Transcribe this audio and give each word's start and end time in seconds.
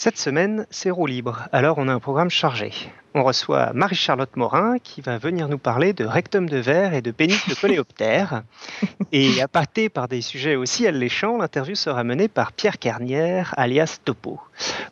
Cette 0.00 0.16
semaine, 0.16 0.64
c'est 0.70 0.92
roue 0.92 1.08
libre, 1.08 1.48
alors 1.50 1.78
on 1.78 1.88
a 1.88 1.92
un 1.92 1.98
programme 1.98 2.30
chargé. 2.30 2.70
On 3.14 3.24
reçoit 3.24 3.72
Marie-Charlotte 3.72 4.36
Morin 4.36 4.78
qui 4.78 5.00
va 5.00 5.18
venir 5.18 5.48
nous 5.48 5.58
parler 5.58 5.92
de 5.92 6.04
rectum 6.04 6.48
de 6.48 6.58
verre 6.58 6.94
et 6.94 7.02
de 7.02 7.10
pénis 7.10 7.48
de 7.48 7.54
coléoptère. 7.54 8.44
et 9.12 9.42
appâté 9.42 9.88
par 9.88 10.06
des 10.06 10.20
sujets 10.20 10.54
aussi 10.54 10.86
alléchants, 10.86 11.36
l'interview 11.36 11.74
sera 11.74 12.04
menée 12.04 12.28
par 12.28 12.52
Pierre 12.52 12.78
Carnière, 12.78 13.52
alias 13.56 13.98
Topo. 14.04 14.38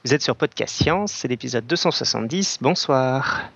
Vous 0.04 0.12
êtes 0.12 0.22
sur 0.22 0.34
Podcast 0.34 0.74
Science, 0.74 1.12
c'est 1.12 1.28
l'épisode 1.28 1.68
270. 1.68 2.58
Bonsoir. 2.60 3.48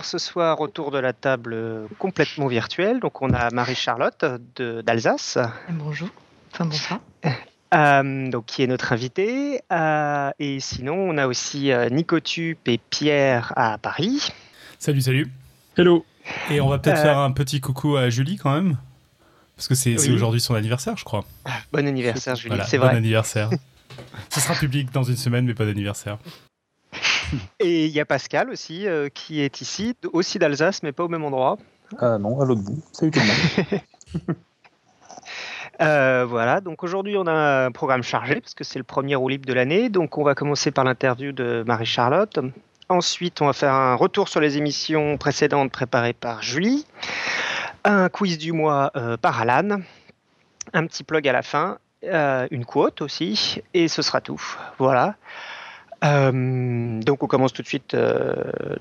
Alors, 0.00 0.08
ce 0.08 0.16
soir, 0.16 0.62
autour 0.62 0.90
de 0.92 0.98
la 0.98 1.12
table 1.12 1.86
complètement 1.98 2.46
virtuelle, 2.46 3.00
donc 3.00 3.20
on 3.20 3.34
a 3.34 3.50
Marie-Charlotte 3.50 4.24
d'Alsace. 4.56 5.36
Bonjour, 5.68 6.08
enfin 6.50 6.64
bonsoir. 6.64 7.00
Euh, 7.74 8.30
donc, 8.30 8.46
qui 8.46 8.62
est 8.62 8.66
notre 8.66 8.94
invité. 8.94 9.60
Euh, 9.70 10.30
et 10.38 10.58
sinon, 10.60 10.94
on 10.94 11.18
a 11.18 11.26
aussi 11.26 11.70
euh, 11.70 11.90
Nico 11.90 12.18
Tup 12.18 12.66
et 12.66 12.78
Pierre 12.78 13.52
à 13.56 13.76
Paris. 13.76 14.32
Salut, 14.78 15.02
salut. 15.02 15.30
Hello. 15.76 16.06
Et 16.48 16.62
on 16.62 16.68
va 16.70 16.78
peut-être 16.78 17.02
faire 17.02 17.18
un 17.18 17.32
petit 17.32 17.60
coucou 17.60 17.98
à 17.98 18.08
Julie 18.08 18.38
quand 18.38 18.54
même. 18.54 18.78
Parce 19.54 19.68
que 19.68 19.74
c'est 19.74 19.96
aujourd'hui 20.10 20.40
son 20.40 20.54
anniversaire, 20.54 20.96
je 20.96 21.04
crois. 21.04 21.26
Bon 21.74 21.86
anniversaire, 21.86 22.36
Julie, 22.36 22.56
c'est 22.66 22.78
vrai. 22.78 22.88
Bon 22.88 22.96
anniversaire. 22.96 23.50
Ce 24.30 24.40
sera 24.40 24.54
public 24.54 24.92
dans 24.92 25.02
une 25.02 25.18
semaine, 25.18 25.44
mais 25.44 25.52
pas 25.52 25.66
d'anniversaire. 25.66 26.16
Et 27.60 27.86
il 27.86 27.92
y 27.92 28.00
a 28.00 28.04
Pascal 28.04 28.50
aussi, 28.50 28.86
euh, 28.86 29.08
qui 29.12 29.40
est 29.40 29.60
ici, 29.60 29.96
aussi 30.12 30.38
d'Alsace, 30.38 30.82
mais 30.82 30.92
pas 30.92 31.04
au 31.04 31.08
même 31.08 31.24
endroit. 31.24 31.58
Ah 31.98 32.18
non, 32.18 32.40
à 32.40 32.44
l'autre 32.44 32.62
bout. 32.62 32.82
Salut 32.92 33.10
tout 33.10 33.20
le 33.20 33.26
monde. 33.26 34.36
Euh, 35.82 36.26
voilà, 36.28 36.60
donc 36.60 36.84
aujourd'hui 36.84 37.16
on 37.16 37.26
a 37.26 37.64
un 37.64 37.72
programme 37.72 38.02
chargé 38.02 38.38
parce 38.42 38.52
que 38.52 38.64
c'est 38.64 38.78
le 38.78 38.84
premier 38.84 39.14
roue 39.14 39.30
libre 39.30 39.46
de 39.46 39.54
l'année. 39.54 39.88
Donc 39.88 40.18
on 40.18 40.22
va 40.22 40.34
commencer 40.34 40.70
par 40.70 40.84
l'interview 40.84 41.32
de 41.32 41.64
Marie-Charlotte. 41.66 42.38
Ensuite, 42.90 43.40
on 43.40 43.46
va 43.46 43.54
faire 43.54 43.72
un 43.72 43.94
retour 43.94 44.28
sur 44.28 44.40
les 44.40 44.58
émissions 44.58 45.16
précédentes 45.16 45.72
préparées 45.72 46.12
par 46.12 46.42
Julie. 46.42 46.84
Un 47.84 48.10
quiz 48.10 48.36
du 48.36 48.52
mois 48.52 48.92
par 49.22 49.40
Alan. 49.40 49.80
Un 50.74 50.86
petit 50.86 51.02
plug 51.02 51.26
à 51.26 51.32
la 51.32 51.40
fin. 51.40 51.78
une 52.02 52.66
quote 52.66 53.00
aussi. 53.00 53.62
Et 53.72 53.88
ce 53.88 54.02
sera 54.02 54.20
tout. 54.20 54.42
Voilà. 54.76 55.14
Euh, 56.02 57.00
donc 57.00 57.22
on 57.22 57.26
commence 57.26 57.52
tout 57.52 57.62
de 57.62 57.66
suite. 57.66 57.94
Euh, 57.94 58.34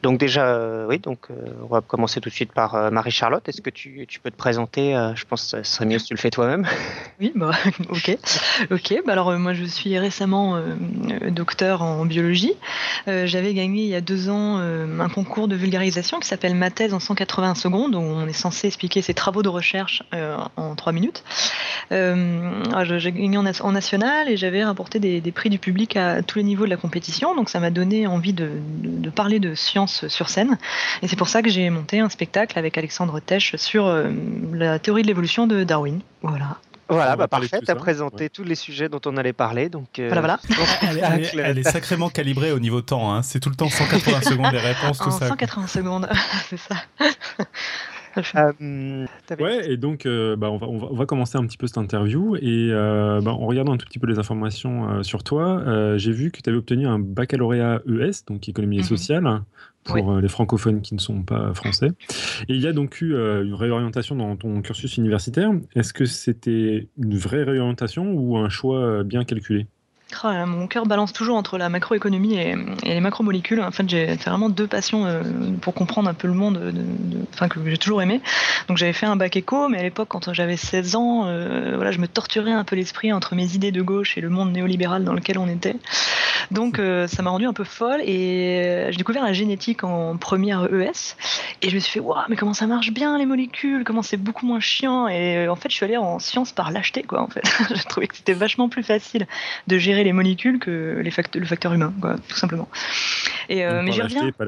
donc 0.03 0.20
déjà, 0.20 0.48
euh, 0.48 0.86
oui, 0.88 1.00
donc 1.00 1.28
on 1.64 1.67
va 1.67 1.81
commencer 1.81 2.22
tout 2.22 2.30
de 2.30 2.34
suite 2.34 2.53
par 2.53 2.92
Marie-Charlotte. 2.92 3.48
Est-ce 3.48 3.62
que 3.62 3.70
tu, 3.70 4.08
peux 4.23 4.31
te 4.31 4.38
présenter 4.38 4.94
Je 5.16 5.25
pense 5.25 5.52
que 5.52 5.64
ce 5.64 5.72
serait 5.72 5.86
mieux 5.86 6.00
si 6.00 6.06
tu 6.06 6.14
le 6.14 6.20
fais 6.20 6.30
toi-même. 6.30 6.66
Oui, 7.20 7.31
bah, 7.36 7.52
ok, 7.90 8.17
ok. 8.72 9.02
Bah, 9.06 9.14
alors 9.14 9.38
moi 9.38 9.53
je 9.53 9.66
suis 9.66 9.97
récemment 9.97 10.62
docteur 11.30 11.81
en 11.81 12.06
biologie. 12.06 12.53
J'avais 13.08 13.53
gagné 13.53 13.84
il 13.84 13.90
y 13.90 13.95
a 13.95 14.02
deux 14.02 14.30
ans 14.30 14.58
un 14.58 15.09
concours 15.09 15.47
de 15.47 15.56
vulgarisation 15.56 16.20
qui 16.20 16.28
s'appelle 16.28 16.56
Ma 16.56 16.72
thèse 16.72 16.94
en 16.94 17.00
180 17.00 17.56
secondes, 17.56 17.95
où 17.95 18.00
on 18.00 18.28
est 18.28 18.34
censé 18.34 18.67
expliquer 18.67 19.02
ses 19.02 19.14
travaux 19.14 19.44
de 19.44 19.50
recherche 19.50 20.03
en 20.56 20.75
trois 20.75 20.94
minutes. 20.94 21.23
J'ai 21.92 23.12
gagné 23.12 23.38
en, 23.38 23.72
national 23.72 24.30
et 24.30 24.38
j'avais 24.38 24.64
rapporté 24.64 25.00
des 25.00 25.31
prix 25.31 25.50
du 25.50 25.59
public 25.59 25.96
à 25.97 26.22
tous 26.22 26.38
les 26.40 26.44
niveaux 26.44 26.66
de 26.66 26.69
la 26.69 26.78
compétition 26.78 27.09
donc 27.36 27.50
ça 27.50 27.59
m'a 27.59 27.72
donné 27.72 28.08
envie 28.08 28.34
de, 28.34 28.50
parler 29.16 29.40
de 29.40 29.56
science 29.56 30.08
sur 30.08 30.30
scène. 30.30 30.58
Et 31.02 31.08
c'est 31.08 31.16
pour 31.16 31.28
ça 31.28 31.42
que 31.42 31.50
j'ai 31.50 31.70
monté 31.70 32.00
un 32.00 32.09
spectacle 32.09 32.58
avec 32.58 32.78
Alexandre 32.78 33.20
Tesch 33.20 33.56
sur 33.56 33.86
euh, 33.86 34.09
la 34.53 34.80
théorie 34.80 35.02
de 35.02 35.08
l'évolution 35.08 35.48
de 35.48 35.64
Darwin. 35.64 36.00
Voilà. 36.22 36.58
Voilà, 36.92 37.16
bah 37.16 37.28
parfait, 37.28 37.59
tu 37.64 37.69
as 37.69 37.75
présenté 37.75 38.30
tous 38.30 38.44
les 38.44 38.56
sujets 38.56 38.90
dont 38.90 39.02
on 39.06 39.16
allait 39.18 39.34
parler. 39.34 39.69
Donc, 39.69 40.00
euh, 40.00 40.09
voilà, 40.12 40.40
voilà. 40.50 41.18
Elle, 41.34 41.59
est, 41.59 41.64
sacrément 41.64 42.09
calibrée 42.09 42.52
au 42.52 42.58
niveau 42.58 42.81
temps. 42.81 43.14
Hein. 43.14 43.22
C'est 43.22 43.40
tout 43.40 43.50
le 43.50 43.56
temps 43.56 43.69
180 43.69 44.22
secondes 44.22 44.52
les 44.52 44.58
réponses, 44.58 44.98
tout 44.98 45.12
ça. 45.12 45.28
180 45.28 45.68
secondes, 45.68 46.09
c'est 46.50 46.58
ça. 46.58 46.75
Euh, 48.18 49.06
ouais, 49.40 49.72
et 49.72 49.78
donc 49.78 50.06
euh, 50.06 50.36
bah, 50.36 50.50
on, 50.50 50.58
va, 50.58 50.68
on, 50.68 50.96
va, 50.96 51.06
commencer 51.06 51.38
un 51.38 51.46
petit 51.46 51.58
peu 51.58 51.68
cette 51.68 51.78
interview. 51.78 52.36
Et 52.36 52.70
euh, 52.72 53.22
bah, 53.22 53.31
en 53.31 53.46
regardant 53.46 53.74
un 53.74 53.78
tout 53.78 53.86
petit 53.86 54.00
peu 54.00 54.08
les 54.08 54.20
informations 54.20 55.03
sur 55.03 55.24
toi, 55.24 55.64
j'ai 55.97 56.12
vu 56.12 56.31
que 56.31 56.42
tu 56.42 56.50
avais 56.50 56.58
obtenu 56.58 56.88
un 56.88 57.00
baccalauréat 57.00 57.81
ES, 57.88 58.25
donc 58.28 58.48
économie 58.50 58.78
et 58.78 58.81
mhm. 58.81 58.86
sociale, 58.86 59.42
pour 59.84 60.19
les 60.19 60.28
francophones 60.28 60.81
qui 60.81 60.94
ne 60.94 61.00
sont 61.00 61.24
pas 61.24 61.53
français. 61.53 61.92
Et 62.48 62.53
il 62.53 62.62
y 62.62 62.68
a 62.68 62.74
donc 62.74 63.02
eu 63.02 63.14
une 63.14 63.53
réorientation 63.53 64.16
dans 64.16 64.36
ton 64.36 64.62
cursus 64.62 64.98
universitaire. 64.98 65.52
Est-ce 65.75 65.94
que 65.94 66.06
c'était 66.06 66.88
une 66.98 67.18
vraie 67.18 67.44
réorientation 67.44 68.12
ou 68.14 68.38
un 68.38 68.50
choix 68.50 69.03
bien 69.03 69.24
calculé? 69.24 69.68
Oh 70.24 70.46
mon 70.47 70.68
cœur 70.68 70.86
balance 70.86 71.14
toujours 71.14 71.38
entre 71.38 71.58
la 71.58 71.70
macroéconomie 71.70 72.36
et, 72.36 72.56
les 72.84 73.00
macromolécules. 73.00 73.62
En 73.62 73.72
fait, 73.72 73.88
j'ai 73.88 74.16
vraiment 74.16 74.50
deux 74.50 74.66
passions 74.66 75.06
euh, 75.06 75.22
pour 75.62 75.74
comprendre 75.74 76.09
un 76.09 76.14
peu 76.14 76.28
le 76.28 76.34
monde, 76.34 76.74
enfin 77.34 77.47
que 77.47 77.59
j'ai 77.70 77.78
toujours 77.78 78.02
aimé. 78.02 78.19
Donc 78.68 78.78
j'avais 78.78 78.94
fait 78.94 79.06
un 79.06 79.16
bac 79.16 79.36
éco, 79.36 79.69
mais 79.69 79.80
à 79.80 79.84
l'époque, 79.84 80.08
quand 80.09 80.34
j'avais 80.34 80.58
16 80.58 80.96
ans, 80.96 81.28
euh, 81.28 81.74
voilà, 81.75 81.92
je 81.92 82.00
me 82.00 82.08
torturais 82.08 82.52
un 82.52 82.64
peu 82.64 82.75
l'esprit 82.75 83.14
entre 83.14 83.36
mes 83.36 83.53
idées 83.53 83.72
de 83.72 83.81
gauche 83.81 84.18
et 84.18 84.22
le 84.22 84.30
monde 84.30 84.52
néolibéral 84.52 85.03
dans 85.03 85.14
lequel 85.14 85.38
on 85.38 85.48
était. 85.48 85.75
Donc 86.52 86.80
euh, 86.80 87.06
ça 87.08 87.22
m'a 87.22 87.30
rendu 87.30 87.46
un 87.46 87.53
peu 87.53 87.64
folle 87.64 88.02
et 88.02 88.88
j'ai 88.90 88.98
découvert 88.98 89.24
la 89.24 89.34
génétique 89.34 89.84
en 89.84 90.18
première 90.18 90.66
ES 90.66 91.16
et 91.62 91.69
je 91.69 91.75
me 91.75 91.80
suis 91.80 91.92
fait 91.92 92.00
waouh, 92.00 92.24
mais 92.28 92.36
comment 92.36 92.56
ça 92.56 92.66
marche 92.66 92.92
bien 92.92 93.18
les 93.19 93.28
molécules, 93.28 93.84
comment 93.84 94.02
c'est 94.02 94.18
beaucoup 94.18 94.48
moins 94.48 94.59
chiant? 94.59 95.08
Et 95.08 95.48
en 95.48 95.56
fait, 95.56 95.69
je 95.69 95.75
suis 95.75 95.86
allée 95.86 95.98
en 95.98 96.18
sciences 96.18 96.52
par 96.52 96.72
lâcheté 96.72 97.03
quoi. 97.03 97.22
En 97.22 97.28
fait, 97.28 97.44
j'ai 97.75 97.84
trouvé 97.84 98.08
que 98.08 98.16
c'était 98.16 98.34
vachement 98.34 98.68
plus 98.68 98.84
facile 98.84 99.28
de 99.68 99.78
gérer 99.78 99.99
les 100.04 100.14
molécules 100.14 100.60
que 100.60 101.02
les 101.04 101.12
le 101.40 101.46
facteur 101.46 101.74
humain, 101.74 101.94
quoi, 102.00 102.16
tout 102.28 102.38
simplement. 102.38 102.70
Et, 103.50 103.66
euh, 103.66 103.82
mais 103.84 103.92
j'y 103.92 104.02
reviens. 104.02 104.32
Pas 104.32 104.46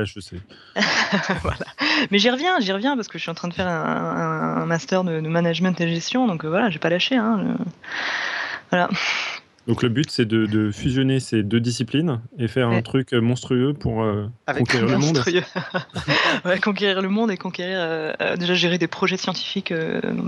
voilà. 1.42 1.66
Mais 2.12 2.20
j'y 2.20 2.30
reviens, 2.30 2.60
j'y 2.60 2.72
reviens 2.72 2.96
parce 2.96 3.08
que 3.08 3.18
je 3.18 3.24
suis 3.24 3.32
en 3.32 3.36
train 3.36 3.48
de 3.48 3.54
faire 3.54 3.68
un, 3.68 4.66
master 4.68 5.04
de, 5.04 5.20
management 5.22 5.80
et 5.82 5.90
gestion, 5.90 6.28
donc 6.28 6.46
euh, 6.46 6.50
voilà, 6.50 6.70
j'ai 6.70 6.80
pas 6.80 6.90
lâché. 6.90 7.16
Hein, 7.16 7.58
Voilà. 8.70 8.90
Donc 9.68 9.84
le 9.84 9.90
but, 9.90 10.10
c'est 10.10 10.26
de, 10.26 10.72
fusionner 10.72 11.20
ces 11.20 11.44
deux 11.44 11.60
disciplines 11.60 12.22
et 12.38 12.48
faire 12.48 12.70
un 12.70 12.82
truc 12.82 13.14
monstrueux 13.14 13.74
pour 13.74 14.04
euh, 14.04 14.28
conquérir 14.58 14.88
le 14.88 14.98
monde. 14.98 15.24
ouais, 16.46 16.60
conquérir 16.60 17.02
le 17.02 17.10
monde 17.10 17.32
et 17.32 17.38
conquérir, 17.38 18.16
déjà 18.38 18.54
gérer 18.54 18.78
des 18.78 18.88
projets 18.88 19.18
scientifiques. 19.18 19.74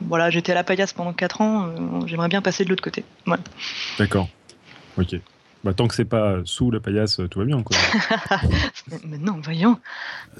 voilà, 0.08 0.32
j'étais 0.32 0.52
à 0.52 0.56
la 0.56 0.64
paillasse 0.64 0.94
pendant 0.94 1.14
4 1.14 1.42
ans, 1.42 2.06
j'aimerais 2.08 2.30
bien 2.30 2.42
passer 2.42 2.64
de 2.64 2.70
l'autre 2.70 2.84
côté. 2.84 3.04
D'accord. 4.00 4.30
Ok. 4.96 5.33
Bah, 5.63 5.74
tant 5.74 5.88
que 5.88 5.96
c'est 5.96 6.03
pas 6.03 6.40
sous 6.44 6.72
la 6.72 6.81
paillasse, 6.81 7.22
tout 7.31 7.40
va 7.40 7.46
bien. 7.46 7.63
Quoi. 7.63 7.78
Mais 9.06 9.18
non, 9.18 9.40
voyons. 9.41 9.79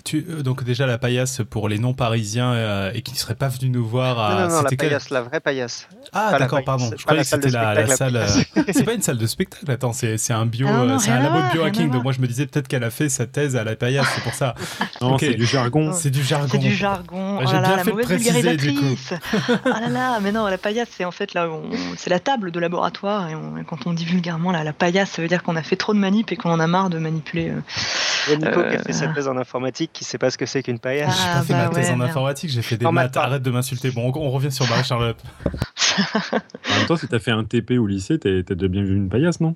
Tu, 0.04 0.26
euh, 0.28 0.44
donc 0.44 0.66
déjà 0.66 0.86
la 0.86 0.98
paillasse 0.98 1.42
pour 1.50 1.70
les 1.70 1.80
non-parisiens 1.80 2.52
euh, 2.52 2.92
et 2.94 3.02
qui 3.04 3.14
ne 3.14 3.18
seraient 3.18 3.36
pas 3.36 3.48
venus 3.48 3.72
nous 3.72 3.86
voir. 3.86 4.20
À... 4.20 4.48
Non, 4.48 4.56
non, 4.56 4.62
la 4.64 4.70
paillasse, 4.72 5.10
la 5.12 5.22
vraie 5.22 5.40
paillasse. 5.40 5.88
Ah 6.12 6.36
d'accord, 6.38 6.62
pardon. 6.66 6.92
Je 6.98 7.06
croyais 7.06 7.22
que 7.22 7.28
c'était 7.28 7.52
la, 7.52 7.88
salle. 7.88 8.18
Euh, 8.18 8.28
c'est 8.74 8.84
pas 8.84 8.94
une 8.94 9.02
salle 9.02 9.18
de 9.18 9.26
spectacle. 9.26 9.72
Attends, 9.72 9.94
c'est 9.94 10.32
un 10.32 10.46
bio, 10.46 10.68
ah 10.70 10.98
c'est 11.00 11.12
un 11.12 11.24
labo 11.24 11.38
de 11.38 11.54
biohacking. 11.54 11.90
Donc 11.90 12.04
moi 12.04 12.12
je 12.12 12.20
me 12.20 12.28
disais 12.28 12.46
peut-être 12.46 12.68
qu'elle 12.68 12.84
a 12.84 12.90
fait 12.90 13.08
sa 13.08 13.26
thèse 13.26 13.56
à 13.56 13.64
la 13.64 13.78
paillasse, 13.78 14.08
c'est 14.16 14.24
pour 14.24 14.34
ça. 14.34 14.56
non, 15.02 15.18
c'est 15.18 15.36
du 15.36 15.46
jargon. 15.46 15.94
C'est 15.94 16.10
du 16.10 16.22
jargon. 16.22 16.48
C'est 16.52 16.58
du 16.58 16.74
jargon. 16.74 17.40
J'ai 17.48 17.58
oh 17.58 17.62
bien 17.62 17.78
fait 17.78 17.92
de 17.92 18.02
préciser 18.02 18.58
du 18.58 18.74
coup. 18.74 18.98
ah 19.66 19.80
là 19.80 19.88
là, 19.88 20.20
mais 20.20 20.34
non, 20.34 20.48
la 20.48 20.58
paillasse 20.58 20.90
c'est 20.92 21.06
en 21.06 21.12
fait 21.12 21.34
là, 21.34 21.48
c'est 21.96 22.10
la 22.10 22.20
table 22.20 22.52
de 22.52 22.60
laboratoire 22.60 23.30
et 23.30 23.64
quand 23.66 23.88
on 23.88 23.94
dit 23.94 24.04
vulgairement 24.04 24.52
là, 24.52 24.66
la 24.66 24.74
paillasse 24.74 25.13
ça 25.14 25.22
veut 25.22 25.28
dire 25.28 25.44
qu'on 25.44 25.56
a 25.56 25.62
fait 25.62 25.76
trop 25.76 25.94
de 25.94 26.00
manip 26.00 26.32
et 26.32 26.36
qu'on 26.36 26.50
en 26.50 26.60
a 26.60 26.66
marre 26.66 26.90
de 26.90 26.98
manipuler. 26.98 27.50
Euh, 27.50 27.62
il 28.28 28.32
y 28.32 28.34
a 28.34 28.38
Nico 28.38 28.64
qui 28.64 28.76
a 28.76 28.80
fait 28.80 28.94
sa 28.94 29.06
euh, 29.06 29.14
thèse 29.14 29.28
en 29.28 29.38
informatique, 29.38 29.92
qui 29.94 30.04
sait 30.04 30.18
pas 30.18 30.32
ce 30.32 30.40
que 30.40 30.48
c'est 30.48 30.64
qu'une 30.64 30.80
paillasse. 30.80 31.16
j'ai 31.16 31.34
pas 31.34 31.42
fait 31.44 31.54
ma 31.54 31.70
thèse 31.70 31.92
en 31.92 32.02
informatique, 32.02 32.50
j'ai 32.50 32.64
fait 32.64 32.78
des 32.78 32.90
maths. 32.90 33.16
Arrête 33.16 33.44
de 33.44 33.52
m'insulter. 33.52 33.92
Bon, 33.92 34.12
on, 34.16 34.32
revient 34.32 34.52
sur 34.52 34.68
Marie-Charlotte. 34.68 35.18
en 36.34 36.78
même 36.78 36.88
temps, 36.88 36.98
si 36.98 37.08
t'as 37.08 37.20
fait 37.20 37.30
un 37.30 37.44
TP 37.44 37.78
au 37.78 37.86
lycée, 37.86 38.18
t'as 38.18 38.42
déjà 38.42 38.68
bien 38.68 38.84
vu 38.84 38.96
une 38.96 39.08
paillasse, 39.08 39.40
non? 39.40 39.56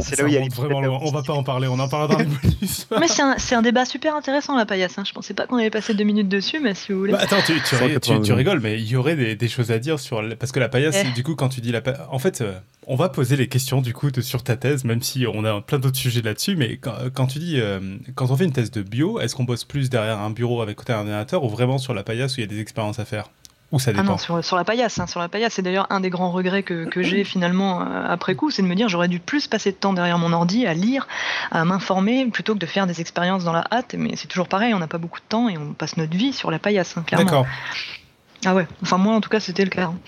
C'est 0.00 0.18
là 0.18 0.24
où 0.24 0.28
il 0.28 0.34
y 0.34 0.38
a 0.38 0.42
vraiment 0.54 0.80
loin. 0.80 0.98
On 1.02 1.10
va 1.10 1.22
pas 1.22 1.32
en 1.32 1.42
parler, 1.42 1.68
on 1.68 1.78
en 1.78 1.88
parlera 1.88 2.14
dans 2.14 2.18
les 2.18 2.24
bonus. 2.58 2.86
mais 2.98 3.08
c'est 3.38 3.54
un, 3.54 3.62
débat 3.62 3.84
super 3.84 4.14
intéressant 4.14 4.56
la 4.56 4.66
paillasse. 4.66 4.98
Hein. 4.98 5.04
Je 5.06 5.12
pensais 5.12 5.34
pas 5.34 5.46
qu'on 5.46 5.56
allait 5.56 5.70
passer 5.70 5.94
deux 5.94 6.04
minutes 6.04 6.28
dessus, 6.28 6.60
mais 6.60 6.74
si 6.74 6.92
vous 6.92 7.00
voulez. 7.00 7.12
Bah, 7.12 7.20
attends, 7.22 7.42
tu, 7.44 7.60
tu, 8.22 8.32
rigoles, 8.32 8.60
mais 8.60 8.80
il 8.80 8.88
y 8.88 8.96
aurait 8.96 9.16
des, 9.34 9.48
choses 9.48 9.70
à 9.70 9.78
dire 9.78 9.98
sur 9.98 10.22
parce 10.38 10.52
que 10.52 10.60
la 10.60 10.68
paillasse, 10.68 10.96
eh. 11.04 11.12
du 11.12 11.22
coup, 11.22 11.34
quand 11.34 11.48
tu 11.48 11.60
dis 11.60 11.72
la 11.72 11.80
paillasse, 11.80 12.00
en 12.10 12.18
fait, 12.18 12.40
euh, 12.40 12.58
on 12.86 12.96
va 12.96 13.08
poser 13.08 13.36
les 13.36 13.48
questions 13.48 13.80
du 13.80 13.92
coup 13.92 14.10
de, 14.10 14.20
sur 14.20 14.42
ta 14.42 14.56
thèse, 14.56 14.84
même 14.84 15.02
si 15.02 15.26
on 15.26 15.44
a 15.44 15.60
plein 15.60 15.78
d'autres 15.78 15.96
sujets 15.96 16.22
là-dessus. 16.22 16.56
Mais 16.56 16.78
quand, 16.78 17.26
tu 17.26 17.38
dis, 17.38 17.60
euh, 17.60 17.80
quand 18.14 18.30
on 18.30 18.36
fait 18.36 18.44
une 18.44 18.52
thèse 18.52 18.70
de 18.70 18.82
bio, 18.82 19.20
est-ce 19.20 19.34
qu'on 19.34 19.44
bosse 19.44 19.64
plus 19.64 19.90
derrière 19.90 20.18
un 20.18 20.30
bureau 20.30 20.62
avec 20.62 20.78
un 20.88 20.94
ordinateur 20.94 21.44
ou 21.44 21.48
vraiment 21.48 21.78
sur 21.78 21.94
la 21.94 22.02
paillasse 22.02 22.36
où 22.36 22.40
il 22.40 22.44
y 22.44 22.46
a 22.46 22.48
des 22.48 22.60
expériences 22.60 22.98
à 22.98 23.04
faire? 23.04 23.30
Ou 23.70 23.78
ça 23.78 23.90
Ah 23.94 24.02
non, 24.02 24.16
sur, 24.16 24.42
sur 24.42 24.56
la 24.56 24.64
paillasse. 24.64 24.98
hein, 24.98 25.06
sur 25.06 25.20
la 25.20 25.28
paillasse, 25.28 25.52
c'est 25.54 25.62
d'ailleurs 25.62 25.86
un 25.90 26.00
des 26.00 26.08
grands 26.08 26.30
regrets 26.30 26.62
que, 26.62 26.86
que 26.86 27.02
j'ai 27.02 27.22
finalement 27.24 27.82
euh, 27.82 28.06
après 28.08 28.34
coup, 28.34 28.50
c'est 28.50 28.62
de 28.62 28.66
me 28.66 28.74
dire 28.74 28.88
j'aurais 28.88 29.08
dû 29.08 29.20
plus 29.20 29.46
passer 29.46 29.72
de 29.72 29.76
temps 29.76 29.92
derrière 29.92 30.16
mon 30.18 30.32
ordi 30.32 30.66
à 30.66 30.72
lire, 30.72 31.06
à 31.50 31.64
m'informer, 31.66 32.24
plutôt 32.30 32.54
que 32.54 32.58
de 32.58 32.64
faire 32.66 32.86
des 32.86 33.02
expériences 33.02 33.44
dans 33.44 33.52
la 33.52 33.66
hâte. 33.70 33.94
Mais 33.98 34.16
c'est 34.16 34.26
toujours 34.28 34.48
pareil, 34.48 34.72
on 34.72 34.78
n'a 34.78 34.86
pas 34.88 34.96
beaucoup 34.98 35.18
de 35.20 35.24
temps 35.28 35.50
et 35.50 35.58
on 35.58 35.74
passe 35.74 35.98
notre 35.98 36.16
vie 36.16 36.32
sur 36.32 36.50
la 36.50 36.58
paillasse, 36.58 36.96
hein, 36.96 37.04
clairement. 37.06 37.26
D'accord. 37.26 37.46
Ah 38.46 38.54
ouais, 38.54 38.66
enfin 38.82 38.96
moi 38.98 39.14
en 39.14 39.20
tout 39.20 39.28
cas 39.28 39.40
c'était 39.40 39.64
le 39.64 39.70
cas. 39.70 39.84
hein. 39.86 39.98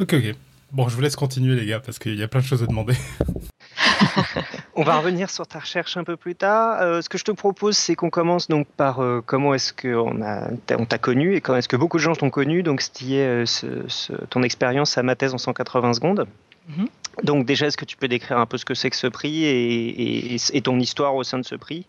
Ok, 0.00 0.12
ok. 0.14 0.34
Bon, 0.70 0.88
je 0.88 0.94
vous 0.94 1.00
laisse 1.00 1.16
continuer, 1.16 1.56
les 1.56 1.66
gars, 1.66 1.80
parce 1.80 1.98
qu'il 1.98 2.14
y 2.14 2.22
a 2.22 2.28
plein 2.28 2.40
de 2.40 2.46
choses 2.46 2.62
à 2.62 2.66
demander. 2.66 2.94
On 4.74 4.82
va 4.84 4.96
revenir 4.98 5.28
sur 5.30 5.46
ta 5.46 5.58
recherche 5.58 5.96
un 5.96 6.04
peu 6.04 6.16
plus 6.16 6.34
tard. 6.34 6.80
Euh, 6.80 7.00
ce 7.02 7.08
que 7.08 7.18
je 7.18 7.24
te 7.24 7.32
propose, 7.32 7.76
c'est 7.76 7.94
qu'on 7.96 8.10
commence 8.10 8.48
donc 8.48 8.66
par 8.76 9.00
euh, 9.02 9.22
comment 9.24 9.54
est-ce 9.54 9.72
qu'on 9.72 10.22
a, 10.22 10.48
on 10.78 10.84
t'a 10.86 10.98
connu 10.98 11.34
et 11.34 11.40
comment 11.40 11.58
est-ce 11.58 11.68
que 11.68 11.76
beaucoup 11.76 11.96
de 11.96 12.02
gens 12.02 12.14
t'ont 12.14 12.30
connu. 12.30 12.62
Donc, 12.62 12.80
ce 12.80 12.90
qui 12.90 13.16
est 13.16 13.26
euh, 13.26 13.46
ce- 13.46 13.84
ce- 13.88 14.12
ton 14.30 14.42
expérience 14.42 14.96
à 14.98 15.02
ma 15.02 15.16
thèse 15.16 15.34
en 15.34 15.38
180 15.38 15.94
secondes. 15.94 16.26
Mhm. 16.68 16.86
Donc, 17.24 17.46
déjà, 17.46 17.66
est-ce 17.66 17.76
que 17.76 17.84
tu 17.86 17.96
peux 17.96 18.06
décrire 18.06 18.38
un 18.38 18.46
peu 18.46 18.58
ce 18.58 18.64
que 18.64 18.74
c'est 18.74 18.90
que 18.90 18.96
ce 18.96 19.08
prix 19.08 19.44
et, 19.44 20.34
et- 20.34 20.36
et 20.52 20.60
ton 20.62 20.78
histoire 20.78 21.16
au 21.16 21.24
sein 21.24 21.38
de 21.38 21.44
ce 21.44 21.56
prix? 21.56 21.86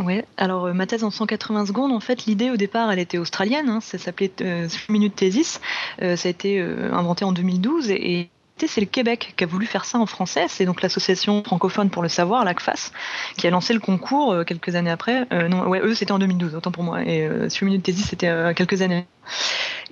Ouais, 0.00 0.24
alors 0.36 0.66
euh, 0.66 0.72
ma 0.72 0.86
thèse 0.86 1.04
en 1.04 1.10
180 1.10 1.66
secondes, 1.66 1.92
en 1.92 2.00
fait, 2.00 2.24
l'idée 2.26 2.50
au 2.50 2.56
départ, 2.56 2.90
elle 2.90 2.98
était 2.98 3.18
australienne, 3.18 3.68
hein, 3.68 3.80
ça 3.80 3.98
s'appelait 3.98 4.32
euh, 4.40 4.66
Three 4.68 4.92
Minute 4.92 5.14
Thesis, 5.14 5.60
Euh, 6.02 6.16
ça 6.16 6.28
a 6.28 6.30
été 6.30 6.60
inventé 6.60 7.24
en 7.24 7.32
2012 7.32 7.90
et, 7.90 8.20
et 8.20 8.30
c'est 8.66 8.80
le 8.80 8.86
Québec 8.86 9.34
qui 9.36 9.44
a 9.44 9.46
voulu 9.46 9.66
faire 9.66 9.84
ça 9.84 9.98
en 9.98 10.06
français, 10.06 10.46
c'est 10.48 10.64
donc 10.64 10.80
l'association 10.80 11.44
francophone 11.44 11.90
pour 11.90 12.02
le 12.02 12.08
savoir, 12.08 12.44
l'ACFAS, 12.44 12.90
qui 13.36 13.46
a 13.46 13.50
lancé 13.50 13.74
le 13.74 13.80
concours 13.80 14.32
euh, 14.32 14.44
quelques 14.44 14.74
années 14.74 14.90
après. 14.90 15.26
Euh, 15.32 15.48
non, 15.48 15.68
ouais, 15.68 15.80
eux 15.80 15.94
c'était 15.94 16.12
en 16.12 16.18
2012, 16.18 16.54
autant 16.54 16.70
pour 16.70 16.82
moi, 16.82 17.02
et 17.02 17.26
euh, 17.26 17.48
Three 17.48 17.66
Minute 17.66 17.82
Thesis 17.82 18.06
c'était 18.08 18.54
quelques 18.54 18.80
années. 18.80 19.06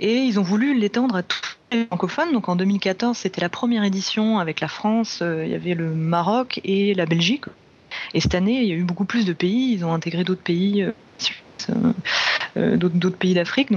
Et 0.00 0.16
ils 0.16 0.40
ont 0.40 0.42
voulu 0.42 0.78
l'étendre 0.78 1.16
à 1.16 1.22
tous 1.22 1.40
les 1.72 1.84
francophones. 1.86 2.32
Donc 2.32 2.48
en 2.48 2.56
2014, 2.56 3.16
c'était 3.16 3.42
la 3.42 3.50
première 3.50 3.84
édition 3.84 4.38
avec 4.38 4.60
la 4.60 4.68
France, 4.68 5.22
il 5.22 5.48
y 5.48 5.54
avait 5.54 5.74
le 5.74 5.90
Maroc 5.90 6.60
et 6.64 6.94
la 6.94 7.04
Belgique. 7.04 7.44
Et 8.14 8.20
cette 8.20 8.34
année, 8.34 8.62
il 8.62 8.68
y 8.68 8.72
a 8.72 8.74
eu 8.74 8.82
beaucoup 8.82 9.04
plus 9.04 9.24
de 9.24 9.32
pays. 9.32 9.72
Ils 9.72 9.84
ont 9.84 9.92
intégré 9.92 10.24
d'autres 10.24 10.42
pays, 10.42 10.86
d'autres 12.56 13.16
pays 13.16 13.34
d'Afrique. 13.34 13.70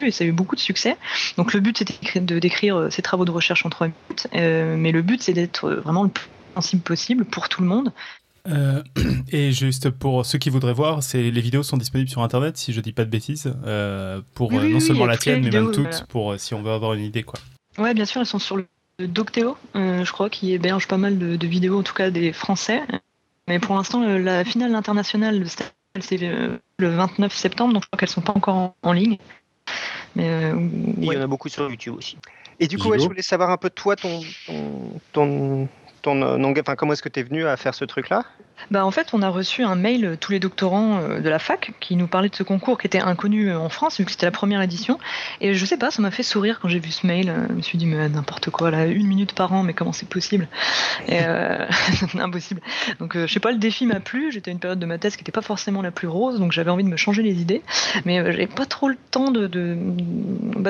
Et 0.00 0.10
ça 0.10 0.24
a 0.24 0.26
eu 0.26 0.32
beaucoup 0.32 0.56
de 0.56 0.60
succès. 0.60 0.96
Donc 1.36 1.54
le 1.54 1.60
but, 1.60 1.78
c'était 1.78 2.20
de 2.20 2.38
décrire 2.38 2.76
euh, 2.76 2.90
ces 2.90 3.02
travaux 3.02 3.24
de 3.24 3.30
recherche 3.30 3.64
en 3.64 3.70
trois 3.70 3.88
minutes. 3.88 4.28
Euh, 4.34 4.76
mais 4.76 4.92
le 4.92 5.02
but, 5.02 5.22
c'est 5.22 5.32
d'être 5.32 5.64
euh, 5.64 5.80
vraiment 5.80 6.02
le 6.04 6.08
plus 6.08 6.28
sensible 6.54 6.82
possible 6.82 7.24
pour 7.24 7.48
tout 7.48 7.62
le 7.62 7.68
monde. 7.68 7.92
Euh, 8.48 8.82
et 9.32 9.52
juste 9.52 9.90
pour 9.90 10.24
ceux 10.24 10.38
qui 10.38 10.50
voudraient 10.50 10.72
voir, 10.72 11.02
c'est 11.02 11.30
les 11.30 11.40
vidéos 11.40 11.62
sont 11.62 11.76
disponibles 11.76 12.10
sur 12.10 12.22
internet, 12.22 12.56
si 12.56 12.72
je 12.72 12.80
dis 12.80 12.92
pas 12.92 13.04
de 13.04 13.10
bêtises, 13.10 13.52
euh, 13.64 14.20
pour 14.34 14.50
Oui, 14.50 14.58
oui, 14.60 14.68
non 14.70 14.78
oui, 14.78 14.80
seulement 14.80 15.06
la 15.06 15.16
tienne, 15.16 15.42
mais 15.42 15.50
même 15.50 15.72
toutes, 15.72 15.84
voilà. 15.84 16.06
pour 16.08 16.38
si 16.38 16.54
on 16.54 16.62
veut 16.62 16.72
avoir 16.72 16.94
une 16.94 17.04
idée, 17.04 17.22
quoi. 17.22 17.38
Ouais, 17.78 17.92
bien 17.92 18.04
sûr, 18.04 18.22
ils 18.22 18.26
sont 18.26 18.38
sur 18.38 18.56
le 18.56 18.66
Docteo, 18.98 19.58
je 19.74 20.10
crois, 20.10 20.30
qui 20.30 20.52
héberge 20.52 20.88
pas 20.88 20.96
mal 20.96 21.18
de, 21.18 21.36
de 21.36 21.46
vidéos, 21.46 21.80
en 21.80 21.82
tout 21.82 21.92
cas 21.92 22.10
des 22.10 22.32
Français. 22.32 22.80
Mais 23.48 23.58
pour 23.58 23.76
l'instant, 23.76 24.00
la 24.00 24.44
finale 24.44 24.74
internationale 24.74 25.44
c'est 26.00 26.18
le 26.18 26.60
29 26.78 27.34
septembre, 27.34 27.74
donc 27.74 27.82
je 27.82 27.88
crois 27.88 27.98
qu'elles 27.98 28.08
sont 28.08 28.20
pas 28.20 28.32
encore 28.34 28.54
en, 28.54 28.76
en 28.82 28.92
ligne. 28.92 29.18
Mais 30.14 30.28
euh, 30.28 30.54
Et 31.00 31.06
Il 31.06 31.12
y 31.12 31.16
en 31.16 31.20
a 31.20 31.26
beaucoup 31.26 31.48
sur 31.48 31.68
YouTube 31.68 31.96
aussi. 31.96 32.16
Et 32.58 32.68
du 32.68 32.78
coup, 32.78 32.88
ouais, 32.88 32.98
je 32.98 33.04
voulais 33.04 33.22
savoir 33.22 33.50
un 33.50 33.58
peu 33.58 33.68
de 33.68 33.74
toi, 33.74 33.96
ton, 33.96 34.22
ton, 34.46 35.00
ton, 35.12 35.68
ton, 36.02 36.22
euh, 36.22 36.54
enfin, 36.60 36.74
comment 36.74 36.94
est-ce 36.94 37.02
que 37.02 37.08
tu 37.08 37.20
es 37.20 37.22
venu 37.22 37.46
à 37.46 37.56
faire 37.56 37.74
ce 37.74 37.84
truc-là? 37.84 38.24
Bah, 38.70 38.84
en 38.86 38.90
fait, 38.90 39.08
on 39.12 39.22
a 39.22 39.28
reçu 39.28 39.62
un 39.62 39.74
mail, 39.76 40.04
euh, 40.04 40.16
tous 40.18 40.32
les 40.32 40.40
doctorants 40.40 40.98
euh, 41.00 41.20
de 41.20 41.28
la 41.28 41.38
fac, 41.38 41.72
qui 41.78 41.94
nous 41.94 42.06
parlaient 42.06 42.30
de 42.30 42.34
ce 42.34 42.42
concours 42.42 42.78
qui 42.78 42.86
était 42.86 43.00
inconnu 43.00 43.50
euh, 43.50 43.58
en 43.58 43.68
France, 43.68 43.98
vu 43.98 44.04
que 44.04 44.10
c'était 44.10 44.26
la 44.26 44.32
première 44.32 44.62
édition. 44.62 44.98
Et 45.40 45.54
je 45.54 45.64
sais 45.66 45.76
pas, 45.76 45.90
ça 45.90 46.00
m'a 46.02 46.10
fait 46.10 46.22
sourire 46.22 46.58
quand 46.60 46.68
j'ai 46.68 46.78
vu 46.78 46.90
ce 46.90 47.06
mail. 47.06 47.32
Je 47.50 47.54
me 47.54 47.60
suis 47.62 47.78
dit, 47.78 47.86
mais 47.86 48.08
n'importe 48.08 48.50
quoi, 48.50 48.70
là, 48.70 48.86
une 48.86 49.06
minute 49.06 49.34
par 49.34 49.52
an, 49.52 49.62
mais 49.62 49.74
comment 49.74 49.92
c'est 49.92 50.08
possible? 50.08 50.48
Impossible. 52.18 52.60
Donc, 52.98 53.16
je 53.16 53.26
sais 53.32 53.40
pas, 53.40 53.52
le 53.52 53.58
défi 53.58 53.86
m'a 53.86 54.00
plu. 54.00 54.32
J'étais 54.32 54.50
à 54.50 54.52
une 54.52 54.58
période 54.58 54.78
de 54.78 54.86
ma 54.86 54.98
thèse 54.98 55.16
qui 55.16 55.22
n'était 55.22 55.32
pas 55.32 55.42
forcément 55.42 55.82
la 55.82 55.90
plus 55.90 56.08
rose, 56.08 56.38
donc 56.40 56.52
j'avais 56.52 56.70
envie 56.70 56.84
de 56.84 56.88
me 56.88 56.96
changer 56.96 57.22
les 57.22 57.40
idées. 57.40 57.62
Mais 58.04 58.16
j'avais 58.32 58.46
pas 58.46 58.66
trop 58.66 58.88
le 58.88 58.96
temps 59.10 59.30
bah, 59.30 59.48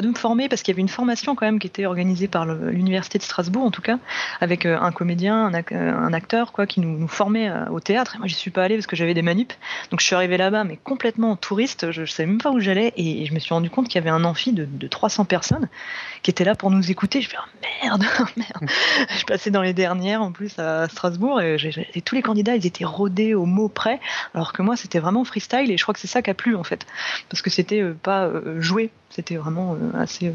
de 0.01 0.09
me 0.09 0.15
former, 0.15 0.49
parce 0.49 0.63
qu'il 0.63 0.73
y 0.73 0.75
avait 0.75 0.83
une 0.83 0.89
formation 0.89 1.35
quand 1.35 1.47
même 1.47 1.59
qui 1.59 1.67
était 1.67 1.87
organisée 1.87 2.29
par 2.29 2.47
l'Université 2.47 3.19
de 3.19 3.23
Strasbourg, 3.23 3.65
en 3.65 3.71
tout 3.71 3.83
cas, 3.83 3.99
avec 4.41 4.67
un 4.67 4.91
comédien, 4.93 5.47
un, 5.47 5.53
ac- 5.53 5.75
un 5.75 6.13
acteur, 6.13 6.53
quoi, 6.53 6.67
qui 6.67 6.81
nous, 6.81 6.99
nous 6.99 7.09
formait 7.09 7.49
euh, 7.49 7.65
au 7.77 7.81
théâtre. 7.81 8.17
Et 8.17 8.19
moi, 8.19 8.27
j'y 8.27 8.35
suis 8.35 8.51
pas 8.51 8.65
allée 8.65 8.77
parce 8.77 8.87
que 8.87 8.97
j'avais 8.97 9.15
des 9.15 9.23
manips. 9.23 9.53
Donc, 9.91 10.01
je 10.01 10.07
suis 10.07 10.15
arrivée 10.15 10.37
là-bas, 10.37 10.65
mais 10.65 10.79
complètement 10.83 11.33
en 11.33 11.37
touriste. 11.37 11.91
Je, 11.91 12.05
savais 12.05 12.27
même 12.27 12.41
pas 12.41 12.51
où 12.51 12.61
j'allais. 12.61 12.93
Et 12.97 13.27
je 13.27 13.35
me 13.35 13.39
suis 13.39 13.55
rendu 13.55 13.71
compte 13.71 13.87
qu'il 13.89 13.97
y 13.97 13.99
avait 13.99 14.11
un 14.11 14.25
amphi 14.25 14.53
de, 14.53 14.65
de 14.65 14.87
300 14.89 15.25
personnes 15.25 15.69
qui 16.23 16.31
étaient 16.31 16.45
là 16.45 16.55
pour 16.55 16.71
nous 16.71 16.91
écouter. 16.91 17.21
Je 17.21 17.29
fais, 17.29 17.37
oh, 17.39 17.85
merde, 17.85 18.05
merde. 18.37 18.71
je 19.19 19.25
passais 19.25 19.51
dans 19.51 19.63
les 19.63 19.75
dernières, 19.75 20.23
en 20.23 20.33
plus, 20.33 20.59
à 20.59 20.89
Strasbourg. 20.89 21.41
Et 21.41 22.03
tous 22.05 22.15
les 22.15 22.23
candidats, 22.23 22.57
ils 22.57 22.67
étaient 22.67 22.85
rodés 22.85 23.35
au 23.35 23.47
mot 23.47 23.69
près. 23.69 24.01
Alors 24.35 24.53
que 24.53 24.63
moi, 24.63 24.77
c'était 24.77 24.99
vraiment 24.99 25.25
freestyle. 25.25 25.71
Et 25.71 25.77
je 25.77 25.83
crois 25.83 25.95
que 25.95 26.01
c'est 26.01 26.07
ça 26.07 26.23
qui 26.23 26.31
a 26.31 26.35
plu, 26.35 26.57
en 26.57 26.65
fait. 26.65 26.87
Parce 27.29 27.43
que 27.43 27.51
c'était 27.51 27.83
euh, 27.83 27.97
pas 28.03 28.25
euh, 28.25 28.61
joué. 28.61 28.91
C'était 29.11 29.37
vraiment 29.37 29.75
euh, 29.75 30.01
assez. 30.01 30.33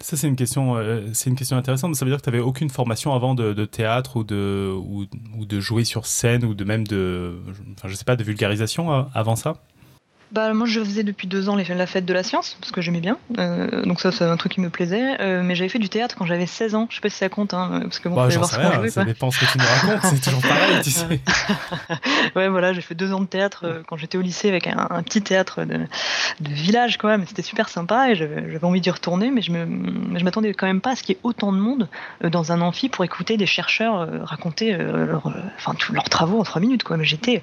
Ça, 0.00 0.16
c'est 0.16 0.28
une 0.28 0.36
question, 0.36 0.76
euh, 0.76 1.06
c'est 1.12 1.28
une 1.28 1.36
question 1.36 1.56
intéressante. 1.56 1.94
Ça 1.96 2.04
veut 2.04 2.10
dire 2.10 2.18
que 2.18 2.24
tu 2.24 2.30
n'avais 2.30 2.42
aucune 2.42 2.70
formation 2.70 3.14
avant 3.14 3.34
de, 3.34 3.64
théâtre 3.64 4.16
ou 4.16 4.24
de, 4.24 4.76
de 5.44 5.60
jouer 5.60 5.84
sur 5.84 6.06
scène 6.06 6.44
ou 6.44 6.54
de 6.54 6.64
même 6.64 6.86
de 6.86 8.22
vulgarisation 8.22 8.92
euh, 8.92 9.02
avant 9.14 9.36
ça? 9.36 9.56
Bah, 10.30 10.52
moi, 10.52 10.66
je 10.66 10.80
faisais 10.80 11.04
depuis 11.04 11.26
deux 11.26 11.48
ans 11.48 11.56
les- 11.56 11.64
la 11.64 11.86
fête 11.86 12.04
de 12.04 12.12
la 12.12 12.22
science, 12.22 12.56
parce 12.60 12.70
que 12.70 12.80
j'aimais 12.82 13.00
bien. 13.00 13.16
Euh, 13.38 13.82
donc, 13.84 14.00
ça, 14.00 14.12
c'est 14.12 14.24
un 14.24 14.36
truc 14.36 14.52
qui 14.52 14.60
me 14.60 14.68
plaisait. 14.68 15.20
Euh, 15.20 15.42
mais 15.42 15.54
j'avais 15.54 15.70
fait 15.70 15.78
du 15.78 15.88
théâtre 15.88 16.16
quand 16.18 16.26
j'avais 16.26 16.44
16 16.46 16.74
ans. 16.74 16.86
Je 16.90 16.96
sais 16.96 17.00
pas 17.00 17.08
si 17.08 17.16
ça 17.16 17.28
compte, 17.30 17.54
hein, 17.54 17.80
parce 17.84 17.98
que 17.98 18.08
bon, 18.10 18.16
Bah, 18.16 18.28
voir 18.28 18.44
sais 18.48 18.56
ce 18.56 18.60
rien, 18.60 18.72
jouait, 18.74 18.90
ça 18.90 19.02
quoi. 19.02 19.12
dépend 19.12 19.30
ce 19.30 19.40
que 19.40 19.50
tu 19.50 19.56
nous 19.58 19.64
racontes, 19.64 20.10
c'est 20.14 20.20
toujours 20.22 20.42
pareil, 20.42 20.80
tu 20.82 20.90
sais. 20.90 21.20
Ouais, 22.36 22.48
voilà, 22.48 22.72
j'ai 22.72 22.80
fait 22.82 22.94
deux 22.94 23.12
ans 23.12 23.20
de 23.20 23.26
théâtre 23.26 23.62
euh, 23.64 23.82
quand 23.86 23.96
j'étais 23.96 24.18
au 24.18 24.20
lycée 24.22 24.48
avec 24.48 24.66
un, 24.66 24.86
un 24.90 25.02
petit 25.02 25.22
théâtre 25.22 25.64
de, 25.64 25.78
de 26.40 26.48
village, 26.52 26.98
quand 26.98 27.08
même. 27.08 27.24
C'était 27.26 27.42
super 27.42 27.68
sympa 27.68 28.10
et 28.10 28.14
j'avais 28.14 28.64
envie 28.64 28.80
d'y 28.80 28.90
retourner, 28.90 29.30
mais 29.30 29.40
je 29.42 29.50
me, 29.50 29.64
mais 29.66 30.18
je 30.20 30.24
m'attendais 30.24 30.52
quand 30.54 30.66
même 30.66 30.80
pas 30.80 30.90
à 30.90 30.96
ce 30.96 31.02
qu'il 31.02 31.14
y 31.14 31.18
ait 31.18 31.20
autant 31.22 31.52
de 31.52 31.58
monde 31.58 31.88
euh, 32.24 32.28
dans 32.30 32.52
un 32.52 32.60
amphi 32.60 32.88
pour 32.88 33.04
écouter 33.04 33.36
des 33.36 33.46
chercheurs 33.46 34.00
euh, 34.00 34.18
raconter 34.24 34.74
euh, 34.74 35.06
leur, 35.06 35.26
euh, 35.28 35.32
enfin, 35.56 35.74
tous 35.74 35.92
leurs 35.92 36.08
travaux 36.08 36.38
en 36.40 36.44
trois 36.44 36.60
minutes, 36.60 36.82
quoi. 36.82 36.96
Mais 36.96 37.04
j'étais 37.04 37.42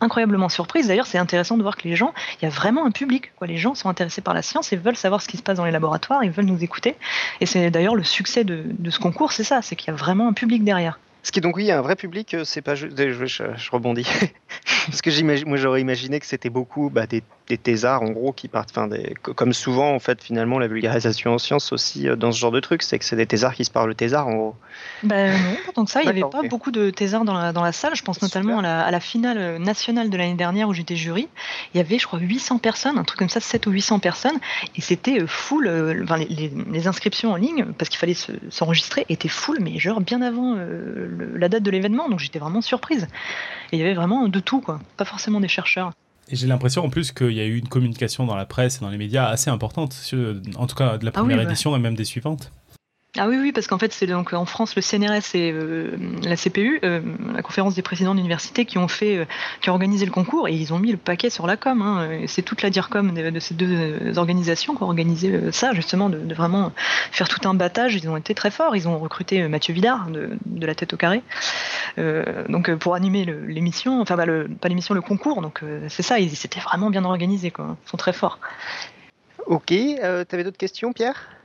incroyablement 0.00 0.48
surprise. 0.48 0.88
D'ailleurs, 0.88 1.06
c'est 1.06 1.18
intéressant 1.18 1.56
de 1.56 1.62
voir 1.62 1.76
que 1.76 1.88
les 1.88 1.96
gens, 1.96 2.12
il 2.40 2.44
y 2.44 2.46
a 2.46 2.50
vraiment 2.50 2.86
un 2.86 2.90
public. 2.90 3.32
Les 3.42 3.56
gens 3.56 3.74
sont 3.74 3.88
intéressés 3.88 4.20
par 4.20 4.34
la 4.34 4.42
science 4.42 4.72
et 4.72 4.76
veulent 4.76 4.96
savoir 4.96 5.22
ce 5.22 5.28
qui 5.28 5.36
se 5.36 5.42
passe 5.42 5.56
dans 5.56 5.64
les 5.64 5.70
laboratoires, 5.70 6.24
ils 6.24 6.30
veulent 6.30 6.46
nous 6.46 6.62
écouter. 6.62 6.96
Et 7.40 7.46
c'est 7.46 7.70
d'ailleurs 7.70 7.94
le 7.94 8.04
succès 8.04 8.44
de 8.44 8.90
ce 8.90 8.98
concours, 8.98 9.32
c'est 9.32 9.44
ça, 9.44 9.62
c'est 9.62 9.76
qu'il 9.76 9.88
y 9.88 9.94
a 9.94 9.96
vraiment 9.96 10.28
un 10.28 10.32
public 10.32 10.64
derrière. 10.64 10.98
Ce 11.26 11.32
qui 11.32 11.40
est 11.40 11.42
donc 11.42 11.56
oui, 11.56 11.72
un 11.72 11.80
vrai 11.82 11.96
public, 11.96 12.34
euh, 12.34 12.44
c'est 12.44 12.62
pas 12.62 12.76
juste. 12.76 12.96
Je, 12.96 13.26
je- 13.26 13.42
je 13.56 13.70
rebondis. 13.72 14.06
Parce 14.86 15.02
que 15.02 15.10
j'imagine, 15.10 15.48
moi 15.48 15.56
j'aurais 15.56 15.80
imaginé 15.80 16.20
que 16.20 16.26
c'était 16.26 16.50
beaucoup 16.50 16.88
bah, 16.88 17.08
des, 17.08 17.24
des 17.48 17.58
thésards 17.58 18.02
en 18.02 18.10
gros 18.10 18.32
qui 18.32 18.46
partent. 18.46 18.70
Enfin, 18.70 18.86
des, 18.86 19.12
comme 19.20 19.52
souvent 19.52 19.92
en 19.92 19.98
fait, 19.98 20.22
finalement, 20.22 20.60
la 20.60 20.68
vulgarisation 20.68 21.32
en 21.34 21.38
sciences 21.38 21.72
aussi 21.72 22.08
euh, 22.08 22.14
dans 22.14 22.30
ce 22.30 22.38
genre 22.38 22.52
de 22.52 22.60
truc, 22.60 22.84
c'est 22.84 22.96
que 23.00 23.04
c'est 23.04 23.16
des 23.16 23.26
thésards 23.26 23.54
qui 23.54 23.64
se 23.64 23.72
parlent 23.72 23.88
le 23.88 23.96
thésard 23.96 24.28
en 24.28 24.34
gros. 24.34 24.54
Ben 25.02 25.36
non, 25.76 25.84
que 25.84 25.90
ça. 25.90 26.02
Il 26.02 26.04
n'y 26.04 26.10
avait 26.10 26.20
pas 26.20 26.42
beaucoup 26.48 26.70
de 26.70 26.90
thésards 26.90 27.24
dans 27.24 27.34
la, 27.34 27.52
dans 27.52 27.64
la 27.64 27.72
salle. 27.72 27.96
Je 27.96 28.04
pense 28.04 28.22
notamment 28.22 28.60
à 28.60 28.62
la, 28.62 28.84
à 28.84 28.90
la 28.92 29.00
finale 29.00 29.58
nationale 29.58 30.08
de 30.10 30.16
l'année 30.16 30.34
dernière 30.34 30.68
où 30.68 30.74
j'étais 30.74 30.94
jury. 30.94 31.28
Il 31.74 31.78
y 31.78 31.80
avait, 31.80 31.98
je 31.98 32.06
crois, 32.06 32.20
800 32.20 32.58
personnes, 32.58 32.98
un 32.98 33.04
truc 33.04 33.18
comme 33.18 33.28
ça, 33.28 33.40
7 33.40 33.66
ou 33.66 33.72
800 33.72 33.98
personnes. 33.98 34.38
Et 34.76 34.80
c'était 34.80 35.20
euh, 35.22 35.26
full. 35.26 35.66
euh, 35.66 36.04
enfin, 36.04 36.18
les, 36.18 36.26
les- 36.26 36.52
les 36.70 36.86
inscriptions 36.86 37.32
en 37.32 37.36
ligne, 37.36 37.64
parce 37.76 37.88
qu'il 37.88 37.98
fallait 37.98 38.14
se- 38.14 38.30
s'enregistrer, 38.50 39.04
étaient 39.08 39.26
full, 39.28 39.58
mais 39.60 39.76
genre 39.80 40.00
bien 40.00 40.22
avant 40.22 40.54
euh, 40.56 41.08
le- 41.16 41.36
la 41.36 41.48
date 41.48 41.62
de 41.62 41.70
l'événement. 41.70 42.08
Donc 42.08 42.20
j'étais 42.20 42.38
vraiment 42.38 42.60
surprise. 42.60 43.08
Et 43.72 43.76
il 43.76 43.78
y 43.78 43.82
avait 43.82 43.94
vraiment 43.94 44.28
de 44.28 44.40
tout, 44.40 44.60
quoi. 44.60 44.80
Pas 44.96 45.04
forcément 45.04 45.40
des 45.40 45.48
chercheurs. 45.48 45.92
Et 46.28 46.34
j'ai 46.36 46.46
l'impression 46.48 46.84
en 46.84 46.88
plus 46.90 47.12
qu'il 47.12 47.32
y 47.32 47.40
a 47.40 47.44
eu 47.44 47.56
une 47.56 47.68
communication 47.68 48.26
dans 48.26 48.34
la 48.34 48.46
presse 48.46 48.78
et 48.78 48.80
dans 48.80 48.90
les 48.90 48.98
médias 48.98 49.26
assez 49.28 49.48
importante, 49.48 49.94
en 50.56 50.66
tout 50.66 50.74
cas 50.74 50.98
de 50.98 51.04
la 51.04 51.12
Ah 51.14 51.20
oui, 51.20 51.28
première 51.28 51.38
ouais. 51.38 51.44
édition 51.44 51.76
et 51.76 51.78
même 51.78 51.94
des 51.94 52.04
suivantes. 52.04 52.50
Ah 53.18 53.28
oui, 53.28 53.36
oui, 53.40 53.52
parce 53.52 53.66
qu'en 53.66 53.78
fait, 53.78 53.92
c'est 53.92 54.06
donc 54.06 54.32
en 54.32 54.44
France 54.44 54.76
le 54.76 54.82
CNRS 54.82 55.34
et 55.34 55.52
euh, 55.52 55.96
la 56.22 56.36
CPU, 56.36 56.80
euh, 56.84 57.00
la 57.34 57.42
conférence 57.42 57.74
des 57.74 57.82
présidents 57.82 58.14
d'université, 58.14 58.64
qui 58.64 58.78
ont 58.78 58.88
fait, 58.88 59.18
euh, 59.18 59.24
qui 59.60 59.70
ont 59.70 59.72
organisé 59.72 60.04
le 60.04 60.12
concours 60.12 60.48
et 60.48 60.52
ils 60.52 60.74
ont 60.74 60.78
mis 60.78 60.90
le 60.90 60.96
paquet 60.96 61.30
sur 61.30 61.46
la 61.46 61.56
com. 61.56 61.82
hein. 61.82 62.08
C'est 62.26 62.42
toute 62.42 62.62
la 62.62 62.70
DIRCOM 62.70 63.14
de, 63.14 63.40
ces 63.40 63.54
deux 63.54 64.18
organisations 64.18 64.74
qui 64.74 64.82
ont 64.82 64.86
organisé 64.86 65.52
ça, 65.52 65.72
justement, 65.72 66.08
de, 66.10 66.34
vraiment 66.34 66.72
faire 67.12 67.28
tout 67.28 67.48
un 67.48 67.54
battage. 67.54 67.94
Ils 67.94 68.08
ont 68.08 68.16
été 68.16 68.34
très 68.34 68.50
forts. 68.50 68.76
Ils 68.76 68.88
ont 68.88 68.98
recruté 68.98 69.46
Mathieu 69.48 69.72
Vidard 69.72 70.08
de, 70.10 70.66
la 70.66 70.74
tête 70.74 70.92
au 70.92 70.96
carré, 70.96 71.22
donc 72.48 72.74
pour 72.76 72.94
animer 72.94 73.24
l'émission, 73.24 74.00
enfin 74.00 74.16
bah, 74.16 74.24
pas 74.60 74.68
l'émission, 74.68 74.94
le 74.94 75.00
concours. 75.00 75.42
Donc 75.42 75.62
c'est 75.88 76.02
ça, 76.02 76.18
ils 76.18 76.34
s'étaient 76.36 76.60
vraiment 76.60 76.90
bien 76.90 77.04
organisés, 77.04 77.50
quoi. 77.50 77.76
Ils 77.86 77.90
sont 77.90 77.96
très 77.96 78.12
forts. 78.12 78.38
Ok, 79.46 79.70
euh, 79.70 80.24
t'avais 80.24 80.42
d'autres 80.42 80.58
questions, 80.58 80.92
Pierre? 80.92 81.35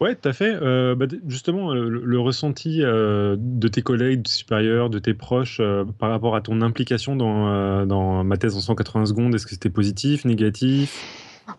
Ouais, 0.00 0.14
tout 0.14 0.28
à 0.28 0.32
fait. 0.34 0.54
Euh, 0.60 0.94
bah, 0.94 1.06
justement, 1.26 1.72
euh, 1.72 1.88
le, 1.88 2.04
le 2.04 2.20
ressenti 2.20 2.82
euh, 2.82 3.34
de 3.38 3.66
tes 3.68 3.80
collègues, 3.80 4.22
de 4.22 4.28
supérieurs, 4.28 4.90
de 4.90 4.98
tes 4.98 5.14
proches 5.14 5.58
euh, 5.60 5.84
par 5.98 6.10
rapport 6.10 6.36
à 6.36 6.42
ton 6.42 6.60
implication 6.60 7.16
dans, 7.16 7.48
euh, 7.48 7.86
dans 7.86 8.22
ma 8.22 8.36
thèse 8.36 8.54
en 8.56 8.60
180 8.60 9.06
secondes, 9.06 9.34
est-ce 9.34 9.46
que 9.46 9.52
c'était 9.52 9.70
positif, 9.70 10.26
négatif? 10.26 11.08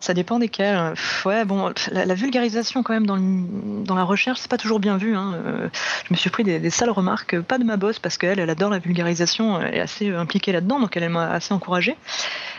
Ça 0.00 0.12
dépend 0.14 0.38
desquels. 0.38 0.94
Ouais, 1.24 1.44
bon, 1.44 1.72
la, 1.90 2.14
vulgarisation 2.14 2.82
quand 2.82 2.92
même 2.92 3.06
dans, 3.06 3.16
dans 3.18 3.94
la 3.94 4.04
recherche, 4.04 4.38
c'est 4.38 4.50
pas 4.50 4.58
toujours 4.58 4.80
bien 4.80 4.98
vu. 4.98 5.16
Hein. 5.16 5.34
Euh, 5.34 5.68
je 6.04 6.12
me 6.12 6.16
suis 6.16 6.30
pris 6.30 6.44
des, 6.44 6.70
sales 6.70 6.90
remarques, 6.90 7.40
pas 7.40 7.58
de 7.58 7.64
ma 7.64 7.76
boss 7.76 7.98
parce 7.98 8.18
qu'elle, 8.18 8.38
elle 8.38 8.50
adore 8.50 8.70
la 8.70 8.78
vulgarisation, 8.78 9.60
elle 9.60 9.74
est 9.74 9.80
assez 9.80 10.14
impliquée 10.14 10.52
là-dedans, 10.52 10.78
donc 10.78 10.96
elle, 10.96 11.08
m'a 11.08 11.30
assez 11.30 11.54
encouragée. 11.54 11.96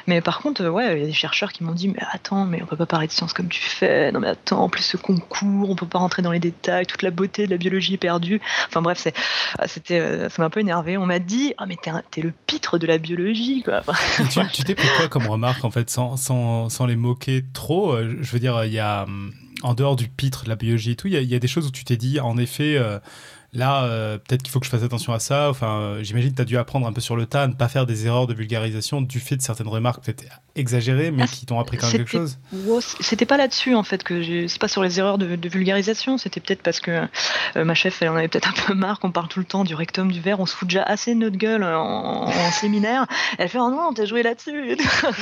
Mais 0.07 0.21
par 0.21 0.39
contre, 0.39 0.67
ouais, 0.67 0.97
il 0.97 1.01
y 1.01 1.03
a 1.03 1.07
des 1.07 1.13
chercheurs 1.13 1.51
qui 1.51 1.63
m'ont 1.63 1.73
dit, 1.73 1.87
mais 1.87 2.01
attends, 2.11 2.45
mais 2.45 2.63
on 2.63 2.65
peut 2.65 2.75
pas 2.75 2.87
parler 2.87 3.05
de 3.05 3.11
science 3.11 3.31
comme 3.31 3.47
tu 3.47 3.61
fais. 3.61 4.11
Non 4.11 4.19
mais 4.19 4.29
attends, 4.29 4.63
en 4.63 4.69
plus 4.69 4.81
ce 4.81 4.97
concours, 4.97 5.69
on 5.69 5.75
peut 5.75 5.85
pas 5.85 5.99
rentrer 5.99 6.23
dans 6.23 6.31
les 6.31 6.39
détails, 6.39 6.87
toute 6.87 7.03
la 7.03 7.11
beauté 7.11 7.45
de 7.45 7.51
la 7.51 7.57
biologie 7.57 7.93
est 7.93 7.97
perdue. 7.97 8.41
Enfin 8.67 8.81
bref, 8.81 8.97
c'est, 8.97 9.13
ah, 9.59 9.67
c'était, 9.67 9.99
euh, 9.99 10.29
ça 10.29 10.41
m'a 10.41 10.47
un 10.47 10.49
peu 10.49 10.61
énervé. 10.61 10.97
On 10.97 11.05
m'a 11.05 11.19
dit, 11.19 11.53
ah 11.59 11.65
mais 11.67 11.77
t'es, 11.79 11.91
es 12.17 12.21
le 12.23 12.33
pitre 12.47 12.79
de 12.79 12.87
la 12.87 12.97
biologie, 12.97 13.61
quoi. 13.61 13.81
tu, 14.51 14.63
t'es 14.63 14.73
pris 14.73 14.87
quoi 14.97 15.07
comme 15.07 15.27
remarque 15.27 15.63
en 15.63 15.71
fait, 15.71 15.89
sans, 15.91 16.17
sans, 16.17 16.69
sans 16.69 16.87
les 16.87 16.95
trop 17.53 17.93
euh, 17.93 18.17
Je 18.21 18.31
veux 18.31 18.39
dire, 18.39 18.63
il 18.65 18.73
y 18.73 18.79
a 18.79 19.03
hum, 19.03 19.33
en 19.61 19.73
dehors 19.73 19.95
du 19.95 20.07
pitre, 20.07 20.43
de 20.45 20.49
la 20.49 20.55
biologie 20.55 20.91
et 20.91 20.95
tout, 20.95 21.07
il 21.07 21.13
y, 21.13 21.35
a 21.35 21.39
des 21.39 21.47
choses 21.47 21.67
où 21.67 21.71
tu 21.71 21.83
t'es 21.83 21.97
dit, 21.97 22.19
en 22.19 22.37
effet, 22.37 22.77
euh, 22.77 22.99
là, 23.53 23.83
euh, 23.83 24.17
peut-être 24.17 24.43
qu'il 24.43 24.51
faut 24.51 24.59
que 24.59 24.65
je 24.65 24.71
fasse 24.71 24.83
attention 24.83 25.13
à 25.13 25.19
ça. 25.19 25.49
Enfin, 25.49 25.79
euh, 25.79 26.03
j'imagine 26.03 26.31
que 26.31 26.35
tu 26.35 26.41
as 26.41 26.45
dû 26.45 26.57
apprendre 26.57 26.85
un 26.87 26.93
peu 26.93 27.01
sur 27.01 27.15
le 27.15 27.25
tas 27.25 27.43
à 27.43 27.47
ne 27.47 27.53
pas 27.53 27.67
faire 27.67 27.85
des 27.85 28.05
erreurs 28.05 28.27
de 28.27 28.33
vulgarisation 28.33 29.01
du 29.01 29.19
fait 29.19 29.37
de 29.37 29.41
certaines 29.41 29.67
remarques 29.67 30.03
peut-être 30.03 30.23
exagérées, 30.55 31.11
mais 31.11 31.23
ah, 31.23 31.27
qui 31.27 31.45
t'ont 31.45 31.59
appris 31.59 31.77
quand 31.77 31.87
même 31.87 31.97
quelque 31.97 32.11
chose. 32.11 32.37
C'était 32.99 33.25
pas 33.25 33.37
là-dessus, 33.37 33.75
en 33.75 33.83
fait, 33.83 34.03
que 34.03 34.47
c'est 34.47 34.59
pas 34.59 34.67
sur 34.67 34.83
les 34.83 34.99
erreurs 34.99 35.17
de, 35.17 35.49
vulgarisation. 35.49 36.17
C'était 36.17 36.39
peut-être 36.39 36.61
parce 36.61 36.79
que 36.79 37.07
euh, 37.55 37.65
ma 37.65 37.73
chef, 37.73 38.01
elle 38.01 38.09
en 38.09 38.15
avait 38.15 38.27
peut-être 38.27 38.49
un 38.49 38.67
peu 38.67 38.73
marre 38.73 38.99
qu'on 38.99 39.11
parle 39.11 39.29
tout 39.29 39.39
le 39.39 39.45
temps 39.45 39.63
du 39.63 39.73
rectum, 39.73 40.11
du 40.11 40.21
verre. 40.21 40.39
On 40.39 40.45
se 40.45 40.55
fout 40.55 40.67
déjà 40.67 40.83
assez 40.83 41.15
de 41.15 41.19
notre 41.19 41.37
gueule 41.37 41.63
en, 41.63 42.29
séminaire. 42.51 43.07
Elle 43.37 43.49
fait 43.49 43.59
Oh 43.59 43.71
non, 43.71 43.93
t'as 43.93 44.05
joué 44.05 44.21
là-dessus. 44.21 44.77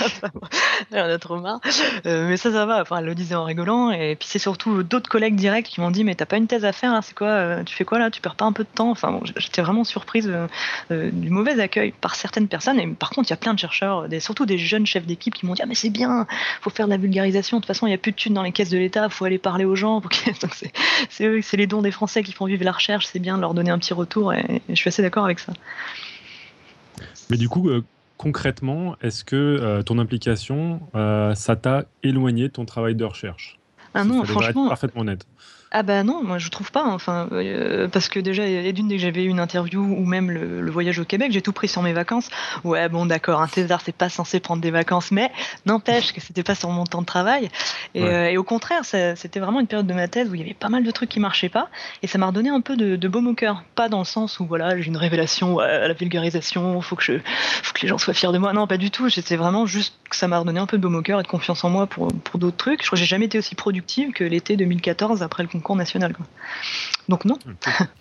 elle 0.92 1.02
en 1.02 1.10
a 1.10 1.18
trop 1.18 1.40
marre. 1.40 1.60
mais 2.04 2.38
ça, 2.38 2.52
ça 2.52 2.66
va. 2.66 2.82
Enfin, 2.82 2.98
elle 2.98 3.06
le 3.06 3.16
disait 3.16 3.36
en 3.36 3.44
rigolant. 3.44 3.92
Et 3.92 4.16
puis, 4.16 4.28
c'est 4.30 4.40
surtout 4.40 4.84
d'autres 4.84 5.10
collègues 5.10 5.36
directs 5.36 5.68
qui 5.68 5.82
m'ont 5.82 5.92
dit 5.92 6.04
Mais 6.04 6.16
t'as 6.16 6.26
pas 6.26 6.38
une 6.38 6.48
thèse 6.48 6.66
à 6.66 6.74
faire, 6.74 6.92
hein, 6.92 7.02
c'est 7.02 7.16
quoi 7.16 7.64
Tu 7.64 7.76
fais 7.76 7.86
quoi 7.86 8.00
là? 8.00 8.10
Tu 8.18 8.22
perds 8.22 8.36
pas 8.36 8.46
un 8.46 8.52
peu 8.52 8.64
de 8.64 8.70
temps. 8.74 8.90
Enfin, 8.90 9.20
j'étais 9.36 9.62
vraiment 9.62 9.84
surprise 9.84 10.28
euh, 10.28 10.48
euh, 10.90 11.12
du 11.14 11.30
mauvais 11.30 11.60
accueil 11.62 11.92
par 11.92 12.16
certaines 12.16 12.48
personnes. 12.48 12.80
Et 12.80 12.88
par 12.88 13.12
contre, 13.12 13.30
il 13.30 13.32
y 13.32 13.34
a 13.34 13.38
plein 13.38 13.54
de 13.54 13.60
chercheurs, 13.60 14.10
des, 14.10 14.20
surtout 14.20 14.48
des 14.48 14.58
jeunes 14.58 14.88
chefs 14.88 15.06
d'équipe, 15.06 15.36
qui 15.36 15.46
m'ont 15.46 15.54
dit 15.54 15.62
ah 15.62 15.68
mais 15.68 15.76
c'est 15.76 15.92
bien, 15.92 16.26
faut 16.62 16.72
faire 16.72 16.88
de 16.88 16.92
la 16.92 16.98
vulgarisation. 16.98 17.58
De 17.58 17.62
toute 17.62 17.68
façon, 17.68 17.86
il 17.86 17.92
n'y 17.92 17.96
a 17.96 18.00
plus 18.00 18.14
de 18.14 18.18
thunes 18.18 18.34
dans 18.34 18.42
les 18.42 18.52
caisses 18.52 18.72
de 18.72 18.78
l'État, 18.80 19.08
faut 19.10 19.26
aller 19.26 19.38
parler 19.38 19.66
aux 19.66 19.76
gens. 19.76 20.02
c'est 21.12 21.42
c'est 21.42 21.58
les 21.58 21.68
dons 21.68 21.84
des 21.84 21.92
Français 21.92 22.24
qui 22.24 22.32
font 22.32 22.46
vivre 22.46 22.64
la 22.64 22.72
recherche. 22.72 23.06
C'est 23.06 23.20
bien 23.20 23.36
de 23.36 23.42
leur 23.42 23.54
donner 23.54 23.70
un 23.70 23.78
petit 23.78 23.94
retour. 23.94 24.34
Et, 24.34 24.64
je 24.68 24.76
suis 24.76 24.88
assez 24.88 25.04
d'accord 25.04 25.26
avec 25.26 25.40
ça. 25.40 25.54
Mais 27.30 27.38
du 27.38 27.50
coup. 27.50 27.70
Euh, 27.70 27.84
concrètement, 28.18 28.96
est-ce 29.04 29.24
que 29.24 29.84
ton 29.84 30.00
implication, 30.00 30.82
ça 31.36 31.56
t'a 31.56 31.86
éloigné 32.02 32.48
de 32.48 32.48
ton 32.48 32.66
travail 32.66 32.96
de 32.96 33.06
recherche? 33.06 33.60
Ah 33.94 34.04
non, 34.04 34.24
franchement. 34.26 34.70
parfaitement 34.70 35.02
honnête. 35.02 35.28
Ah 35.72 35.84
bah 35.84 36.04
non, 36.04 36.24
moi 36.24 36.38
je 36.38 36.50
trouve 36.50 36.72
pas. 36.72 36.82
Hein. 36.82 36.94
Enfin, 36.94 37.28
euh, 37.34 37.88
parce 37.90 38.08
que 38.08 38.20
déjà, 38.20 38.44
d'une 38.72 38.88
dès 38.88 38.96
que 38.96 39.02
j'avais 39.02 39.24
eu 39.24 39.28
une 39.28 39.40
interview 39.40 39.82
ou 39.82 40.06
même 40.06 40.32
le, 40.32 40.72
voyage 40.72 41.00
au 41.00 41.06
Québec, 41.06 41.32
j'ai 41.32 41.42
tout 41.42 41.52
pris 41.52 41.68
sur 41.68 41.82
mes 41.82 41.94
vacances. 41.94 42.30
Ouais, 42.64 42.88
bon, 42.88 43.06
d'accord, 43.06 43.42
un 43.42 43.48
thésard 43.48 43.82
c'est 43.84 43.96
pas 43.96 44.10
censé 44.10 44.40
prendre 44.40 44.62
des 44.62 44.72
vacances, 44.72 45.12
mais 45.12 45.32
n'empêche 45.66 46.14
que 46.14 46.22
c'était 46.22 46.44
pas 46.44 46.56
sur 46.56 46.70
mon 46.70 46.86
temps 46.86 47.02
de 47.02 47.06
travail. 47.06 47.50
Et, 47.96 48.04
euh, 48.04 48.38
au 48.38 48.44
contraire, 48.44 48.86
c'était 48.86 49.40
vraiment 49.40 49.60
une 49.60 49.68
période 49.68 49.88
de 49.88 49.94
ma 49.94 50.08
thèse 50.08 50.30
où 50.30 50.36
il 50.36 50.40
y 50.40 50.44
avait 50.44 50.54
pas 50.54 50.70
mal 50.70 50.84
de 50.84 50.92
trucs 50.92 51.10
qui 51.10 51.20
marchaient 51.20 51.50
pas, 51.50 51.70
et 52.02 52.08
ça 52.08 52.18
m'a 52.18 52.28
redonné 52.28 52.50
un 52.50 52.62
peu 52.62 52.78
de, 52.78 52.96
de 52.96 53.08
baume 53.08 53.28
au 53.28 53.34
cœur. 53.34 53.64
Pas 53.76 53.90
dans 53.90 54.00
le 54.00 54.06
sens 54.06 54.40
où 54.40 54.46
voilà, 54.46 54.80
j'ai 54.80 54.88
une 54.88 54.98
révélation 54.98 55.60
à 55.60 55.88
la 55.88 55.94
vulgarisation, 55.94 56.80
faut 56.82 56.96
que 56.96 57.04
je, 57.04 57.14
faut 57.64 57.74
que 57.74 57.82
les 57.82 57.88
gens 57.88 57.98
soient 57.98 58.14
fiers 58.14 58.32
de 58.32 58.38
moi. 58.38 58.54
Non, 58.54 58.68
pas 58.68 58.78
du 58.78 58.92
tout. 58.92 59.10
C'était 59.10 59.36
vraiment 59.36 59.66
juste 59.66 59.96
que 60.10 60.16
ça 60.16 60.28
m'a 60.28 60.40
redonné 60.40 60.60
un 60.60 60.66
peu 60.66 60.78
de 60.78 60.82
baume 60.82 60.96
au 60.96 61.02
cœur 61.02 61.20
et 61.20 61.24
de 61.24 61.28
confiance 61.28 61.64
en 61.64 61.70
moi 61.70 61.88
pour, 61.88 62.08
pour 62.24 62.40
d'autres 62.40 62.58
trucs. 62.58 62.82
Je 62.82 62.88
crois 62.88 62.96
que 62.96 63.02
j'ai 63.02 63.10
jamais 63.10 63.26
été 63.26 63.38
aussi 63.38 63.56
productive 63.56 64.12
que 64.14 64.24
l'été 64.24 64.56
2014 64.56 65.24
après 65.24 65.44
le 65.44 65.50
concours 65.58 65.76
national. 65.76 66.16
Donc 67.10 67.26
non. 67.26 67.38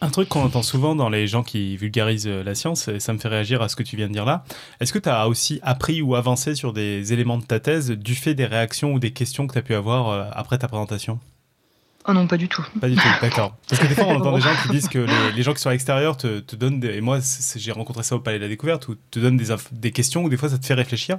Un 0.00 0.10
truc 0.10 0.28
qu'on 0.28 0.42
entend 0.42 0.62
souvent 0.62 0.96
dans 0.96 1.08
les 1.08 1.26
gens 1.26 1.42
qui 1.42 1.76
vulgarisent 1.76 2.26
euh, 2.26 2.42
la 2.42 2.54
science, 2.54 2.88
et 2.88 3.00
ça 3.00 3.12
me 3.12 3.18
fait 3.18 3.28
réagir 3.28 3.62
à 3.62 3.68
ce 3.68 3.76
que 3.76 3.82
tu 3.82 3.96
viens 3.96 4.08
de 4.08 4.12
dire 4.12 4.24
là, 4.24 4.44
est-ce 4.80 4.92
que 4.92 4.98
tu 4.98 5.08
as 5.08 5.28
aussi 5.28 5.60
appris 5.62 6.02
ou 6.02 6.16
avancé 6.16 6.54
sur 6.54 6.72
des 6.72 7.12
éléments 7.12 7.38
de 7.38 7.44
ta 7.44 7.60
thèse 7.60 7.90
du 7.90 8.14
fait 8.14 8.34
des 8.34 8.46
réactions 8.46 8.92
ou 8.92 8.98
des 8.98 9.12
questions 9.12 9.46
que 9.46 9.52
tu 9.52 9.58
as 9.58 9.62
pu 9.62 9.74
avoir 9.74 10.08
euh, 10.08 10.24
après 10.32 10.58
ta 10.58 10.68
présentation? 10.68 11.20
Oh 12.08 12.12
non, 12.12 12.26
pas 12.28 12.36
du 12.36 12.48
tout. 12.48 12.64
Pas 12.80 12.88
du 12.88 12.94
tout, 12.94 13.08
d'accord. 13.20 13.56
Parce 13.68 13.82
que 13.82 13.88
des 13.88 13.94
fois, 13.94 14.06
on 14.06 14.16
entend 14.20 14.36
des 14.36 14.40
gens 14.40 14.54
qui 14.62 14.68
disent 14.68 14.88
que 14.88 15.06
les, 15.34 15.42
gens 15.42 15.52
qui 15.52 15.60
sont 15.60 15.70
à 15.70 15.72
l'extérieur 15.72 16.16
te, 16.16 16.38
te, 16.38 16.54
donnent, 16.54 16.78
des, 16.78 16.94
et 16.94 17.00
moi 17.00 17.18
j'ai 17.56 17.72
rencontré 17.72 18.04
ça 18.04 18.14
au 18.14 18.20
Palais 18.20 18.38
de 18.38 18.44
la 18.44 18.48
Découverte, 18.48 18.86
où 18.88 18.94
te 19.10 19.18
donnent 19.18 19.36
des, 19.36 19.54
des 19.72 19.90
questions 19.90 20.22
où 20.22 20.28
des 20.28 20.36
fois 20.36 20.48
ça 20.48 20.58
te 20.58 20.66
fait 20.66 20.74
réfléchir, 20.74 21.18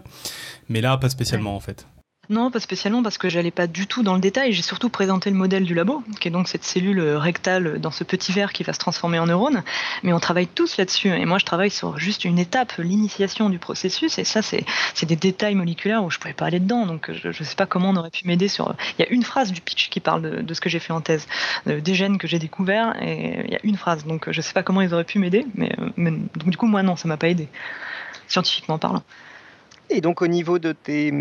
mais 0.69 0.79
là, 0.79 0.95
pas 0.97 1.09
spécialement 1.09 1.55
en 1.55 1.59
fait. 1.59 1.85
Non, 2.29 2.51
pas 2.51 2.59
spécialement 2.59 3.01
parce 3.03 3.17
que 3.17 3.29
j'allais 3.29 3.51
pas 3.51 3.67
du 3.67 3.87
tout 3.87 4.03
dans 4.03 4.13
le 4.13 4.19
détail. 4.19 4.51
J'ai 4.51 4.61
surtout 4.61 4.89
présenté 4.89 5.29
le 5.29 5.37
modèle 5.37 5.63
du 5.63 5.73
labo, 5.73 6.03
qui 6.19 6.27
est 6.27 6.31
donc 6.31 6.49
cette 6.49 6.65
cellule 6.65 6.99
rectale 7.15 7.79
dans 7.79 7.91
ce 7.91 8.03
petit 8.03 8.33
verre 8.33 8.51
qui 8.51 8.63
va 8.63 8.73
se 8.73 8.79
transformer 8.79 9.17
en 9.17 9.27
neurone. 9.27 9.63
Mais 10.03 10.11
on 10.11 10.19
travaille 10.19 10.47
tous 10.47 10.75
là-dessus. 10.75 11.07
Et 11.07 11.25
moi, 11.25 11.37
je 11.37 11.45
travaille 11.45 11.69
sur 11.69 11.97
juste 11.97 12.25
une 12.25 12.37
étape, 12.37 12.73
l'initiation 12.79 13.49
du 13.49 13.59
processus. 13.59 14.19
Et 14.19 14.25
ça, 14.25 14.41
c'est 14.41 14.65
des 15.05 15.15
détails 15.15 15.55
moléculaires 15.55 16.03
où 16.03 16.11
je 16.11 16.19
pouvais 16.19 16.33
pas 16.33 16.47
aller 16.47 16.59
dedans. 16.59 16.85
Donc, 16.85 17.09
je, 17.13 17.29
ne 17.29 17.31
sais 17.31 17.55
pas 17.55 17.65
comment 17.65 17.91
on 17.91 17.95
aurait 17.95 18.11
pu 18.11 18.27
m'aider 18.27 18.49
sur. 18.49 18.75
Il 18.99 19.03
y 19.03 19.05
a 19.05 19.09
une 19.09 19.23
phrase 19.23 19.53
du 19.53 19.61
pitch 19.61 19.89
qui 19.89 20.01
parle 20.01 20.43
de, 20.43 20.53
ce 20.53 20.59
que 20.59 20.67
j'ai 20.69 20.79
fait 20.79 20.91
en 20.91 20.99
thèse, 20.99 21.27
des 21.65 21.95
gènes 21.95 22.17
que 22.17 22.27
j'ai 22.27 22.39
découverts. 22.39 23.01
Et 23.01 23.45
il 23.45 23.51
y 23.51 23.55
a 23.55 23.59
une 23.63 23.77
phrase. 23.77 24.05
Donc, 24.05 24.29
je 24.29 24.41
sais 24.41 24.53
pas 24.53 24.63
comment 24.63 24.81
ils 24.81 24.93
auraient 24.93 25.05
pu 25.05 25.19
m'aider. 25.19 25.45
Mais, 25.55 25.73
mais, 25.95 26.11
donc, 26.11 26.49
du 26.49 26.57
coup, 26.57 26.67
moi, 26.67 26.83
non, 26.83 26.97
ça 26.97 27.07
m'a 27.07 27.15
pas 27.15 27.29
aidé, 27.29 27.47
scientifiquement 28.27 28.77
parlant. 28.77 29.03
Et 29.89 30.01
donc 30.01 30.21
au 30.21 30.27
niveau 30.27 30.59
de 30.59 30.73
tes... 30.73 31.13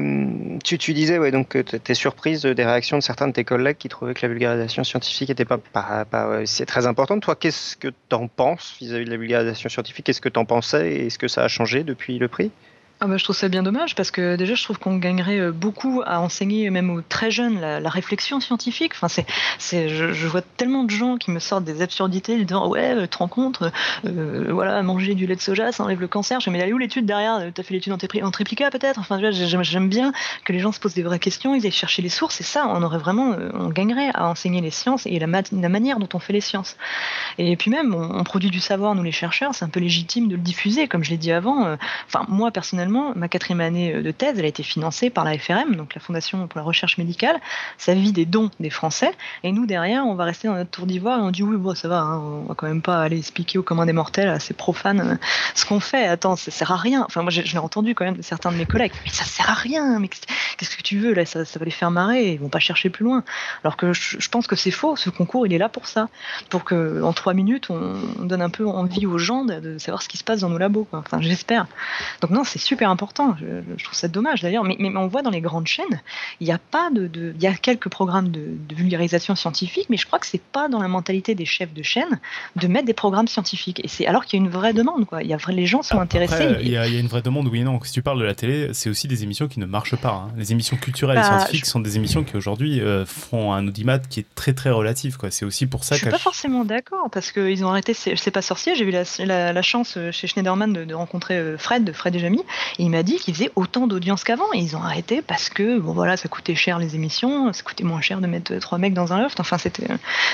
Tu, 0.64 0.78
tu 0.78 0.92
disais 0.92 1.18
ouais, 1.18 1.30
donc, 1.30 1.48
que 1.48 1.58
tu 1.58 1.76
étais 1.76 1.94
surprise 1.94 2.42
des 2.42 2.64
réactions 2.64 2.98
de 2.98 3.02
certains 3.02 3.28
de 3.28 3.32
tes 3.32 3.44
collègues 3.44 3.76
qui 3.76 3.88
trouvaient 3.88 4.14
que 4.14 4.22
la 4.22 4.28
vulgarisation 4.28 4.82
scientifique 4.82 5.28
n'était 5.28 5.44
pas, 5.44 5.58
pas, 5.58 6.46
c'est 6.46 6.66
très 6.66 6.86
important. 6.86 7.20
Toi, 7.20 7.36
qu'est-ce 7.36 7.76
que 7.76 7.88
tu 7.88 8.14
en 8.14 8.26
penses 8.26 8.76
vis-à-vis 8.80 9.04
de 9.04 9.10
la 9.10 9.16
vulgarisation 9.16 9.68
scientifique? 9.68 10.06
Qu'est-ce 10.06 10.20
que 10.20 10.28
tu 10.28 10.38
en 10.38 10.44
pensais 10.44 10.92
et 10.92 11.06
est-ce 11.06 11.18
que 11.18 11.28
ça 11.28 11.44
a 11.44 11.48
changé 11.48 11.84
depuis 11.84 12.18
le 12.18 12.28
prix? 12.28 12.50
Ah 12.98 13.06
bah, 13.06 13.18
je 13.18 13.24
trouve 13.24 13.36
ça 13.36 13.48
bien 13.48 13.62
dommage 13.62 13.94
parce 13.94 14.10
que 14.10 14.36
déjà 14.36 14.54
je 14.54 14.64
trouve 14.64 14.78
qu'on 14.78 14.96
gagnerait 14.96 15.38
euh, 15.38 15.52
beaucoup 15.52 16.02
à 16.06 16.18
enseigner 16.18 16.70
même 16.70 16.88
aux 16.88 17.02
très 17.02 17.30
jeunes 17.30 17.60
la, 17.60 17.90
réflexion 17.90 18.40
scientifique. 18.40 18.92
Enfin 18.94 19.08
c'est, 19.08 19.26
c'est 19.58 19.90
je, 19.90 20.26
vois 20.26 20.40
tellement 20.40 20.82
de 20.82 20.90
gens 20.90 21.18
qui 21.18 21.30
me 21.30 21.38
sortent 21.38 21.64
des 21.64 21.82
absurdités 21.82 22.42
disant 22.42 22.68
ouais 22.68 22.94
euh, 22.94 23.06
te 23.06 23.18
rends 23.18 23.28
compte 23.28 23.62
euh, 24.06 24.48
voilà 24.50 24.82
manger 24.82 25.14
du 25.14 25.26
lait 25.26 25.36
de 25.36 25.42
soja 25.42 25.72
ça 25.72 25.84
enlève 25.84 26.00
le 26.00 26.08
cancer. 26.08 26.40
Je 26.40 26.48
me 26.48 26.56
mais 26.56 26.72
où 26.72 26.78
l'étude 26.78 27.04
derrière? 27.04 27.52
T'as 27.52 27.62
fait 27.62 27.74
l'étude 27.74 27.92
en, 27.92 27.98
en 28.26 28.30
triplicate 28.30 28.72
peut-être? 28.72 28.98
Enfin 28.98 29.20
j'aime, 29.30 29.90
bien 29.90 30.12
que 30.46 30.54
les 30.54 30.58
gens 30.58 30.72
se 30.72 30.80
posent 30.80 30.94
des 30.94 31.02
vraies 31.02 31.18
questions, 31.18 31.54
ils 31.54 31.66
aillent 31.66 31.72
chercher 31.72 32.00
les 32.00 32.08
sources 32.08 32.40
et 32.40 32.44
ça 32.44 32.66
on 32.66 32.82
aurait 32.82 32.98
vraiment 32.98 33.36
on 33.52 33.68
gagnerait 33.68 34.08
à 34.14 34.26
enseigner 34.26 34.62
les 34.62 34.70
sciences 34.70 35.04
et 35.04 35.18
la, 35.18 35.26
la 35.26 35.68
manière 35.68 35.98
dont 35.98 36.08
on 36.14 36.18
fait 36.18 36.32
les 36.32 36.40
sciences. 36.40 36.78
Et 37.36 37.56
puis 37.58 37.70
même 37.70 37.94
on, 37.94 38.18
on, 38.18 38.24
produit 38.24 38.50
du 38.50 38.60
savoir 38.60 38.94
nous 38.94 39.02
les 39.02 39.12
chercheurs 39.12 39.54
c'est 39.54 39.66
un 39.66 39.68
peu 39.68 39.80
légitime 39.80 40.28
de 40.28 40.36
le 40.36 40.42
diffuser 40.42 40.88
comme 40.88 41.04
je 41.04 41.10
l'ai 41.10 41.18
dit 41.18 41.30
avant. 41.32 41.76
Enfin 42.06 42.24
moi 42.28 42.50
personnellement 42.50 42.85
ma 42.88 43.28
quatrième 43.28 43.60
année 43.60 43.94
euh, 43.94 44.02
de 44.02 44.10
thèse, 44.10 44.38
elle 44.38 44.44
a 44.44 44.48
été 44.48 44.62
financée 44.62 45.10
par 45.10 45.24
la 45.24 45.38
FRM, 45.38 45.76
donc 45.76 45.94
la 45.94 46.00
Fondation 46.00 46.46
pour 46.46 46.58
la 46.58 46.64
recherche 46.64 46.98
médicale. 46.98 47.36
Ça 47.78 47.94
vit 47.94 48.12
des 48.12 48.26
dons 48.26 48.50
des 48.60 48.70
Français. 48.70 49.12
Et 49.42 49.52
nous, 49.52 49.66
derrière, 49.66 50.06
on 50.06 50.14
va 50.14 50.24
rester 50.24 50.48
dans 50.48 50.54
notre 50.54 50.70
tour 50.70 50.86
d'ivoire 50.86 51.18
et 51.18 51.22
on 51.22 51.30
dit 51.30 51.42
oui, 51.42 51.56
bon, 51.56 51.74
ça 51.74 51.88
va, 51.88 52.00
hein, 52.00 52.18
on 52.18 52.44
va 52.44 52.54
quand 52.54 52.66
même 52.66 52.82
pas 52.82 53.02
aller 53.02 53.18
expliquer 53.18 53.58
aux 53.58 53.62
commun 53.62 53.86
des 53.86 53.92
mortels, 53.92 54.28
assez 54.28 54.54
profane, 54.54 55.00
euh, 55.00 55.16
ce 55.54 55.64
qu'on 55.64 55.80
fait. 55.80 56.06
Attends, 56.06 56.36
ça 56.36 56.50
sert 56.50 56.72
à 56.72 56.76
rien. 56.76 57.04
Enfin, 57.06 57.22
moi, 57.22 57.30
je, 57.30 57.42
l'ai 57.42 57.58
entendu 57.58 57.94
quand 57.94 58.04
même 58.04 58.16
de 58.16 58.22
certains 58.22 58.52
de 58.52 58.56
mes 58.56 58.66
collègues. 58.66 58.92
Mais 59.04 59.10
ça 59.10 59.24
sert 59.24 59.50
à 59.50 59.54
rien. 59.54 59.98
Mais 59.98 60.08
qu'est-ce 60.08 60.76
que 60.76 60.82
tu 60.82 60.98
veux 60.98 61.14
là 61.14 61.24
ça, 61.26 61.40
va 61.40 61.64
les 61.64 61.70
faire 61.70 61.90
marrer. 61.90 62.32
Ils 62.32 62.40
vont 62.40 62.48
pas 62.48 62.58
chercher 62.58 62.90
plus 62.90 63.04
loin. 63.04 63.24
Alors 63.64 63.76
que 63.76 63.92
je, 63.92 64.28
pense 64.28 64.46
que 64.46 64.56
c'est 64.56 64.70
faux. 64.70 64.96
Ce 64.96 65.10
concours, 65.10 65.46
il 65.46 65.52
est 65.52 65.58
là 65.58 65.68
pour 65.68 65.86
ça, 65.86 66.08
pour 66.48 66.64
que 66.64 67.02
en 67.02 67.12
trois 67.12 67.34
minutes, 67.34 67.70
on, 67.70 67.96
donne 68.24 68.42
un 68.42 68.50
peu 68.50 68.66
envie 68.66 69.06
aux 69.06 69.18
gens 69.18 69.44
de, 69.44 69.78
savoir 69.78 70.02
ce 70.02 70.08
qui 70.08 70.16
se 70.18 70.24
passe 70.24 70.40
dans 70.40 70.48
nos 70.48 70.58
labos. 70.58 70.86
Enfin, 70.92 71.20
j'espère. 71.20 71.66
Donc 72.20 72.30
non, 72.30 72.44
c'est 72.44 72.58
super 72.58 72.75
important. 72.84 73.36
Je, 73.40 73.84
trouve 73.84 73.96
ça 73.96 74.08
dommage 74.08 74.42
d'ailleurs. 74.42 74.64
Mais, 74.64 74.76
mais, 74.78 74.94
on 74.96 75.06
voit 75.06 75.22
dans 75.22 75.30
les 75.30 75.40
grandes 75.40 75.66
chaînes, 75.66 76.00
il 76.40 76.46
y 76.46 76.52
a 76.52 76.58
pas 76.58 76.90
de, 76.90 77.34
il 77.34 77.42
y 77.42 77.46
a 77.46 77.54
quelques 77.54 77.88
programmes 77.88 78.30
de, 78.30 78.56
vulgarisation 78.74 79.34
scientifique, 79.34 79.86
mais 79.88 79.96
je 79.96 80.06
crois 80.06 80.18
que 80.18 80.26
c'est 80.26 80.42
pas 80.42 80.68
dans 80.68 80.80
la 80.80 80.88
mentalité 80.88 81.34
des 81.34 81.46
chefs 81.46 81.72
de 81.72 81.82
chaîne 81.82 82.20
de 82.56 82.66
mettre 82.66 82.86
des 82.86 82.94
programmes 82.94 83.28
scientifiques. 83.28 83.80
Et 83.82 83.88
c'est 83.88 84.06
alors 84.06 84.24
qu'il 84.24 84.38
y 84.38 84.42
a 84.42 84.44
une 84.44 84.50
vraie 84.50 84.74
demande. 84.74 85.06
Quoi. 85.06 85.22
Il 85.22 85.28
y 85.28 85.34
a, 85.34 85.38
les 85.48 85.66
gens 85.66 85.82
sont 85.82 85.98
intéressés. 85.98 86.56
il, 86.60 86.68
y 86.68 86.76
a, 86.76 86.86
une 86.86 87.06
vraie 87.06 87.22
demande, 87.22 87.48
oui 87.48 87.60
et 87.60 87.64
non. 87.64 87.80
Si 87.82 87.92
tu 87.92 88.02
parles 88.02 88.18
de 88.18 88.24
la 88.24 88.34
télé, 88.34 88.70
c'est 88.72 88.90
aussi 88.90 89.08
des 89.08 89.22
émissions 89.22 89.48
qui 89.48 89.60
ne 89.60 89.66
marchent 89.66 89.96
pas. 89.96 90.26
Hein. 90.26 90.32
Les 90.36 90.52
émissions 90.52 90.76
culturelles 90.76 91.18
et 91.18 91.20
bah, 91.20 91.38
scientifiques 91.38 91.66
sont 91.66 91.80
des 91.80 91.96
émissions 91.96 92.24
qui 92.24 92.36
aujourd'hui 92.36 92.80
euh, 92.80 93.06
font 93.06 93.52
un 93.52 93.66
audimat 93.66 93.98
qui 93.98 94.20
est 94.20 94.26
très 94.34 94.52
très 94.52 94.70
relatif. 94.70 95.16
Quoi. 95.16 95.30
C'est 95.30 95.44
aussi 95.44 95.66
pour 95.66 95.84
ça 95.84 95.96
je 95.96 96.02
suis 96.02 96.10
pas 96.10 96.18
forcément 96.18 96.64
d'accord 96.64 97.08
parce 97.10 97.32
qu'ils 97.32 97.64
ont 97.64 97.68
arrêté. 97.68 97.94
C'est 97.94 98.30
pas 98.30 98.42
sorcier. 98.42 98.74
J'ai 98.74 98.84
eu 98.84 98.90
la, 98.90 99.52
la, 99.52 99.62
chance 99.62 99.96
euh, 99.96 100.12
chez 100.12 100.26
Schneiderman 100.26 100.72
de, 100.72 100.94
rencontrer 100.94 101.36
euh, 101.36 101.58
Fred, 101.58 101.92
Fred 101.92 102.14
et 102.14 102.18
Jamie, 102.18 102.42
il 102.78 102.90
m'a 102.90 103.02
dit 103.02 103.16
qu'ils 103.16 103.34
faisaient 103.34 103.50
autant 103.56 103.86
d'audience 103.86 104.24
qu'avant. 104.24 104.52
Et 104.54 104.58
ils 104.58 104.76
ont 104.76 104.82
arrêté 104.82 105.22
parce 105.22 105.48
que, 105.48 105.78
bon 105.78 105.92
voilà, 105.92 106.16
ça 106.16 106.28
coûtait 106.28 106.54
cher 106.54 106.78
les 106.78 106.94
émissions, 106.94 107.52
ça 107.52 107.62
coûtait 107.62 107.84
moins 107.84 108.00
cher 108.00 108.20
de 108.20 108.26
mettre 108.26 108.54
trois 108.56 108.78
mecs 108.78 108.94
dans 108.94 109.12
un 109.12 109.20
loft. 109.20 109.40
Enfin, 109.40 109.58
c'était. 109.58 109.86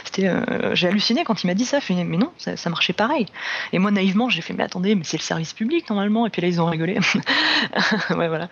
c'était 0.05 0.31
j'ai 0.75 0.89
halluciné 0.89 1.25
quand 1.25 1.43
il 1.43 1.47
m'a 1.47 1.55
dit 1.55 1.65
ça. 1.65 1.79
mais 1.89 2.17
non, 2.17 2.31
ça, 2.39 2.71
marchait 2.71 2.93
pareil. 2.93 3.27
Et 3.73 3.79
moi, 3.79 3.91
naïvement, 3.91 4.29
j'ai 4.29 4.43
fait, 4.43 4.55
mais 4.55 4.65
attendez, 4.65 4.95
mais 4.95 5.05
c'est 5.05 5.17
le 5.17 5.23
service 5.23 5.53
public 5.53 5.89
normalement. 5.91 6.27
Et 6.27 6.31
puis 6.31 6.43
là, 6.43 6.49
ils 6.49 6.61
ont 6.61 6.67
rigolé. 6.67 6.95
ouais, 8.11 8.29
voilà. 8.29 8.49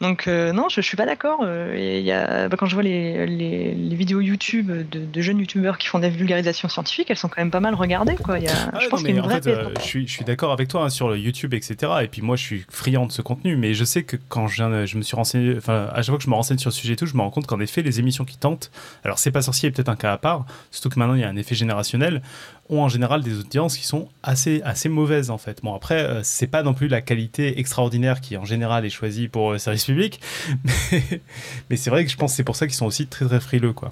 Donc, 0.00 0.26
non, 0.26 0.68
je, 0.68 0.80
je 0.80 0.86
suis 0.86 0.96
pas 0.96 1.06
d'accord. 1.06 1.40
Y 1.44 2.12
a, 2.12 2.48
bah, 2.48 2.56
quand 2.58 2.66
je 2.66 2.74
vois 2.74 2.82
les, 2.82 3.26
les, 3.26 3.74
les 3.74 3.96
vidéos 3.96 4.20
YouTube 4.20 4.70
de, 4.70 5.04
de 5.04 5.20
jeunes 5.20 5.38
youtubeurs 5.38 5.78
qui 5.78 5.88
font 5.88 5.98
des 5.98 6.10
vulgarisations 6.10 6.68
scientifiques, 6.68 7.10
elles 7.10 7.16
sont 7.16 7.28
quand 7.28 7.40
même 7.40 7.50
pas 7.50 7.60
mal 7.60 7.74
regardées. 7.74 8.16
Quoi. 8.16 8.38
Il 8.38 8.44
y 8.44 8.48
a, 8.48 8.80
je 8.80 8.88
pense 8.88 9.00
qu'il 9.00 9.10
y 9.10 9.12
a 9.12 9.16
une 9.16 9.22
vraie 9.22 9.46
euh, 9.46 9.70
je 9.78 9.82
suis, 9.82 10.06
je 10.06 10.12
suis 10.12 10.24
d'accord 10.24 10.52
avec 10.52 10.68
toi 10.68 10.84
hein, 10.84 10.90
sur 10.90 11.08
le 11.08 11.18
YouTube, 11.18 11.54
etc. 11.54 11.92
Et 12.02 12.08
puis 12.08 12.22
moi, 12.22 12.36
je 12.36 12.42
suis 12.42 12.66
friand 12.68 13.06
de 13.06 13.12
contenu, 13.22 13.56
mais 13.56 13.74
je 13.74 13.84
sais 13.84 14.02
que 14.02 14.16
quand 14.28 14.46
je, 14.48 14.62
me 14.96 15.02
suis 15.02 15.16
renseigné, 15.16 15.54
enfin, 15.56 15.88
à 15.92 15.96
chaque 15.96 16.06
fois 16.06 16.18
que 16.18 16.24
je 16.24 16.30
me 16.30 16.34
renseigne 16.34 16.58
sur 16.58 16.70
le 16.70 16.74
sujet 16.74 16.94
et 16.94 16.96
tout, 16.96 17.06
je 17.06 17.14
me 17.14 17.20
rends 17.20 17.30
compte 17.30 17.46
qu'en 17.46 17.60
effet, 17.60 17.82
les 17.82 17.98
émissions 18.00 18.24
qui 18.24 18.36
tentent, 18.36 18.70
alors 19.04 19.18
c'est 19.18 19.30
pas 19.30 19.42
sorcier, 19.42 19.70
peut-être 19.70 19.88
un 19.88 19.96
cas 19.96 20.12
à 20.12 20.18
part, 20.18 20.46
surtout 20.70 20.88
que 20.90 20.98
maintenant 20.98 21.14
il 21.14 21.20
y 21.20 21.24
a 21.24 21.28
un 21.28 21.36
effet 21.36 21.54
générationnel, 21.54 22.22
ont 22.68 22.82
en 22.82 22.88
général 22.88 23.22
des 23.22 23.38
audiences 23.38 23.76
qui 23.76 23.84
sont 23.84 24.08
assez, 24.22 24.60
assez 24.64 24.88
mauvaises 24.88 25.30
en 25.30 25.38
fait. 25.38 25.60
Bon, 25.62 25.74
après, 25.74 26.02
euh, 26.02 26.20
c'est 26.22 26.48
pas 26.48 26.62
non 26.62 26.74
plus 26.74 26.88
la 26.88 27.00
qualité 27.00 27.58
extraordinaire 27.60 28.20
qui 28.20 28.36
en 28.36 28.44
général 28.44 28.84
est 28.84 28.90
choisie 28.90 29.28
pour 29.28 29.52
le 29.52 29.58
service 29.58 29.84
public, 29.84 30.20
mais, 30.64 31.22
mais 31.70 31.76
c'est 31.76 31.90
vrai 31.90 32.04
que 32.04 32.10
je 32.10 32.16
pense 32.16 32.32
que 32.32 32.36
c'est 32.36 32.44
pour 32.44 32.56
ça 32.56 32.66
qu'ils 32.66 32.76
sont 32.76 32.86
aussi 32.86 33.06
très 33.06 33.26
très 33.26 33.40
frileux 33.40 33.72
quoi. 33.72 33.90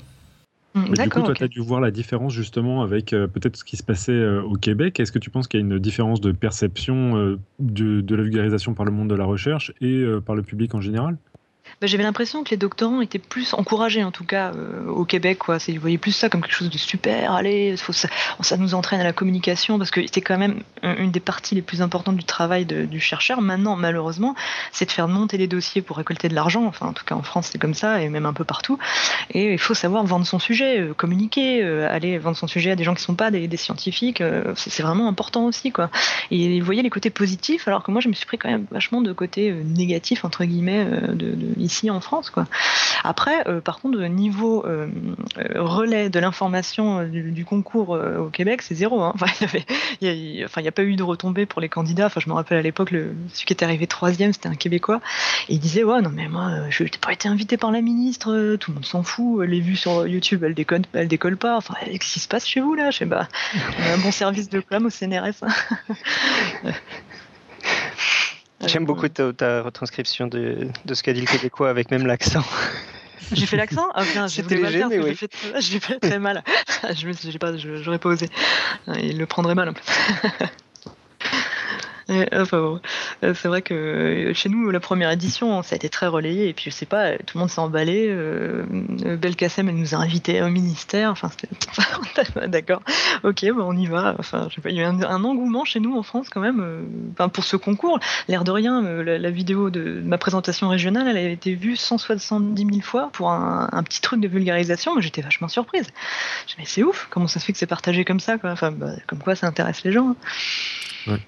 Mmh, 0.75 0.93
du 0.93 1.09
coup, 1.09 1.23
toi, 1.23 1.35
tu 1.35 1.45
as 1.45 1.49
dû 1.49 1.61
voir 1.61 1.81
la 1.81 1.93
différence 1.93 2.33
justement 2.33 2.83
avec 2.83 3.13
euh, 3.13 3.29
peut-être 3.29 3.57
ce 3.57 3.65
qui 3.65 3.77
se 3.77 3.85
passait 3.85 4.11
euh, 4.11 4.43
au 4.43 4.55
Québec. 4.55 4.99
Est-ce 4.99 5.13
que 5.13 5.21
tu 5.21 5.31
penses 5.31 5.47
qu'il 5.47 5.61
y 5.61 5.63
a 5.63 5.67
une 5.67 5.79
différence 5.79 6.21
de 6.21 6.33
perception 6.33 7.17
euh, 7.17 7.39
de, 7.61 8.01
de, 8.01 8.17
la 8.17 8.25
vulgarisation 8.25 8.75
par 8.75 8.85
le 8.85 8.91
monde 8.91 9.09
de 9.09 9.15
la 9.15 9.25
recherche 9.25 9.73
et 9.81 10.05
par 10.27 10.35
le 10.35 10.43
public 10.43 10.75
en 10.75 10.81
général? 10.81 11.17
Bah, 11.81 11.87
j'avais 11.87 12.03
l'impression 12.03 12.45
que 12.45 12.51
les 12.51 12.57
doctorants 12.57 13.01
étaient 13.01 13.19
plus 13.19 13.55
encouragés, 13.55 14.05
en 14.05 14.11
tout 14.11 14.25
cas 14.25 14.53
euh, 14.55 14.87
au 14.87 15.05
Québec. 15.05 15.41
Ils 15.69 15.81
voyaient 15.81 15.99
plus 15.99 16.13
ça 16.13 16.29
comme 16.29 16.41
quelque 16.41 16.55
chose 16.55 16.71
de 16.71 16.79
super. 16.79 17.33
Allez, 17.33 17.77
ça, 17.77 18.57
nous 18.57 18.75
entraîne 18.75 19.01
à 19.01 19.05
la 19.05 19.13
communication 19.13 19.79
parce 19.79 19.91
que 19.91 20.01
c'était 20.03 20.21
quand 20.21 20.39
même 20.39 20.63
une 20.83 21.11
des 21.11 21.21
parties 21.21 21.55
les 21.55 21.63
plus 21.63 21.83
importantes 21.83 22.17
du 22.17 22.25
travail 22.25 22.65
du 22.65 23.01
chercheur. 23.01 23.41
Maintenant, 23.41 23.77
malheureusement, 23.77 24.35
c'est 24.73 24.87
de 24.87 24.91
faire 24.91 25.09
monter 25.09 25.37
les 25.37 25.47
dossiers 25.47 25.83
pour 25.83 25.97
récolter 25.97 26.29
de 26.29 26.35
l'argent. 26.35 26.65
Enfin, 26.65 26.87
en 26.87 26.93
tout 26.93 27.05
cas, 27.05 27.15
en 27.15 27.23
France, 27.23 27.49
c'est 27.53 27.59
comme 27.59 27.75
ça 27.75 28.01
et 28.01 28.09
même 28.09 28.27
un 28.27 28.33
peu 28.33 28.45
partout. 28.45 28.79
Et 29.31 29.53
il 29.53 29.59
faut 29.59 29.75
savoir 29.75 30.05
vendre 30.05 30.27
son 30.27 30.39
sujet, 30.39 30.81
euh, 30.81 30.95
communiquer, 30.95 31.63
euh, 31.63 31.89
aller 31.91 32.19
vendre 32.19 32.37
son 32.37 32.47
sujet 32.47 32.71
à 32.71 32.77
des 32.77 32.85
gens 32.85 32.95
qui 32.95 33.03
ne 33.03 33.07
sont 33.07 33.15
pas 33.15 33.31
des, 33.31 33.55
scientifiques. 33.57 34.23
c'est 34.57 34.83
vraiment 34.83 35.09
important 35.09 35.47
aussi. 35.47 35.73
Et 36.31 36.57
ils 36.57 36.63
voyaient 36.63 36.83
les 36.83 36.91
côtés 36.91 37.11
positifs, 37.11 37.69
alors 37.69 37.83
que 37.83 37.91
moi, 37.91 38.01
je 38.01 38.09
me 38.09 38.15
suis 38.15 38.27
pris 38.27 38.37
quand 38.37 38.51
même 38.51 38.67
vachement 38.71 39.01
de 39.01 39.13
côtés 39.13 39.53
négatifs, 39.53 40.25
entre 40.25 40.45
guillemets, 40.45 40.85
de, 40.85 41.15
de 41.15 41.55
ici 41.65 41.91
en 41.91 42.01
France. 42.01 42.31
Quoi. 42.31 42.47
Après, 43.05 43.47
euh, 43.49 43.61
par 43.61 43.81
contre, 43.81 43.99
niveau 43.99 44.65
euh, 44.65 44.89
euh, 45.39 45.63
relais 45.63 46.09
de 46.09 46.19
l'information 46.19 47.05
du, 47.05 47.45
concours 47.45 47.91
au 47.91 48.29
Québec, 48.31 48.63
c'est 48.63 48.75
zéro. 48.75 49.03
Hein. 49.03 49.15
Enfin, 50.45 50.61
il 50.61 50.63
n'y 50.63 50.69
a, 50.69 50.73
pas 50.73 50.83
eu 50.83 50.97
de 50.97 51.03
retombées 51.03 51.47
pour 51.47 51.61
les 51.61 51.69
candidats. 51.69 52.07
Enfin, 52.07 52.21
je 52.21 52.29
me 52.29 52.35
rappelle 52.35 52.59
à 52.59 52.63
l'époque, 52.63 52.91
celui 52.91 53.47
qui 53.47 53.53
était 53.53 53.65
arrivé 53.65 53.87
troisième, 53.87 54.33
c'était 54.33 54.49
un 54.49 54.55
Québécois. 54.55 55.01
Et 55.49 55.55
il 55.55 55.61
disait, 55.61 55.85
ouais, 55.85 56.01
non, 56.01 56.11
mais 56.11 56.29
moi, 56.29 56.51
je 56.71 56.85
n'ai 56.85 56.91
pas 57.01 57.13
été 57.13 57.29
invité 57.29 57.57
par 57.57 57.71
la 57.71 57.81
ministre, 57.81 58.57
tout 58.57 58.71
le 58.71 58.75
monde 58.77 58.85
s'en 58.85 59.03
fout, 59.03 59.47
les 59.47 59.61
vues 59.61 59.77
sur 59.77 60.07
YouTube, 60.07 60.45
elles 60.45 60.55
décollent, 61.09 61.37
pas. 61.37 61.57
Enfin, 61.57 61.75
qu'est-ce 61.85 62.13
qui 62.13 62.21
se 62.21 62.29
passe 62.29 62.47
chez 62.47 62.61
vous 62.61 62.75
là? 62.75 62.91
Je 62.91 62.99
sais 62.99 63.07
pas. 63.07 63.29
On 63.55 63.83
a 63.83 63.95
un 63.95 63.99
bon 63.99 64.13
service 64.13 64.49
de 64.49 64.61
com 64.61 64.87
au 64.87 64.91
CNRS. 64.91 65.45
J'aime 68.67 68.85
beaucoup 68.85 69.09
ta, 69.09 69.63
retranscription 69.63 70.27
de, 70.27 70.69
ce 70.93 71.03
qu'a 71.03 71.13
dit 71.13 71.21
le 71.21 71.27
Québécois 71.27 71.71
avec 71.71 71.91
même 71.91 72.07
l'accent. 72.07 72.45
J'ai 73.33 73.47
fait 73.47 73.57
l'accent 73.57 73.89
ah, 73.95 74.29
C'était 74.29 74.57
léger, 74.57 74.85
mais 74.89 74.99
oui. 74.99 75.17
J'ai 75.59 75.81
fait, 75.81 75.99
très 75.99 76.19
mal. 76.19 76.43
je 76.95 77.07
n'aurais 77.07 77.99
pas, 77.99 77.99
pas 77.99 78.09
osé. 78.09 78.29
Il 79.03 79.19
le 79.19 79.27
prendrait 79.27 79.55
mal. 79.55 79.73
enfin, 82.09 82.81
euh, 83.23 83.35
c'est 83.35 83.49
vrai 83.49 83.63
que 83.63 83.75
euh, 83.75 84.35
chez 84.35 84.49
nous, 84.49 84.71
la 84.71 84.81
première 84.81 85.11
édition, 85.11 85.63
ça 85.63 85.75
a 85.75 85.77
été 85.77 85.89
très 85.89 86.07
relayé. 86.07 86.49
Et 86.49 86.53
puis, 86.53 86.71
je 86.71 86.71
sais 86.71 86.87
pas, 86.87 87.17
tout 87.19 87.37
le 87.37 87.41
monde 87.41 87.51
s'est 87.51 87.61
emballé. 87.61 88.07
Euh, 88.09 88.65
Belkacem, 89.17 89.69
elle 89.69 89.77
nous 89.77 89.95
a 89.95 89.99
invités 89.99 90.43
au 90.43 90.49
ministère. 90.49 91.11
Enfin, 91.11 91.31
d'accord. 92.49 92.83
Ok, 93.23 93.45
bah, 93.45 93.65
on 93.67 93.77
y 93.77 93.87
va. 93.87 94.15
Enfin, 94.19 94.49
je 94.51 94.57
sais 94.57 94.61
pas, 94.61 94.71
il 94.71 94.77
y 94.77 94.81
a 94.81 94.83
eu 94.83 94.87
un, 94.87 95.25
engouement 95.25 95.65
chez 95.65 95.81
nous 95.81 95.97
en 95.97 96.03
France 96.03 96.29
quand 96.29 96.41
même. 96.41 96.87
enfin, 97.13 97.29
pour 97.29 97.45
ce 97.45 97.57
concours, 97.57 97.99
l'air 98.29 98.45
de 98.45 98.51
rien, 98.51 98.83
la, 98.83 99.31
vidéo 99.31 99.71
de 99.71 100.01
ma 100.05 100.19
présentation 100.19 100.69
régionale, 100.69 101.09
elle 101.09 101.17
a 101.17 101.29
été 101.29 101.55
vue 101.55 101.77
170 101.77 102.67
000 102.67 102.81
fois 102.83 103.11
pour 103.13 103.31
un, 103.31 103.83
petit 103.85 104.01
truc 104.01 104.21
de 104.21 104.29
vulgarisation. 104.29 105.01
J'étais 105.01 105.23
vachement 105.23 105.49
surprise. 105.49 105.87
Je 106.47 106.55
me 106.55 106.65
mais 106.65 106.65
c'est 106.67 106.83
ouf. 106.83 107.09
Comment 107.11 107.27
ça 107.27 107.41
se 107.41 107.45
fait 107.45 107.53
que 107.53 107.59
c'est 107.59 107.67
partagé 107.67 108.05
comme 108.05 108.21
ça, 108.21 108.39
quoi. 108.39 108.51
Enfin, 108.51 108.71
bah, 108.71 108.93
comme 109.07 109.19
quoi, 109.19 109.35
ça 109.35 109.47
intéresse 109.47 109.85
les 109.85 109.93
gens. 109.93 110.17
Hein. 111.07 111.19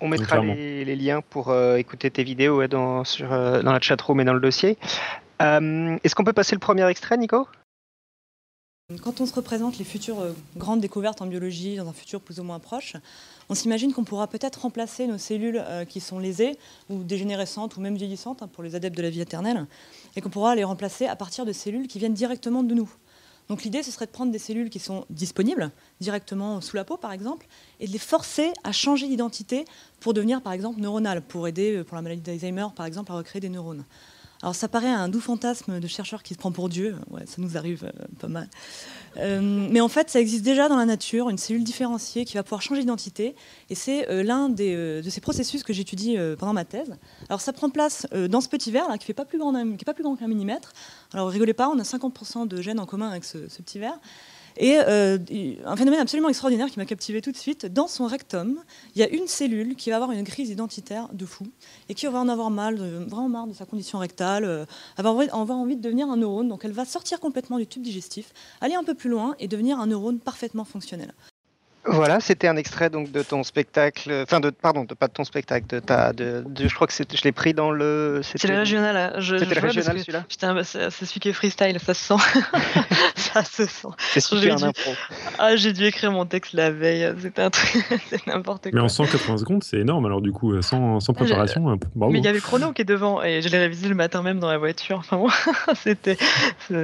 On 0.00 0.08
mettra 0.08 0.40
les, 0.40 0.96
liens 0.96 1.22
pour 1.22 1.48
euh, 1.48 1.76
écouter 1.76 2.10
tes 2.10 2.22
vidéos 2.22 2.66
dans, 2.66 3.04
sur, 3.04 3.32
euh, 3.32 3.62
dans 3.62 3.72
la 3.72 3.80
chatroom 3.80 4.20
et 4.20 4.24
dans 4.24 4.34
le 4.34 4.40
dossier. 4.40 4.76
Euh, 5.40 5.96
est-ce 6.04 6.14
qu'on 6.14 6.24
peut 6.24 6.32
passer 6.32 6.54
le 6.54 6.60
premier 6.60 6.86
extrait, 6.88 7.16
Nico? 7.16 7.46
Quand 9.02 9.20
on 9.20 9.26
se 9.26 9.34
représente 9.34 9.78
les 9.78 9.84
futures 9.84 10.32
grandes 10.56 10.80
découvertes 10.80 11.20
en 11.20 11.26
biologie 11.26 11.76
dans 11.76 11.88
un 11.88 11.92
futur 11.92 12.20
plus 12.20 12.38
ou 12.38 12.44
moins 12.44 12.60
proche, 12.60 12.94
on 13.48 13.54
s'imagine 13.54 13.92
qu'on 13.92 14.04
pourra 14.04 14.28
peut-être 14.28 14.62
remplacer 14.62 15.08
nos 15.08 15.18
cellules 15.18 15.60
qui 15.88 15.98
sont 15.98 16.20
lésées 16.20 16.56
ou 16.88 17.02
dégénérescentes 17.02 17.76
ou 17.76 17.80
même 17.80 17.96
vieillissantes 17.96 18.42
hein, 18.42 18.48
pour 18.52 18.62
les 18.62 18.76
adeptes 18.76 18.96
de 18.96 19.02
la 19.02 19.10
vie 19.10 19.20
éternelle, 19.20 19.66
et 20.14 20.20
qu'on 20.20 20.30
pourra 20.30 20.54
les 20.54 20.62
remplacer 20.62 21.06
à 21.06 21.16
partir 21.16 21.44
de 21.44 21.50
cellules 21.50 21.88
qui 21.88 21.98
viennent 21.98 22.14
directement 22.14 22.62
de 22.62 22.74
nous. 22.74 22.88
Donc 23.48 23.62
l'idée, 23.62 23.82
ce 23.82 23.90
serait 23.90 24.06
de 24.06 24.10
prendre 24.10 24.32
des 24.32 24.38
cellules 24.38 24.70
qui 24.70 24.78
sont 24.78 25.04
disponibles 25.08 25.70
directement 26.00 26.60
sous 26.60 26.76
la 26.76 26.84
peau, 26.84 26.96
par 26.96 27.12
exemple, 27.12 27.46
et 27.78 27.86
de 27.86 27.92
les 27.92 27.98
forcer 27.98 28.52
à 28.64 28.72
changer 28.72 29.06
d'identité 29.06 29.64
pour 30.00 30.14
devenir, 30.14 30.42
par 30.42 30.52
exemple, 30.52 30.80
neuronales, 30.80 31.22
pour 31.22 31.46
aider, 31.46 31.76
euh, 31.76 31.84
pour 31.84 31.94
la 31.96 32.02
maladie 32.02 32.22
d'Alzheimer, 32.22 32.66
par 32.74 32.86
exemple, 32.86 33.12
à 33.12 33.14
recréer 33.14 33.40
des 33.40 33.48
neurones. 33.48 33.84
Alors 34.42 34.54
ça 34.54 34.68
paraît 34.68 34.90
un 34.90 35.08
doux 35.08 35.20
fantasme 35.20 35.80
de 35.80 35.86
chercheur 35.86 36.22
qui 36.22 36.34
se 36.34 36.38
prend 36.38 36.52
pour 36.52 36.68
Dieu, 36.68 36.96
ouais, 37.10 37.24
ça 37.26 37.36
nous 37.38 37.56
arrive 37.56 37.84
euh, 37.84 38.04
pas 38.18 38.28
mal. 38.28 38.48
Euh, 39.16 39.40
mais 39.70 39.80
en 39.80 39.88
fait, 39.88 40.10
ça 40.10 40.20
existe 40.20 40.44
déjà 40.44 40.68
dans 40.68 40.76
la 40.76 40.84
nature, 40.84 41.30
une 41.30 41.38
cellule 41.38 41.64
différenciée 41.64 42.24
qui 42.24 42.34
va 42.34 42.42
pouvoir 42.42 42.60
changer 42.60 42.82
d'identité, 42.82 43.34
et 43.70 43.74
c'est 43.74 44.06
l'un 44.22 44.48
de 44.48 45.02
ces 45.08 45.20
processus 45.20 45.62
que 45.62 45.72
j'étudie 45.72 46.16
pendant 46.38 46.52
ma 46.52 46.66
thèse. 46.66 46.94
Alors 47.28 47.40
ça 47.40 47.54
prend 47.54 47.70
place 47.70 48.06
dans 48.12 48.42
ce 48.42 48.48
petit 48.48 48.70
verre 48.70 48.88
là, 48.88 48.98
qui 48.98 49.06
fait 49.06 49.14
pas 49.14 49.24
plus 49.24 49.38
grand, 49.38 49.52
qu'un 49.52 50.28
millimètre. 50.28 50.72
Alors 51.14 51.28
rigolez 51.30 51.54
pas, 51.54 51.70
on 51.70 51.78
a 51.78 51.82
50% 51.82 52.46
de 52.46 52.60
gènes 52.60 52.78
en 52.78 52.86
commun 52.86 53.08
avec 53.08 53.24
ce 53.24 53.38
petit 53.38 53.78
verre. 53.78 53.98
Et 54.58 54.78
euh, 54.78 55.18
un 55.64 55.76
phénomène 55.76 56.00
absolument 56.00 56.28
extraordinaire 56.28 56.68
qui 56.68 56.78
m'a 56.78 56.86
captivé 56.86 57.20
tout 57.20 57.32
de 57.32 57.36
suite, 57.36 57.66
dans 57.66 57.88
son 57.88 58.06
rectum, 58.06 58.58
il 58.94 59.00
y 59.00 59.04
a 59.04 59.08
une 59.08 59.26
cellule 59.26 59.76
qui 59.76 59.90
va 59.90 59.96
avoir 59.96 60.12
une 60.12 60.24
crise 60.24 60.50
identitaire 60.50 61.08
de 61.12 61.26
fou 61.26 61.46
et 61.88 61.94
qui 61.94 62.06
va 62.06 62.18
en 62.18 62.28
avoir 62.28 62.50
mal, 62.50 62.76
vraiment 62.76 63.28
marre 63.28 63.46
de 63.46 63.52
sa 63.52 63.66
condition 63.66 63.98
rectale, 63.98 64.44
euh, 64.44 64.64
avoir, 64.96 65.18
avoir 65.34 65.58
envie 65.58 65.76
de 65.76 65.82
devenir 65.82 66.08
un 66.08 66.16
neurone. 66.16 66.48
Donc 66.48 66.64
elle 66.64 66.72
va 66.72 66.84
sortir 66.84 67.20
complètement 67.20 67.58
du 67.58 67.66
tube 67.66 67.82
digestif, 67.82 68.32
aller 68.60 68.74
un 68.74 68.84
peu 68.84 68.94
plus 68.94 69.10
loin 69.10 69.34
et 69.38 69.48
devenir 69.48 69.78
un 69.78 69.86
neurone 69.86 70.18
parfaitement 70.20 70.64
fonctionnel. 70.64 71.12
Voilà, 71.88 72.20
c'était 72.20 72.48
un 72.48 72.56
extrait 72.56 72.90
donc 72.90 73.12
de 73.12 73.22
ton 73.22 73.42
spectacle, 73.44 74.12
enfin 74.22 74.40
de 74.40 74.50
pardon, 74.50 74.84
de, 74.84 74.94
pas 74.94 75.08
de 75.08 75.12
ton 75.12 75.24
spectacle, 75.24 75.66
de 75.68 75.78
ta, 75.78 76.12
de, 76.12 76.44
je 76.58 76.74
crois 76.74 76.86
que 76.86 76.92
je 76.92 77.22
l'ai 77.22 77.32
pris 77.32 77.54
dans 77.54 77.70
le. 77.70 78.20
C'était 78.22 78.48
le 78.48 78.58
régional. 78.58 78.96
Hein. 78.96 79.12
C'était 79.20 79.54
le 79.54 79.60
régional 79.60 79.98
celui-là. 80.00 80.24
Putain, 80.28 80.54
bah, 80.54 80.64
c'est 80.64 80.90
celui 80.90 81.20
qui 81.20 81.28
est 81.28 81.32
freestyle, 81.32 81.78
ça 81.78 81.94
se 81.94 82.04
sent, 82.04 82.40
ça 83.16 83.44
se 83.44 83.66
sent. 83.66 83.88
C'est 83.98 84.20
super 84.20 84.56
dû... 84.56 84.64
Ah, 85.38 85.56
j'ai 85.56 85.72
dû 85.72 85.84
écrire 85.84 86.10
mon 86.10 86.26
texte 86.26 86.54
la 86.54 86.70
veille, 86.70 87.12
c'était 87.20 87.42
un 87.42 87.50
truc, 87.50 87.84
c'est 88.10 88.26
n'importe 88.26 88.62
quoi. 88.64 88.72
Mais 88.72 88.80
en 88.80 88.88
180 88.88 89.38
secondes, 89.38 89.64
c'est 89.64 89.78
énorme. 89.78 90.06
Alors 90.06 90.20
du 90.20 90.32
coup, 90.32 90.60
sans, 90.62 91.00
sans 91.00 91.12
préparation, 91.12 91.70
euh, 91.70 91.76
Mais 91.94 92.18
il 92.18 92.24
y 92.24 92.28
avait 92.28 92.38
le 92.38 92.42
chrono 92.42 92.72
qui 92.72 92.82
est 92.82 92.86
devant 92.86 93.22
et 93.22 93.42
je 93.42 93.48
l'ai 93.48 93.58
révisé 93.58 93.88
le 93.88 93.94
matin 93.94 94.22
même 94.22 94.40
dans 94.40 94.50
la 94.50 94.58
voiture. 94.58 94.98
Enfin 94.98 95.18
bon, 95.18 95.28
c'était, 95.82 96.16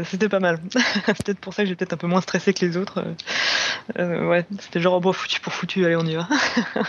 c'était 0.05 0.29
pas 0.29 0.41
mal. 0.41 0.61
c'est 1.07 1.25
peut-être 1.25 1.41
pour 1.41 1.55
ça 1.55 1.62
que 1.62 1.69
j'ai 1.69 1.75
peut-être 1.75 1.95
un 1.95 1.99
peu 1.99 2.07
moins 2.07 2.21
stressé 2.21 2.53
que 2.53 2.65
les 2.65 2.77
autres. 2.77 3.05
Euh, 3.99 4.29
ouais, 4.29 4.47
c'était 4.61 4.81
genre 4.81 4.91
bon 5.00 5.12
foutu 5.12 5.40
pour 5.40 5.52
foutu, 5.52 5.85
allez 5.85 5.96
on 5.96 6.05
y 6.05 6.14
va. 6.14 6.28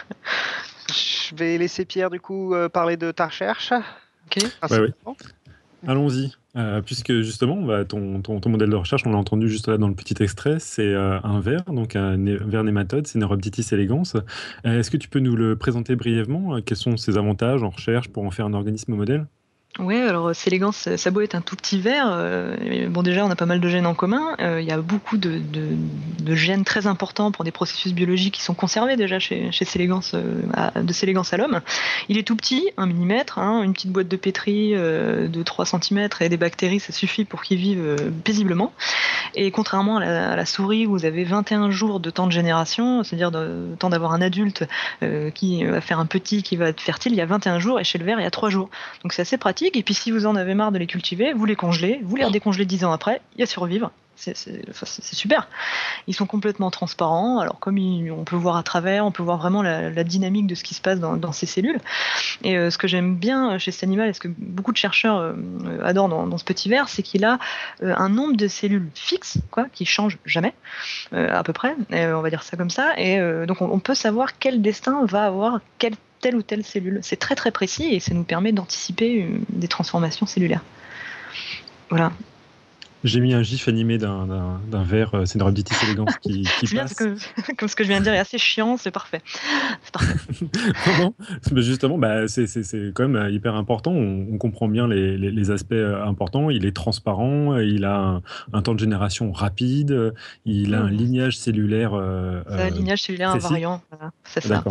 Je 0.90 1.36
vais 1.36 1.58
laisser 1.58 1.86
Pierre 1.86 2.10
du 2.10 2.20
coup 2.20 2.54
euh, 2.54 2.70
parler 2.70 2.98
de 2.98 3.12
ta 3.12 3.28
recherche. 3.28 3.74
Ok. 4.26 4.44
Allons-y. 5.86 6.32
Euh, 6.56 6.82
puisque 6.82 7.12
justement, 7.22 7.62
bah, 7.62 7.84
ton, 7.84 8.22
ton, 8.22 8.40
ton, 8.40 8.50
modèle 8.50 8.70
de 8.70 8.76
recherche, 8.76 9.02
on 9.06 9.12
l'a 9.12 9.18
entendu 9.18 9.50
juste 9.50 9.68
là 9.68 9.78
dans 9.78 9.88
le 9.88 9.96
petit 9.96 10.22
extrait, 10.22 10.58
c'est 10.60 10.94
un 10.94 11.40
ver, 11.40 11.64
donc 11.64 11.96
un 11.96 12.16
ver 12.16 12.64
nématode, 12.64 13.08
c'est 13.08 13.18
Neuroptitis 13.18 13.66
elegans. 13.74 14.04
Est-ce 14.64 14.92
que 14.92 14.98
tu 14.98 15.10
peux 15.10 15.20
nous 15.20 15.36
le 15.36 15.58
présenter 15.58 15.96
brièvement? 15.96 16.62
Quels 16.62 16.78
sont 16.78 16.96
ses 16.96 17.18
avantages 17.18 17.64
en 17.64 17.70
recherche 17.70 18.10
pour 18.10 18.24
en 18.24 18.32
faire 18.32 18.46
un 18.46 18.54
organisme 18.54 18.94
modèle? 18.94 19.26
Oui, 19.80 19.98
alors 19.98 20.36
Célégance, 20.36 20.88
Sabot 20.98 21.22
est 21.22 21.34
un 21.34 21.42
tout 21.42 21.56
petit 21.56 21.80
verre. 21.80 22.06
Euh, 22.08 22.88
bon, 22.90 23.02
déjà, 23.02 23.26
on 23.26 23.32
a 23.32 23.36
pas 23.36 23.48
mal 23.48 23.60
de 23.60 23.68
gènes 23.68 23.88
en 23.88 23.96
commun. 23.96 24.36
Euh, 24.40 24.62
il 24.62 24.68
y 24.68 24.72
a 24.72 24.80
beaucoup 24.80 25.18
de, 25.18 25.42
gènes 26.28 26.64
très 26.64 26.86
importants 26.86 27.32
pour 27.32 27.44
des 27.44 27.52
processus 27.52 27.92
biologiques 27.92 28.36
qui 28.36 28.44
sont 28.44 28.54
conservés 28.54 28.98
déjà 28.98 29.18
chez, 29.18 29.52
chez 29.52 29.66
Célégance, 29.66 30.14
de 30.14 30.94
Célégance 30.94 31.34
à 31.34 31.38
l'homme. 31.38 31.62
Il 32.08 32.20
est 32.20 32.24
tout 32.24 32.36
petit, 32.36 32.70
1 32.78 32.86
mm, 32.86 33.12
hein, 33.38 33.64
une 33.64 33.74
petite 33.74 33.92
boîte 33.92 34.08
de 34.08 34.16
pétri 34.16 34.74
de 34.74 35.44
3 35.44 35.66
cm 35.66 36.08
et 36.20 36.30
des 36.30 36.38
bactéries, 36.38 36.80
ça 36.80 36.94
suffit 36.94 37.26
pour 37.26 37.42
qu'il 37.42 37.58
vive 37.58 37.96
paisiblement. 38.24 38.74
Et 39.34 39.50
contrairement 39.50 39.98
à 39.98 40.36
la, 40.36 40.46
souris, 40.46 40.86
où 40.86 40.92
vous 40.92 41.06
avez 41.06 41.24
21 41.24 41.72
jours 41.72 42.00
de 42.00 42.12
temps 42.12 42.28
de 42.28 42.32
génération, 42.32 43.04
c'est-à-dire 43.04 43.32
le 43.32 43.76
temps 43.80 43.90
d'avoir 43.90 44.14
un 44.14 44.22
adulte 44.22 44.66
qui 45.34 45.66
va 45.66 45.82
faire 45.82 46.00
un 46.00 46.06
petit 46.06 46.44
qui 46.44 46.58
va 46.58 46.70
être 46.70 46.82
fertile, 46.82 47.14
il 47.14 47.18
y 47.18 47.22
a 47.22 47.26
21 47.26 47.60
jours, 47.60 47.80
et 47.80 47.84
chez 47.84 47.98
le 47.98 48.06
verre, 48.06 48.20
il 48.20 48.24
y 48.24 48.28
a 48.28 48.32
3 48.32 48.50
jours. 48.50 48.70
Donc 49.02 49.14
c'est 49.14 49.24
assez 49.24 49.38
pratique. 49.38 49.63
Et 49.74 49.84
puis 49.84 49.94
si 49.94 50.12
vous 50.12 50.26
en 50.26 50.36
avez 50.36 50.54
marre 50.54 50.72
de 50.72 50.78
les 50.78 50.88
cultiver, 50.88 51.34
vous 51.34 51.46
les 51.46 51.56
congelez, 51.56 52.00
vous 52.04 52.16
les 52.16 52.26
redécongelez 52.26 52.66
10 52.66 52.86
ans 52.86 52.92
après, 52.92 53.22
il 53.36 53.42
y 53.42 53.44
a 53.44 53.48
survivre. 53.48 53.92
C'est 54.16 55.16
super. 55.16 55.48
Ils 56.08 56.14
sont 56.14 56.28
complètement 56.28 56.70
transparents. 56.70 57.40
Alors 57.40 57.60
comme 57.60 57.78
on 58.12 58.24
peut 58.24 58.36
voir 58.36 58.58
à 58.58 58.64
travers, 58.64 59.06
on 59.06 59.12
peut 59.12 59.24
voir 59.24 59.38
vraiment 59.38 59.62
la, 59.64 60.04
dynamique 60.04 60.48
de 60.48 60.56
ce 60.56 60.64
qui 60.64 60.76
se 60.76 60.82
passe 60.82 61.00
dans, 61.00 61.32
ces 61.32 61.46
cellules. 61.46 61.80
Et 62.44 62.58
euh, 62.58 62.70
ce 62.70 62.78
que 62.78 62.88
j'aime 62.88 63.16
bien 63.16 63.58
chez 63.58 63.72
cet 63.72 63.84
animal, 63.84 64.10
et 64.10 64.14
ce 64.14 64.20
que 64.20 64.28
beaucoup 64.38 64.72
de 64.72 64.78
chercheurs 64.78 65.18
euh, 65.18 65.34
adorent 65.84 66.10
dans, 66.10 66.38
ce 66.38 66.44
petit 66.44 66.70
verre, 66.70 66.90
c'est 66.90 67.02
qu'il 67.02 67.26
a 67.26 67.40
euh, 67.82 67.94
un 67.98 68.10
nombre 68.10 68.38
de 68.38 68.48
cellules 68.48 68.90
fixes, 68.94 69.40
quoi, 69.50 69.66
qui 69.74 69.86
change 69.86 70.18
jamais, 70.26 70.54
à 71.12 71.44
peu 71.44 71.54
près. 71.54 71.76
on 71.92 72.22
va 72.22 72.30
dire 72.30 72.44
ça 72.44 72.56
comme 72.56 72.70
ça. 72.70 72.94
Et 72.98 73.20
donc 73.48 73.62
on, 73.62 73.70
on, 73.70 73.80
peut 73.80 73.96
savoir 73.96 74.38
quel 74.38 74.62
destin 74.62 75.06
va 75.06 75.26
avoir 75.26 75.60
quel 75.80 75.94
telle 76.24 76.38
ou 76.38 76.42
telle 76.42 76.64
cellule. 76.64 77.00
C'est 77.04 77.18
très 77.18 77.36
très 77.36 77.52
précis 77.52 77.84
et 77.94 78.00
ça 78.00 78.14
nous 78.14 78.24
permet 78.24 78.54
d'anticiper 78.54 79.24
euh, 79.24 79.40
des 79.50 79.68
transformations 79.68 80.26
cellulaires. 80.26 80.64
Voilà. 81.90 82.14
J'ai 83.04 83.20
mis 83.20 83.34
un 83.34 83.44
gif 83.44 83.68
animé 83.68 83.98
d'un 83.98 84.60
verre 84.84 85.14
euh, 85.16 85.26
Cenorhabditis 85.26 85.76
elegans 85.86 86.06
qui, 86.22 86.44
qui 86.60 86.76
passe. 86.76 86.96
Bien, 86.98 87.16
comme 87.58 87.68
ce 87.68 87.76
que 87.76 87.84
je 87.84 87.90
viens 87.90 88.00
de 88.00 88.04
dire 88.06 88.14
est 88.14 88.20
assez 88.20 88.38
chiant, 88.38 88.78
c'est 88.78 88.92
parfait. 88.92 89.22
parfait. 89.92 90.16
Justement, 91.56 91.98
bah, 91.98 92.28
c'est 92.28 92.48
quand 92.94 93.08
même 93.08 93.30
hyper 93.30 93.56
important. 93.56 93.92
On, 93.92 94.38
comprend 94.38 94.68
bien 94.68 94.88
les, 94.88 95.18
les, 95.18 95.52
aspects 95.52 95.74
euh, 95.74 96.04
importants. 96.06 96.50
Il 96.50 96.66
est 96.66 96.76
transparent, 96.76 97.58
il 97.58 97.86
a 97.86 98.22
un, 98.52 98.62
temps 98.62 98.74
de 98.74 98.80
génération 98.80 99.32
rapide, 99.32 100.14
il 100.46 100.74
a 100.74 100.82
un 100.82 100.90
lignage 100.90 101.38
cellulaire. 101.38 101.94
un 101.94 102.70
lignage 102.70 103.04
cellulaire 103.04 103.32
invariant, 103.32 103.82
voilà, 103.92 104.12
c'est 104.24 104.44
ça 104.44 104.64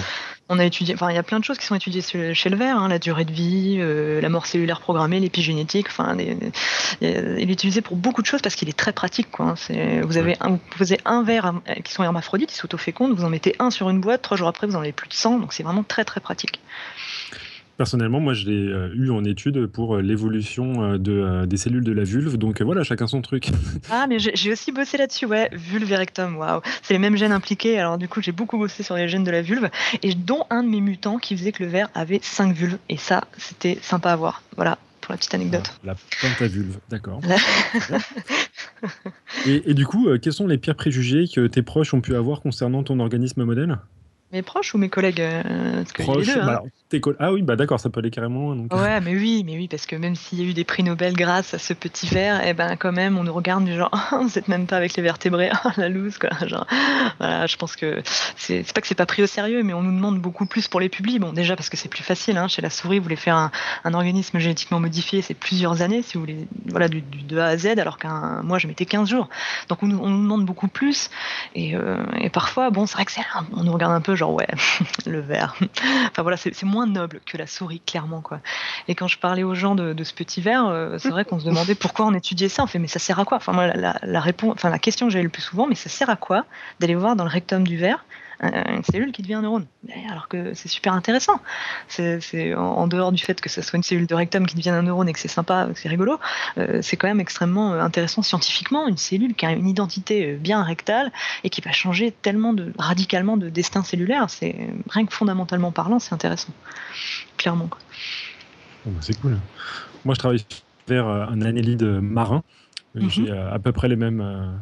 on 0.52 0.58
a 0.58 0.64
étudié, 0.66 0.94
enfin, 0.94 1.10
il 1.10 1.14
y 1.14 1.18
a 1.18 1.22
plein 1.22 1.40
de 1.40 1.44
choses 1.44 1.56
qui 1.56 1.64
sont 1.64 1.74
étudiées 1.74 2.02
chez 2.02 2.50
le 2.50 2.56
ver, 2.56 2.76
hein, 2.76 2.88
la 2.88 2.98
durée 2.98 3.24
de 3.24 3.32
vie, 3.32 3.78
euh, 3.78 4.20
la 4.20 4.28
mort 4.28 4.46
cellulaire 4.46 4.80
programmée, 4.80 5.18
l'épigénétique. 5.18 5.86
Enfin, 5.88 6.14
il 6.18 6.52
est 7.00 7.50
utilisé 7.50 7.80
pour 7.80 7.96
beaucoup 7.96 8.21
de 8.22 8.26
choses 8.26 8.40
parce 8.40 8.54
qu'il 8.54 8.68
est 8.68 8.76
très 8.76 8.92
pratique. 8.92 9.30
Quoi. 9.30 9.54
Hein. 9.70 10.00
Vous 10.02 10.16
avez 10.16 10.36
un, 10.40 10.58
vous 10.78 10.86
un 11.04 11.22
ver 11.22 11.52
qui 11.84 11.92
sont 11.92 12.02
hermaphrodites, 12.02 12.52
ils 12.52 12.56
s'autofécondent, 12.56 13.12
vous 13.14 13.24
en 13.24 13.30
mettez 13.30 13.54
un 13.58 13.70
sur 13.70 13.90
une 13.90 14.00
boîte, 14.00 14.22
trois 14.22 14.36
jours 14.36 14.48
après, 14.48 14.66
vous 14.66 14.76
en 14.76 14.80
avez 14.80 14.92
plus 14.92 15.08
de 15.08 15.14
100, 15.14 15.38
donc 15.38 15.52
c'est 15.52 15.62
vraiment 15.62 15.82
très 15.82 16.04
très 16.04 16.20
pratique. 16.20 16.60
Personnellement, 17.78 18.20
moi, 18.20 18.34
je 18.34 18.46
l'ai 18.46 18.68
euh, 18.68 18.94
eu 18.94 19.10
en 19.10 19.24
étude 19.24 19.66
pour 19.66 19.96
euh, 19.96 20.02
l'évolution 20.02 20.84
euh, 20.84 20.98
de, 20.98 21.46
des 21.46 21.56
cellules 21.56 21.82
de 21.82 21.92
la 21.92 22.04
vulve. 22.04 22.36
Donc 22.36 22.60
voilà, 22.60 22.84
chacun 22.84 23.06
son 23.06 23.22
truc. 23.22 23.48
Ah, 23.90 24.06
mais 24.08 24.18
j'ai 24.18 24.52
aussi 24.52 24.72
bossé 24.72 24.96
là-dessus, 24.96 25.26
ouais. 25.26 25.48
Vulve 25.52 25.90
et 25.90 25.96
rectum, 25.96 26.36
waouh. 26.36 26.60
C'est 26.82 26.94
les 26.94 26.98
mêmes 26.98 27.16
gènes 27.16 27.32
impliqués. 27.32 27.78
Alors 27.78 27.98
du 27.98 28.08
coup, 28.08 28.22
j'ai 28.22 28.32
beaucoup 28.32 28.58
bossé 28.58 28.82
sur 28.82 28.94
les 28.94 29.08
gènes 29.08 29.24
de 29.24 29.30
la 29.30 29.42
vulve. 29.42 29.68
Et 30.02 30.14
dont 30.14 30.44
un 30.50 30.62
de 30.62 30.68
mes 30.68 30.80
mutants 30.80 31.18
qui 31.18 31.36
faisait 31.36 31.52
que 31.52 31.62
le 31.62 31.68
ver 31.68 31.88
avait 31.94 32.20
5 32.22 32.54
vulves. 32.54 32.78
Et 32.88 32.96
ça, 32.96 33.24
c'était 33.36 33.78
sympa 33.82 34.12
à 34.12 34.16
voir. 34.16 34.42
Voilà, 34.56 34.78
pour 35.02 35.12
la 35.12 35.18
petite 35.18 35.34
anecdote. 35.34 35.70
la 35.84 35.94
plante 35.94 36.40
à 36.40 36.46
vulve, 36.46 36.78
d'accord. 36.88 37.20
et, 39.46 39.70
et, 39.70 39.74
du 39.74 39.86
coup, 39.86 40.08
quels 40.20 40.32
sont 40.32 40.46
les 40.46 40.56
pires 40.56 40.76
préjugés 40.76 41.26
que 41.28 41.46
tes 41.46 41.62
proches 41.62 41.92
ont 41.92 42.00
pu 42.00 42.14
avoir 42.14 42.40
concernant 42.40 42.82
ton 42.82 43.00
organisme 43.00 43.44
modèle? 43.44 43.78
Mes 44.32 44.42
proches 44.42 44.74
ou 44.74 44.78
mes 44.78 44.88
collègues 44.88 45.20
euh, 45.20 45.84
Proches, 45.98 46.28
hein. 46.30 46.46
bah, 46.46 47.12
Ah 47.18 47.32
oui, 47.32 47.42
bah 47.42 47.54
d'accord, 47.54 47.78
ça 47.78 47.90
peut 47.90 48.00
aller 48.00 48.10
carrément. 48.10 48.54
Donc... 48.54 48.72
Ouais, 48.74 49.00
mais 49.00 49.14
oui, 49.14 49.42
mais 49.44 49.56
oui, 49.56 49.68
parce 49.68 49.84
que 49.84 49.94
même 49.94 50.14
s'il 50.14 50.40
y 50.40 50.42
a 50.42 50.50
eu 50.50 50.54
des 50.54 50.64
prix 50.64 50.82
Nobel 50.82 51.12
grâce 51.12 51.52
à 51.52 51.58
ce 51.58 51.74
petit 51.74 52.06
verre, 52.06 52.42
et 52.42 52.50
eh 52.50 52.54
ben 52.54 52.76
quand 52.76 52.92
même, 52.92 53.18
on 53.18 53.24
nous 53.24 53.32
regarde 53.32 53.64
du 53.64 53.74
genre, 53.74 53.90
oh, 53.92 54.18
vous 54.22 54.38
êtes 54.38 54.48
même 54.48 54.66
pas 54.66 54.76
avec 54.76 54.94
les 54.94 55.02
vertébrés, 55.02 55.50
oh, 55.64 55.68
la 55.76 55.88
loose, 55.88 56.16
quoi. 56.18 56.30
Genre, 56.46 56.66
voilà, 57.18 57.46
je 57.46 57.56
pense 57.56 57.76
que 57.76 58.02
c'est 58.36 58.64
pas 58.72 58.80
que 58.80 58.86
c'est 58.86 58.94
pas 58.94 59.06
pris 59.06 59.22
au 59.22 59.26
sérieux, 59.26 59.62
mais 59.62 59.74
on 59.74 59.82
nous 59.82 59.92
demande 59.92 60.18
beaucoup 60.18 60.46
plus 60.46 60.66
pour 60.66 60.80
les 60.80 60.88
publics. 60.88 61.20
Bon, 61.20 61.32
déjà 61.32 61.54
parce 61.54 61.68
que 61.68 61.76
c'est 61.76 61.90
plus 61.90 62.02
facile, 62.02 62.38
hein, 62.38 62.48
chez 62.48 62.62
la 62.62 62.70
souris, 62.70 62.98
vous 62.98 63.04
voulez 63.04 63.16
faire 63.16 63.36
un, 63.36 63.50
un 63.84 63.92
organisme 63.92 64.38
génétiquement 64.38 64.80
modifié, 64.80 65.20
c'est 65.20 65.34
plusieurs 65.34 65.82
années, 65.82 66.02
si 66.02 66.14
vous 66.14 66.20
voulez, 66.20 66.48
voilà, 66.68 66.88
du, 66.88 67.02
de 67.02 67.38
A 67.38 67.46
à 67.46 67.56
Z, 67.58 67.78
alors 67.78 67.98
qu'un 67.98 68.42
moi, 68.42 68.58
je 68.58 68.66
mettais 68.66 68.86
15 68.86 69.10
jours. 69.10 69.28
Donc 69.68 69.82
on, 69.82 69.90
on, 69.90 70.08
nous 70.08 70.22
demande 70.22 70.46
beaucoup 70.46 70.68
plus, 70.68 71.10
et, 71.54 71.76
euh, 71.76 72.02
et 72.18 72.30
parfois, 72.30 72.70
bon, 72.70 72.86
c'est 72.86 72.94
vrai 72.94 73.04
que 73.04 73.12
c'est, 73.12 73.20
on 73.54 73.64
nous 73.64 73.72
regarde 73.72 73.92
un 73.92 74.00
peu 74.00 74.14
genre 74.14 74.21
ouais, 74.30 74.46
le 75.06 75.20
verre. 75.20 75.54
enfin 76.10 76.22
voilà, 76.22 76.36
c'est 76.36 76.62
moins 76.62 76.86
noble 76.86 77.20
que 77.26 77.36
la 77.36 77.46
souris, 77.46 77.80
clairement 77.80 78.20
quoi. 78.20 78.40
Et 78.88 78.94
quand 78.94 79.08
je 79.08 79.18
parlais 79.18 79.42
aux 79.42 79.54
gens 79.54 79.74
de, 79.74 80.04
ce 80.04 80.14
petit 80.14 80.40
verre, 80.40 80.66
euh, 80.66 80.98
c'est 80.98 81.10
vrai 81.10 81.24
qu'on 81.24 81.40
se 81.40 81.44
demandait 81.44 81.74
pourquoi 81.74 82.06
on 82.06 82.14
étudiait 82.14 82.48
ça. 82.48 82.62
On 82.62 82.66
fait 82.66 82.78
mais 82.78 82.88
ça 82.88 82.98
sert 82.98 83.18
à 83.18 83.24
quoi? 83.24 83.36
Enfin 83.36 83.52
la, 83.74 84.20
réponse, 84.20 84.54
enfin 84.54 84.70
la 84.70 84.78
question 84.78 85.06
que 85.06 85.12
j'avais 85.12 85.24
le 85.24 85.30
plus 85.30 85.42
souvent, 85.42 85.66
mais 85.66 85.74
ça 85.74 85.88
sert 85.88 86.10
à 86.10 86.16
quoi 86.16 86.44
d'aller 86.80 86.94
voir 86.94 87.16
dans 87.16 87.24
le 87.24 87.30
rectum 87.30 87.66
du 87.66 87.76
verre 87.76 88.04
une 88.42 88.82
cellule 88.84 89.12
qui 89.12 89.22
devient 89.22 89.34
un 89.34 89.42
neurone. 89.42 89.66
Alors 90.10 90.28
que 90.28 90.54
c'est 90.54 90.68
super 90.68 90.92
intéressant. 90.92 91.40
C'est 91.88 92.54
en, 92.54 92.86
dehors 92.86 93.12
du 93.12 93.22
fait 93.22 93.40
que 93.40 93.48
ce 93.48 93.62
soit 93.62 93.76
une 93.76 93.82
cellule 93.82 94.06
de 94.06 94.14
rectum 94.14 94.46
qui 94.46 94.56
devienne 94.56 94.74
un 94.74 94.82
neurone 94.82 95.08
et 95.08 95.12
que 95.12 95.18
c'est 95.18 95.28
sympa, 95.28 95.68
que 95.72 95.78
c'est 95.78 95.88
rigolo, 95.88 96.18
euh, 96.58 96.80
c'est 96.82 96.96
quand 96.96 97.08
même 97.08 97.20
extrêmement 97.20 97.72
euh, 97.72 97.80
intéressant 97.80 98.22
scientifiquement. 98.22 98.88
Une 98.88 98.96
cellule 98.96 99.34
qui 99.34 99.46
a 99.46 99.52
une 99.52 99.68
identité 99.68 100.32
euh, 100.32 100.36
bien 100.36 100.62
rectale 100.62 101.12
et 101.44 101.50
qui 101.50 101.60
va 101.60 101.72
changer 101.72 102.12
tellement 102.22 102.52
de, 102.52 102.72
radicalement 102.78 103.36
de 103.36 103.48
destin 103.48 103.82
cellulaire. 103.82 104.28
C'est 104.28 104.56
rien 104.88 105.06
que 105.06 105.14
fondamentalement 105.14 105.72
parlant, 105.72 105.98
c'est 105.98 106.14
intéressant. 106.14 106.52
Clairement. 107.36 107.70
Bah, 108.84 108.90
c'est 109.00 109.18
cool. 109.20 109.38
Moi, 110.04 110.14
je 110.14 110.18
travaille 110.18 110.44
vers 110.88 111.06
un 111.06 111.40
annélide 111.42 111.84
marin. 111.84 112.42
Mhm. 112.94 113.08
J'ai 113.08 113.30
à 113.30 113.58
peu 113.58 113.72
près 113.72 113.88
les 113.88 113.96
mêmes 113.96 114.60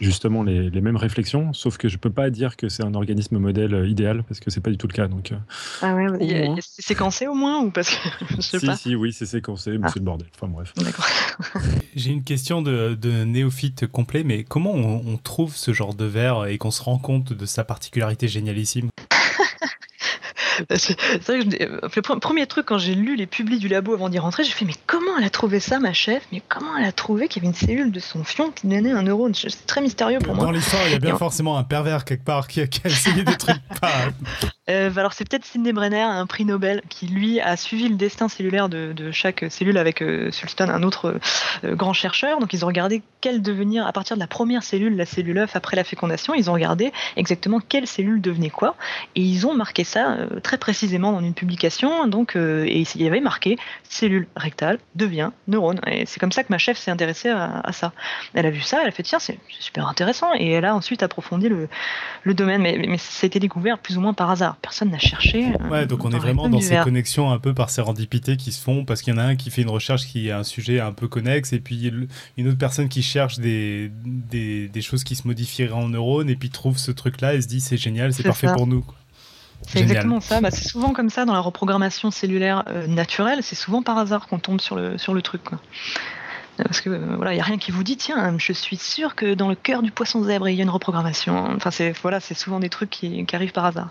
justement 0.00 0.42
les, 0.42 0.70
mêmes 0.80 0.96
réflexions, 0.96 1.52
sauf 1.52 1.78
que 1.78 1.88
je 1.88 1.96
peux 1.96 2.10
pas 2.10 2.30
dire 2.30 2.56
que 2.56 2.68
c'est 2.68 2.84
un 2.84 2.94
organisme 2.94 3.38
modèle 3.38 3.74
euh, 3.74 3.88
idéal 3.88 4.22
parce 4.22 4.40
que 4.40 4.50
c'est 4.50 4.60
pas 4.60 4.70
du 4.70 4.76
tout 4.76 4.86
le 4.86 4.92
cas. 4.92 5.08
Donc, 5.08 5.32
euh, 5.32 5.36
ah 5.82 5.94
ouais, 5.94 6.54
c'est 6.60 6.82
séquencé 6.82 7.26
au 7.26 7.34
moins 7.34 7.60
ou 7.60 7.70
parce 7.70 7.90
que 7.90 8.08
je 8.36 8.40
sais 8.40 8.58
si, 8.58 8.66
pas. 8.66 8.76
Si, 8.76 8.94
oui, 8.94 9.12
c'est 9.12 9.26
séquencé, 9.26 9.78
mais 9.78 9.86
ah. 9.86 9.90
c'est 9.92 10.00
le 10.00 10.04
bordel. 10.04 10.28
Enfin 10.34 10.48
bref. 10.48 10.72
J'ai 11.96 12.10
une 12.10 12.24
question 12.24 12.62
de, 12.62 12.96
néophyte 13.24 13.86
complet, 13.86 14.24
mais 14.24 14.44
comment 14.44 14.72
on, 14.72 15.02
on 15.06 15.16
trouve 15.16 15.56
ce 15.56 15.72
genre 15.72 15.94
de 15.94 16.04
verre 16.04 16.46
et 16.46 16.58
qu'on 16.58 16.70
se 16.70 16.82
rend 16.82 16.98
compte 16.98 17.32
de 17.32 17.46
sa 17.46 17.64
particularité 17.64 18.28
génialissime? 18.28 18.90
C'est 20.74 21.22
vrai 21.26 21.40
que 21.40 22.14
le 22.14 22.20
premier 22.20 22.46
truc 22.46 22.66
quand 22.66 22.78
j'ai 22.78 22.94
lu 22.94 23.16
les 23.16 23.26
publis 23.26 23.58
du 23.58 23.68
labo 23.68 23.94
avant 23.94 24.08
d'y 24.08 24.18
rentrer, 24.18 24.44
j'ai 24.44 24.52
fait 24.52 24.64
mais 24.64 24.74
comment 24.86 25.18
elle 25.18 25.24
a 25.24 25.30
trouvé 25.30 25.60
ça 25.60 25.78
ma 25.78 25.92
chef? 25.92 26.22
Mais 26.32 26.42
comment 26.48 26.76
elle 26.76 26.86
a 26.86 26.92
trouvé 26.92 27.28
qu'il 27.28 27.42
y 27.42 27.46
avait 27.46 27.56
une 27.56 27.66
cellule 27.66 27.92
de 27.92 28.00
son 28.00 28.24
fion 28.24 28.50
qui 28.50 28.66
donnait 28.66 28.90
un 28.90 29.02
neurone? 29.02 29.34
C'est 29.34 29.66
très 29.66 29.80
mystérieux 29.80 30.18
pour 30.18 30.34
moi. 30.34 30.44
Dans 30.44 30.50
l'histoire, 30.50 30.82
il 30.86 30.92
y 30.92 30.96
a 30.96 30.98
bien 30.98 31.16
forcément 31.16 31.56
un 31.58 31.64
pervers 31.64 32.04
quelque 32.04 32.24
part 32.24 32.48
qui 32.48 32.60
a, 32.60 32.66
essayé 32.84 33.22
des 33.22 33.36
trucs 33.36 33.56
pas. 33.80 33.92
Euh, 34.68 34.90
alors 34.96 35.12
c'est 35.12 35.28
peut-être 35.28 35.44
Sidney 35.44 35.72
Brenner, 35.72 36.02
un 36.02 36.26
prix 36.26 36.44
Nobel, 36.44 36.82
qui 36.88 37.06
lui 37.06 37.40
a 37.40 37.56
suivi 37.56 37.88
le 37.88 37.94
destin 37.94 38.28
cellulaire 38.28 38.68
de, 38.68 39.10
chaque 39.12 39.44
cellule 39.48 39.78
avec 39.78 40.02
euh, 40.02 40.30
Sulston, 40.32 40.68
un 40.68 40.82
autre 40.82 41.18
euh, 41.64 41.74
grand 41.76 41.92
chercheur. 41.92 42.40
Donc 42.40 42.52
ils 42.52 42.64
ont 42.64 42.68
regardé 42.68 43.02
quel 43.20 43.42
devenir 43.42 43.86
à 43.86 43.92
partir 43.92 44.16
de 44.16 44.20
la 44.20 44.26
première 44.26 44.62
cellule, 44.62 44.96
la 44.96 45.06
cellule 45.06 45.38
œuf 45.38 45.54
après 45.54 45.76
la 45.76 45.84
fécondation. 45.84 46.34
Ils 46.34 46.50
ont 46.50 46.54
regardé 46.54 46.92
exactement 47.16 47.60
quelle 47.60 47.86
cellule 47.86 48.20
devenait 48.20 48.50
quoi, 48.50 48.74
et 49.14 49.20
ils 49.20 49.46
ont 49.46 49.54
marqué 49.54 49.84
ça 49.84 50.16
très 50.46 50.58
précisément 50.58 51.10
dans 51.10 51.20
une 51.20 51.34
publication. 51.34 52.06
Donc, 52.06 52.36
euh, 52.36 52.64
et 52.66 52.84
il 52.94 53.02
y 53.02 53.06
avait 53.08 53.20
marqué 53.20 53.58
cellule 53.82 54.28
rectale 54.36 54.78
devient 54.94 55.30
neurone. 55.48 55.80
Et 55.88 56.06
c'est 56.06 56.20
comme 56.20 56.30
ça 56.30 56.44
que 56.44 56.48
ma 56.50 56.58
chef 56.58 56.78
s'est 56.78 56.92
intéressée 56.92 57.30
à, 57.30 57.72
ça. 57.72 57.92
Elle 58.32 58.46
a 58.46 58.50
vu 58.50 58.60
ça, 58.60 58.78
elle 58.80 58.88
a 58.88 58.92
fait 58.92 59.02
tiens, 59.02 59.18
c'est 59.18 59.40
super 59.58 59.88
intéressant. 59.88 60.28
Et 60.38 60.52
elle 60.52 60.64
a 60.64 60.76
ensuite 60.76 61.02
approfondi 61.02 61.48
le, 61.48 61.68
le 62.22 62.34
domaine. 62.34 62.62
Mais, 62.62 62.78
mais, 62.78 62.96
ça 62.96 63.24
a 63.24 63.26
été 63.26 63.40
découvert 63.40 63.78
plus 63.78 63.98
ou 63.98 64.00
moins 64.00 64.14
par 64.14 64.30
hasard. 64.30 64.56
Personne 64.62 64.90
n'a 64.90 64.98
cherché. 64.98 65.46
Euh, 65.46 65.68
ouais, 65.68 65.86
donc 65.86 66.04
on 66.04 66.12
est 66.12 66.18
vraiment 66.18 66.48
dans 66.48 66.60
ces 66.60 66.76
connexions 66.76 67.32
un 67.32 67.40
peu 67.40 67.52
par 67.52 67.68
sérendipité 67.68 68.36
qui 68.36 68.52
se 68.52 68.62
font 68.62 68.84
parce 68.84 69.02
qu'il 69.02 69.12
y 69.12 69.16
en 69.16 69.20
a 69.20 69.24
un 69.24 69.34
qui 69.34 69.50
fait 69.50 69.62
une 69.62 69.70
recherche 69.70 70.06
qui 70.06 70.30
a 70.30 70.38
un 70.38 70.44
sujet 70.44 70.78
un 70.78 70.92
peu 70.92 71.08
connexe 71.08 71.52
et 71.52 71.58
puis 71.58 71.90
une 72.36 72.48
autre 72.48 72.58
personne 72.58 72.88
qui 72.88 73.02
cherche 73.02 73.40
des, 73.40 73.90
des, 74.04 74.68
des 74.68 74.82
choses 74.82 75.02
qui 75.02 75.16
se 75.16 75.26
modifieraient 75.26 75.72
en 75.72 75.88
neurones 75.88 76.30
et 76.30 76.36
puis 76.36 76.50
trouve 76.50 76.78
ce 76.78 76.92
truc-là 76.92 77.34
et 77.34 77.42
se 77.42 77.48
dit 77.48 77.60
c'est 77.60 77.76
génial, 77.76 78.12
c'est 78.12 78.22
parfait 78.22 78.52
pour 78.54 78.68
nous. 78.68 78.84
C'est 79.66 79.80
exactement 79.80 80.20
ça. 80.20 80.40
Bah, 80.40 80.50
c'est 80.50 80.68
souvent 80.68 80.92
comme 80.92 81.10
ça 81.10 81.24
dans 81.24 81.32
la 81.32 81.40
reprogrammation 81.40 82.10
cellulaire 82.10 82.64
euh, 82.68 82.86
naturelle. 82.86 83.42
C'est 83.42 83.56
souvent 83.56 83.82
par 83.82 83.98
hasard 83.98 84.26
qu'on 84.26 84.38
tombe 84.38 84.60
sur 84.60 84.76
le, 84.76 84.98
sur 84.98 85.14
le 85.14 85.22
truc. 85.22 85.42
Quoi. 85.42 85.58
Parce 86.56 86.80
que 86.80 86.90
euh, 86.90 87.16
voilà, 87.16 87.34
il 87.34 87.36
y 87.36 87.40
a 87.40 87.44
rien 87.44 87.58
qui 87.58 87.70
vous 87.70 87.82
dit 87.82 87.96
tiens, 87.96 88.36
je 88.38 88.52
suis 88.52 88.76
sûr 88.76 89.14
que 89.14 89.34
dans 89.34 89.48
le 89.48 89.54
cœur 89.54 89.82
du 89.82 89.90
poisson 89.90 90.22
zèbre 90.22 90.48
il 90.48 90.56
y 90.56 90.60
a 90.60 90.62
une 90.62 90.70
reprogrammation. 90.70 91.48
Enfin 91.54 91.70
c'est 91.70 91.92
voilà, 92.00 92.20
c'est 92.20 92.34
souvent 92.34 92.60
des 92.60 92.70
trucs 92.70 92.90
qui, 92.90 93.26
qui, 93.26 93.36
arrivent 93.36 93.52
par 93.52 93.66
hasard. 93.66 93.88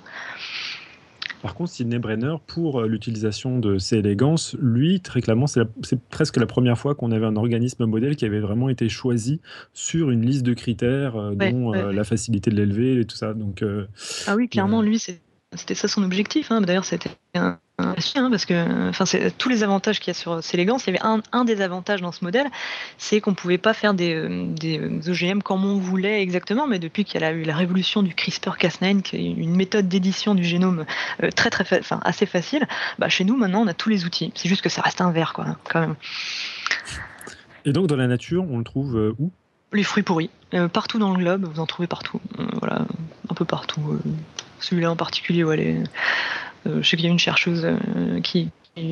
Par 1.42 1.54
contre, 1.54 1.70
Sidney 1.70 2.00
Brenner, 2.00 2.38
pour 2.48 2.82
l'utilisation 2.84 3.60
de 3.60 3.78
ces 3.78 3.98
élégances, 3.98 4.56
lui, 4.60 5.00
très 5.00 5.22
clairement, 5.22 5.46
c'est 5.46 5.62
presque 6.10 6.38
la 6.38 6.48
première 6.48 6.76
fois 6.76 6.96
qu'on 6.96 7.12
avait 7.12 7.28
un 7.28 7.36
organisme 7.36 7.86
modèle 7.86 8.16
qui 8.16 8.26
avait 8.26 8.40
vraiment 8.40 8.68
été 8.68 8.90
choisi 8.90 9.42
sur 9.72 10.10
une 10.10 10.26
liste 10.26 10.42
de 10.42 10.56
critères, 10.56 11.14
dont 11.36 11.72
la 11.72 12.04
facilité 12.04 12.50
de 12.50 12.56
l'élever 12.56 13.00
et 13.00 13.06
tout 13.06 13.16
ça. 13.16 13.36
Donc, 13.36 13.64
ah 14.26 14.36
oui, 14.36 14.50
clairement, 14.50 14.82
lui, 14.82 14.98
c'était 15.54 15.76
ça 15.76 15.88
son 15.88 16.04
objectif. 16.04 16.52
Hein. 16.52 16.62
D'ailleurs, 16.62 16.86
c'était 16.86 17.12
un, 17.34 17.60
Hein, 17.78 18.30
parce 18.30 18.46
que 18.46 18.90
enfin, 18.90 19.06
c'est 19.06 19.38
tous 19.38 19.50
les 19.50 19.62
avantages 19.62 20.00
qu'il 20.00 20.08
y 20.08 20.16
a 20.16 20.20
sur 20.20 20.42
Célégance, 20.42 20.86
il 20.86 20.94
y 20.94 20.98
avait 20.98 21.06
un, 21.06 21.22
un, 21.34 21.44
des 21.44 21.60
avantages 21.60 22.02
dans 22.02 22.14
ce 22.14 22.24
modèle, 22.24 22.48
c'est 22.98 23.20
qu'on 23.20 23.34
pouvait 23.34 23.58
pas 23.58 23.74
faire 23.74 23.94
des, 23.94 24.14
euh, 24.14 24.46
des, 24.48 24.80
OGM 25.10 25.42
comme 25.42 25.66
on 25.66 25.78
voulait 25.78 26.22
exactement, 26.22 26.68
mais 26.68 26.80
depuis 26.80 27.04
qu'il 27.04 27.20
y 27.20 27.24
a 27.24 27.32
eu 27.32 27.44
la 27.44 27.56
révolution 27.56 28.02
du 28.02 28.14
CRISPR-Cas9, 28.14 29.02
qui 29.02 29.18
est 29.18 29.32
une 29.32 29.56
méthode 29.56 29.90
d'édition 29.90 30.36
du 30.36 30.46
génome 30.46 30.86
euh, 31.22 31.32
très 31.32 31.50
très 31.50 31.66
enfin, 31.80 32.00
assez 32.06 32.26
facile, 32.26 32.66
bah, 32.98 33.10
chez 33.10 33.26
nous 33.26 33.36
maintenant 33.36 33.62
on 33.62 33.68
a 33.68 33.74
tous 33.74 33.90
les 33.90 34.06
outils. 34.06 34.32
C'est 34.36 34.48
juste 34.48 34.62
que 34.62 34.70
ça 34.70 34.82
reste 34.82 35.02
un 35.02 35.12
verre 35.12 35.34
quoi, 35.34 35.58
quand 35.70 35.82
même. 35.82 35.96
Et 37.66 37.74
donc 37.74 37.88
dans 37.88 37.98
la 37.98 38.08
nature, 38.08 38.46
on 38.50 38.58
le 38.58 38.64
trouve 38.64 38.96
euh, 38.96 39.16
où? 39.20 39.32
Les 39.74 39.84
fruits 39.84 40.04
pourris, 40.04 40.30
partout 40.72 41.00
dans 41.00 41.12
le 41.12 41.18
globe, 41.18 41.44
vous 41.44 41.60
en 41.60 41.66
trouvez 41.66 41.88
partout, 41.88 42.22
voilà, 42.62 42.86
un 43.30 43.34
peu 43.34 43.44
partout. 43.44 44.00
Celui-là 44.66 44.92
en 44.92 44.96
particulier, 44.96 45.44
ouais, 45.44 45.58
les, 45.58 45.84
euh, 46.68 46.82
je 46.82 46.90
sais 46.90 46.98
qu'il 46.98 47.06
y 47.06 47.10
a 47.10 47.12
une 47.12 47.20
chercheuse 47.20 47.62
euh, 47.64 48.20
qui, 48.22 48.50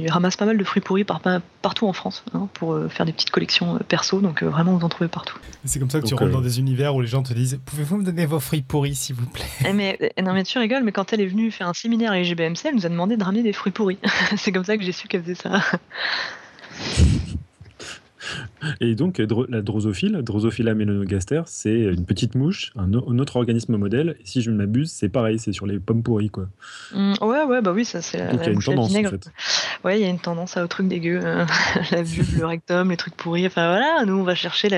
ramasse 0.07 0.37
pas 0.37 0.45
mal 0.45 0.57
de 0.57 0.63
fruits 0.63 0.81
pourris 0.81 1.03
partout 1.03 1.87
en 1.87 1.91
France 1.91 2.23
hein, 2.33 2.47
pour 2.53 2.71
euh, 2.71 2.87
faire 2.87 3.05
des 3.05 3.11
petites 3.11 3.31
collections 3.31 3.79
perso. 3.89 4.21
Donc 4.21 4.41
vraiment, 4.41 4.77
vous 4.77 4.85
en 4.85 4.89
trouvez 4.89 5.09
partout. 5.09 5.37
C'est 5.65 5.79
comme 5.79 5.89
ça 5.89 5.99
que 5.99 6.05
tu 6.05 6.13
rentres 6.13 6.31
dans 6.31 6.41
des 6.41 6.59
univers 6.59 6.95
où 6.95 7.01
les 7.01 7.07
gens 7.07 7.21
te 7.21 7.33
disent 7.33 7.59
Pouvez-vous 7.65 7.97
me 7.97 8.03
donner 8.03 8.25
vos 8.25 8.39
fruits 8.39 8.61
pourris, 8.61 8.95
s'il 8.95 9.15
vous 9.15 9.25
plaît? 9.25 9.43
Eh, 9.67 9.73
mais, 9.73 9.97
Non, 10.23 10.33
mais 10.33 10.43
tu 10.43 10.57
rigoles, 10.57 10.83
mais 10.83 10.93
quand 10.93 11.11
elle 11.11 11.19
est 11.19 11.27
venue 11.27 11.51
faire 11.51 11.67
un 11.67 11.73
séminaire 11.73 12.11
à 12.11 12.19
l'IGBMC, 12.19 12.65
elle 12.65 12.75
nous 12.75 12.85
a 12.85 12.89
demandé 12.89 13.17
de 13.17 13.23
ramener 13.23 13.43
des 13.43 13.53
fruits 13.53 13.73
pourris. 13.73 13.97
C'est 14.37 14.53
comme 14.53 14.63
ça 14.63 14.77
que 14.77 14.83
j'ai 14.83 14.93
su 14.93 15.07
qu'elle 15.07 15.23
faisait 15.23 15.35
ça. 15.35 15.59
Et 18.81 18.95
donc, 18.95 19.21
la 19.49 19.61
drosophile, 19.61 20.21
Drosophila 20.21 20.73
melanogaster, 20.73 21.41
c'est 21.45 21.79
une 21.79 22.05
petite 22.05 22.35
mouche, 22.35 22.71
un, 22.75 22.93
autre 22.93 23.35
organisme 23.37 23.77
modèle. 23.77 24.15
Et 24.19 24.25
si 24.25 24.41
je 24.41 24.51
ne 24.51 24.57
m'abuse, 24.57 24.91
c'est 24.91 25.09
pareil, 25.09 25.39
c'est 25.39 25.53
sur 25.53 25.65
les 25.65 25.79
pommes 25.79 26.03
pourries, 26.03 26.29
quoi. 26.29 26.47
Mmh, 26.93 27.13
ouais, 27.21 27.43
ouais, 27.43 27.61
bah 27.61 27.71
oui, 27.73 27.85
ça 27.85 28.01
c'est. 28.01 28.31
Donc 28.31 28.41
il 28.41 28.45
y 28.45 28.49
a 28.49 28.51
une 28.51 28.59
tendance, 28.59 28.95
en 28.95 29.03
fait. 29.03 29.31
Ouais, 29.83 29.99
il 29.99 30.03
y 30.03 30.05
a 30.05 30.09
une 30.09 30.19
tendance 30.19 30.55
à 30.55 30.63
au 30.63 30.67
truc 30.67 30.87
dégueu, 30.87 31.19
hein. 31.25 31.45
la 31.91 32.03
vulve, 32.03 32.39
le 32.39 32.45
rectum, 32.45 32.89
les 32.89 32.97
trucs 32.97 33.15
pourris. 33.15 33.45
Enfin 33.45 33.67
voilà, 33.67 34.05
nous 34.05 34.15
on 34.15 34.23
va 34.23 34.35
chercher 34.35 34.69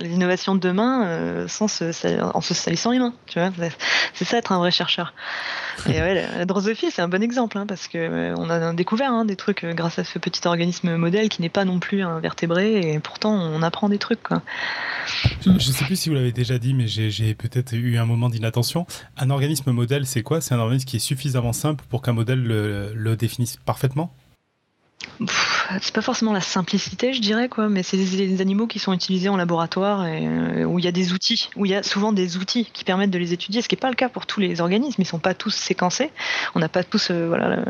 l'innovation 0.00 0.54
de 0.54 0.60
demain 0.60 1.06
euh, 1.06 1.48
sans 1.48 1.68
se, 1.68 2.22
en 2.22 2.40
se 2.40 2.54
salissant 2.54 2.90
les 2.90 2.98
mains, 2.98 3.14
tu 3.26 3.38
vois. 3.38 3.50
C'est 4.14 4.24
ça 4.24 4.38
être 4.38 4.52
un 4.52 4.58
vrai 4.58 4.70
chercheur. 4.70 5.12
Et 5.86 6.00
ouais, 6.00 6.14
la, 6.14 6.44
drosophile, 6.46 6.90
c'est 6.90 7.02
un 7.02 7.08
bon 7.08 7.22
exemple, 7.22 7.58
hein, 7.58 7.66
parce 7.66 7.86
que 7.86 7.98
euh, 7.98 8.34
on 8.38 8.48
a 8.48 8.72
découvert 8.72 9.12
hein, 9.12 9.24
des 9.24 9.36
trucs 9.36 9.64
euh, 9.64 9.74
grâce 9.74 9.98
à 9.98 10.04
ce 10.04 10.18
petit 10.18 10.46
organisme 10.46 10.96
modèle 10.96 11.28
qui 11.28 11.42
n'est 11.42 11.50
pas 11.50 11.64
non 11.64 11.78
plus 11.78 12.02
un 12.02 12.18
vertébré 12.20 12.92
et 12.92 12.98
pourtant 12.98 13.25
on 13.28 13.62
apprend 13.62 13.88
des 13.88 13.98
trucs. 13.98 14.22
Quoi. 14.22 14.42
Je 15.42 15.50
ne 15.50 15.58
sais 15.58 15.84
plus 15.84 15.96
si 15.96 16.08
vous 16.08 16.14
l'avez 16.14 16.32
déjà 16.32 16.58
dit, 16.58 16.74
mais 16.74 16.86
j'ai 16.88 17.34
peut-être 17.34 17.74
eu 17.74 17.98
un 17.98 18.06
moment 18.06 18.28
d'inattention. 18.28 18.86
Un 19.16 19.30
organisme 19.30 19.70
modèle, 19.72 20.06
c'est 20.06 20.22
quoi? 20.22 20.40
C'est 20.40 20.54
un 20.54 20.58
organisme 20.58 20.86
qui 20.86 20.96
est 20.96 21.00
suffisamment 21.00 21.52
simple 21.52 21.84
pour 21.88 22.02
qu'un 22.02 22.12
modèle 22.12 22.42
le 22.42 23.16
définisse 23.16 23.56
parfaitement? 23.64 24.14
C'est 25.80 25.94
pas 25.94 26.02
forcément 26.02 26.32
la 26.32 26.40
simplicité, 26.40 27.12
je 27.12 27.20
dirais, 27.20 27.48
quoi, 27.48 27.68
mais 27.68 27.82
c'est 27.82 27.96
des, 27.96 28.40
animaux 28.40 28.66
qui 28.66 28.78
sont 28.78 28.92
utilisés 28.92 29.28
en 29.28 29.36
laboratoire 29.36 30.06
et 30.06 30.26
euh, 30.26 30.64
où 30.64 30.78
il 30.78 30.84
y 30.84 30.88
a 30.88 30.92
des 30.92 31.12
outils, 31.12 31.48
où 31.56 31.64
il 31.64 31.70
y 31.70 31.74
a 31.74 31.82
souvent 31.82 32.12
des 32.12 32.36
outils 32.36 32.66
qui 32.72 32.84
permettent 32.84 33.10
de 33.10 33.18
les 33.18 33.32
étudier, 33.32 33.62
ce 33.62 33.68
qui 33.68 33.74
n'est 33.74 33.80
pas 33.80 33.88
le 33.88 33.94
cas 33.94 34.08
pour 34.08 34.26
tous 34.26 34.40
les 34.40 34.60
organismes, 34.60 35.00
ils 35.00 35.06
sont 35.06 35.18
pas 35.18 35.34
tous 35.34 35.54
séquencés, 35.54 36.10
on 36.54 36.60
n'a 36.60 36.68
pas 36.68 36.84
tous 36.84 37.10
euh, 37.10 37.26
voilà, 37.28 37.64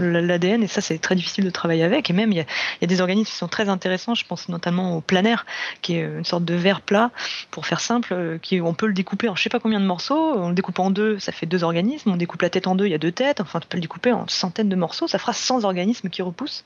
l'ADN 0.00 0.62
et 0.62 0.66
ça 0.66 0.80
c'est 0.80 0.98
très 0.98 1.14
difficile 1.14 1.44
de 1.44 1.50
travailler 1.50 1.82
avec. 1.82 2.10
Et 2.10 2.12
même 2.12 2.32
il 2.32 2.38
y, 2.38 2.40
a, 2.40 2.86
des 2.86 3.00
organismes 3.00 3.30
qui 3.30 3.36
sont 3.36 3.48
très 3.48 3.68
intéressants, 3.68 4.14
je 4.14 4.24
pense 4.26 4.48
notamment 4.48 4.96
au 4.96 5.00
planaire, 5.00 5.46
qui 5.82 5.94
est 5.94 6.02
une 6.02 6.24
sorte 6.24 6.44
de 6.44 6.54
verre 6.54 6.80
plat, 6.80 7.10
pour 7.50 7.66
faire 7.66 7.80
simple, 7.80 8.12
euh, 8.12 8.38
qui, 8.38 8.60
on 8.60 8.74
peut 8.74 8.86
le 8.86 8.94
découper 8.94 9.28
en 9.28 9.36
je 9.36 9.42
sais 9.42 9.50
pas 9.50 9.60
combien 9.60 9.80
de 9.80 9.86
morceaux, 9.86 10.34
on 10.36 10.48
le 10.48 10.54
découpe 10.54 10.78
en 10.78 10.90
deux, 10.90 11.18
ça 11.18 11.32
fait 11.32 11.46
deux 11.46 11.64
organismes, 11.64 12.10
on 12.10 12.16
découpe 12.16 12.42
la 12.42 12.50
tête 12.50 12.66
en 12.66 12.74
deux, 12.74 12.86
il 12.86 12.90
y 12.90 12.94
a 12.94 12.98
deux 12.98 13.12
têtes, 13.12 13.40
enfin 13.40 13.60
tu 13.60 13.68
peux 13.68 13.76
le 13.76 13.82
découper 13.82 14.12
en 14.12 14.26
centaines 14.28 14.68
de 14.68 14.76
morceaux, 14.76 15.06
ça 15.06 15.18
fera 15.18 15.32
100 15.32 15.64
organismes 15.64 16.10
qui 16.10 16.22
repoussent. 16.22 16.64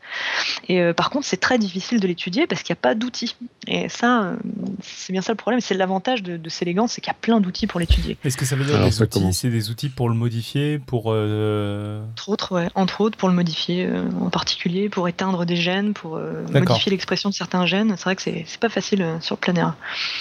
Et 0.68 0.81
euh, 0.81 0.92
par 0.92 1.11
contre, 1.11 1.27
c'est 1.27 1.38
très 1.38 1.59
difficile 1.59 2.00
de 2.00 2.07
l'étudier 2.07 2.46
parce 2.46 2.62
qu'il 2.62 2.72
n'y 2.72 2.79
a 2.79 2.83
pas 2.83 2.94
d'outils. 2.94 3.37
Et 3.66 3.88
ça, 3.88 4.22
euh, 4.22 4.37
c'est 4.83 5.12
bien 5.12 5.22
ça 5.22 5.33
le 5.33 5.37
problème. 5.37 5.61
C'est 5.61 5.74
l'avantage 5.74 6.22
de, 6.22 6.37
de 6.37 6.48
Célégance, 6.48 6.92
c'est 6.92 7.00
qu'il 7.00 7.11
y 7.11 7.16
a 7.16 7.18
plein 7.20 7.40
d'outils 7.40 7.66
pour 7.66 7.81
l'étudier. 7.81 8.16
Est-ce 8.24 8.37
que 8.37 8.44
ça 8.44 8.57
veut 8.57 8.64
dire 8.64 8.83
des 8.83 9.03
outils 9.03 9.33
C'est 9.33 9.50
des 9.50 9.70
outils 9.70 9.88
pour 9.88 10.09
le 10.09 10.14
modifier, 10.14 10.79
pour 10.79 11.07
euh, 11.09 12.03
entre 12.12 12.29
autres, 12.29 12.53
ouais, 12.55 12.68
entre 12.74 13.00
autres 13.03 13.16
pour 13.18 13.29
le 13.29 13.35
modifier, 13.35 13.88
en 14.20 14.31
particulier 14.31 14.88
pour 14.88 15.09
éteindre 15.09 15.44
des 15.44 15.57
gènes, 15.57 15.92
pour 15.92 16.18
modifier 16.53 16.90
l'expression 16.90 17.29
de 17.29 17.35
certains 17.35 17.66
gènes. 17.66 17.94
C'est 17.96 18.05
vrai 18.05 18.16
que 18.16 18.22
c'est 18.22 18.61
pas 18.61 18.68
facile 18.68 19.07
sur 19.20 19.38
le. 19.46 19.55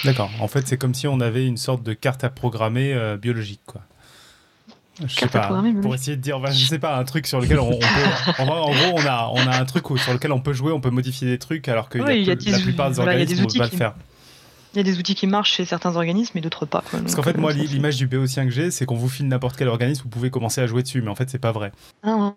D'accord. 0.04 0.30
En 0.40 0.48
fait, 0.48 0.68
c'est 0.68 0.76
comme 0.76 0.94
si 0.94 1.06
on 1.06 1.20
avait 1.20 1.46
une 1.46 1.56
sorte 1.56 1.82
de 1.82 1.94
carte 1.94 2.24
à 2.24 2.30
programmer 2.30 3.16
biologique, 3.20 3.62
quoi. 3.66 3.82
Je 5.04 5.14
sais 5.14 5.26
pas, 5.26 5.62
pour 5.82 5.94
essayer 5.94 6.16
de 6.16 6.22
dire, 6.22 6.44
je 6.46 6.66
sais 6.66 6.78
pas, 6.78 6.96
un 6.96 7.04
truc 7.04 7.26
sur 7.26 7.40
lequel 7.40 7.58
on, 7.58 7.70
peut. 7.70 7.84
En, 8.38 8.46
gros, 8.46 8.92
on 8.94 9.06
a, 9.06 9.30
on 9.32 9.46
a 9.46 9.60
un 9.60 9.64
truc 9.64 9.84
sur 9.98 10.12
lequel 10.12 10.32
on 10.32 10.40
peut 10.40 10.52
jouer, 10.52 10.72
on 10.72 10.80
peut 10.80 10.90
modifier 10.90 11.26
des 11.26 11.38
trucs, 11.38 11.68
alors 11.68 11.88
que 11.88 11.98
la 11.98 12.58
plupart 12.58 12.90
des 12.90 13.00
organismes 13.00 13.42
ne 13.42 13.46
peuvent 13.46 13.58
pas 13.58 13.64
le 13.64 13.76
faire. 13.76 13.94
Il 14.74 14.78
y 14.78 14.80
a 14.80 14.82
des 14.82 14.98
outils 14.98 15.14
qui 15.14 15.28
marchent 15.28 15.52
chez 15.52 15.64
certains 15.64 15.94
organismes 15.94 16.36
et 16.36 16.40
d'autres 16.40 16.66
pas. 16.66 16.82
Parce 16.90 17.14
qu'en 17.14 17.22
fait, 17.22 17.36
moi, 17.36 17.52
euh, 17.52 17.54
l'image 17.54 17.96
du 17.96 18.08
BO5 18.08 18.46
que 18.46 18.50
j'ai, 18.50 18.70
c'est 18.72 18.86
qu'on 18.86 18.96
vous 18.96 19.08
file 19.08 19.28
n'importe 19.28 19.56
quel 19.56 19.68
organisme, 19.68 20.02
vous 20.02 20.08
pouvez 20.08 20.30
commencer 20.30 20.60
à 20.60 20.66
jouer 20.66 20.82
dessus, 20.82 21.00
mais 21.00 21.10
en 21.10 21.14
fait, 21.14 21.30
c'est 21.30 21.38
pas 21.38 21.52
vrai. 21.52 21.70
Ah. 22.02 22.34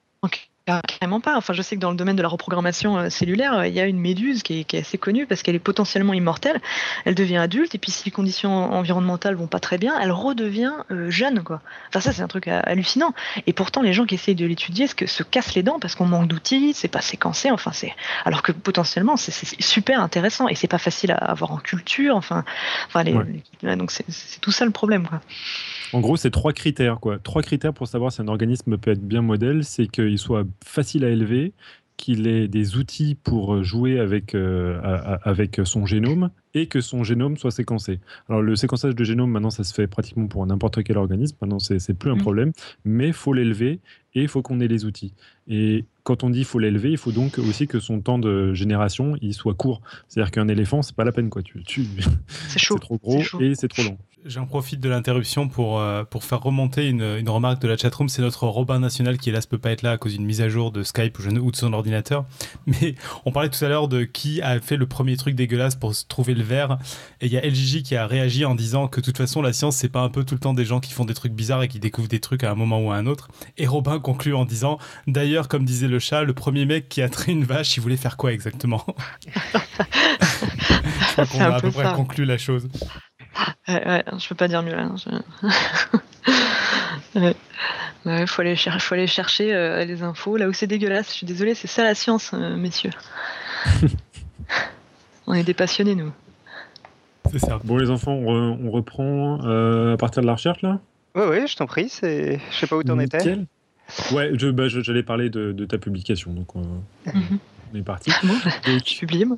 Carrément 0.67 1.21
pas. 1.21 1.37
Enfin, 1.37 1.53
je 1.53 1.61
sais 1.61 1.77
que 1.77 1.81
dans 1.81 1.91
le 1.91 1.95
domaine 1.95 2.17
de 2.17 2.21
la 2.21 2.27
reprogrammation 2.27 2.97
euh, 2.97 3.09
cellulaire, 3.09 3.53
euh, 3.53 3.67
il 3.67 3.73
y 3.73 3.79
a 3.79 3.85
une 3.85 3.99
méduse 3.99 4.43
qui 4.43 4.65
est, 4.69 4.73
assez 4.73 4.97
connue 4.97 5.25
parce 5.25 5.41
qu'elle 5.41 5.55
est 5.55 5.59
potentiellement 5.59 6.11
immortelle. 6.11 6.59
Elle 7.05 7.15
devient 7.15 7.37
adulte 7.37 7.73
et 7.73 7.77
puis 7.77 7.89
si 7.89 8.03
les 8.03 8.11
conditions 8.11 8.73
environnementales 8.73 9.35
vont 9.35 9.47
pas 9.47 9.61
très 9.61 9.77
bien, 9.77 9.97
elle 9.97 10.11
redevient 10.11 10.73
euh, 10.91 11.09
jeune, 11.09 11.41
quoi. 11.41 11.61
Enfin, 11.87 12.01
ça, 12.01 12.11
c'est 12.11 12.21
un 12.21 12.27
truc 12.27 12.49
hallucinant. 12.49 13.13
Et 13.45 13.53
pourtant, 13.53 13.81
les 13.81 13.93
gens 13.93 14.05
qui 14.05 14.15
essayent 14.15 14.35
de 14.35 14.45
l'étudier 14.45 14.87
se, 14.87 15.05
se 15.05 15.23
cassent 15.23 15.55
les 15.55 15.63
dents 15.63 15.79
parce 15.79 15.95
qu'on 15.95 16.05
manque 16.05 16.27
d'outils, 16.27 16.73
c'est 16.73 16.89
pas 16.89 17.01
séquencé. 17.01 17.49
Enfin, 17.49 17.71
c'est 17.71 17.95
alors 18.25 18.41
que 18.41 18.51
potentiellement, 18.51 19.15
c'est 19.15 19.31
super 19.61 20.01
intéressant 20.01 20.49
et 20.49 20.55
c'est 20.55 20.67
pas 20.67 20.79
facile 20.79 21.11
à 21.11 21.15
avoir 21.15 21.53
en 21.53 21.57
culture. 21.57 22.17
Enfin, 22.17 22.43
enfin, 22.87 23.05
donc 23.77 23.91
c'est 23.91 24.41
tout 24.41 24.51
ça 24.51 24.65
le 24.65 24.71
problème, 24.71 25.07
quoi. 25.07 25.21
En 25.93 26.01
gros, 26.01 26.17
c'est 26.17 26.31
trois 26.31 26.53
critères. 26.53 26.99
Quoi. 26.99 27.19
Trois 27.19 27.41
critères 27.41 27.73
pour 27.73 27.87
savoir 27.87 28.11
si 28.11 28.21
un 28.21 28.27
organisme 28.27 28.77
peut 28.77 28.91
être 28.91 29.05
bien 29.05 29.21
modèle. 29.21 29.63
C'est 29.63 29.87
qu'il 29.87 30.17
soit 30.17 30.45
facile 30.63 31.05
à 31.05 31.09
élever, 31.09 31.53
qu'il 31.97 32.27
ait 32.27 32.47
des 32.47 32.77
outils 32.77 33.15
pour 33.15 33.63
jouer 33.63 33.99
avec, 33.99 34.35
euh, 34.35 34.79
avec 35.23 35.61
son 35.63 35.85
génome 35.85 36.29
et 36.53 36.67
que 36.67 36.81
son 36.81 37.03
génome 37.03 37.37
soit 37.37 37.51
séquencé. 37.51 37.99
Alors 38.29 38.41
le 38.41 38.55
séquençage 38.55 38.95
de 38.95 39.03
génome, 39.03 39.31
maintenant, 39.31 39.49
ça 39.49 39.63
se 39.63 39.73
fait 39.73 39.87
pratiquement 39.87 40.27
pour 40.27 40.45
n'importe 40.45 40.83
quel 40.83 40.97
organisme. 40.97 41.35
Maintenant, 41.41 41.59
c'est 41.59 41.93
plus 41.93 42.11
un 42.11 42.15
mmh. 42.15 42.21
problème, 42.21 42.51
mais 42.85 43.07
il 43.07 43.13
faut 43.13 43.33
l'élever 43.33 43.79
et 44.13 44.21
il 44.21 44.27
faut 44.27 44.41
qu'on 44.41 44.59
ait 44.59 44.67
les 44.67 44.85
outils. 44.85 45.13
Et 45.47 45.85
quand 46.03 46.23
on 46.23 46.29
dit 46.29 46.43
faut 46.43 46.59
l'élever, 46.59 46.91
il 46.91 46.97
faut 46.97 47.11
donc 47.11 47.37
aussi 47.37 47.67
que 47.67 47.79
son 47.79 47.99
temps 47.99 48.19
de 48.19 48.53
génération 48.53 49.15
il 49.21 49.33
soit 49.33 49.53
court. 49.53 49.81
C'est-à-dire 50.07 50.31
qu'un 50.31 50.47
éléphant, 50.47 50.81
c'est 50.81 50.95
pas 50.95 51.03
la 51.03 51.11
peine 51.11 51.29
quoi. 51.29 51.41
Tu, 51.43 51.63
tu... 51.63 51.85
c'est 52.27 52.59
trop 52.79 52.97
gros 52.97 53.21
et 53.39 53.55
c'est 53.55 53.67
trop 53.67 53.83
long. 53.83 53.97
J'en 54.27 54.45
profite 54.45 54.81
de 54.81 54.89
l'interruption 54.89 55.47
pour, 55.47 55.79
euh, 55.79 56.03
pour 56.03 56.25
faire 56.25 56.41
remonter 56.41 56.89
une, 56.89 57.15
une 57.17 57.29
remarque 57.29 57.61
de 57.61 57.67
la 57.69 57.77
chatroom. 57.77 58.09
C'est 58.09 58.21
notre 58.21 58.45
Robin 58.45 58.77
national 58.77 59.17
qui, 59.17 59.29
hélas, 59.29 59.45
peut 59.45 59.57
pas 59.57 59.71
être 59.71 59.83
là 59.83 59.91
à 59.91 59.97
cause 59.97 60.13
d'une 60.13 60.25
mise 60.25 60.41
à 60.41 60.49
jour 60.49 60.71
de 60.71 60.83
Skype 60.83 61.17
ou 61.19 61.51
de 61.51 61.55
son 61.55 61.71
ordinateur. 61.71 62.25
Mais 62.67 62.95
on 63.25 63.31
parlait 63.31 63.49
tout 63.49 63.63
à 63.63 63.69
l'heure 63.69 63.87
de 63.87 64.03
qui 64.03 64.41
a 64.41 64.59
fait 64.59 64.75
le 64.75 64.85
premier 64.85 65.15
truc 65.15 65.35
dégueulasse 65.35 65.75
pour 65.75 65.93
trouver 66.07 66.33
le 66.33 66.43
verre. 66.43 66.77
Et 67.21 67.27
il 67.27 67.31
y 67.31 67.37
a 67.37 67.41
LGJ 67.47 67.83
qui 67.83 67.95
a 67.95 68.05
réagi 68.05 68.43
en 68.43 68.53
disant 68.53 68.89
que 68.89 68.99
de 68.99 69.05
toute 69.05 69.17
façon, 69.17 69.41
la 69.41 69.53
science, 69.53 69.77
c'est 69.77 69.87
pas 69.87 70.01
un 70.01 70.09
peu 70.09 70.25
tout 70.25 70.35
le 70.35 70.41
temps 70.41 70.53
des 70.53 70.65
gens 70.65 70.81
qui 70.81 70.91
font 70.91 71.05
des 71.05 71.13
trucs 71.13 71.33
bizarres 71.33 71.63
et 71.63 71.69
qui 71.69 71.79
découvrent 71.79 72.09
des 72.09 72.19
trucs 72.19 72.43
à 72.43 72.51
un 72.51 72.55
moment 72.55 72.81
ou 72.81 72.91
à 72.91 72.97
un 72.97 73.05
autre. 73.05 73.29
Et 73.57 73.65
Robin 73.65 73.99
conclut 73.99 74.35
en 74.35 74.43
disant 74.43 74.77
D'ailleurs, 75.07 75.47
comme 75.47 75.63
disait 75.63 75.87
le 75.87 75.99
chat, 75.99 76.23
le 76.23 76.33
premier 76.33 76.65
mec 76.65 76.89
qui 76.89 77.01
a 77.01 77.07
traité 77.07 77.31
une 77.31 77.45
vache, 77.45 77.77
il 77.77 77.79
voulait 77.79 77.95
faire 77.95 78.17
quoi 78.17 78.33
exactement? 78.33 78.85
Je 81.07 81.11
crois 81.13 81.25
qu'on 81.25 81.39
a 81.39 81.55
à 81.55 81.61
peu 81.61 81.71
près 81.71 81.93
conclu 81.93 82.25
la 82.25 82.37
chose. 82.37 82.67
Ouais, 83.67 84.03
je 84.17 84.27
peux 84.27 84.35
pas 84.35 84.47
dire 84.47 84.63
mieux 84.63 84.75
là. 84.75 84.89
Il 88.05 88.27
faut, 88.27 88.41
aller 88.41 88.55
faut 88.55 88.93
aller 88.93 89.07
chercher 89.07 89.53
euh, 89.53 89.83
les 89.83 90.01
infos 90.01 90.37
là 90.37 90.47
où 90.47 90.53
c'est 90.53 90.67
dégueulasse. 90.67 91.09
Je 91.09 91.13
suis 91.13 91.25
désolée, 91.25 91.55
c'est 91.55 91.67
ça 91.67 91.83
la 91.83 91.95
science, 91.95 92.31
euh, 92.33 92.55
messieurs. 92.55 92.91
on 95.27 95.33
est 95.33 95.43
des 95.43 95.53
passionnés, 95.53 95.95
nous. 95.95 96.11
C'est 97.31 97.39
ça. 97.39 97.59
Bon, 97.65 97.75
les 97.75 97.89
enfants, 97.89 98.13
on, 98.13 98.71
reprend 98.71 99.43
euh, 99.43 99.95
à 99.95 99.97
partir 99.97 100.21
de 100.21 100.27
la 100.27 100.33
recherche 100.35 100.61
là? 100.61 100.79
Oui, 101.15 101.23
oui, 101.29 101.47
je 101.47 101.55
t'en 101.57 101.65
prie. 101.65 101.89
Je 102.01 102.39
sais 102.51 102.67
pas 102.67 102.77
où 102.77 102.83
t'en 102.83 102.99
étais. 102.99 103.37
Ouais, 104.13 104.31
bah, 104.53 104.67
j'allais 104.67 105.03
parler 105.03 105.29
de, 105.29 105.65
ta 105.65 105.77
publication, 105.77 106.31
donc 106.31 106.55
mhm. 106.55 107.39
on 107.73 107.77
est 107.77 107.81
parti. 107.81 108.11
Bon, 108.23 108.35
tu 108.85 108.99
publies, 108.99 109.25
moi. 109.25 109.37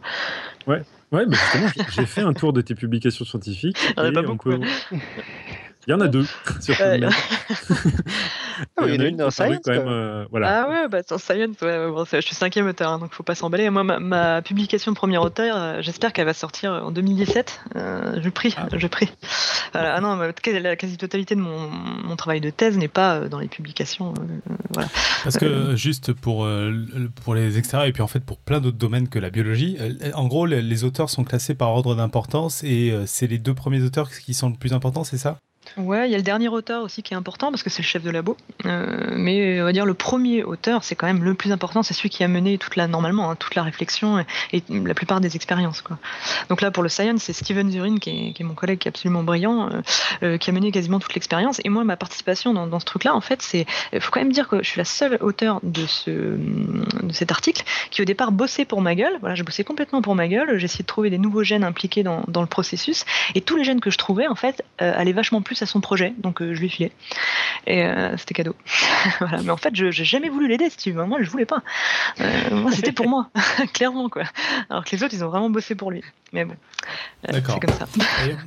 Ouais. 0.68 0.84
Ouais, 1.12 1.26
mais 1.26 1.36
justement, 1.36 1.86
j'ai 1.90 2.06
fait 2.06 2.22
un 2.22 2.34
tour 2.34 2.54
de 2.54 2.62
tes 2.62 2.76
publications 2.76 3.26
scientifiques. 3.26 3.78
Il 3.98 4.00
y 4.00 4.02
en 4.02 4.06
a 4.06 4.12
pas 4.12 4.22
beaucoup. 4.22 4.52
Il 5.88 5.92
y 5.92 5.94
en 5.94 6.02
a 6.02 6.08
deux 6.08 6.26
sur 6.60 6.76
Ah, 8.78 8.84
il 8.88 8.96
y 8.96 8.98
en 8.98 9.02
a 9.02 9.08
une 9.08 9.18
dans 9.18 9.32
Science. 9.32 9.60
Quand 9.64 9.72
même, 9.72 10.28
voilà. 10.30 10.64
Ah 10.64 10.70
ouais, 10.70 10.88
bah, 10.88 11.02
dans 11.08 11.18
Science, 11.18 11.56
je 11.62 12.22
suis 12.22 12.36
cinquième 12.36 12.68
auteur, 12.68 12.92
hein, 12.92 13.00
donc 13.00 13.14
faut 13.14 13.24
pas 13.24 13.36
s'emballer. 13.36 13.70
Moi, 13.70 13.84
ma, 13.84 14.42
publication 14.42 14.92
de 14.92 14.98
premier 14.98 15.18
auteur, 15.18 15.82
j'espère 15.82 16.14
qu'elle 16.14 16.26
va 16.26 16.34
sortir 16.34 16.72
en 16.72 16.92
2017. 16.92 17.62
je 17.76 18.30
prie, 18.30 18.56
ah. 18.58 18.68
je 18.74 18.88
prie. 18.88 19.10
Ah 19.74 20.00
non, 20.02 20.16
la 20.16 20.76
quasi-totalité 20.76 21.36
de 21.36 21.42
mon, 21.42 21.70
mon, 21.70 22.16
travail 22.16 22.42
de 22.42 22.50
thèse 22.50 22.78
n'est 22.78 22.88
pas 22.88 23.28
dans 23.28 23.40
les 23.40 23.48
publications. 23.48 24.14
voilà. 24.74 24.90
Parce 25.24 25.38
que 25.38 25.76
juste 25.76 26.14
pour, 26.14 26.48
pour 27.24 27.36
les 27.36 27.58
extérieurs 27.58 27.88
et 27.88 27.94
puis 27.94 28.02
en 28.02 28.08
fait 28.08 28.22
pour 28.22 28.40
plein 28.40 28.60
d'autres 28.60 28.78
domaines 28.78 29.10
que 29.10 29.20
la 29.20 29.30
biologie, 29.30 29.78
en 30.14 30.28
gros, 30.28 30.46
les 30.46 30.84
auteurs 30.84 31.10
sont 31.10 31.24
classés 31.24 31.56
par 31.56 31.70
ordre 31.70 31.96
d'importance 31.96 32.64
et 32.64 32.94
c'est 33.06 33.28
les 33.28 33.38
deux 33.38 33.54
premiers 33.54 33.84
auteurs 33.84 34.10
qui 34.12 34.34
sont 34.34 34.50
le 34.50 34.56
plus 34.56 34.74
importants, 34.74 35.04
c'est 35.04 35.18
ça? 35.18 35.38
Ouais, 35.78 36.08
il 36.08 36.12
y 36.12 36.16
a 36.16 36.18
le 36.18 36.24
dernier 36.24 36.48
auteur 36.48 36.84
aussi 36.84 37.04
qui 37.04 37.14
est 37.14 37.18
important 37.18 37.52
parce 37.52 37.64
que 37.64 37.70
c'est 37.70 37.82
le 37.82 37.88
chef 37.88 38.04
de 38.04 38.10
labo. 38.10 38.36
Euh, 38.66 39.14
mais 39.16 39.62
on 39.62 39.66
va 39.66 39.72
dire 39.72 39.86
le 39.86 39.94
premier 39.94 40.44
auteur, 40.44 40.84
c'est 40.84 40.96
quand 40.96 41.08
même 41.08 41.24
le 41.24 41.34
plus 41.34 41.52
important. 41.52 41.84
C'est 41.84 41.94
celui 41.94 42.10
qui 42.10 42.24
a 42.24 42.28
mené 42.28 42.58
toute 42.58 42.76
la 42.76 42.88
normalement 42.88 43.30
hein, 43.30 43.36
toute 43.36 43.56
la 43.56 43.64
réflexion 43.64 44.24
et, 44.52 44.64
la 44.70 44.94
plupart 44.94 45.22
des 45.22 45.36
expériences. 45.36 45.84
Donc 46.50 46.62
là, 46.62 46.72
pour 46.72 46.84
le 46.84 46.90
science, 46.90 47.24
c'est 47.24 47.34
Steven 47.34 47.70
Zurin 47.72 47.98
qui 47.98 48.34
est, 48.38 48.44
mon 48.44 48.54
collègue 48.54 48.80
qui 48.80 48.88
est 48.88 48.90
absolument 48.90 49.24
brillant, 49.24 49.70
euh, 49.70 49.82
euh, 50.24 50.38
qui 50.38 50.50
a 50.50 50.54
mené 50.54 50.72
quasiment 50.72 51.00
toute 51.00 51.14
l'expérience. 51.14 51.62
Et 51.64 51.70
moi, 51.70 51.84
ma 51.84 51.98
participation 51.98 52.54
dans, 52.54 52.80
ce 52.80 52.86
truc-là, 52.86 53.16
en 53.16 53.22
fait, 53.22 53.42
c'est, 53.42 53.66
faut 54.00 54.12
quand 54.12 54.22
même 54.22 54.32
dire 54.32 54.48
que 54.48 54.64
je 54.64 54.70
suis 54.70 54.80
la 54.80 54.86
seule 54.86 55.18
auteur 55.22 55.60
de 55.64 55.86
ce 55.86 56.10
de 56.10 57.14
cet 57.14 57.32
article 57.32 57.64
qui 57.92 58.02
au 58.02 58.06
départ 58.06 58.32
bossait 58.32 58.66
pour 58.66 58.82
ma 58.82 58.96
gueule. 58.96 59.18
Voilà, 59.22 59.36
je 59.36 59.44
bossais 59.44 59.64
complètement 59.64 60.02
pour 60.02 60.16
ma 60.16 60.28
gueule. 60.28 60.62
Essayé 60.64 60.84
de 60.84 60.88
trouver 60.88 61.10
des 61.10 61.18
nouveaux 61.18 61.44
gènes 61.44 61.64
impliqués 61.64 62.04
dans, 62.04 62.24
le 62.28 62.46
processus 62.46 63.06
et 63.36 63.42
tous 63.42 63.58
les 63.58 63.64
gènes 63.64 63.82
que 63.82 63.90
je 63.90 63.98
trouvais, 63.98 64.28
en 64.28 64.36
fait, 64.36 64.64
allaient 64.78 65.14
vachement 65.14 65.42
plus 65.42 65.59
à 65.62 65.66
son 65.66 65.82
projet, 65.82 66.14
donc 66.18 66.42
euh, 66.42 66.54
je 66.54 66.60
lui 66.60 66.70
filais. 66.70 66.92
Et 67.68 67.84
euh, 67.86 68.16
c'était 68.18 68.34
cadeau. 68.34 68.56
voilà. 69.20 69.42
Mais 69.44 69.52
en 69.52 69.58
fait, 69.58 69.76
je 69.76 69.86
n'ai 69.86 69.92
jamais 69.92 70.30
voulu 70.30 70.48
l'aider, 70.48 70.70
Steve. 70.70 70.96
Moi, 70.96 71.20
je 71.22 71.30
voulais 71.30 71.46
pas. 71.46 71.62
Euh, 72.20 72.56
moi, 72.56 72.72
c'était 72.72 72.92
pour 72.92 73.08
moi, 73.08 73.30
clairement. 73.74 74.10
quoi. 74.10 74.24
Alors 74.70 74.84
que 74.86 74.96
les 74.96 75.04
autres, 75.04 75.14
ils 75.14 75.24
ont 75.24 75.30
vraiment 75.30 75.50
bossé 75.50 75.76
pour 75.76 75.92
lui. 75.92 76.04
Mais 76.34 76.46
bon, 76.46 76.56
c'est 77.30 77.44
comme 77.44 77.76
ça. 77.76 77.88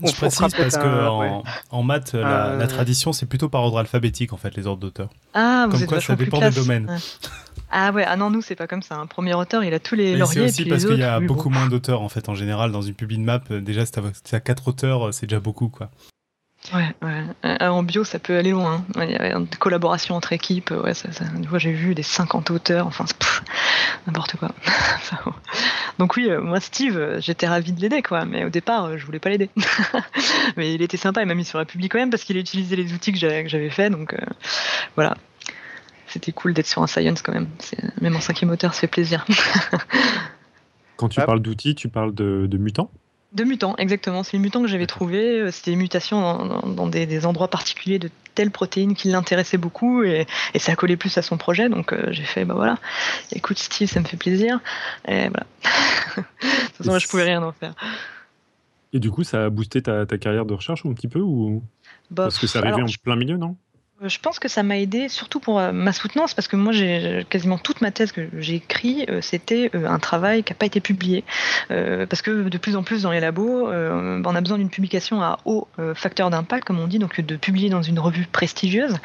je 0.04 0.14
précise 0.14 0.54
parce 0.54 0.76
que 0.76 1.42
en, 1.70 1.82
maths, 1.82 2.14
la, 2.14 2.66
tradition, 2.66 3.12
c'est 3.12 3.26
plutôt 3.26 3.48
par 3.48 3.62
ordre 3.62 3.78
alphabétique, 3.78 4.32
en 4.32 4.36
fait, 4.36 4.56
les 4.56 4.66
ordres 4.66 4.80
d'auteurs. 4.80 5.10
Ah, 5.34 5.66
Comme 5.70 5.86
quoi, 5.86 6.00
ça 6.00 6.16
dépend 6.16 6.40
des 6.40 6.50
domaines. 6.50 6.98
Ah 7.74 7.90
ouais, 7.90 8.04
ah 8.06 8.16
non, 8.16 8.30
nous, 8.30 8.42
c'est 8.42 8.54
pas 8.54 8.66
comme 8.66 8.82
ça. 8.82 8.96
Un 8.96 9.06
premier 9.06 9.34
auteur, 9.34 9.64
il 9.64 9.72
a 9.72 9.78
tous 9.78 9.94
les 9.94 10.14
lauriers. 10.14 10.48
C'est 10.50 10.62
aussi 10.62 10.64
parce 10.66 10.84
qu'il 10.84 10.98
y 10.98 11.04
a 11.04 11.20
beaucoup 11.20 11.48
moins 11.48 11.68
d'auteurs, 11.68 12.02
en 12.02 12.08
fait, 12.08 12.28
en 12.28 12.34
général. 12.34 12.70
Dans 12.70 12.82
une 12.82 12.94
de 12.94 13.16
map, 13.18 13.40
déjà, 13.50 13.86
si 13.86 13.92
tu 14.24 14.34
as 14.34 14.40
quatre 14.40 14.68
auteurs, 14.68 15.12
c'est 15.12 15.26
déjà 15.26 15.40
beaucoup, 15.40 15.68
quoi. 15.68 15.90
Ouais, 16.72 16.94
ouais. 17.02 17.24
Euh, 17.44 17.68
en 17.68 17.82
bio, 17.82 18.04
ça 18.04 18.18
peut 18.18 18.38
aller 18.38 18.52
loin. 18.52 18.84
Hein. 18.94 19.04
Il 19.04 19.10
y 19.10 19.16
a 19.16 19.36
une 19.36 19.48
collaboration 19.48 20.14
entre 20.14 20.32
équipes. 20.32 20.70
Ouais, 20.70 20.94
ça, 20.94 21.10
ça, 21.12 21.24
j'ai 21.56 21.72
vu 21.72 21.94
des 21.94 22.04
50 22.04 22.50
auteurs. 22.50 22.86
Enfin, 22.86 23.04
n'importe 24.06 24.36
quoi. 24.36 24.50
Donc 25.98 26.16
oui, 26.16 26.30
euh, 26.30 26.40
moi, 26.40 26.60
Steve, 26.60 26.96
euh, 26.96 27.20
j'étais 27.20 27.48
ravi 27.48 27.72
de 27.72 27.80
l'aider, 27.80 28.00
quoi. 28.02 28.24
Mais 28.24 28.44
au 28.44 28.48
départ, 28.48 28.96
je 28.96 29.04
voulais 29.04 29.18
pas 29.18 29.30
l'aider. 29.30 29.50
mais 30.56 30.72
il 30.72 30.82
était 30.82 30.96
sympa. 30.96 31.22
Il 31.22 31.26
m'a 31.26 31.34
mis 31.34 31.44
sur 31.44 31.58
la 31.58 31.64
public 31.64 31.90
quand 31.90 31.98
même 31.98 32.10
parce 32.10 32.22
qu'il 32.22 32.36
a 32.36 32.40
utilisé 32.40 32.76
les 32.76 32.92
outils 32.92 33.12
que 33.12 33.18
j'avais 33.18 33.70
fait. 33.70 33.90
Donc 33.90 34.14
voilà. 34.94 35.16
C'était 36.06 36.32
cool 36.32 36.54
d'être 36.54 36.66
sur 36.66 36.82
un 36.82 36.86
science 36.86 37.22
quand 37.22 37.32
même. 37.32 37.48
Même 38.00 38.14
en 38.14 38.20
cinquième 38.20 38.50
auteur, 38.50 38.72
ça 38.74 38.82
fait 38.82 38.86
plaisir. 38.86 39.26
Quand 40.96 41.08
tu 41.08 41.20
parles 41.20 41.40
d'outils, 41.40 41.74
tu 41.74 41.88
parles 41.88 42.14
de, 42.14 42.46
de 42.46 42.58
mutants? 42.58 42.90
De 43.34 43.44
mutants, 43.44 43.74
exactement. 43.78 44.22
C'est 44.22 44.34
les 44.34 44.38
mutants 44.38 44.62
que 44.62 44.68
j'avais 44.68 44.86
trouvé. 44.86 45.40
Euh, 45.40 45.50
c'était 45.50 45.70
des 45.70 45.76
mutations 45.76 46.62
dans, 46.66 46.86
des, 46.86 47.26
endroits 47.26 47.48
particuliers 47.48 47.98
de 47.98 48.10
telles 48.34 48.50
protéines 48.50 48.94
qui 48.94 49.08
l'intéressaient 49.08 49.58
beaucoup 49.58 50.02
et, 50.02 50.26
ça 50.56 50.74
collait 50.76 50.96
plus 50.96 51.16
à 51.18 51.22
son 51.22 51.36
projet. 51.36 51.68
Donc 51.68 51.92
euh, 51.92 52.08
j'ai 52.10 52.24
fait, 52.24 52.44
bah 52.44 52.54
voilà, 52.54 52.78
écoute 53.32 53.58
Steve, 53.58 53.88
ça 53.88 54.00
me 54.00 54.04
fait 54.04 54.16
plaisir. 54.16 54.60
Et 55.08 55.28
voilà. 55.28 55.46
de 56.16 56.22
toute 56.22 56.76
façon, 56.76 56.98
je 56.98 57.08
pouvais 57.08 57.24
rien 57.24 57.42
en 57.42 57.52
faire. 57.52 57.74
Et 58.92 59.00
du 59.00 59.10
coup, 59.10 59.24
ça 59.24 59.46
a 59.46 59.50
boosté 59.50 59.82
ta, 59.82 60.06
carrière 60.06 60.44
de 60.44 60.54
recherche 60.54 60.84
un 60.84 60.92
petit 60.92 61.08
peu 61.08 61.20
ou? 61.20 61.62
Bah, 62.10 62.24
Parce 62.24 62.38
que 62.38 62.46
c'est 62.46 62.58
arrivé 62.58 62.82
en 62.82 62.86
plein 63.02 63.16
milieu, 63.16 63.38
non? 63.38 63.56
Je 64.04 64.18
pense 64.18 64.38
que 64.38 64.48
ça 64.48 64.62
m'a 64.62 64.78
aidé 64.78 65.08
surtout 65.08 65.40
pour 65.40 65.58
euh, 65.58 65.72
ma 65.72 65.92
soutenance 65.92 66.34
parce 66.34 66.48
que 66.48 66.56
moi 66.56 66.72
j'ai 66.72 67.26
quasiment 67.28 67.58
toute 67.58 67.80
ma 67.80 67.90
thèse 67.90 68.12
que 68.12 68.28
j'ai 68.38 68.56
écrite 68.56 69.08
euh, 69.08 69.20
c'était 69.20 69.70
un 69.74 69.98
travail 69.98 70.42
qui 70.42 70.52
n'a 70.52 70.56
pas 70.56 70.66
été 70.66 70.80
publié. 70.80 71.24
Parce 71.68 72.22
que 72.22 72.48
de 72.48 72.58
plus 72.58 72.76
en 72.76 72.82
plus 72.82 73.02
dans 73.02 73.10
les 73.10 73.20
labos 73.20 73.68
on 73.68 74.34
a 74.34 74.40
besoin 74.40 74.58
d'une 74.58 74.70
publication 74.70 75.22
à 75.22 75.38
haut 75.44 75.68
facteur 75.94 76.30
d'impact 76.30 76.64
comme 76.64 76.80
on 76.80 76.86
dit 76.86 76.98
donc 76.98 77.20
de 77.20 77.36
publier 77.36 77.70
dans 77.70 77.82
une 77.82 77.98
revue 77.98 78.26
prestigieuse. 78.26 78.96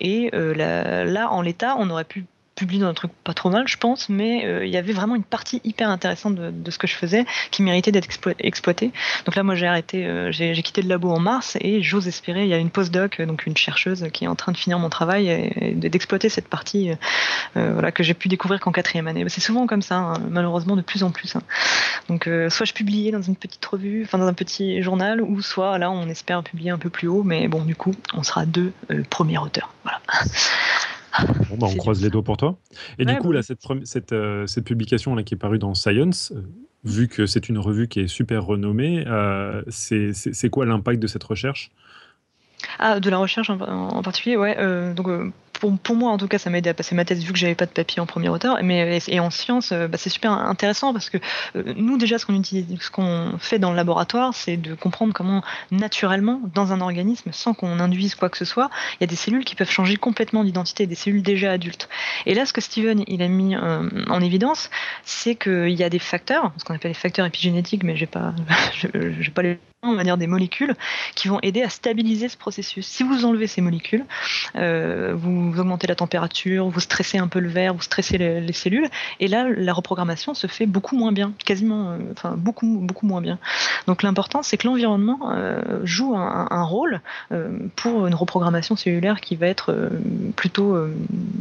Et 0.00 0.30
là 0.32 1.30
en 1.30 1.42
l'état 1.42 1.76
on 1.78 1.90
aurait 1.90 2.04
pu 2.04 2.24
publié 2.56 2.80
dans 2.80 2.88
un 2.88 2.94
truc 2.94 3.12
pas 3.22 3.34
trop 3.34 3.50
mal, 3.50 3.68
je 3.68 3.76
pense, 3.76 4.08
mais 4.08 4.44
euh, 4.46 4.66
il 4.66 4.72
y 4.72 4.78
avait 4.78 4.94
vraiment 4.94 5.14
une 5.14 5.22
partie 5.22 5.60
hyper 5.62 5.90
intéressante 5.90 6.34
de, 6.34 6.70
ce 6.70 6.78
que 6.78 6.86
je 6.86 6.94
faisais 6.94 7.24
qui 7.50 7.62
méritait 7.62 7.92
d'être 7.92 8.08
exploitée. 8.40 8.92
Donc 9.26 9.36
là, 9.36 9.42
moi, 9.42 9.54
j'ai 9.54 9.66
arrêté, 9.66 10.06
euh, 10.06 10.32
j'ai 10.32 10.60
quitté 10.62 10.82
le 10.82 10.88
labo 10.88 11.10
en 11.10 11.20
mars 11.20 11.56
et 11.60 11.82
j'ose 11.82 12.08
espérer, 12.08 12.42
il 12.42 12.48
y 12.48 12.54
a 12.54 12.56
une 12.56 12.70
postdoc, 12.70 13.20
donc 13.20 13.46
une 13.46 13.56
chercheuse 13.56 14.06
qui 14.12 14.24
est 14.24 14.28
en 14.28 14.34
train 14.34 14.52
de 14.52 14.56
finir 14.56 14.78
mon 14.78 14.88
travail 14.88 15.28
et, 15.28 15.74
d'exploiter 15.74 16.28
cette 16.28 16.48
partie 16.48 16.90
euh, 17.56 17.90
que 17.90 18.02
j'ai 18.02 18.14
pu 18.14 18.28
découvrir 18.28 18.58
qu'en 18.58 18.72
quatrième 18.72 19.06
année. 19.06 19.24
C'est 19.28 19.42
souvent 19.42 19.66
comme 19.66 19.82
ça, 19.82 19.96
hein, 19.96 20.14
malheureusement, 20.30 20.76
de 20.76 20.82
plus 20.82 21.02
en 21.02 21.10
plus. 21.10 21.36
Hein. 21.36 21.42
Donc, 22.08 22.28
soit 22.48 22.66
je 22.66 22.72
publiais 22.72 23.10
dans 23.10 23.22
une 23.22 23.36
petite 23.36 23.64
revue, 23.66 24.04
enfin 24.04 24.16
dans 24.16 24.26
un 24.26 24.32
petit 24.32 24.82
journal, 24.82 25.20
ou 25.20 25.42
soit 25.42 25.76
là, 25.76 25.90
on 25.90 26.08
espère 26.08 26.42
publier 26.42 26.70
un 26.70 26.78
peu 26.78 26.88
plus 26.88 27.08
haut, 27.08 27.22
mais 27.22 27.48
bon, 27.48 27.64
du 27.64 27.76
coup, 27.76 27.94
on 28.14 28.22
sera 28.22 28.46
deux 28.46 28.72
premiers 29.10 29.38
auteurs. 29.38 29.74
Voilà. 29.82 30.00
Bon, 31.50 31.56
bah, 31.58 31.66
on 31.70 31.76
croise 31.76 32.02
les 32.02 32.10
doigts 32.10 32.22
pour 32.22 32.36
toi. 32.36 32.58
Et 32.98 33.04
du 33.04 33.16
coup, 33.16 33.32
là, 33.32 33.42
cette, 33.42 33.60
cette, 33.84 34.12
euh, 34.12 34.46
cette, 34.46 34.64
publication 34.64 35.14
là, 35.14 35.22
qui 35.22 35.34
est 35.34 35.38
parue 35.38 35.58
dans 35.58 35.74
Science, 35.74 36.32
euh, 36.34 36.42
vu 36.84 37.08
que 37.08 37.26
c'est 37.26 37.48
une 37.48 37.58
revue 37.58 37.88
qui 37.88 38.00
est 38.00 38.08
super 38.08 38.44
renommée, 38.44 39.04
euh, 39.06 39.62
c'est 39.68 40.50
quoi 40.50 40.66
l'impact 40.66 41.00
de 41.00 41.06
cette 41.06 41.24
recherche? 41.24 41.70
Ah, 42.78 43.00
de 43.00 43.10
la 43.10 43.18
recherche 43.18 43.50
en, 43.50 44.02
particulier, 44.02 44.36
ouais. 44.36 44.94
donc, 44.94 45.08
pour, 45.58 45.96
moi, 45.96 46.10
en 46.10 46.18
tout 46.18 46.28
cas, 46.28 46.38
ça 46.38 46.50
m'a 46.50 46.58
aidé 46.58 46.70
à 46.70 46.74
passer 46.74 46.94
ma 46.94 47.04
thèse 47.04 47.24
vu 47.24 47.32
que 47.32 47.38
j'avais 47.38 47.54
pas 47.54 47.66
de 47.66 47.70
papier 47.70 48.00
en 48.00 48.06
premier 48.06 48.28
auteur. 48.28 48.58
Mais 48.62 48.98
et 49.08 49.20
en 49.20 49.30
sciences, 49.30 49.72
euh, 49.72 49.88
bah, 49.88 49.98
c'est 49.98 50.10
super 50.10 50.32
intéressant 50.32 50.92
parce 50.92 51.10
que 51.10 51.18
euh, 51.56 51.74
nous 51.76 51.98
déjà, 51.98 52.18
ce 52.18 52.26
qu'on 52.26 52.34
utilise, 52.34 52.66
ce 52.80 52.90
qu'on 52.90 53.34
fait 53.38 53.58
dans 53.58 53.70
le 53.70 53.76
laboratoire, 53.76 54.34
c'est 54.34 54.56
de 54.56 54.74
comprendre 54.74 55.12
comment 55.12 55.42
naturellement, 55.70 56.40
dans 56.54 56.72
un 56.72 56.80
organisme, 56.80 57.30
sans 57.32 57.54
qu'on 57.54 57.78
induise 57.80 58.14
quoi 58.14 58.28
que 58.28 58.38
ce 58.38 58.44
soit, 58.44 58.70
il 58.94 58.96
y 59.02 59.04
a 59.04 59.06
des 59.06 59.16
cellules 59.16 59.44
qui 59.44 59.54
peuvent 59.54 59.70
changer 59.70 59.96
complètement 59.96 60.44
d'identité, 60.44 60.86
des 60.86 60.94
cellules 60.94 61.22
déjà 61.22 61.52
adultes. 61.52 61.88
Et 62.26 62.34
là, 62.34 62.46
ce 62.46 62.52
que 62.52 62.60
Steven 62.60 63.04
il 63.06 63.22
a 63.22 63.28
mis 63.28 63.54
euh, 63.54 63.88
en 64.08 64.20
évidence, 64.20 64.70
c'est 65.04 65.34
qu'il 65.34 65.70
y 65.70 65.84
a 65.84 65.90
des 65.90 65.98
facteurs, 65.98 66.52
ce 66.56 66.64
qu'on 66.64 66.74
appelle 66.74 66.90
les 66.90 66.94
facteurs 66.94 67.26
épigénétiques, 67.26 67.82
mais 67.82 67.96
j'ai 67.96 68.06
pas, 68.06 68.34
j'ai 68.92 69.30
pas 69.30 69.42
les 69.42 69.58
on 69.82 69.94
va 69.94 70.04
dire 70.04 70.16
des 70.16 70.26
molécules 70.26 70.74
qui 71.14 71.28
vont 71.28 71.38
aider 71.42 71.62
à 71.62 71.68
stabiliser 71.68 72.28
ce 72.28 72.36
processus. 72.36 72.86
Si 72.86 73.02
vous 73.02 73.24
enlevez 73.24 73.46
ces 73.46 73.60
molécules, 73.60 74.04
euh, 74.56 75.14
vous, 75.14 75.45
augmentez 75.48 75.86
la 75.86 75.94
température, 75.94 76.68
vous 76.68 76.80
stressez 76.80 77.18
un 77.18 77.28
peu 77.28 77.38
le 77.38 77.48
verre, 77.48 77.74
vous 77.74 77.82
stressez 77.82 78.18
les, 78.18 78.52
cellules, 78.52 78.88
et 79.20 79.28
là 79.28 79.46
la 79.48 79.72
reprogrammation 79.72 80.34
se 80.34 80.46
fait 80.46 80.66
beaucoup 80.66 80.96
moins 80.96 81.12
bien, 81.12 81.32
quasiment, 81.44 81.90
euh, 81.90 81.98
enfin 82.12 82.34
beaucoup 82.36 82.78
beaucoup 82.80 83.06
moins 83.06 83.20
bien. 83.20 83.38
Donc 83.86 84.02
l'important 84.02 84.42
c'est 84.42 84.56
que 84.56 84.66
l'environnement 84.66 85.30
euh, 85.32 85.80
joue 85.84 86.16
un, 86.16 86.64
rôle 86.66 87.00
pour 87.76 88.06
une 88.06 88.14
reprogrammation 88.14 88.74
cellulaire 88.74 89.20
qui 89.20 89.36
va 89.36 89.46
être 89.46 89.90
plutôt 90.34 90.76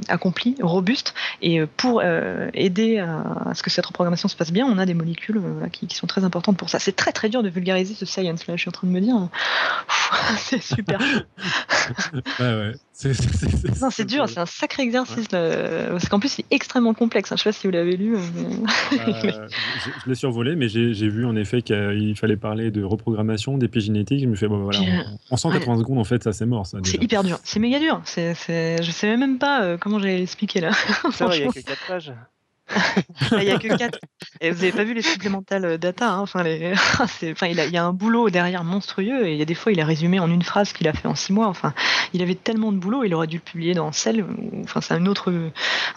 accomplie, 0.07 0.55
robuste, 0.61 1.15
et 1.41 1.65
pour 1.65 2.03
aider 2.03 2.99
à, 2.99 3.53
ce 3.55 3.63
que 3.63 3.69
cette 3.69 3.85
reprogrammation 3.85 4.27
se 4.27 4.35
passe 4.35 4.51
bien, 4.51 4.67
on 4.67 4.77
a 4.77 4.85
des 4.85 4.93
molécules 4.93 5.41
qui, 5.71 5.87
sont 5.95 6.07
très 6.07 6.23
importantes 6.23 6.57
pour 6.57 6.69
ça. 6.69 6.79
C'est 6.79 6.95
très 6.95 7.11
très 7.11 7.29
dur 7.29 7.41
de 7.41 7.49
vulgariser 7.49 7.95
ce 7.95 8.05
science 8.05 8.25
Là, 8.47 8.55
je 8.55 8.61
suis 8.61 8.69
en 8.69 8.71
train 8.71 8.87
de 8.87 8.91
me 8.91 9.01
dire, 9.01 9.15
c'est 10.37 10.61
super 10.61 10.99
C'est 12.95 14.05
dur, 14.05 14.29
c'est 14.29 14.39
un 14.39 14.45
sacré 14.45 14.83
exercice. 14.83 15.27
Parce 15.27 16.07
qu'en 16.07 16.19
plus, 16.19 16.29
c'est 16.29 16.45
extrêmement 16.49 16.93
complexe. 16.93 17.31
Hein. 17.31 17.35
Je 17.35 17.41
ne 17.41 17.43
sais 17.43 17.57
pas 17.57 17.61
si 17.61 17.67
vous 17.67 17.73
l'avez 17.73 17.97
lu. 17.97 18.15
Euh, 18.15 18.19
je, 18.91 20.09
l'ai 20.09 20.15
survolé, 20.15 20.55
mais 20.55 20.69
j'ai 20.69 21.09
vu 21.09 21.25
en 21.25 21.35
effet 21.35 21.61
qu'il 21.61 22.15
fallait 22.15 22.37
parler 22.37 22.71
de 22.71 22.83
reprogrammation, 22.83 23.57
d'épigénétique. 23.57 24.21
Je 24.21 24.27
me 24.27 24.35
fais, 24.35 24.47
bon, 24.47 24.63
voilà, 24.63 24.79
en, 25.29 25.37
180 25.37 25.79
secondes, 25.79 25.99
en 25.99 26.03
fait, 26.03 26.23
ça 26.23 26.31
c'est 26.31 26.45
mort. 26.45 26.65
C'est 26.65 27.01
hyper 27.01 27.23
dur, 27.23 27.39
c'est 27.43 27.59
méga 27.59 27.79
dur. 27.79 28.01
Je 28.15 28.79
ne 28.79 28.91
sais 28.91 29.17
même 29.17 29.39
pas 29.39 29.63
euh, 29.63 29.77
comment 29.77 29.99
j'allais 29.99 30.17
l'expliquer 30.17 30.61
là. 30.61 30.71
il 31.03 31.25
n'y 31.25 31.43
a 31.43 31.47
que 31.47 31.59
4 31.59 31.87
pages. 31.87 32.13
Il 33.31 33.39
n'y 33.39 33.51
a 33.51 33.59
que 33.59 33.75
4. 33.75 33.99
Et 34.41 34.51
vous 34.51 34.57
n'avez 34.57 34.71
pas 34.71 34.83
vu 34.83 34.93
les 34.93 35.01
supplémentales 35.01 35.77
data. 35.77 36.09
Hein 36.09 36.19
enfin, 36.19 36.43
les... 36.43 36.73
enfin, 36.99 37.47
il, 37.47 37.59
a, 37.59 37.65
il 37.65 37.71
y 37.71 37.77
a 37.77 37.85
un 37.85 37.93
boulot 37.93 38.29
derrière 38.29 38.63
monstrueux 38.63 39.27
et 39.27 39.33
il 39.33 39.37
y 39.37 39.41
a 39.41 39.45
des 39.45 39.55
fois, 39.55 39.71
il 39.71 39.79
a 39.79 39.85
résumé 39.85 40.19
en 40.19 40.29
une 40.29 40.41
phrase 40.41 40.73
qu'il 40.73 40.87
a 40.87 40.93
fait 40.93 41.07
en 41.07 41.15
6 41.15 41.33
mois. 41.33 41.47
Enfin, 41.47 41.73
il 42.13 42.21
avait 42.21 42.35
tellement 42.35 42.71
de 42.71 42.77
boulot, 42.77 43.03
il 43.03 43.13
aurait 43.13 43.27
dû 43.27 43.37
le 43.37 43.41
publier 43.41 43.73
dans 43.73 43.91
Cell. 43.91 44.25
Enfin, 44.63 44.81
c'est 44.81 44.93
un 44.93 45.05
autre, 45.05 45.33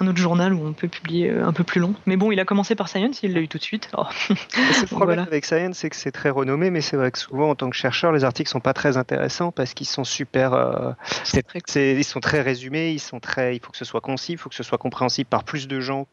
un 0.01 0.07
autre 0.07 0.19
journal 0.19 0.55
où 0.55 0.67
on 0.67 0.73
peut 0.73 0.89
publier 0.89 1.31
un 1.31 1.53
peu 1.53 1.65
plus 1.65 1.81
long. 1.81 1.95
Mais 2.07 2.17
bon, 2.17 2.31
il 2.33 2.41
a 2.41 2.45
commencé 2.45 2.75
par 2.75 2.89
Science, 2.89 3.23
il 3.23 3.35
l'a 3.35 3.41
eu 3.41 3.49
tout 3.49 3.59
de 3.59 3.63
suite. 3.63 3.89
Oh. 3.97 4.05
le 4.31 4.87
problème 4.87 5.21
avec 5.21 5.45
Science, 5.45 5.79
c'est 5.79 5.91
que 5.91 5.97
c'est 5.97 6.13
très 6.13 6.31
renommé, 6.31 6.71
mais 6.71 6.81
c'est 6.81 6.97
vrai 6.97 7.11
que 7.11 7.19
souvent, 7.19 7.51
en 7.51 7.55
tant 7.55 7.71
que 7.71 7.77
chercheur, 7.77 8.13
les 8.13 8.25
articles 8.25 8.51
sont 8.51 8.61
pas 8.61 8.75
très 8.75 8.97
intéressants 8.97 9.53
parce 9.53 9.75
qu'ils 9.75 9.87
sont 9.87 10.05
super. 10.05 10.55
Euh, 10.55 10.93
ils 11.77 12.05
sont 12.05 12.21
très 12.21 12.41
résumés, 12.41 12.93
ils 12.93 13.01
sont 13.01 13.21
très. 13.21 13.57
Il 13.57 13.61
faut 13.61 13.71
que 13.71 13.77
ce 13.77 13.85
soit 13.85 14.01
concis, 14.01 14.33
il 14.33 14.39
faut 14.39 14.49
que 14.49 14.55
ce 14.55 14.63
soit 14.63 14.79
compréhensible 14.79 15.29
par 15.29 15.45
plus 15.45 15.69
de 15.69 15.81
gens 15.81 16.07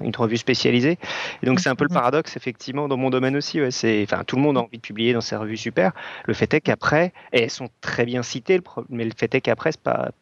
qu'une 0.00 0.12
revue 0.16 0.36
spécialisée. 0.36 0.98
Et 1.42 1.46
donc, 1.46 1.60
c'est 1.60 1.68
un 1.68 1.74
peu 1.74 1.84
le 1.84 1.92
paradoxe, 1.92 2.36
effectivement, 2.36 2.88
dans 2.88 2.96
mon 2.96 3.10
domaine 3.10 3.36
aussi. 3.36 3.60
Ouais, 3.60 3.70
c'est, 3.70 4.02
enfin, 4.04 4.24
tout 4.24 4.36
le 4.36 4.42
monde 4.42 4.56
a 4.56 4.60
envie 4.60 4.78
de 4.78 4.82
publier 4.82 5.12
dans 5.12 5.20
ses 5.20 5.36
revues 5.36 5.56
super. 5.56 5.92
Le 6.26 6.34
fait 6.34 6.52
est 6.54 6.60
qu'après, 6.60 7.12
et 7.32 7.42
elles 7.42 7.50
sont 7.50 7.68
très 7.80 8.04
bien 8.04 8.22
citées, 8.22 8.60
mais 8.88 9.04
le 9.04 9.12
fait 9.16 9.34
est 9.34 9.40
qu'après, 9.40 9.72
tu 9.72 9.78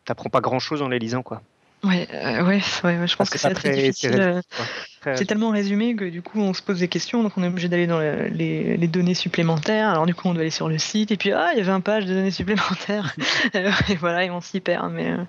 n'apprends 0.09 0.31
pas 0.31 0.41
grand 0.41 0.59
chose 0.59 0.83
en 0.83 0.89
les 0.89 0.99
lisant, 0.99 1.23
quoi. 1.23 1.43
Ouais, 1.83 2.07
euh, 2.13 2.45
ouais, 2.45 2.61
ouais, 2.85 3.07
je 3.07 3.17
pense 3.17 3.31
que 3.31 3.39
c'est 3.39 3.55
très 3.55 3.71
difficile. 3.71 4.21
Euh, 4.21 4.43
c'est 5.17 5.25
tellement 5.25 5.49
résumé 5.49 5.97
que 5.97 6.05
du 6.05 6.21
coup 6.21 6.39
on 6.39 6.53
se 6.53 6.61
pose 6.61 6.81
des 6.81 6.89
questions, 6.89 7.23
donc 7.23 7.33
on 7.39 7.43
est 7.43 7.47
obligé 7.47 7.69
d'aller 7.69 7.87
dans 7.87 8.01
les, 8.01 8.77
les, 8.77 8.89
données 8.89 9.15
supplémentaires. 9.15 9.89
Alors 9.89 10.05
du 10.05 10.15
coup 10.15 10.29
on 10.29 10.35
doit 10.35 10.43
aller 10.43 10.51
sur 10.51 10.69
le 10.69 10.77
site 10.77 11.11
et 11.11 11.17
puis 11.17 11.33
ah 11.33 11.53
il 11.55 11.59
y 11.59 11.63
avait 11.63 11.71
un 11.71 11.81
page 11.81 12.05
de 12.05 12.13
données 12.13 12.31
supplémentaires 12.31 13.17
et 13.89 13.95
voilà 13.95 14.25
et 14.27 14.31
on 14.31 14.43
s'y 14.43 14.61
perd. 14.61 14.93
Mais 14.93 15.11
euh. 15.11 15.25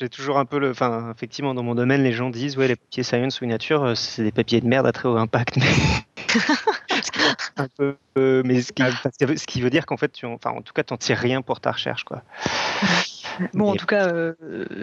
J'ai 0.00 0.08
toujours 0.08 0.38
un 0.38 0.46
peu 0.46 0.58
le, 0.58 0.70
enfin 0.70 1.12
effectivement 1.14 1.54
dans 1.54 1.62
mon 1.62 1.74
domaine 1.74 2.02
les 2.02 2.12
gens 2.12 2.30
disent 2.30 2.56
ouais 2.56 2.68
les 2.68 2.76
papiers 2.76 3.02
science 3.02 3.40
ou 3.40 3.46
nature 3.46 3.96
c'est 3.96 4.22
des 4.22 4.32
papiers 4.32 4.60
de 4.60 4.66
merde 4.66 4.86
à 4.86 4.92
très 4.92 5.08
haut 5.08 5.16
impact. 5.16 5.58
Mais... 5.58 5.66
un 7.56 7.68
peu, 7.76 8.42
mais 8.44 8.62
ce 8.62 8.72
qui, 8.72 8.82
ce 8.82 9.46
qui, 9.46 9.60
veut 9.60 9.70
dire 9.70 9.86
qu'en 9.86 9.96
fait 9.96 10.12
tu, 10.12 10.26
enfin 10.26 10.50
en 10.50 10.62
tout 10.62 10.72
cas 10.72 10.82
t'en 10.82 10.96
tires 10.96 11.18
rien 11.18 11.42
pour 11.42 11.60
ta 11.60 11.72
recherche 11.72 12.04
quoi. 12.04 12.22
Bon, 13.54 13.72
en 13.72 13.76
tout 13.76 13.86
cas, 13.86 14.08
euh, 14.08 14.34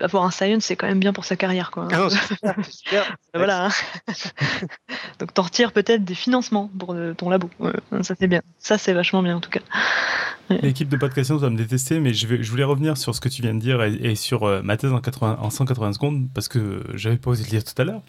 avoir 0.01 0.24
un 0.24 0.32
science, 0.32 0.66
c'est 0.66 0.76
quand 0.76 0.88
même 0.88 0.99
bien 0.99 1.14
pour 1.14 1.26
sa 1.26 1.36
carrière. 1.36 1.72
Quoi. 1.72 1.88
Ah 1.91 2.08
voilà. 3.34 3.68
Hein. 3.68 3.70
Donc, 5.20 5.34
t'en 5.34 5.43
retires 5.43 5.72
peut-être 5.72 6.03
des 6.03 6.16
financements 6.16 6.70
pour 6.78 6.93
euh, 6.93 7.14
ton 7.14 7.30
labo. 7.30 7.49
ça, 8.01 8.16
c'est 8.20 8.28
bien. 8.28 8.41
Ça, 8.60 8.78
c'est 8.78 8.93
vachement 8.93 9.24
bien, 9.24 9.38
en 9.38 9.41
tout 9.41 9.49
cas. 9.49 9.62
L'équipe 10.49 10.88
de 10.88 10.95
podcast 10.95 11.32
va 11.32 11.49
me 11.49 11.58
détester, 11.58 11.99
mais 11.99 12.14
je, 12.14 12.26
vais, 12.26 12.41
je 12.41 12.49
voulais 12.49 12.64
revenir 12.64 12.97
sur 12.97 13.14
ce 13.14 13.20
que 13.20 13.28
tu 13.28 13.41
viens 13.41 13.53
de 13.53 13.60
dire 13.60 13.84
et, 13.84 14.16
sur 14.16 14.43
euh, 14.43 14.62
ma 14.64 14.78
thèse 14.78 14.93
en, 14.93 15.01
80, 15.01 15.39
en 15.41 15.49
180 15.49 15.93
secondes, 15.93 16.30
parce 16.34 16.47
que 16.47 16.84
j'avais 16.93 17.18
pas 17.18 17.32
osé 17.32 17.43
le 17.43 17.49
dire 17.49 17.64
tout 17.64 17.80
à 17.82 17.84
l'heure. 17.84 18.01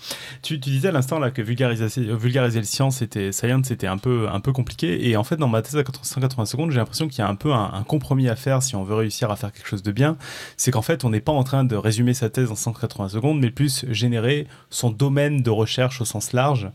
Tu, 0.42 0.60
tu, 0.60 0.70
disais 0.70 0.88
à 0.88 0.92
l'instant 0.92 1.18
là 1.18 1.32
que 1.32 1.42
vulgariser, 1.42 1.86
vulgariser 2.14 2.60
le 2.60 2.64
science, 2.64 2.98
c'était, 2.98 3.32
science, 3.32 3.66
c'était 3.66 3.88
un 3.88 3.98
peu, 3.98 4.28
un 4.28 4.38
peu 4.38 4.52
compliqué. 4.52 5.08
Et 5.08 5.16
en 5.16 5.24
fait, 5.24 5.36
dans 5.36 5.48
ma 5.48 5.62
thèse 5.62 5.76
à 5.76 5.82
180 6.02 6.44
secondes, 6.46 6.70
j'ai 6.70 6.78
l'impression 6.78 7.08
qu'il 7.08 7.18
y 7.18 7.22
a 7.22 7.28
un 7.28 7.34
peu 7.34 7.52
un, 7.52 7.72
un 7.74 7.82
compromis 7.82 8.28
à 8.28 8.36
faire 8.36 8.62
si 8.62 8.76
on 8.76 8.84
veut 8.84 8.94
réussir 8.94 9.30
à 9.32 9.36
faire 9.36 9.52
quelque 9.52 9.66
chose 9.66 9.82
de 9.82 9.90
bien 9.90 10.16
c'est 10.56 10.70
qu'en 10.70 10.82
fait, 10.82 11.04
on 11.04 11.10
n'est 11.10 11.20
pas 11.20 11.32
en 11.32 11.44
train 11.44 11.64
de 11.64 11.76
résumer 11.76 12.14
sa 12.14 12.30
thèse 12.30 12.50
en 12.50 12.56
180 12.56 13.08
secondes, 13.08 13.40
mais 13.40 13.50
plus 13.50 13.84
générer 13.90 14.46
son 14.70 14.90
domaine 14.90 15.42
de 15.42 15.50
recherche 15.50 16.00
au 16.00 16.04
sens 16.04 16.32
large. 16.32 16.70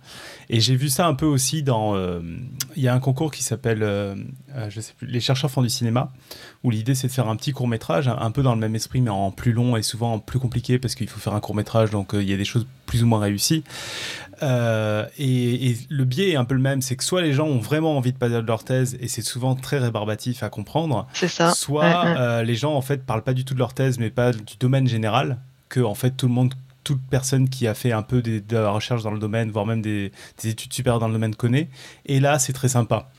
Et 0.49 0.59
j'ai 0.59 0.76
vu 0.76 0.89
ça 0.89 1.07
un 1.07 1.14
peu 1.14 1.26
aussi 1.26 1.64
dans. 1.64 1.95
Euh, 1.95 2.22
il 2.76 2.84
y 2.84 2.88
a 2.88 2.93
un 2.93 2.99
concours 2.99 3.32
qui 3.32 3.43
s'appelle, 3.43 3.84
euh, 3.84 4.16
euh, 4.55 4.70
je 4.70 4.82
sais 4.82 4.93
plus, 4.97 5.07
Les 5.07 5.20
chercheurs 5.20 5.51
font 5.51 5.61
du 5.61 5.70
cinéma, 5.70 6.11
où 6.64 6.72
l'idée 6.72 6.95
c'est 6.95 7.07
de 7.07 7.11
faire 7.14 7.28
un 7.28 7.36
petit 7.36 7.51
court 7.51 7.68
métrage, 7.68 8.07
un, 8.07 8.32
peu 8.32 8.43
dans 8.43 8.53
le 8.53 8.59
même 8.59 8.76
esprit, 8.76 9.01
mais 9.01 9.09
en 9.09 9.32
plus 9.32 9.53
long 9.53 9.78
et 9.78 9.84
souvent 9.84 10.20
plus 10.20 10.39
compliqué 10.39 10.80
parce 10.80 10.95
qu'il 10.95 11.07
faut 11.07 11.20
faire 11.20 11.34
un 11.34 11.39
court 11.39 11.55
métrage, 11.55 11.89
donc 11.89 12.11
il 12.14 12.30
y 12.30 12.34
a 12.34 12.38
des 12.38 12.45
choses 12.45 12.68
plus 12.86 13.04
ou 13.04 13.08
moins 13.08 13.20
réussies. 13.20 13.64
Et, 14.42 15.78
le 15.90 16.04
biais 16.04 16.32
est 16.32 16.36
un 16.36 16.44
peu 16.44 16.56
le 16.56 16.62
même, 16.62 16.82
c'est 16.82 16.98
que 16.98 17.04
soit 17.04 17.22
les 17.22 17.32
gens 17.32 17.48
ont 17.48 17.60
vraiment 17.60 17.96
envie 17.98 18.12
de 18.12 18.18
parler 18.18 18.36
de 18.36 18.48
leur 18.48 18.66
thèse 18.66 18.98
et 19.00 19.08
c'est 19.08 19.22
souvent 19.22 19.56
très 19.56 19.78
rébarbatif 19.78 20.44
à 20.44 20.50
comprendre, 20.50 21.08
ça. 21.14 21.52
soit 21.52 22.44
les 22.44 22.56
gens 22.56 22.74
en 22.74 22.82
fait 22.82 23.06
parlent 23.06 23.24
pas 23.24 23.34
du 23.34 23.46
tout 23.46 23.54
de 23.54 23.60
leur 23.60 23.74
thèse 23.74 24.00
mais 24.00 24.10
pas 24.10 24.34
du 24.34 24.58
domaine 24.60 24.86
général, 24.86 25.38
que 25.70 25.80
en 25.80 25.96
fait 25.96 26.12
tout 26.12 26.28
le 26.28 26.34
monde 26.34 26.54
toute 26.84 27.02
personne 27.10 27.50
qui 27.50 27.68
a 27.68 27.74
fait 27.74 27.92
un 27.92 28.02
peu 28.02 28.22
de 28.22 28.44
la 28.52 28.70
recherche 28.70 29.04
dans 29.04 29.12
le 29.12 29.20
domaine, 29.20 29.52
voire 29.52 29.66
même 29.66 29.82
des, 29.82 30.12
études 30.44 30.74
supérieures 30.74 31.00
dans 31.00 31.08
le 31.08 31.14
domaine 31.14 31.36
connaît. 31.36 31.70
Et 32.06 32.20
là, 32.20 32.40
c'est 32.40 32.54
très 32.54 32.68
sympa. 32.68 33.10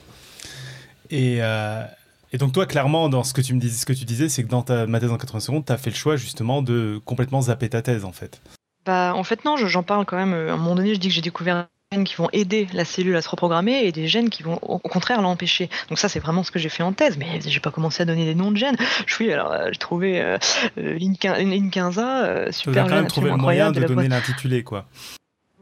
Et, 1.10 1.38
euh, 1.40 1.84
et, 2.32 2.38
donc 2.38 2.52
toi, 2.52 2.66
clairement, 2.66 3.08
dans 3.08 3.24
ce 3.24 3.32
que 3.32 3.40
tu 3.40 3.54
me 3.54 3.60
disais, 3.60 3.76
ce 3.76 3.86
que 3.86 3.92
tu 3.92 4.04
disais, 4.04 4.28
c'est 4.28 4.42
que 4.42 4.48
dans 4.48 4.62
ta, 4.62 4.86
ma 4.86 5.00
thèse 5.00 5.10
en 5.10 5.18
80 5.18 5.40
secondes, 5.40 5.64
tu 5.64 5.72
as 5.72 5.78
fait 5.78 5.90
le 5.90 5.96
choix 5.96 6.16
justement 6.16 6.62
de 6.62 7.00
complètement 7.04 7.42
zapper 7.42 7.68
ta 7.68 7.82
thèse, 7.82 8.04
en 8.04 8.12
fait. 8.12 8.40
Bah, 8.86 9.12
en 9.14 9.24
fait, 9.24 9.44
non, 9.44 9.56
j'en 9.56 9.82
parle 9.82 10.04
quand 10.04 10.16
même. 10.16 10.32
À 10.32 10.52
un 10.52 10.56
moment 10.56 10.74
donné, 10.74 10.94
je 10.94 11.00
dis 11.00 11.08
que 11.08 11.14
j'ai 11.14 11.20
découvert 11.20 11.66
qui 12.02 12.16
vont 12.16 12.28
aider 12.32 12.66
la 12.72 12.84
cellule 12.84 13.14
à 13.14 13.22
se 13.22 13.28
reprogrammer 13.28 13.84
et 13.84 13.92
des 13.92 14.08
gènes 14.08 14.30
qui 14.30 14.42
vont 14.42 14.58
au 14.62 14.78
contraire 14.78 15.22
l'empêcher. 15.22 15.70
Donc 15.88 15.98
ça, 15.98 16.08
c'est 16.08 16.18
vraiment 16.18 16.42
ce 16.42 16.50
que 16.50 16.58
j'ai 16.58 16.68
fait 16.68 16.82
en 16.82 16.92
thèse, 16.92 17.16
mais 17.16 17.40
j'ai 17.46 17.60
pas 17.60 17.70
commencé 17.70 18.02
à 18.02 18.06
donner 18.06 18.24
des 18.24 18.34
noms 18.34 18.50
de 18.50 18.56
gènes. 18.56 18.76
Je 19.06 19.14
suis 19.14 19.32
alors 19.32 19.52
euh, 19.52 19.68
j'ai 19.70 19.78
trouvé 19.78 20.20
euh, 20.20 20.38
euh, 20.78 20.98
l'Inquinza, 20.98 22.24
euh, 22.24 22.50
super. 22.50 22.84
Tu 22.84 22.90
quand 22.90 22.96
même 22.96 23.06
trouvé 23.06 23.30
le 23.30 23.36
moyen 23.36 23.70
de, 23.70 23.80
de 23.80 23.86
donner 23.86 24.08
l'intitulé, 24.08 24.64
quoi 24.64 24.86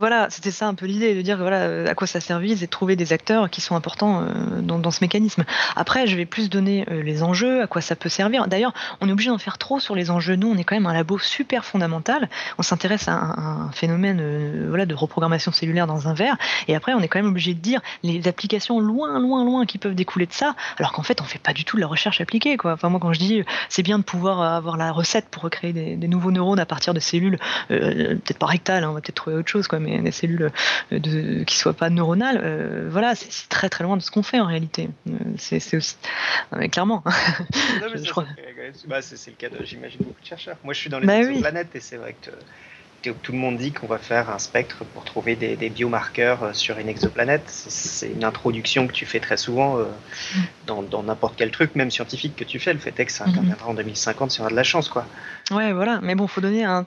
voilà, 0.03 0.27
c'était 0.31 0.51
ça 0.51 0.67
un 0.67 0.75
peu 0.75 0.87
l'idée, 0.87 1.15
de 1.15 1.23
dire 1.23 1.39
voilà 1.39 1.89
à 1.89 1.95
quoi 1.95 2.09
ça 2.09 2.19
servit, 2.19 2.57
c'est 2.57 2.67
de 2.67 2.71
trouver 2.71 2.97
des 2.97 3.13
acteurs 3.13 3.49
qui 3.49 3.61
sont 3.61 3.77
importants 3.77 4.23
euh, 4.23 4.61
dans, 4.61 4.91
ce 4.91 4.99
mécanisme. 5.01 5.45
Après, 5.77 6.09
je 6.09 6.17
vais 6.17 6.27
plus 6.27 6.51
donner 6.51 6.85
euh, 6.91 7.05
les 7.05 7.23
enjeux, 7.23 7.63
à 7.63 7.69
quoi 7.69 7.81
ça 7.81 7.95
peut 7.95 8.09
servir. 8.09 8.49
D'ailleurs, 8.49 8.73
on 9.01 9.09
est 9.09 9.13
obligé 9.13 9.31
d'en 9.31 9.39
faire 9.39 9.59
trop 9.59 9.79
sur 9.79 9.95
les 9.95 10.11
enjeux. 10.11 10.35
Nous, 10.35 10.51
on 10.51 10.57
est 10.57 10.65
quand 10.65 10.75
même 10.75 10.87
un 10.87 10.93
labo 10.93 11.21
super 11.21 11.65
fondamental. 11.65 12.29
On 12.59 12.63
s'intéresse 12.63 13.07
à 13.07 13.13
un, 13.13 13.71
phénomène 13.71 14.19
euh, 14.21 14.87
de 14.87 14.95
reprogrammation 14.97 15.53
cellulaire 15.53 15.87
dans 15.87 16.09
un 16.09 16.15
verre. 16.15 16.37
Et 16.67 16.75
après, 16.75 16.95
on 16.95 17.01
est 17.01 17.07
quand 17.07 17.21
même 17.21 17.31
obligé 17.31 17.55
de 17.55 17.61
dire 17.61 17.81
les 18.03 18.27
applications 18.27 18.81
loin, 18.81 19.21
loin, 19.21 19.45
loin 19.45 19.67
qui 19.67 19.79
peuvent 19.79 19.95
découler 19.95 20.27
de 20.27 20.33
ça, 20.33 20.57
alors 20.79 20.91
qu'en 20.91 21.05
fait, 21.05 21.21
on 21.21 21.25
fait 21.25 21.39
pas 21.39 21.53
du 21.53 21.65
tout 21.65 21.77
de 21.77 21.81
la 21.81 21.87
recherche 21.87 22.21
appliquée. 22.21 22.57
Enfin, 22.65 22.89
moi, 22.89 22.99
quand 22.99 23.13
je 23.13 23.21
dis 23.21 23.45
c'est 23.69 23.85
bien 23.85 24.01
de 24.01 24.05
pouvoir 24.05 24.41
avoir 24.41 24.77
la 24.77 24.91
recette 24.91 25.29
pour 25.31 25.45
recréer 25.45 25.73
des, 25.73 26.09
nouveaux 26.09 26.33
neurones 26.33 26.59
à 26.59 26.67
partir 26.67 26.93
de 26.93 26.99
cellules, 26.99 27.39
peut-être 27.69 28.39
pas 28.39 28.47
rectales, 28.47 28.83
hein, 28.83 28.91
on 28.91 28.95
va 28.95 29.01
peut-être 29.01 29.15
trouver 29.15 29.37
autre 29.37 29.49
chose, 29.49 29.69
des 30.01 30.11
cellules 30.11 30.51
euh, 30.93 30.99
de, 30.99 31.45
qui 31.45 31.57
soient 31.57 31.75
pas 31.75 31.91
neuronales, 31.91 32.41
euh, 32.43 32.89
voilà, 32.91 33.15
c'est 33.15 33.49
très 33.49 33.69
très 33.69 33.85
loin 33.85 33.97
de 33.97 34.03
ce 34.03 34.11
qu'on 34.11 34.23
fait 34.23 34.41
en 34.41 34.47
réalité. 34.47 34.89
Euh, 35.09 35.13
c'est 35.37 35.77
aussi, 35.77 35.97
clairement. 36.71 37.03
Bah, 38.87 39.03
c'est 39.03 39.31
le 39.31 39.37
cas 39.37 39.49
de, 39.49 39.65
j'imagine, 39.65 40.01
beaucoup 40.01 40.21
de 40.21 40.27
chercheurs. 40.27 40.57
Moi, 40.65 40.75
je 40.75 40.81
suis 40.81 40.91
dans 40.91 40.99
les 40.99 41.07
bah, 41.07 41.21
planètes 41.41 41.75
et 41.75 41.81
c'est 41.81 41.97
vrai 41.97 42.15
que 42.21 42.31
tout 43.11 43.33
le 43.33 43.39
monde 43.39 43.57
dit 43.57 43.73
qu'on 43.73 43.87
va 43.87 43.99
faire 43.99 44.31
un 44.31 44.39
spectre 44.39 44.85
pour 44.85 45.05
trouver 45.05 45.37
des, 45.37 45.71
biomarqueurs 45.71 46.43
euh, 46.43 46.53
sur 46.53 46.79
une 46.79 46.89
exoplanète. 46.89 47.45
C'est 47.47 48.11
une 48.11 48.25
introduction 48.25 48.87
que 48.87 48.93
tu 48.93 49.07
fais 49.07 49.21
très 49.21 49.37
souvent 49.37 49.79
euh, 49.79 49.85
mm. 50.35 50.87
dans 50.91 51.03
n'importe 51.03 51.35
quel 51.37 51.51
truc, 51.51 51.75
même 51.75 51.91
scientifique 51.91 52.37
que 52.37 52.45
tu 52.45 52.59
fais. 52.59 52.73
Le 52.73 52.79
fait 52.79 52.99
est 52.99 53.07
que 53.07 53.13
ça 53.13 53.25
interviendra 53.25 53.67
mm-hmm. 53.67 53.71
en 53.71 53.75
2050 53.75 54.31
si 54.31 54.41
on 54.41 54.47
a 54.47 54.51
de 54.51 54.55
la 54.55 54.63
chance. 54.63 54.89
quoi. 54.89 55.07
Ouais, 55.51 55.73
voilà. 55.73 56.01
Mais 56.03 56.15
bon, 56.15 56.25
il 56.25 56.31
faut 56.31 56.41
donner 56.41 56.65
un, 56.65 56.87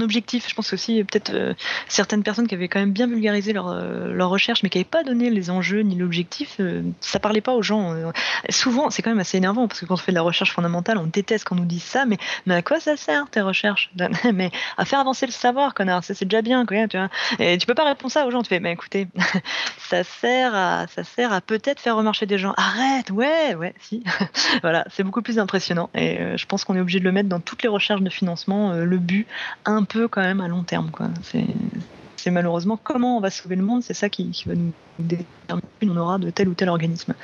objectif. 0.00 0.48
Je 0.48 0.54
pense 0.54 0.72
aussi, 0.72 1.04
peut-être 1.04 1.32
euh, 1.32 1.54
certaines 1.88 2.22
personnes 2.22 2.48
qui 2.48 2.54
avaient 2.54 2.68
quand 2.68 2.80
même 2.80 2.92
bien 2.92 3.06
vulgarisé 3.06 3.52
leur, 3.52 3.72
leur 3.74 4.30
recherche, 4.30 4.62
mais 4.62 4.68
qui 4.68 4.78
n'avaient 4.78 4.84
pas 4.84 5.04
donné 5.04 5.30
les 5.30 5.50
enjeux 5.50 5.80
ni 5.80 5.94
l'objectif, 5.94 6.60
ça 7.00 7.18
parlait 7.18 7.40
pas 7.40 7.52
aux 7.52 7.62
gens. 7.62 7.94
souvent, 8.50 8.90
c'est 8.90 9.02
quand 9.02 9.10
même 9.10 9.20
assez 9.20 9.36
énervant 9.36 9.68
parce 9.68 9.80
que 9.80 9.86
quand 9.86 9.94
on 9.94 9.98
fait 9.98 10.12
de 10.12 10.16
la 10.16 10.22
recherche 10.22 10.52
fondamentale, 10.52 10.98
on 10.98 11.06
déteste 11.06 11.44
quand 11.44 11.56
on 11.56 11.60
nous 11.60 11.64
dit 11.66 11.80
ça, 11.80 12.04
mais, 12.06 12.18
mais 12.46 12.54
à 12.54 12.62
quoi 12.62 12.80
ça 12.80 12.96
sert 12.96 13.28
tes 13.30 13.40
recherches? 13.40 13.90
Mais 14.32 14.50
à 14.76 14.84
faire 14.84 15.00
avancer 15.00 15.26
le 15.26 15.32
savoir 15.32 15.51
connard, 15.74 16.04
c'est 16.04 16.24
déjà 16.24 16.42
bien, 16.42 16.66
quoi, 16.66 16.88
tu 16.88 16.96
vois. 16.96 17.08
Et 17.38 17.58
tu 17.58 17.66
peux 17.66 17.74
pas 17.74 17.84
répondre 17.84 18.12
ça 18.12 18.26
aux 18.26 18.30
gens, 18.30 18.42
tu 18.42 18.48
fais, 18.48 18.60
mais 18.60 18.72
écoutez, 18.72 19.08
ça 19.78 20.04
sert 20.04 20.54
à, 20.54 20.86
ça 20.88 21.04
sert 21.04 21.32
à 21.32 21.40
peut-être 21.40 21.80
faire 21.80 21.96
remarcher 21.96 22.26
des 22.26 22.38
gens. 22.38 22.54
Arrête, 22.56 23.10
ouais, 23.10 23.54
ouais, 23.54 23.74
si. 23.80 24.02
voilà, 24.62 24.84
c'est 24.90 25.02
beaucoup 25.02 25.22
plus 25.22 25.38
impressionnant. 25.38 25.90
Et 25.94 26.18
euh, 26.20 26.36
je 26.36 26.46
pense 26.46 26.64
qu'on 26.64 26.76
est 26.76 26.80
obligé 26.80 26.98
de 26.98 27.04
le 27.04 27.12
mettre 27.12 27.28
dans 27.28 27.40
toutes 27.40 27.62
les 27.62 27.68
recherches 27.68 28.02
de 28.02 28.10
financement, 28.10 28.72
euh, 28.72 28.84
le 28.84 28.98
but, 28.98 29.26
un 29.64 29.84
peu 29.84 30.08
quand 30.08 30.22
même 30.22 30.40
à 30.40 30.48
long 30.48 30.62
terme, 30.62 30.90
quoi. 30.90 31.08
C'est 32.16 32.30
malheureusement 32.30 32.78
comment 32.80 33.16
on 33.16 33.20
va 33.20 33.30
sauver 33.30 33.56
le 33.56 33.64
monde, 33.64 33.82
c'est 33.82 33.94
ça 33.94 34.08
qui, 34.08 34.30
qui 34.30 34.48
va 34.48 34.54
nous 34.54 34.72
déterminer 35.00 35.62
on 35.90 35.96
aura 35.96 36.18
de 36.18 36.30
tel 36.30 36.48
ou 36.48 36.54
tel 36.54 36.68
organisme. 36.68 37.14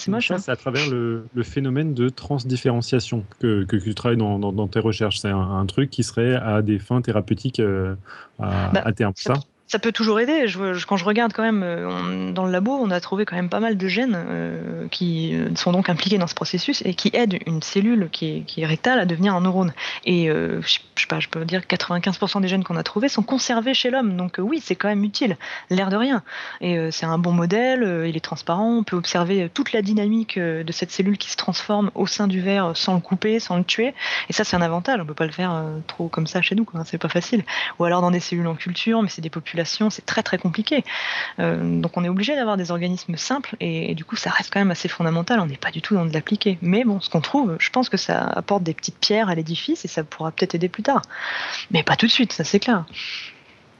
C'est 0.00 0.10
moche. 0.10 0.30
Hein. 0.30 0.38
C'est 0.38 0.50
à 0.50 0.56
travers 0.56 0.88
le, 0.90 1.24
phénomène 1.42 1.94
de 1.94 2.08
transdifférenciation 2.08 3.24
que, 3.38 3.64
que, 3.64 3.76
tu 3.76 3.94
travailles 3.94 4.18
dans, 4.18 4.38
dans, 4.38 4.68
tes 4.68 4.80
recherches. 4.80 5.18
C'est 5.18 5.28
un, 5.28 5.66
truc 5.66 5.90
qui 5.90 6.02
serait 6.02 6.34
à 6.34 6.62
des 6.62 6.78
fins 6.78 7.02
thérapeutiques 7.02 7.60
euh, 7.60 7.94
à, 8.38 8.70
bah, 8.72 8.82
à, 8.84 8.92
terme, 8.92 9.12
ça, 9.16 9.34
ça 9.70 9.78
peut 9.78 9.92
toujours 9.92 10.18
aider. 10.18 10.48
Je, 10.48 10.84
quand 10.84 10.96
je 10.96 11.04
regarde 11.04 11.32
quand 11.32 11.44
même 11.44 11.62
euh, 11.62 12.32
dans 12.32 12.44
le 12.44 12.50
labo, 12.50 12.72
on 12.72 12.90
a 12.90 13.00
trouvé 13.00 13.24
quand 13.24 13.36
même 13.36 13.48
pas 13.48 13.60
mal 13.60 13.76
de 13.76 13.86
gènes 13.86 14.16
euh, 14.16 14.88
qui 14.90 15.38
sont 15.54 15.70
donc 15.70 15.88
impliquées 15.88 16.18
dans 16.18 16.26
ce 16.26 16.34
processus 16.34 16.82
et 16.84 16.94
qui 16.94 17.10
aident 17.12 17.38
une 17.46 17.62
cellule 17.62 18.08
qui 18.10 18.44
est, 18.56 18.66
rectale 18.66 18.98
à 18.98 19.06
devenir 19.06 19.32
un 19.32 19.42
neurone. 19.42 19.72
Et 20.04 20.26
je, 20.26 20.60
sais 20.96 21.06
pas, 21.08 21.20
je 21.20 21.28
peux 21.28 21.44
dire 21.44 21.60
95% 21.60 22.40
des 22.40 22.48
gènes 22.48 22.64
qu'on 22.64 22.76
a 22.76 22.82
trouvés 22.82 23.08
sont 23.08 23.22
conservés 23.22 23.74
chez 23.74 23.90
l'homme. 23.90 24.16
Donc 24.16 24.38
oui, 24.38 24.60
c'est 24.62 24.74
quand 24.74 24.88
même 24.88 25.04
utile, 25.04 25.36
l'air 25.70 25.88
de 25.88 25.96
rien. 25.96 26.22
Et 26.60 26.90
c'est 26.90 27.06
un 27.06 27.18
bon 27.18 27.32
modèle, 27.32 28.06
il 28.06 28.16
est 28.16 28.24
transparent, 28.24 28.78
on 28.78 28.82
peut 28.82 28.96
observer 28.96 29.50
toute 29.52 29.72
la 29.72 29.82
dynamique 29.82 30.38
de 30.38 30.72
cette 30.72 30.90
cellule 30.90 31.16
qui 31.16 31.30
se 31.30 31.36
transforme 31.36 31.90
au 31.94 32.06
sein 32.06 32.26
du 32.26 32.40
verre 32.40 32.72
sans 32.74 32.94
le 32.94 33.00
couper, 33.00 33.38
sans 33.40 33.56
le 33.56 33.64
tuer. 33.64 33.94
Et 34.28 34.32
ça, 34.32 34.44
c'est 34.44 34.56
un 34.56 34.62
avantage. 34.62 35.00
On 35.00 35.06
peut 35.06 35.14
pas 35.14 35.26
le 35.26 35.32
faire 35.32 35.64
trop 35.86 36.08
comme 36.08 36.26
ça 36.26 36.42
chez 36.42 36.54
nous. 36.54 36.66
C'est 36.84 36.98
pas 36.98 37.08
facile. 37.08 37.44
Ou 37.78 37.84
alors 37.84 38.02
dans 38.02 38.10
des 38.10 38.20
cellules 38.20 38.46
en 38.46 38.56
culture, 38.56 39.02
mais 39.02 39.08
c'est 39.08 39.22
des 39.22 39.30
populations, 39.30 39.59
c'est 39.90 40.06
très 40.06 40.22
très 40.22 40.38
compliqué. 40.38 40.84
Euh, 41.38 41.80
donc 41.80 41.96
on 41.96 42.04
est 42.04 42.08
obligé 42.08 42.34
d'avoir 42.34 42.56
des 42.56 42.70
organismes 42.70 43.16
simples 43.16 43.56
et, 43.60 43.94
du 43.94 44.04
coup 44.04 44.16
ça 44.16 44.30
reste 44.30 44.52
quand 44.52 44.60
même 44.60 44.70
assez 44.70 44.88
fondamental. 44.88 45.40
On 45.40 45.46
n'est 45.46 45.56
pas 45.56 45.70
du 45.70 45.82
tout 45.82 45.94
dans 45.94 46.06
de 46.06 46.12
l'appliquer. 46.12 46.58
Mais 46.62 46.84
bon, 46.84 47.00
ce 47.00 47.10
qu'on 47.10 47.20
trouve, 47.20 47.56
je 47.58 47.70
pense 47.70 47.88
que 47.88 47.96
ça 47.96 48.20
apporte 48.20 48.62
des 48.62 48.74
petites 48.74 48.98
pierres 48.98 49.28
à 49.28 49.34
l'édifice 49.34 49.84
et 49.84 49.88
ça 49.88 50.04
pourra 50.04 50.30
peut-être 50.32 50.54
aider 50.54 50.68
plus 50.68 50.82
tard. 50.82 51.02
Mais 51.70 51.82
pas 51.82 51.96
tout 51.96 52.06
de 52.06 52.10
suite, 52.10 52.32
ça 52.32 52.44
c'est 52.44 52.60
clair. 52.60 52.84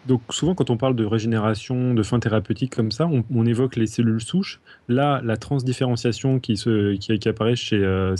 Donc 0.06 0.22
souvent 0.30 0.54
quand 0.54 0.70
on 0.70 0.76
parle 0.76 0.96
de 0.96 1.04
régénération, 1.04 1.94
de 1.94 2.02
fin 2.02 2.18
thérapeutique 2.20 2.74
comme 2.74 2.90
ça, 2.90 3.06
on, 3.06 3.46
évoque 3.46 3.76
les 3.76 3.86
cellules 3.86 4.20
souches. 4.20 4.60
Là, 4.88 5.20
la 5.22 5.36
transdifférenciation 5.36 6.40
qui, 6.40 6.54
qui, 6.54 7.28
apparaît 7.28 7.56
chez 7.56 7.76
euh, 7.76 8.16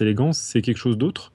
elegans, 0.00 0.32
c'est 0.32 0.62
quelque 0.62 0.78
chose 0.78 0.96
d'autre? 0.96 1.32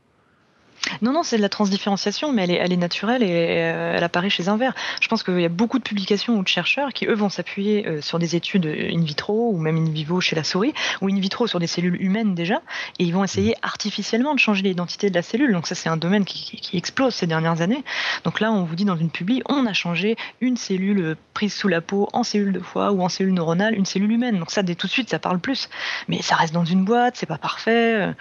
Non, 1.02 1.14
non, 1.14 1.24
c'est 1.24 1.38
de 1.38 1.42
la 1.42 1.50
transdifférenciation, 1.50 2.32
mais 2.32 2.44
elle 2.44 2.52
est, 2.52 2.56
elle 2.56 2.74
est 2.74 2.78
naturelle 2.78 3.24
et 3.24 3.30
euh, 3.30 3.94
elle 3.96 4.04
apparaît 4.04 4.30
chez 4.30 4.50
un 4.50 4.58
ver. 4.58 4.74
Je 5.02 5.08
pense 5.08 5.24
qu'il 5.24 5.40
y 5.40 5.46
a 5.46 5.50
beaucoup 5.50 5.78
de 5.78 5.84
publications 5.84 6.38
ou 6.38 6.44
de 6.44 6.48
chercheurs 6.48 6.94
qui, 6.94 7.06
eux, 7.06 7.14
vont 7.14 7.30
s'appuyer 7.30 7.88
euh, 7.88 8.02
sur 8.02 8.20
des 8.20 8.36
études 8.36 8.66
in 8.66 9.02
vitro 9.02 9.52
ou 9.52 9.58
même 9.58 9.78
in 9.78 9.90
vivo 9.90 10.22
chez 10.22 10.36
la 10.36 10.44
souris, 10.44 10.74
ou 11.02 11.10
in 11.10 11.20
vitro 11.20 11.48
sur 11.48 11.60
des 11.60 11.68
cellules 11.68 12.02
humaines 12.02 12.36
déjà, 12.36 12.62
et 13.00 13.04
ils 13.04 13.14
vont 13.14 13.24
essayer 13.24 13.56
artificiellement 13.62 14.34
de 14.34 14.40
changer 14.40 14.64
l'identité 14.64 15.10
de 15.10 15.16
la 15.16 15.22
cellule. 15.22 15.52
Donc 15.54 15.68
ça, 15.68 15.76
c'est 15.76 15.90
un 15.90 15.98
domaine 15.98 16.26
qui, 16.26 16.58
qui, 16.58 16.78
explose 16.78 17.14
ces 17.14 17.28
dernières 17.28 17.62
années. 17.62 17.84
Donc 18.24 18.40
là, 18.40 18.52
on 18.52 18.64
vous 18.64 18.76
dit 18.76 18.86
dans 18.86 18.98
une 18.98 19.10
publi, 19.10 19.42
on 19.48 19.66
a 19.66 19.74
changé 19.74 20.16
une 20.42 20.58
cellule 20.58 21.00
euh, 21.00 21.16
prise 21.34 21.54
sous 21.54 21.68
la 21.68 21.82
peau 21.82 22.10
en 22.14 22.24
cellule 22.24 22.54
de 22.54 22.60
foie 22.60 22.92
ou 22.92 23.02
en 23.02 23.10
cellule 23.10 23.34
neuronale, 23.34 23.76
une 23.76 23.86
cellule 23.86 24.12
humaine. 24.12 24.40
Donc 24.40 24.52
ça, 24.52 24.64
dès 24.64 24.76
tout 24.76 24.88
de 24.88 24.92
suite, 24.92 25.10
ça 25.10 25.20
parle 25.20 25.40
plus. 25.40 25.70
Mais 26.08 26.22
ça 26.22 26.36
reste 26.36 26.54
dans 26.54 26.66
une 26.66 26.84
boîte, 26.86 27.16
c'est 27.18 27.26
pas 27.26 27.38
parfait. 27.38 28.14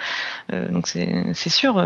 donc 0.52 0.86
c'est 0.88 1.48
sûr 1.48 1.80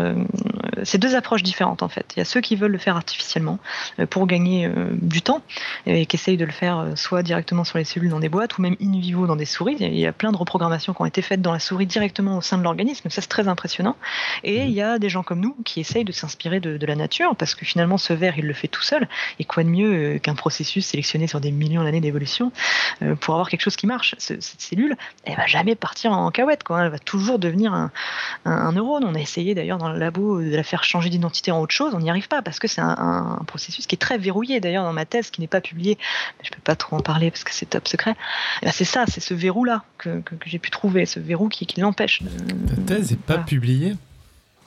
c'est 0.83 0.97
deux 0.97 1.15
approches 1.15 1.43
différentes 1.43 1.83
en 1.83 1.89
fait. 1.89 2.05
Il 2.15 2.19
y 2.19 2.21
a 2.21 2.25
ceux 2.25 2.41
qui 2.41 2.55
veulent 2.55 2.71
le 2.71 2.77
faire 2.77 2.95
artificiellement 2.95 3.59
euh, 3.99 4.05
pour 4.05 4.27
gagner 4.27 4.65
euh, 4.65 4.89
du 4.93 5.21
temps 5.21 5.41
et 5.85 6.05
qui 6.05 6.15
essayent 6.15 6.37
de 6.37 6.45
le 6.45 6.51
faire 6.51 6.79
euh, 6.79 6.95
soit 6.95 7.23
directement 7.23 7.63
sur 7.63 7.77
les 7.77 7.83
cellules 7.83 8.09
dans 8.09 8.19
des 8.19 8.29
boîtes 8.29 8.57
ou 8.57 8.61
même 8.61 8.75
in 8.81 8.99
vivo 8.99 9.27
dans 9.27 9.35
des 9.35 9.45
souris. 9.45 9.77
Il 9.79 9.97
y 9.97 10.05
a 10.05 10.11
plein 10.11 10.31
de 10.31 10.37
reprogrammations 10.37 10.93
qui 10.93 11.01
ont 11.01 11.05
été 11.05 11.21
faites 11.21 11.41
dans 11.41 11.53
la 11.53 11.59
souris 11.59 11.85
directement 11.85 12.37
au 12.37 12.41
sein 12.41 12.57
de 12.57 12.63
l'organisme. 12.63 13.09
Ça, 13.09 13.21
c'est 13.21 13.27
très 13.27 13.47
impressionnant. 13.47 13.95
Et 14.43 14.63
il 14.63 14.71
y 14.71 14.81
a 14.81 14.99
des 14.99 15.09
gens 15.09 15.23
comme 15.23 15.39
nous 15.39 15.55
qui 15.65 15.79
essayent 15.79 16.05
de 16.05 16.11
s'inspirer 16.11 16.59
de, 16.59 16.85
la 16.85 16.95
nature 16.95 17.35
parce 17.35 17.53
que 17.53 17.63
finalement, 17.63 17.97
ce 17.97 18.11
verre, 18.11 18.37
il 18.37 18.47
le 18.47 18.53
fait 18.53 18.67
tout 18.67 18.81
seul. 18.81 19.07
Et 19.39 19.45
quoi 19.45 19.63
de 19.63 19.69
mieux 19.69 20.19
qu'un 20.19 20.35
processus 20.35 20.85
sélectionné 20.85 21.27
sur 21.27 21.39
des 21.39 21.51
millions 21.51 21.83
d'années 21.83 22.01
d'évolution 22.01 22.51
pour 23.19 23.35
avoir 23.35 23.49
quelque 23.49 23.61
chose 23.61 23.75
qui 23.75 23.85
marche 23.85 24.15
Cette 24.17 24.41
cellule, 24.41 24.97
elle 25.25 25.35
va 25.35 25.45
jamais 25.45 25.75
partir 25.75 26.11
en 26.11 26.31
cahuète. 26.31 26.63
Quoi. 26.63 26.85
Elle 26.85 26.91
va 26.91 26.99
toujours 26.99 27.37
devenir 27.37 27.73
un, 27.73 27.91
un 28.45 28.71
neurone. 28.71 29.03
On 29.05 29.13
a 29.13 29.19
essayé 29.19 29.53
d'ailleurs 29.53 29.77
dans 29.77 29.89
le 29.89 29.99
labo 29.99 30.41
de 30.41 30.55
la 30.55 30.60
faire 30.63 30.83
changer 30.83 31.09
d'identité 31.09 31.51
en 31.51 31.59
autre 31.59 31.73
chose, 31.73 31.93
on 31.93 31.99
n'y 31.99 32.09
arrive 32.09 32.27
pas 32.27 32.41
parce 32.41 32.59
que 32.59 32.67
c'est 32.67 32.81
un, 32.81 33.39
processus 33.47 33.87
qui 33.87 33.95
est 33.95 33.97
très 33.97 34.17
verrouillé. 34.17 34.59
D'ailleurs, 34.59 34.83
dans 34.83 34.93
ma 34.93 35.05
thèse, 35.05 35.29
qui 35.29 35.41
n'est 35.41 35.47
pas 35.47 35.61
publiée, 35.61 35.97
je 36.43 36.49
ne 36.49 36.55
peux 36.55 36.61
pas 36.61 36.75
trop 36.75 36.95
en 36.95 36.99
parler 37.01 37.31
parce 37.31 37.43
que 37.43 37.53
c'est 37.53 37.65
top 37.65 37.87
secret. 37.87 38.15
Ben, 38.61 38.71
c'est 38.71 38.85
ça, 38.85 39.05
c'est 39.07 39.21
ce 39.21 39.33
verrou-là 39.33 39.83
que, 39.97 40.21
j'ai 40.45 40.59
pu 40.59 40.69
trouver, 40.69 41.05
ce 41.05 41.19
verrou 41.19 41.49
qui, 41.49 41.67
l'empêche. 41.79 42.21
Ta 42.67 42.95
thèse 42.95 43.11
n'est 43.11 43.17
pas 43.17 43.37
publiée? 43.37 43.95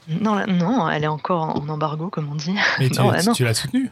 Non, 0.09 0.47
non, 0.47 0.89
elle 0.89 1.05
est 1.05 1.09
encore 1.09 1.57
en 1.57 1.69
embargo, 1.69 2.09
comme 2.09 2.31
on 2.31 2.35
dit. 2.35 2.55
Mais 2.79 2.91
tu, 2.91 3.01
tu, 3.35 3.45
l'as 3.45 3.55
soutenue? 3.55 3.91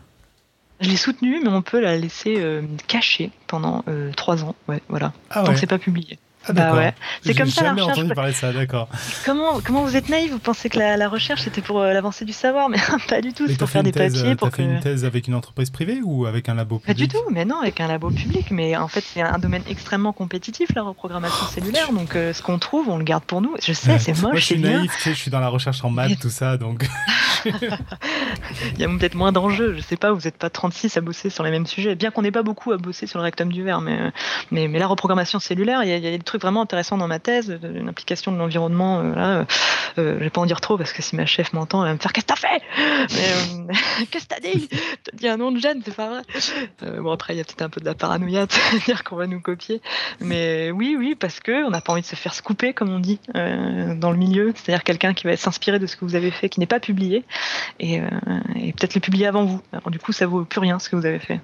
Je 0.80 0.90
l'ai 0.90 0.96
soutenue, 0.96 1.40
mais 1.42 1.48
on 1.48 1.62
peut 1.62 1.80
la 1.80 1.96
laisser 1.96 2.34
euh, 2.38 2.62
cachée 2.88 3.30
pendant 3.46 3.84
euh, 3.88 4.10
trois 4.16 4.42
ans. 4.42 4.56
Ouais, 4.68 4.82
voilà. 4.88 5.12
Ah 5.30 5.44
Tant 5.44 5.52
que 5.52 5.58
c'est 5.58 5.66
pas 5.66 5.78
publié. 5.78 6.18
Ah, 6.48 6.52
bah 6.52 6.74
ouais. 6.74 6.94
C'est 7.22 7.34
comme 7.34 7.48
ça 7.48 7.64
la 7.64 7.72
recherche. 7.72 7.98
entendu 7.98 8.14
parler 8.14 8.32
de 8.32 8.36
ça, 8.36 8.52
d'accord. 8.52 8.88
Comment, 9.24 9.60
comment 9.60 9.84
vous 9.84 9.96
êtes 9.96 10.08
naïf 10.08 10.30
Vous 10.32 10.38
pensez 10.38 10.68
que 10.68 10.78
la, 10.78 11.08
recherche 11.08 11.42
c'était 11.42 11.60
pour 11.60 11.80
euh, 11.80 11.92
l'avancée 11.92 12.24
du 12.24 12.32
savoir, 12.32 12.68
mais 12.68 12.78
pas 13.08 13.20
du 13.20 13.32
tout. 13.32 13.46
C'est 13.46 13.58
pour 13.58 13.68
faire 13.68 13.82
des 13.82 13.92
papiers. 13.92 14.34
Pour 14.34 14.50
fait 14.50 14.64
une 14.64 14.80
thèse 14.80 15.04
avec 15.04 15.28
une 15.28 15.34
entreprise 15.34 15.70
privée 15.70 16.00
ou 16.02 16.26
avec 16.26 16.48
un 16.48 16.54
labo 16.54 16.78
public 16.78 16.86
Pas 16.86 16.94
du 16.94 17.08
tout, 17.08 17.30
mais 17.30 17.44
non, 17.44 17.60
avec 17.60 17.80
un 17.80 17.86
labo 17.86 18.10
public. 18.10 18.50
Mais 18.50 18.76
en 18.76 18.88
fait, 18.88 19.02
c'est 19.02 19.22
un 19.22 19.38
domaine 19.38 19.62
extrêmement 19.68 20.12
compétitif 20.12 20.68
la 20.74 20.82
reprogrammation 20.82 21.46
cellulaire. 21.46 21.92
Donc 21.92 22.16
euh, 22.16 22.32
ce 22.32 22.42
qu'on 22.42 22.58
trouve, 22.58 22.88
on 22.88 22.98
le 22.98 23.04
garde 23.04 23.24
pour 23.24 23.40
nous. 23.40 23.54
Je 23.62 23.72
sais, 23.72 23.98
c'est 23.98 24.12
moche. 24.12 24.22
Moi, 24.22 24.36
je 24.36 24.44
suis 24.44 24.58
naïf. 24.58 24.92
Tu 24.96 25.02
sais, 25.02 25.10
je 25.10 25.18
suis 25.18 25.30
dans 25.30 25.40
la 25.40 25.48
recherche 25.48 25.84
en 25.84 25.90
maths, 25.90 26.18
tout 26.20 26.30
ça, 26.30 26.56
donc. 26.56 26.88
Il 27.44 28.80
y 28.80 28.84
a 28.84 28.88
peut-être 28.88 29.14
moins 29.14 29.32
d'enjeux. 29.32 29.74
Je 29.76 29.80
sais 29.80 29.96
pas. 29.96 30.12
Vous 30.12 30.22
n'êtes 30.22 30.36
pas 30.36 30.50
36 30.50 30.96
à 30.96 31.00
bosser 31.00 31.30
sur 31.30 31.42
les 31.42 31.50
mêmes 31.50 31.66
sujets. 31.66 31.94
Bien 31.94 32.10
qu'on 32.10 32.22
n'ait 32.22 32.30
pas 32.30 32.42
beaucoup 32.42 32.72
à 32.72 32.76
bosser 32.76 33.06
sur 33.06 33.18
le 33.18 33.24
rectum 33.24 33.52
du 33.52 33.62
verre, 33.62 33.80
mais 33.80 34.12
mais, 34.50 34.68
mais 34.68 34.78
la 34.78 34.86
reprogrammation 34.86 35.38
cellulaire, 35.38 35.82
il 35.82 35.90
y, 35.90 35.92
a, 35.92 35.96
il 35.96 36.04
y 36.04 36.06
a 36.06 36.10
des 36.10 36.18
trucs 36.18 36.31
vraiment 36.38 36.62
intéressants 36.62 36.98
dans 36.98 37.08
ma 37.08 37.18
thèse, 37.18 37.58
une 37.62 37.88
application 37.88 38.32
de 38.32 38.36
l'environnement. 38.36 39.00
Euh, 39.00 39.14
là, 39.14 39.28
euh, 39.28 39.44
euh, 39.98 40.14
je 40.18 40.24
vais 40.24 40.30
pas 40.30 40.40
en 40.40 40.46
dire 40.46 40.60
trop 40.60 40.78
parce 40.78 40.92
que 40.92 41.02
si 41.02 41.16
ma 41.16 41.26
chef 41.26 41.52
m'entend, 41.52 41.82
elle 41.82 41.88
va 41.88 41.94
me 41.94 41.98
faire 41.98 42.12
Qu'est-ce 42.12 42.26
que 42.26 42.32
t'as 42.32 42.36
fait? 42.36 42.62
Qu'est-ce 44.10 44.24
que 44.24 44.34
t'as 44.34 44.40
dit? 44.40 44.68
T'as 44.68 45.16
dit 45.16 45.28
un 45.28 45.36
nom 45.36 45.52
de 45.52 45.58
gêne, 45.58 45.82
c'est 45.84 45.94
pas 45.94 46.08
vrai. 46.08 47.00
bon, 47.00 47.10
après, 47.10 47.34
il 47.34 47.38
y 47.38 47.40
a 47.40 47.44
peut-être 47.44 47.62
un 47.62 47.68
peu 47.68 47.80
de 47.80 47.86
la 47.86 47.94
paranoïa 47.94 48.46
de 48.72 48.84
dire 48.84 49.04
qu'on 49.04 49.16
va 49.16 49.26
nous 49.26 49.40
copier. 49.40 49.80
Mais 50.20 50.70
oui, 50.70 50.96
oui, 50.98 51.14
parce 51.14 51.40
que 51.40 51.64
on 51.64 51.70
n'a 51.70 51.80
pas 51.80 51.92
envie 51.92 52.02
de 52.02 52.06
se 52.06 52.16
faire 52.16 52.34
scooper, 52.34 52.74
comme 52.74 52.90
on 52.90 53.00
dit, 53.00 53.20
dans 53.34 54.10
le 54.10 54.16
milieu. 54.16 54.52
C'est-à-dire 54.54 54.84
quelqu'un 54.84 55.14
qui 55.14 55.26
va 55.26 55.36
s'inspirer 55.36 55.78
de 55.78 55.86
ce 55.86 55.96
que 55.96 56.04
vous 56.04 56.14
avez 56.14 56.30
fait, 56.30 56.48
qui 56.48 56.60
n'est 56.60 56.66
pas 56.66 56.80
publié, 56.80 57.24
et, 57.80 58.00
et 58.56 58.72
peut-être 58.72 58.94
le 58.94 59.00
publier 59.00 59.26
avant 59.26 59.44
vous. 59.44 59.60
Alors, 59.72 59.90
du 59.90 59.98
coup, 59.98 60.12
ça 60.12 60.26
vaut 60.26 60.44
plus 60.44 60.60
rien 60.60 60.78
ce 60.78 60.88
que 60.88 60.96
vous 60.96 61.06
avez 61.06 61.18
fait. 61.18 61.40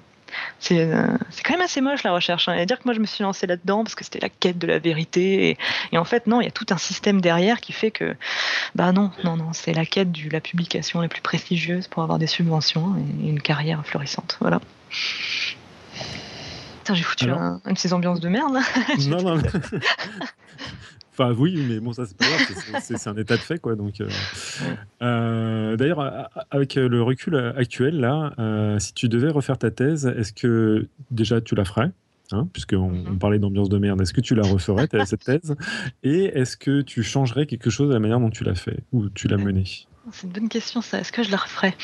Euh, 0.70 1.16
c'est 1.30 1.42
quand 1.42 1.54
même 1.54 1.62
assez 1.62 1.80
moche 1.80 2.02
la 2.02 2.12
recherche. 2.12 2.48
Hein. 2.48 2.54
Et 2.54 2.66
dire 2.66 2.78
que 2.78 2.84
moi 2.84 2.94
je 2.94 3.00
me 3.00 3.06
suis 3.06 3.22
lancé 3.22 3.46
là-dedans 3.46 3.84
parce 3.84 3.94
que 3.94 4.04
c'était 4.04 4.20
la 4.20 4.28
quête 4.28 4.58
de 4.58 4.66
la 4.66 4.78
vérité. 4.78 5.56
Et, 5.92 5.98
en 5.98 6.04
fait, 6.04 6.26
non, 6.26 6.40
il 6.40 6.44
y 6.44 6.48
a 6.48 6.52
tout 6.52 6.66
un 6.70 6.78
système 6.78 7.20
derrière 7.20 7.60
qui 7.60 7.72
fait 7.72 7.90
que, 7.90 8.14
bah 8.74 8.92
non, 8.92 9.10
non, 9.24 9.36
non, 9.36 9.52
c'est 9.52 9.72
la 9.72 9.86
quête 9.86 10.12
de 10.12 10.30
la 10.30 10.40
publication 10.40 11.00
la 11.00 11.08
plus 11.08 11.22
prestigieuse 11.22 11.88
pour 11.88 12.02
avoir 12.02 12.18
des 12.18 12.26
subventions 12.26 12.96
et 12.96 13.28
une 13.28 13.40
carrière 13.40 13.84
florissante. 13.84 14.36
Voilà. 14.40 14.60
J'ai 16.90 17.02
foutu 17.02 17.28
une 17.28 17.60
de 17.74 17.78
ces 17.78 17.92
ambiances 17.92 18.20
de 18.20 18.28
merde. 18.28 18.54
Là. 18.54 18.60
Non, 19.08 19.22
non. 19.22 19.42
Enfin, 21.18 21.34
oui, 21.36 21.64
mais 21.68 21.80
bon, 21.80 21.92
ça, 21.92 22.06
c'est 22.06 22.16
pas 22.16 22.26
grave, 22.26 22.80
c'est 22.80 23.08
un 23.08 23.16
état 23.16 23.36
de 23.36 23.40
fait, 23.40 23.58
quoi. 23.58 23.74
Donc, 23.74 24.00
euh, 24.00 24.08
euh, 25.02 25.76
d'ailleurs, 25.76 26.30
avec 26.52 26.76
le 26.76 27.02
recul 27.02 27.34
actuel, 27.56 27.98
là, 27.98 28.32
euh, 28.38 28.78
si 28.78 28.94
tu 28.94 29.08
devais 29.08 29.28
refaire 29.28 29.58
ta 29.58 29.72
thèse, 29.72 30.06
est-ce 30.06 30.32
que 30.32 30.86
déjà 31.10 31.40
tu 31.40 31.54
la 31.54 31.64
ferais 31.64 31.90
Hein, 32.30 32.46
puisqu'on 32.52 32.76
on 32.76 32.92
mm-hmm. 32.92 33.18
parlait 33.18 33.38
d'ambiance 33.38 33.70
de 33.70 33.78
merde, 33.78 34.02
est-ce 34.02 34.12
que 34.12 34.20
tu 34.20 34.34
la 34.34 34.42
referais, 34.42 34.86
cette 35.06 35.24
thèse? 35.24 35.56
Et 36.02 36.24
est-ce 36.24 36.58
que 36.58 36.82
tu 36.82 37.02
changerais 37.02 37.46
quelque 37.46 37.70
chose 37.70 37.88
de 37.88 37.94
la 37.94 38.00
manière 38.00 38.20
dont 38.20 38.28
tu 38.28 38.44
l'as 38.44 38.54
fait 38.54 38.80
ou 38.92 39.08
tu 39.08 39.28
l'as 39.28 39.38
menée? 39.38 39.64
C'est 40.12 40.26
une 40.26 40.32
bonne 40.32 40.48
question 40.48 40.82
ça. 40.82 40.98
Est-ce 40.98 41.12
que 41.12 41.22
je 41.22 41.30
la 41.30 41.36
referais 41.36 41.74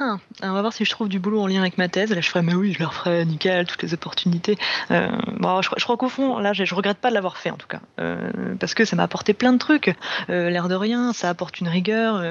hein, 0.00 0.20
On 0.42 0.52
va 0.52 0.60
voir 0.60 0.72
si 0.72 0.84
je 0.84 0.90
trouve 0.90 1.08
du 1.08 1.18
boulot 1.18 1.40
en 1.40 1.46
lien 1.46 1.60
avec 1.60 1.78
ma 1.78 1.88
thèse. 1.88 2.10
Là, 2.10 2.20
je 2.20 2.28
ferais, 2.28 2.42
mais 2.42 2.54
oui, 2.54 2.72
je 2.72 2.80
la 2.80 2.88
referais, 2.88 3.24
nickel, 3.24 3.66
toutes 3.66 3.82
les 3.82 3.94
opportunités. 3.94 4.58
Euh, 4.90 5.08
bon, 5.38 5.62
je, 5.62 5.68
crois 5.68 5.96
qu'au 5.96 6.08
fond, 6.08 6.38
là, 6.38 6.52
je, 6.52 6.64
je, 6.64 6.74
regrette 6.74 6.98
pas 6.98 7.10
de 7.10 7.14
l'avoir 7.14 7.36
fait 7.36 7.50
en 7.50 7.56
tout 7.56 7.66
cas, 7.66 7.80
euh, 8.00 8.30
parce 8.58 8.74
que 8.74 8.84
ça 8.84 8.96
m'a 8.96 9.02
apporté 9.02 9.34
plein 9.34 9.52
de 9.52 9.58
trucs. 9.58 9.94
Euh, 10.30 10.50
l'air 10.50 10.68
de 10.68 10.74
rien, 10.74 11.12
ça 11.12 11.28
apporte 11.28 11.60
une 11.60 11.68
rigueur. 11.68 12.22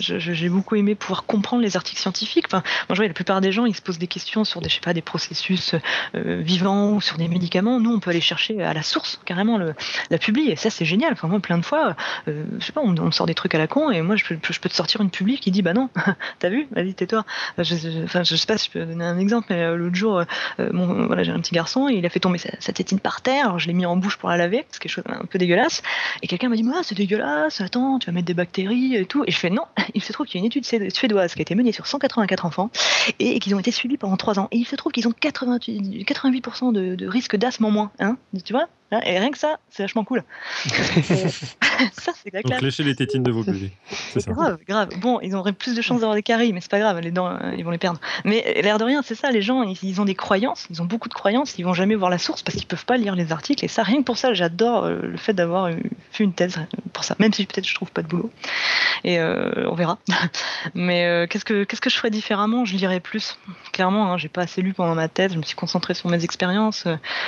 j'ai 0.00 0.48
beaucoup 0.48 0.76
aimé 0.76 0.94
pouvoir 0.94 1.24
comprendre 1.24 1.62
les 1.62 1.76
articles 1.76 2.00
scientifiques. 2.00 2.46
Enfin, 2.46 2.62
moi, 2.88 2.94
je 2.94 2.96
vois, 2.96 3.06
la 3.06 3.14
plupart 3.14 3.40
des 3.40 3.52
gens, 3.52 3.66
ils 3.66 3.74
se 3.74 3.82
posent 3.82 3.98
des 3.98 4.06
questions 4.06 4.44
sur 4.44 4.60
des, 4.60 4.68
je 4.68 4.76
sais 4.76 4.80
pas, 4.80 4.94
des 4.94 5.02
processus 5.02 5.74
vivants 6.14 6.92
ou 6.92 7.00
sur 7.00 7.16
des 7.16 7.28
médicaments. 7.28 7.80
Nous, 7.80 7.92
on 7.92 8.00
peut 8.00 8.10
aller 8.10 8.20
chercher 8.20 8.62
à 8.62 8.72
la 8.72 8.82
source 8.82 9.20
carrément 9.24 9.58
le, 9.58 9.74
la 10.10 10.18
publier. 10.18 10.52
Et 10.52 10.56
ça, 10.56 10.70
c'est 10.70 10.84
génial. 10.84 11.12
Enfin, 11.12 11.28
moi, 11.28 11.40
plein 11.40 11.58
de 11.58 11.64
fois, 11.64 11.96
je 12.26 12.32
sais 12.64 12.72
pas, 12.72 12.80
on, 12.82 12.96
on, 12.96 13.10
sort 13.10 13.26
des 13.26 13.34
trucs 13.34 13.54
à 13.54 13.58
la 13.58 13.66
con, 13.66 13.90
et 13.90 14.02
moi, 14.02 14.16
je 14.16 14.24
peux, 14.24 14.38
je 14.42 14.60
peux 14.60 14.68
te 14.68 14.74
sortir 14.78 15.00
une 15.00 15.10
publique 15.10 15.40
qui 15.40 15.50
dit 15.50 15.62
bah 15.62 15.74
non, 15.74 15.90
t'as 16.38 16.48
vu, 16.48 16.68
vas-y 16.70 16.94
tais-toi. 16.94 17.24
Je, 17.58 18.04
enfin, 18.04 18.22
je 18.22 18.36
sais 18.36 18.46
pas 18.46 18.56
si 18.56 18.66
je 18.66 18.78
peux 18.78 18.86
donner 18.86 19.04
un 19.04 19.18
exemple, 19.18 19.48
mais 19.50 19.62
euh, 19.62 19.76
l'autre 19.76 19.96
jour, 19.96 20.22
euh, 20.60 21.04
voilà, 21.06 21.22
j'ai 21.24 21.32
un 21.32 21.40
petit 21.40 21.54
garçon, 21.54 21.88
et 21.88 21.94
il 21.94 22.06
a 22.06 22.08
fait 22.08 22.20
tomber 22.20 22.38
sa, 22.38 22.72
tétine 22.72 23.00
par 23.00 23.20
terre, 23.20 23.46
alors 23.46 23.58
je 23.58 23.66
l'ai 23.66 23.72
mis 23.72 23.86
en 23.86 23.96
bouche 23.96 24.16
pour 24.16 24.28
la 24.28 24.36
laver, 24.36 24.64
c'est 24.70 24.80
quelque 24.80 24.92
chose 24.92 25.04
un 25.08 25.24
peu 25.26 25.38
dégueulasse, 25.38 25.82
et 26.22 26.28
quelqu'un 26.28 26.48
m'a 26.48 26.56
dit 26.56 26.64
ah, 26.72 26.80
c'est 26.82 26.94
dégueulasse, 26.94 27.60
attends, 27.60 27.98
tu 27.98 28.06
vas 28.06 28.12
mettre 28.12 28.26
des 28.26 28.34
bactéries 28.34 28.94
et 28.94 29.04
tout, 29.04 29.24
et 29.26 29.32
je 29.32 29.38
fais 29.38 29.50
non, 29.50 29.64
il 29.94 30.02
se 30.02 30.12
trouve 30.12 30.26
qu'il 30.26 30.40
y 30.40 30.42
a 30.42 30.42
une 30.42 30.46
étude 30.46 30.64
suédoise 30.64 31.34
qui 31.34 31.40
a 31.40 31.42
été 31.42 31.54
menée 31.54 31.72
sur 31.72 31.86
184 31.86 32.46
enfants 32.46 32.70
et 33.18 33.40
qu'ils 33.40 33.54
ont 33.54 33.58
été 33.58 33.72
suivis 33.72 33.96
pendant 33.96 34.16
3 34.16 34.38
ans, 34.38 34.48
et 34.52 34.58
il 34.58 34.66
se 34.66 34.76
trouve 34.76 34.92
qu'ils 34.92 35.08
ont 35.08 35.14
88%, 35.20 36.72
de, 36.72 37.06
risque 37.06 37.36
d'asthme 37.36 37.64
en 37.64 37.70
moins, 37.70 37.90
hein, 37.98 38.16
tu 38.44 38.52
vois 38.52 38.68
et 38.90 39.18
rien 39.18 39.30
que 39.30 39.38
ça, 39.38 39.58
c'est 39.68 39.82
vachement 39.82 40.02
cool. 40.02 40.24
ça, 40.64 42.12
c'est 42.22 42.32
la 42.32 42.40
Donc 42.40 42.60
lécher 42.62 42.84
les 42.84 42.94
tétines 42.94 43.22
de 43.22 43.30
vos 43.30 43.44
bébés. 43.44 43.70
C'est 43.90 44.20
ça. 44.20 44.32
Grave, 44.32 44.58
grave. 44.66 44.88
Bon, 44.98 45.20
ils 45.20 45.34
auraient 45.34 45.52
plus 45.52 45.74
de 45.74 45.82
chances 45.82 46.00
d'avoir 46.00 46.14
des 46.14 46.22
caries, 46.22 46.54
mais 46.54 46.62
c'est 46.62 46.70
pas 46.70 46.78
grave, 46.78 46.98
les 47.00 47.10
dents, 47.10 47.28
euh, 47.28 47.54
ils 47.56 47.64
vont 47.64 47.70
les 47.70 47.78
perdre. 47.78 48.00
Mais 48.24 48.60
l'air 48.62 48.78
de 48.78 48.84
rien, 48.84 49.02
c'est 49.02 49.14
ça, 49.14 49.30
les 49.30 49.42
gens, 49.42 49.62
ils, 49.62 50.00
ont 50.00 50.06
des 50.06 50.14
croyances, 50.14 50.66
ils 50.70 50.80
ont 50.80 50.86
beaucoup 50.86 51.10
de 51.10 51.14
croyances, 51.14 51.58
ils 51.58 51.64
vont 51.64 51.74
jamais 51.74 51.96
voir 51.96 52.10
la 52.10 52.16
source 52.16 52.42
parce 52.42 52.56
qu'ils 52.56 52.66
peuvent 52.66 52.86
pas 52.86 52.96
lire 52.96 53.14
les 53.14 53.30
articles. 53.30 53.62
Et 53.62 53.68
ça, 53.68 53.82
rien 53.82 53.98
que 53.98 54.04
pour 54.04 54.16
ça, 54.16 54.32
j'adore 54.32 54.84
euh, 54.84 55.00
le 55.02 55.18
fait 55.18 55.34
d'avoir 55.34 55.70
fait 56.10 56.24
une 56.24 56.32
thèse 56.32 56.58
pour 56.94 57.04
ça, 57.04 57.14
même 57.18 57.32
si 57.32 57.44
peut-être 57.44 57.68
je 57.68 57.74
trouve 57.74 57.90
pas 57.90 58.02
de 58.02 58.08
boulot. 58.08 58.30
Et 59.04 59.18
euh, 59.18 59.68
on 59.68 59.74
verra. 59.74 59.98
mais 60.74 61.26
qu'est-ce 61.28 61.44
que 61.44 61.64
qu'est-ce 61.64 61.82
que 61.82 61.90
je 61.90 61.96
ferais 61.96 62.10
différemment? 62.10 62.64
Je 62.64 62.74
lirais 62.74 63.00
plus. 63.00 63.38
Clairement, 63.72 64.12
hein, 64.12 64.18
j'ai 64.18 64.28
pas 64.28 64.42
assez 64.42 64.62
lu 64.62 64.72
pendant 64.72 64.94
ma 64.94 65.08
thèse, 65.08 65.34
je 65.34 65.38
me 65.38 65.42
suis 65.42 65.56
concentrée 65.56 65.92
sur 65.92 66.08
mes 66.08 66.24
expériences. 66.24 66.84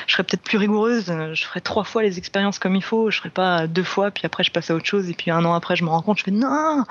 je 0.07 0.13
serais 0.13 0.25
peut-être 0.25 0.43
plus 0.43 0.57
rigoureuse. 0.57 1.05
Je 1.07 1.45
ferais 1.51 1.61
trois 1.61 1.85
fois 1.85 2.03
les 2.03 2.19
expériences 2.19 2.59
comme 2.59 2.77
il 2.77 2.83
faut. 2.83 3.11
Je 3.11 3.19
ferais 3.19 3.31
pas 3.31 3.67
deux 3.67 3.83
fois, 3.83 4.11
puis 4.11 4.25
après 4.25 4.45
je 4.45 4.51
passe 4.51 4.71
à 4.71 4.75
autre 4.75 4.87
chose, 4.87 5.11
et 5.11 5.15
puis 5.15 5.31
un 5.31 5.45
an 5.45 5.55
après 5.55 5.77
je 5.77 5.85
me 5.85 5.91
rends 5.91 6.03
compte, 6.03 6.19
je 6.19 6.25
fais 6.25 6.31
non, 6.31 6.85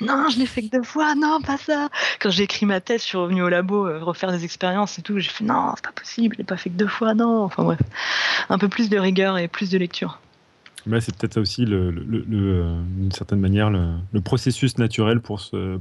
non, 0.00 0.28
je 0.28 0.38
l'ai 0.38 0.46
fait 0.46 0.62
que 0.62 0.70
deux 0.70 0.82
fois, 0.82 1.14
non, 1.14 1.40
pas 1.40 1.56
ça. 1.56 1.88
Quand 2.20 2.30
j'ai 2.30 2.42
écrit 2.44 2.66
ma 2.66 2.80
thèse, 2.80 3.02
je 3.02 3.06
suis 3.06 3.18
revenu 3.18 3.42
au 3.42 3.48
labo 3.48 3.86
euh, 3.86 4.02
refaire 4.02 4.32
des 4.32 4.44
expériences 4.44 4.98
et 4.98 5.02
tout. 5.02 5.18
J'ai 5.18 5.30
fait 5.30 5.44
non, 5.44 5.72
c'est 5.76 5.84
pas 5.84 5.92
possible, 5.92 6.34
je 6.34 6.38
l'ai 6.38 6.44
pas 6.44 6.56
fait 6.56 6.70
que 6.70 6.76
deux 6.76 6.88
fois, 6.88 7.14
non. 7.14 7.44
Enfin 7.44 7.62
bref, 7.62 7.80
un 8.48 8.58
peu 8.58 8.68
plus 8.68 8.88
de 8.88 8.98
rigueur 8.98 9.38
et 9.38 9.48
plus 9.48 9.70
de 9.70 9.78
lecture 9.78 10.18
c'est 11.00 11.16
peut-être 11.16 11.34
ça 11.34 11.40
aussi, 11.40 11.64
le, 11.64 11.92
d'une 11.92 13.12
certaine 13.12 13.40
manière, 13.40 13.70
le, 13.70 14.20
processus 14.20 14.78
naturel 14.78 15.20
pour, 15.20 15.40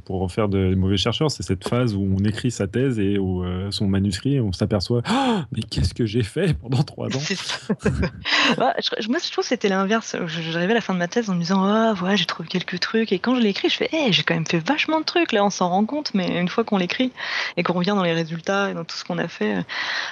en 0.09 0.27
faire 0.27 0.49
de 0.49 0.75
mauvais 0.75 0.97
chercheurs. 0.97 1.31
C'est 1.31 1.43
cette 1.43 1.67
phase 1.67 1.95
où 1.95 2.01
on 2.01 2.23
écrit 2.23 2.51
sa 2.51 2.67
thèse 2.67 2.99
et 2.99 3.17
où, 3.17 3.43
euh, 3.43 3.71
son 3.71 3.87
manuscrit 3.87 4.35
et 4.35 4.41
on 4.41 4.51
s'aperçoit 4.53 5.01
oh, 5.09 5.39
Mais 5.51 5.61
qu'est-ce 5.61 5.93
que 5.93 6.05
j'ai 6.05 6.23
fait 6.23 6.53
pendant 6.53 6.83
trois 6.83 7.07
ans? 7.07 7.19
Je, 8.99 9.07
Moi, 9.09 9.19
je 9.23 9.31
trouve 9.31 9.43
que 9.43 9.49
c'était 9.49 9.69
l'inverse. 9.69 10.15
J'arrivais 10.27 10.71
à 10.71 10.75
la 10.75 10.81
fin 10.81 10.93
de 10.93 10.99
ma 10.99 11.07
thèse 11.07 11.29
en 11.29 11.35
me 11.35 11.39
disant 11.39 11.93
oh, 11.93 12.05
j'ai 12.15 12.25
trouvé 12.25 12.47
quelques 12.47 12.79
trucs. 12.79 13.11
Et 13.11 13.19
quand 13.19 13.35
je 13.35 13.41
l'écris, 13.41 13.69
je 13.69 13.77
fais 13.77 13.89
hey, 13.91 14.11
j'ai 14.11 14.23
quand 14.23 14.33
même 14.33 14.45
fait 14.45 14.59
vachement 14.59 14.99
de 14.99 15.05
trucs. 15.05 15.31
Là, 15.31 15.43
on 15.45 15.49
s'en 15.49 15.69
rend 15.69 15.85
compte, 15.85 16.13
mais 16.13 16.39
une 16.39 16.47
fois 16.47 16.63
qu'on 16.63 16.77
l'écrit 16.77 17.11
et 17.57 17.63
qu'on 17.63 17.73
revient 17.73 17.89
dans 17.89 18.03
les 18.03 18.13
résultats 18.13 18.71
et 18.71 18.73
dans 18.73 18.83
tout 18.83 18.95
ce 18.95 19.03
qu'on 19.03 19.17
a 19.17 19.27
fait, 19.27 19.57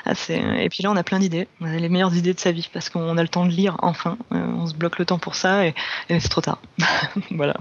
ah, 0.05 0.13
et 0.29 0.69
puis 0.69 0.83
là, 0.83 0.91
on 0.91 0.95
a 0.95 1.03
plein 1.03 1.19
d'idées. 1.19 1.47
On 1.61 1.65
a 1.65 1.75
les 1.75 1.89
meilleures 1.89 2.15
idées 2.15 2.33
de 2.33 2.39
sa 2.39 2.51
vie 2.51 2.69
parce 2.71 2.89
qu'on 2.89 3.17
a 3.17 3.21
le 3.21 3.27
temps 3.29 3.45
de 3.45 3.51
lire 3.51 3.77
enfin. 3.79 4.17
Euh, 4.33 4.45
on 4.57 4.67
se 4.67 4.75
bloque 4.77 4.99
le 4.99 5.05
temps 5.05 5.19
pour 5.19 5.35
ça 5.35 5.65
et, 5.67 5.73
c'est 6.09 6.29
trop 6.29 6.41
tard. 6.41 6.61
voilà. 7.31 7.55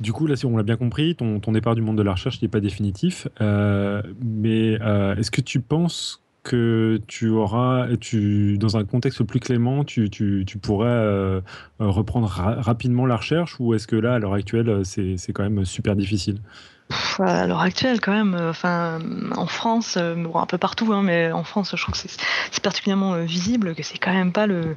Du 0.00 0.12
coup, 0.12 0.26
là, 0.26 0.36
si 0.36 0.46
on 0.46 0.56
l'a 0.56 0.62
bien 0.62 0.76
compris, 0.76 1.14
ton, 1.14 1.38
départ 1.52 1.74
du 1.74 1.82
monde 1.82 1.98
de 1.98 2.02
la 2.02 2.12
recherche 2.12 2.40
n'est 2.40 2.48
pas 2.48 2.60
définitif. 2.60 3.28
Euh, 3.40 4.02
mais 4.24 4.78
euh, 4.80 5.14
est-ce 5.16 5.30
que 5.30 5.42
tu 5.42 5.60
penses 5.60 6.22
que 6.42 7.00
tu 7.06 7.28
auras, 7.28 7.86
tu, 8.00 8.56
dans 8.56 8.78
un 8.78 8.84
contexte 8.84 9.22
plus 9.24 9.40
clément, 9.40 9.84
tu, 9.84 10.08
tu, 10.08 10.44
pourrais 10.60 10.88
euh, 10.88 11.40
reprendre 11.78 12.28
rapidement 12.28 13.04
la 13.04 13.16
recherche 13.16 13.56
ou 13.60 13.74
est-ce 13.74 13.86
que 13.86 13.96
là, 13.96 14.14
à 14.14 14.18
l'heure 14.18 14.32
actuelle, 14.32 14.80
c'est 14.84 15.32
quand 15.34 15.42
même 15.42 15.66
super 15.66 15.96
difficile? 15.96 16.40
À 17.18 17.46
l'heure 17.46 17.60
actuelle, 17.60 18.00
quand 18.00 18.12
même, 18.12 18.34
euh, 18.34 18.50
enfin, 18.50 18.98
en 19.36 19.46
France, 19.46 19.96
euh, 19.96 20.16
un 20.34 20.46
peu 20.46 20.58
partout, 20.58 20.92
hein, 20.92 21.02
mais 21.02 21.32
en 21.32 21.44
France, 21.44 21.72
je 21.74 21.82
trouve 21.82 21.94
que 21.94 22.00
c'est 22.00 22.62
particulièrement 22.62 23.14
euh, 23.14 23.22
visible 23.22 23.74
que 23.74 23.82
c'est 23.82 23.98
quand 23.98 24.12
même 24.12 24.32
pas 24.32 24.46
le, 24.46 24.76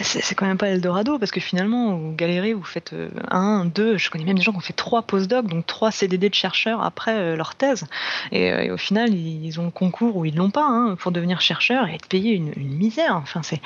c'est 0.00 0.34
quand 0.34 0.46
même 0.46 0.58
pas 0.58 0.68
Eldorado, 0.68 1.18
parce 1.18 1.30
que 1.30 1.40
finalement, 1.40 1.96
vous 1.96 2.12
galérez, 2.12 2.54
vous 2.54 2.64
faites 2.64 2.94
un, 3.28 3.64
deux, 3.64 3.98
je 3.98 4.10
connais 4.10 4.24
même 4.24 4.36
des 4.36 4.42
gens 4.42 4.52
qui 4.52 4.58
ont 4.58 4.62
fait 4.62 4.72
trois 4.72 5.02
postdocs, 5.02 5.46
donc 5.46 5.66
trois 5.66 5.90
CDD 5.90 6.28
de 6.28 6.34
chercheurs 6.34 6.82
après 6.82 7.36
leur 7.36 7.54
thèse, 7.54 7.86
et, 8.32 8.70
au 8.70 8.76
final, 8.76 9.14
ils, 9.14 9.58
ont 9.60 9.64
le 9.64 9.70
concours 9.70 10.16
ou 10.16 10.24
ils 10.24 10.36
l'ont 10.36 10.50
pas 10.50 10.66
hein, 10.66 10.96
pour 10.98 11.12
devenir 11.12 11.40
chercheur 11.40 11.88
et 11.88 11.94
être 11.94 12.06
payé 12.06 12.34
une, 12.34 12.52
misère. 12.56 13.16
Enfin, 13.16 13.42
c'est, 13.42 13.60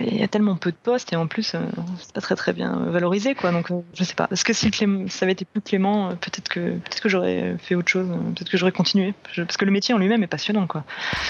il 0.00 0.16
y 0.16 0.22
a 0.22 0.28
tellement 0.28 0.56
peu 0.56 0.70
de 0.70 0.76
postes 0.76 1.12
et 1.12 1.16
en 1.16 1.26
plus, 1.26 1.54
c'est 1.98 2.12
pas 2.12 2.20
très 2.20 2.34
très 2.34 2.52
bien 2.52 2.84
valorisé, 2.88 3.34
quoi. 3.34 3.52
Donc, 3.52 3.68
je 3.94 4.04
sais 4.04 4.14
pas. 4.14 4.28
Est-ce 4.32 4.44
que 4.44 4.52
si 4.52 4.70
ça 5.08 5.24
avait 5.24 5.32
été 5.32 5.44
plus 5.44 5.60
clément, 5.60 6.10
peut-être 6.16 6.48
que 6.48 6.78
peut-être 6.92 7.02
que 7.02 7.08
j'aurais 7.08 7.56
fait 7.58 7.74
autre 7.74 7.88
chose, 7.88 8.06
peut-être 8.34 8.50
que 8.50 8.58
j'aurais 8.58 8.72
continué, 8.72 9.14
parce 9.34 9.56
que 9.56 9.64
le 9.64 9.70
métier 9.70 9.94
en 9.94 9.98
lui-même 9.98 10.22
est 10.22 10.28
passionnant, 10.28 10.66
quoi. 10.66 10.84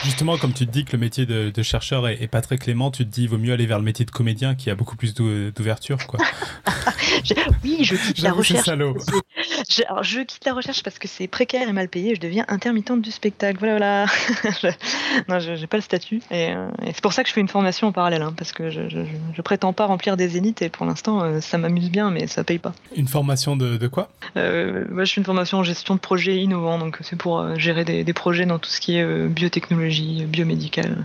Justement, 0.05 0.37
comme 0.37 0.53
tu 0.53 0.67
te 0.67 0.73
dis 0.73 0.85
que 0.85 0.93
le 0.93 0.99
métier 0.99 1.25
de, 1.25 1.63
chercheur 1.63 2.09
est, 2.09 2.27
pas 2.27 2.41
très 2.41 2.59
clément, 2.59 2.91
tu 2.91 3.05
te 3.05 3.11
dis 3.11 3.23
il 3.23 3.29
vaut 3.29 3.39
mieux 3.39 3.53
aller 3.53 3.67
vers 3.67 3.79
le 3.79 3.85
métier 3.85 4.05
de 4.05 4.11
comédien 4.11 4.55
qui 4.55 4.71
a 4.71 4.75
beaucoup 4.75 4.97
plus 4.97 5.15
d'ouverture, 5.15 6.07
quoi. 6.07 6.19
oui, 7.65 7.85
je 7.85 7.95
quitte 7.95 8.23
la 8.23 8.33
recherche. 8.33 8.67
Je, 8.67 9.83
alors, 9.85 10.03
je 10.03 10.21
quitte 10.21 10.45
la 10.45 10.55
recherche 10.55 10.83
parce 10.83 10.99
que 10.99 11.07
c'est 11.07 11.29
précaire 11.29 11.69
et 11.69 11.73
mal 11.73 11.89
payé. 11.89 12.15
Je 12.15 12.21
deviens 12.21 12.45
intermittente 12.49 13.01
du 13.01 13.11
spectacle. 13.11 13.59
Voilà, 13.61 14.07
voilà. 14.43 14.77
non, 15.29 15.39
j'ai 15.39 15.67
pas 15.67 15.77
le 15.77 15.83
statut, 15.83 16.21
euh, 16.33 16.69
et, 16.83 16.93
c'est 16.93 17.01
pour 17.01 17.13
ça 17.13 17.23
que 17.23 17.29
je 17.29 17.35
fais 17.35 17.41
une 17.41 17.49
formation 17.49 17.89
en 17.89 17.93
parallèle, 17.93 18.23
hein, 18.23 18.35
parce 18.37 18.53
que 18.53 18.71
je, 18.71 18.89
je, 18.89 19.43
prétends 19.43 19.73
pas 19.73 19.87
remplir 19.87 20.17
des 20.17 20.29
zéniths 20.29 20.63
et 20.63 20.69
pour 20.69 20.87
l'instant, 20.87 21.23
euh, 21.23 21.41
ça 21.41 21.59
m'amuse 21.59 21.91
bien, 21.91 22.11
mais 22.11 22.27
ça 22.27 22.45
paye 22.45 22.59
pas. 22.59 22.73
Une 22.97 23.09
formation 23.09 23.57
de, 23.57 23.77
de 23.77 23.89
quoi? 23.89 24.09
Euh, 24.37 24.85
Moi, 24.91 25.05
je 25.05 25.13
fais 25.13 25.21
une 25.21 25.25
formation 25.25 25.52
en 25.55 25.63
gestion 25.63 25.95
de 25.95 26.01
projets 26.01 26.39
innovants, 26.39 26.79
donc 26.79 26.99
c'est 27.03 27.17
pour 27.17 27.41
euh, 27.41 27.57
gérer 27.57 27.85
des, 27.85 28.13
projets 28.13 28.47
dans 28.47 28.59
tout 28.59 28.71
ce 28.71 28.81
qui 28.81 28.97
est 28.97 29.03
euh, 29.03 29.29
biotechnologie, 29.29 30.25
biomédical. 30.27 31.05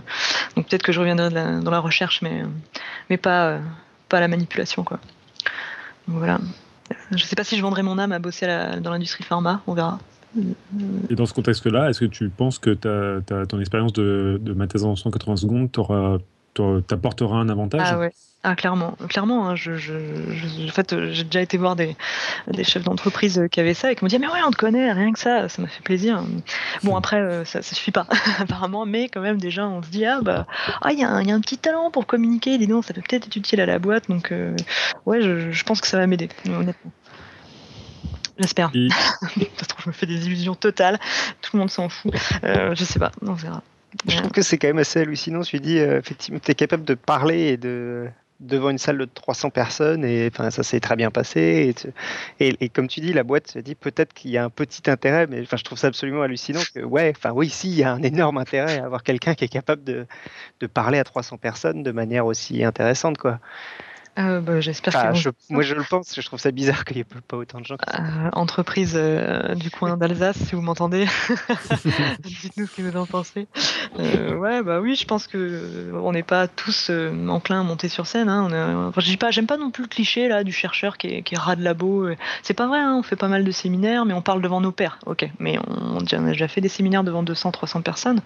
Donc 0.56 0.68
peut-être 0.68 0.82
que 0.82 0.92
je 0.92 1.00
reviendrai 1.00 1.30
dans 1.30 1.70
la 1.70 1.80
recherche, 1.80 2.22
mais, 2.22 2.42
mais 3.10 3.16
pas, 3.16 3.58
pas 4.08 4.20
la 4.20 4.28
manipulation. 4.28 4.84
Quoi. 4.84 5.00
voilà. 6.06 6.38
Je 7.14 7.24
sais 7.24 7.36
pas 7.36 7.44
si 7.44 7.56
je 7.56 7.62
vendrai 7.62 7.82
mon 7.82 7.98
âme 7.98 8.12
à 8.12 8.18
bosser 8.18 8.46
dans 8.80 8.90
l'industrie 8.90 9.24
pharma, 9.24 9.62
on 9.66 9.74
verra. 9.74 9.98
Et 11.10 11.14
dans 11.14 11.26
ce 11.26 11.34
contexte-là, 11.34 11.90
est-ce 11.90 12.00
que 12.00 12.04
tu 12.04 12.28
penses 12.28 12.58
que 12.58 12.70
ton 12.72 13.60
expérience 13.60 13.92
de, 13.92 14.38
de 14.40 14.52
ma 14.52 14.66
thèse 14.66 14.84
en 14.84 14.96
180 14.96 15.36
secondes 15.36 15.70
t'apportera 16.86 17.36
un 17.38 17.48
avantage? 17.48 17.82
Ah 17.84 17.98
ouais. 17.98 18.12
Ah, 18.44 18.54
clairement, 18.54 18.96
clairement. 19.08 19.48
Hein, 19.48 19.56
je, 19.56 19.76
je, 19.76 19.94
en 20.68 20.72
fait, 20.72 20.94
j'ai 21.10 21.24
déjà 21.24 21.40
été 21.40 21.58
voir 21.58 21.74
des, 21.74 21.96
des 22.46 22.62
chefs 22.62 22.84
d'entreprise 22.84 23.42
qui 23.50 23.58
avaient 23.58 23.74
ça 23.74 23.90
et 23.90 23.96
qui 23.96 24.04
m'ont 24.04 24.08
dit 24.08 24.18
mais 24.20 24.28
ouais, 24.28 24.40
on 24.46 24.52
te 24.52 24.56
connaît, 24.56 24.92
rien 24.92 25.12
que 25.12 25.18
ça, 25.18 25.48
ça 25.48 25.60
m'a 25.60 25.66
fait 25.66 25.82
plaisir. 25.82 26.22
Bon 26.84 26.94
après, 26.94 27.16
euh, 27.16 27.44
ça, 27.44 27.62
ça 27.62 27.74
suffit 27.74 27.90
pas 27.90 28.06
apparemment, 28.38 28.86
mais 28.86 29.08
quand 29.08 29.20
même 29.20 29.38
déjà, 29.38 29.66
on 29.66 29.82
se 29.82 29.88
dit 29.88 30.04
ah 30.04 30.20
bah 30.22 30.46
ah 30.82 30.92
il 30.92 31.00
y, 31.00 31.04
a 31.04 31.10
un, 31.10 31.22
y 31.24 31.32
a 31.32 31.34
un 31.34 31.40
petit 31.40 31.58
talent 31.58 31.90
pour 31.90 32.06
communiquer, 32.06 32.58
dis 32.58 32.68
donc, 32.68 32.84
ça 32.84 32.94
peut 32.94 33.02
peut-être 33.02 33.26
être 33.26 33.36
utile 33.36 33.60
à 33.60 33.66
la 33.66 33.80
boîte, 33.80 34.08
donc 34.08 34.30
euh, 34.30 34.54
ouais, 35.04 35.20
je, 35.20 35.50
je, 35.50 35.64
pense 35.64 35.80
que 35.80 35.88
ça 35.88 35.98
va 35.98 36.06
m'aider, 36.06 36.28
honnêtement. 36.46 36.92
J'espère. 38.38 38.70
Et... 38.72 38.86
je 39.36 39.88
me 39.88 39.92
fais 39.92 40.06
des 40.06 40.26
illusions 40.26 40.54
totales. 40.54 41.00
Tout 41.42 41.56
le 41.56 41.58
monde 41.58 41.70
s'en 41.70 41.88
fout. 41.88 42.14
Euh, 42.44 42.72
je 42.76 42.84
sais 42.84 43.00
pas, 43.00 43.10
on 43.20 43.32
verra. 43.32 43.64
Je 44.06 44.16
trouve 44.16 44.30
que 44.30 44.42
c'est 44.42 44.58
quand 44.58 44.68
même 44.68 44.78
assez 44.78 45.00
hallucinant. 45.00 45.42
Je 45.42 45.50
lui 45.50 45.60
dis, 45.60 45.78
effectivement, 45.78 46.38
tu 46.38 46.52
es 46.52 46.54
capable 46.54 46.84
de 46.84 46.94
parler 46.94 47.48
et 47.48 47.56
de, 47.56 48.08
devant 48.40 48.70
une 48.70 48.78
salle 48.78 48.98
de 48.98 49.04
300 49.04 49.50
personnes 49.50 50.04
et 50.04 50.28
enfin 50.32 50.50
ça 50.50 50.62
s'est 50.62 50.80
très 50.80 50.96
bien 50.96 51.10
passé. 51.10 51.74
Et, 52.40 52.54
et, 52.60 52.68
comme 52.68 52.88
tu 52.88 53.00
dis 53.00 53.12
la 53.12 53.24
boîte 53.24 53.48
se 53.48 53.58
dit 53.58 53.74
peut-être 53.74 54.12
qu'il 54.12 54.30
y 54.30 54.38
a 54.38 54.44
un 54.44 54.50
petit 54.50 54.88
intérêt 54.90 55.26
mais 55.26 55.42
enfin 55.42 55.56
je 55.56 55.64
trouve 55.64 55.78
ça 55.78 55.88
absolument 55.88 56.22
hallucinant 56.22 56.60
que 56.74 56.80
ouais 56.80 57.12
enfin 57.16 57.32
oui 57.32 57.48
si 57.48 57.68
il 57.70 57.76
y 57.76 57.82
a 57.82 57.92
un 57.92 58.02
énorme 58.02 58.38
intérêt 58.38 58.78
à 58.78 58.84
avoir 58.84 59.02
quelqu'un 59.02 59.34
qui 59.34 59.44
est 59.44 59.48
capable 59.48 59.82
de, 59.84 60.06
de 60.60 60.66
parler 60.66 60.98
à 60.98 61.04
300 61.04 61.38
personnes 61.38 61.82
de 61.82 61.92
manière 61.92 62.26
aussi 62.26 62.64
intéressante 62.64 63.18
quoi 63.18 63.40
euh, 64.18 64.40
bah, 64.40 64.60
j'espère 64.60 65.12
Moi, 65.48 65.62
je 65.62 65.74
le 65.74 65.84
pense. 65.84 66.14
Je 66.14 66.26
trouve 66.26 66.40
ça 66.40 66.50
bizarre 66.50 66.84
qu'il 66.84 66.96
n'y 66.96 67.02
ait 67.02 67.22
pas 67.26 67.36
autant 67.36 67.60
de 67.60 67.64
gens. 67.64 67.76
Euh, 67.94 68.30
entreprise 68.32 68.94
euh, 68.96 69.54
du 69.54 69.70
coin 69.70 69.96
d'Alsace, 69.96 70.36
si 70.36 70.54
vous 70.54 70.62
m'entendez, 70.62 71.06
dites-nous 72.24 72.66
ce 72.66 72.76
que 72.76 72.82
vous 72.82 72.96
en 72.96 73.06
pensez. 73.06 73.46
ouais, 73.98 74.62
bah 74.62 74.80
oui, 74.80 74.96
je 74.96 75.04
pense 75.04 75.26
que 75.26 75.92
on 75.94 76.12
n'est 76.12 76.22
pas 76.22 76.48
tous 76.48 76.90
enclins 77.28 77.60
à 77.60 77.62
monter 77.62 77.88
sur 77.88 78.06
scène. 78.06 78.28
Hein. 78.28 78.92
je 78.96 79.04
dis 79.04 79.16
pas, 79.16 79.30
j'aime 79.30 79.46
pas 79.46 79.56
non 79.56 79.70
plus 79.70 79.84
le 79.84 79.88
cliché 79.88 80.28
là 80.28 80.42
du 80.42 80.52
chercheur 80.52 80.96
qui 80.96 81.08
est, 81.08 81.22
qui 81.22 81.34
est 81.34 81.38
rat 81.38 81.56
de 81.56 81.62
labo. 81.62 82.08
C'est 82.42 82.54
pas 82.54 82.66
vrai. 82.66 82.78
Hein. 82.78 82.96
On 82.98 83.02
fait 83.02 83.16
pas 83.16 83.28
mal 83.28 83.44
de 83.44 83.50
séminaires, 83.50 84.04
mais 84.04 84.14
on 84.14 84.22
parle 84.22 84.42
devant 84.42 84.60
nos 84.60 84.72
pairs. 84.72 84.98
Ok, 85.06 85.28
mais 85.38 85.58
on, 85.68 85.98
a 85.98 86.20
déjà 86.30 86.48
fait 86.48 86.60
des 86.60 86.68
séminaires 86.68 87.04
devant 87.04 87.22
200, 87.22 87.52
300 87.52 87.82
personnes. 87.82 88.20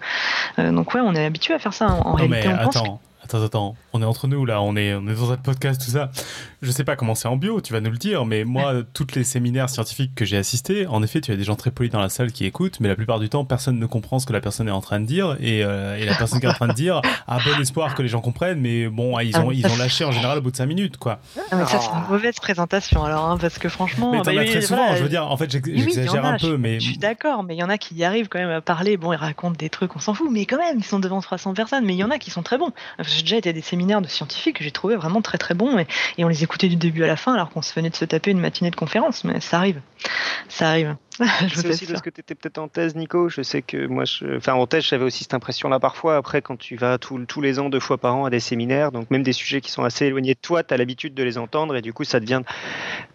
donc 0.57 0.93
ouais, 0.93 1.01
on 1.01 1.13
est 1.13 1.25
habitué 1.25 1.53
à 1.53 1.59
faire 1.59 1.73
ça. 1.73 1.87
En, 1.87 2.13
réalité, 2.13 2.47
on 2.47 2.57
pense 2.63 2.83
Attends, 3.23 3.41
attends, 3.41 3.75
on 3.93 4.01
est 4.01 4.05
entre 4.05 4.27
nous 4.27 4.45
là, 4.45 4.61
on 4.61 4.75
est, 4.75 4.93
on 4.93 5.07
est 5.07 5.15
dans 5.15 5.31
un 5.31 5.37
podcast, 5.37 5.81
tout 5.83 5.91
ça. 5.91 6.11
Je 6.61 6.71
sais 6.71 6.83
pas 6.83 6.97
comment 6.97 7.15
c'est 7.15 7.29
en 7.29 7.37
bio, 7.37 7.61
tu 7.61 7.71
vas 7.71 7.79
nous 7.79 7.89
le 7.89 7.97
dire, 7.97 8.25
mais 8.25 8.43
moi, 8.43 8.83
toutes 8.93 9.15
les 9.15 9.23
séminaires 9.23 9.69
scientifiques 9.69 10.13
que 10.13 10.25
j'ai 10.25 10.35
assistés, 10.35 10.87
en 10.87 11.01
effet, 11.01 11.21
tu 11.21 11.31
as 11.31 11.37
des 11.37 11.45
gens 11.45 11.55
très 11.55 11.71
polis 11.71 11.89
dans 11.89 12.01
la 12.01 12.09
salle 12.09 12.33
qui 12.33 12.45
écoutent, 12.45 12.81
mais 12.81 12.89
la 12.89 12.95
plupart 12.95 13.19
du 13.19 13.29
temps, 13.29 13.45
personne 13.45 13.79
ne 13.79 13.85
comprend 13.85 14.19
ce 14.19 14.25
que 14.25 14.33
la 14.33 14.41
personne 14.41 14.67
est 14.67 14.71
en 14.71 14.81
train 14.81 14.99
de 14.99 15.05
dire, 15.05 15.37
et, 15.39 15.63
euh, 15.63 15.97
et 15.97 16.05
la 16.05 16.15
personne 16.15 16.41
qui 16.41 16.45
est 16.45 16.49
en 16.49 16.53
train 16.53 16.67
de 16.67 16.73
dire 16.73 17.01
a 17.27 17.37
bon 17.39 17.61
espoir 17.61 17.95
que 17.95 18.01
les 18.01 18.09
gens 18.09 18.19
comprennent, 18.19 18.59
mais 18.59 18.89
bon, 18.89 19.17
ils 19.19 19.37
ont, 19.37 19.51
ils 19.51 19.65
ont 19.67 19.77
lâché 19.77 20.03
en 20.03 20.11
général 20.11 20.39
au 20.39 20.41
bout 20.41 20.51
de 20.51 20.57
5 20.57 20.65
minutes, 20.65 20.97
quoi. 20.97 21.19
Ah, 21.49 21.55
mais 21.55 21.65
ça, 21.65 21.79
c'est 21.79 21.91
une 21.91 22.09
mauvaise 22.09 22.35
présentation 22.35 23.05
alors, 23.05 23.23
hein, 23.23 23.37
parce 23.39 23.57
que 23.57 23.69
franchement. 23.69 24.11
Mais 24.11 24.21
t'en 24.21 24.33
bah, 24.33 24.41
as 24.41 24.45
très 24.45 24.61
souvent, 24.61 24.95
je 24.97 25.03
veux 25.03 25.09
dire, 25.09 25.25
en 25.25 25.37
fait, 25.37 25.49
j'exagère 25.49 26.25
un 26.25 26.37
peu, 26.37 26.57
mais. 26.57 26.81
Je 26.81 26.87
suis 26.87 26.97
d'accord, 26.97 27.43
mais 27.43 27.55
il 27.55 27.59
y 27.59 27.63
en 27.63 27.69
a 27.69 27.77
qui 27.77 27.95
y 27.95 28.03
arrivent 28.03 28.27
quand 28.27 28.39
même 28.39 28.49
à 28.49 28.59
parler, 28.59 28.97
bon, 28.97 29.13
ils 29.13 29.17
racontent 29.17 29.55
des 29.57 29.69
trucs, 29.69 29.95
on 29.95 29.99
s'en 29.99 30.13
fout, 30.13 30.27
mais 30.29 30.45
quand 30.45 30.57
même, 30.57 30.77
ils 30.77 30.83
sont 30.83 30.99
devant 30.99 31.21
300 31.21 31.53
personnes, 31.53 31.85
mais 31.85 31.93
il 31.93 31.99
y 31.99 32.03
en 32.03 32.11
a 32.11 32.17
qui 32.17 32.29
sont 32.29 32.43
très 32.43 32.57
bons 32.57 32.73
j'ai 33.15 33.21
déjà 33.23 33.37
été 33.37 33.49
à 33.49 33.53
des 33.53 33.61
séminaires 33.61 34.01
de 34.01 34.07
scientifiques 34.07 34.57
que 34.57 34.63
j'ai 34.63 34.71
trouvé 34.71 34.95
vraiment 34.95 35.21
très 35.21 35.37
très 35.37 35.53
bons 35.53 35.77
et, 35.77 36.23
on 36.23 36.27
les 36.27 36.43
écoutait 36.43 36.67
du 36.67 36.75
début 36.75 37.03
à 37.03 37.07
la 37.07 37.15
fin 37.15 37.33
alors 37.33 37.49
qu'on 37.49 37.61
se 37.61 37.73
venait 37.73 37.89
de 37.89 37.95
se 37.95 38.05
taper 38.05 38.31
une 38.31 38.39
matinée 38.39 38.71
de 38.71 38.75
conférence. 38.75 39.23
Mais 39.23 39.39
ça 39.39 39.57
arrive, 39.57 39.81
ça 40.47 40.69
arrive. 40.69 40.95
c'est 41.53 41.67
aussi 41.67 41.85
parce 41.85 42.01
que 42.01 42.09
tu 42.09 42.21
étais 42.21 42.35
peut-être 42.35 42.57
en 42.57 42.67
thèse, 42.67 42.95
Nico. 42.95 43.29
Je 43.29 43.41
sais 43.41 43.61
que 43.61 43.85
moi, 43.87 44.05
je... 44.05 44.37
enfin 44.37 44.53
en 44.53 44.65
thèse, 44.65 44.85
j'avais 44.85 45.05
aussi 45.05 45.23
cette 45.23 45.33
impression-là 45.33 45.79
parfois. 45.79 46.15
Après, 46.17 46.41
quand 46.41 46.57
tu 46.57 46.75
vas 46.75 46.97
tous 46.97 47.41
les 47.41 47.59
ans, 47.59 47.69
deux 47.69 47.79
fois 47.79 47.97
par 47.97 48.15
an 48.15 48.25
à 48.25 48.29
des 48.29 48.39
séminaires, 48.39 48.91
donc 48.91 49.11
même 49.11 49.23
des 49.23 49.33
sujets 49.33 49.61
qui 49.61 49.71
sont 49.71 49.83
assez 49.83 50.05
éloignés 50.05 50.33
de 50.33 50.39
toi, 50.39 50.63
tu 50.63 50.73
as 50.73 50.77
l'habitude 50.77 51.13
de 51.13 51.23
les 51.23 51.37
entendre 51.37 51.75
et 51.75 51.81
du 51.81 51.93
coup, 51.93 52.03
ça 52.03 52.19
devient 52.19 52.41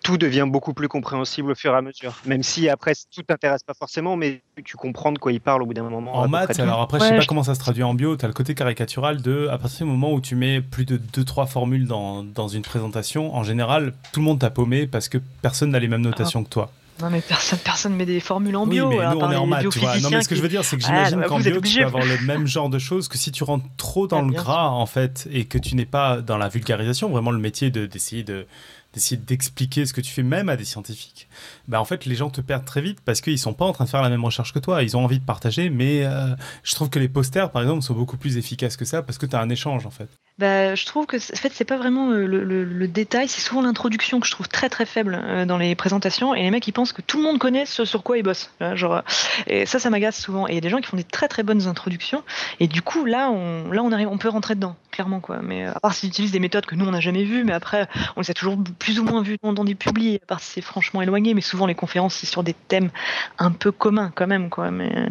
tout 0.02 0.16
devient 0.16 0.46
beaucoup 0.46 0.74
plus 0.74 0.88
compréhensible 0.88 1.50
au 1.50 1.54
fur 1.54 1.74
et 1.74 1.76
à 1.76 1.82
mesure. 1.82 2.14
Même 2.24 2.42
si 2.42 2.68
après, 2.68 2.92
tout 3.14 3.22
t'intéresse 3.22 3.62
pas 3.62 3.74
forcément, 3.74 4.16
mais 4.16 4.40
tu 4.64 4.76
comprends 4.76 5.12
de 5.12 5.18
quoi 5.18 5.32
il 5.32 5.40
parle 5.40 5.62
au 5.62 5.66
bout 5.66 5.74
d'un 5.74 5.82
moment. 5.82 6.14
En 6.16 6.28
maths, 6.28 6.58
alors 6.60 6.80
après, 6.80 7.00
je 7.00 7.04
sais 7.04 7.16
pas 7.16 7.24
comment 7.26 7.42
ça 7.42 7.54
se 7.54 7.60
traduit 7.60 7.82
en 7.82 7.94
bio. 7.94 8.16
Tu 8.16 8.24
as 8.24 8.28
le 8.28 8.34
côté 8.34 8.54
caricatural 8.54 9.20
de 9.22 9.48
à 9.48 9.58
partir 9.58 9.86
du 9.86 9.92
moment 9.92 10.12
où 10.12 10.20
tu 10.20 10.36
mets 10.36 10.60
plus 10.60 10.84
de 10.84 10.96
deux 10.96 11.24
trois 11.24 11.46
formules 11.46 11.86
dans, 11.86 12.22
dans 12.22 12.48
une 12.48 12.62
présentation, 12.62 13.34
en 13.34 13.42
général, 13.42 13.92
tout 14.12 14.20
le 14.20 14.24
monde 14.24 14.38
t'a 14.38 14.50
paumé 14.50 14.86
parce 14.86 15.08
que 15.08 15.18
personne 15.42 15.70
n'a 15.70 15.78
les 15.78 15.88
mêmes 15.88 16.00
notations 16.00 16.44
que 16.44 16.48
toi. 16.48 16.70
Non 17.00 17.10
mais 17.10 17.20
personne, 17.20 17.58
personne 17.60 17.94
met 17.94 18.06
des 18.06 18.20
formules 18.20 18.56
en 18.56 18.66
bio. 18.66 18.88
Oui, 18.88 18.96
mais 18.98 19.10
nous 19.10 19.20
on 19.20 19.30
est 19.30 19.36
en 19.36 19.46
maths, 19.46 19.68
tu 19.70 19.78
vois. 19.78 19.98
Non 20.00 20.10
mais 20.10 20.22
ce 20.22 20.28
que 20.28 20.34
je 20.34 20.42
veux 20.42 20.48
dire, 20.48 20.64
c'est 20.64 20.76
que 20.76 20.82
j'imagine 20.82 21.22
qu'en 21.22 21.38
bio, 21.38 21.60
tu 21.60 21.78
peux 21.78 21.84
avoir 21.84 22.04
le 22.04 22.18
même 22.26 22.46
genre 22.46 22.68
de 22.68 22.78
choses 22.78 23.08
que 23.08 23.18
si 23.18 23.32
tu 23.32 23.44
rentres 23.44 23.66
trop 23.76 24.06
dans 24.06 24.22
le 24.22 24.32
gras 24.32 24.68
en 24.68 24.86
fait 24.86 25.28
et 25.30 25.44
que 25.44 25.58
tu 25.58 25.74
n'es 25.76 25.86
pas 25.86 26.20
dans 26.20 26.38
la 26.38 26.48
vulgarisation, 26.48 27.08
vraiment 27.08 27.30
le 27.30 27.38
métier 27.38 27.70
d'essayer 27.70 28.22
de 28.22 28.46
d'essayer 28.94 29.20
d'expliquer 29.20 29.84
ce 29.84 29.92
que 29.92 30.00
tu 30.00 30.10
fais 30.10 30.22
même 30.22 30.48
à 30.48 30.56
des 30.56 30.64
scientifiques, 30.64 31.28
bah 31.68 31.78
en 31.78 31.84
fait 31.84 32.06
les 32.06 32.14
gens 32.14 32.30
te 32.30 32.40
perdent 32.40 32.64
très 32.64 32.80
vite 32.80 33.00
parce 33.04 33.20
qu'ils 33.20 33.38
sont 33.38 33.52
pas 33.52 33.66
en 33.66 33.72
train 33.72 33.84
de 33.84 33.90
faire 33.90 34.00
la 34.00 34.08
même 34.08 34.24
recherche 34.24 34.54
que 34.54 34.58
toi. 34.58 34.82
Ils 34.82 34.96
ont 34.96 35.04
envie 35.04 35.18
de 35.18 35.24
partager, 35.24 35.68
mais 35.68 36.04
euh, 36.04 36.34
je 36.62 36.74
trouve 36.74 36.88
que 36.88 36.98
les 36.98 37.08
posters 37.08 37.50
par 37.50 37.62
exemple 37.62 37.82
sont 37.82 37.94
beaucoup 37.94 38.16
plus 38.16 38.38
efficaces 38.38 38.78
que 38.78 38.86
ça 38.86 39.02
parce 39.02 39.18
que 39.18 39.26
tu 39.26 39.36
as 39.36 39.40
un 39.40 39.50
échange 39.50 39.84
en 39.84 39.90
fait. 39.90 40.08
Bah, 40.38 40.76
je 40.76 40.86
trouve 40.86 41.06
que 41.06 41.16
en 41.16 41.36
fait 41.36 41.52
c'est 41.52 41.64
pas 41.64 41.76
vraiment 41.76 42.10
euh, 42.10 42.24
le, 42.24 42.86
détail, 42.86 43.26
c'est 43.26 43.40
souvent 43.40 43.60
l'introduction 43.60 44.20
que 44.20 44.26
je 44.26 44.30
trouve 44.30 44.48
très 44.48 44.68
très 44.68 44.86
faible 44.86 45.20
euh, 45.20 45.44
dans 45.44 45.58
les 45.58 45.74
présentations 45.74 46.32
et 46.32 46.42
les 46.42 46.50
mecs 46.52 46.66
ils 46.68 46.72
pensent 46.72 46.92
que 46.92 47.02
tout 47.02 47.16
le 47.16 47.24
monde 47.24 47.38
connaît 47.38 47.66
ce 47.66 47.84
sur 47.84 48.04
quoi 48.04 48.18
ils 48.18 48.22
bossent. 48.22 48.52
Genre 48.74 49.02
et 49.48 49.66
ça 49.66 49.80
ça 49.80 49.90
m'agace 49.90 50.20
souvent 50.20 50.46
et 50.46 50.52
il 50.52 50.54
y 50.54 50.58
a 50.58 50.60
des 50.60 50.68
gens 50.68 50.78
qui 50.78 50.86
font 50.86 50.96
des 50.96 51.02
très 51.02 51.26
très 51.26 51.42
bonnes 51.42 51.66
introductions 51.66 52.22
et 52.60 52.68
du 52.68 52.82
coup 52.82 53.04
là 53.04 53.30
on 53.30 53.72
là 53.72 53.82
on 53.82 53.90
arrive 53.90 54.08
on 54.08 54.18
peut 54.18 54.28
rentrer 54.28 54.54
dedans 54.54 54.76
clairement 54.92 55.18
quoi. 55.18 55.40
Mais 55.42 55.64
à 55.64 55.80
part 55.80 55.92
s'ils 55.92 56.08
utilisent 56.08 56.32
des 56.32 56.38
méthodes 56.38 56.66
que 56.66 56.76
nous 56.76 56.86
on 56.86 56.92
n'a 56.92 57.00
jamais 57.00 57.24
vues, 57.24 57.42
mais 57.42 57.52
après 57.52 57.88
on 58.14 58.20
les 58.20 58.30
a 58.30 58.34
toujours 58.34 58.56
plus 58.78 59.00
ou 59.00 59.04
moins 59.04 59.22
vues 59.22 59.38
dans, 59.42 59.64
des 59.64 59.74
publis, 59.74 60.20
à 60.22 60.26
part 60.26 60.40
si 60.40 60.52
c'est 60.52 60.60
franchement 60.60 61.02
éloigné, 61.02 61.34
mais 61.34 61.40
souvent 61.40 61.66
les 61.66 61.74
conférences 61.74 62.14
c'est 62.14 62.26
sur 62.26 62.44
des 62.44 62.54
thèmes 62.54 62.90
un 63.38 63.50
peu 63.50 63.72
communs 63.72 64.12
quand 64.14 64.28
même 64.28 64.50
quoi. 64.50 64.70
Mais 64.70 65.08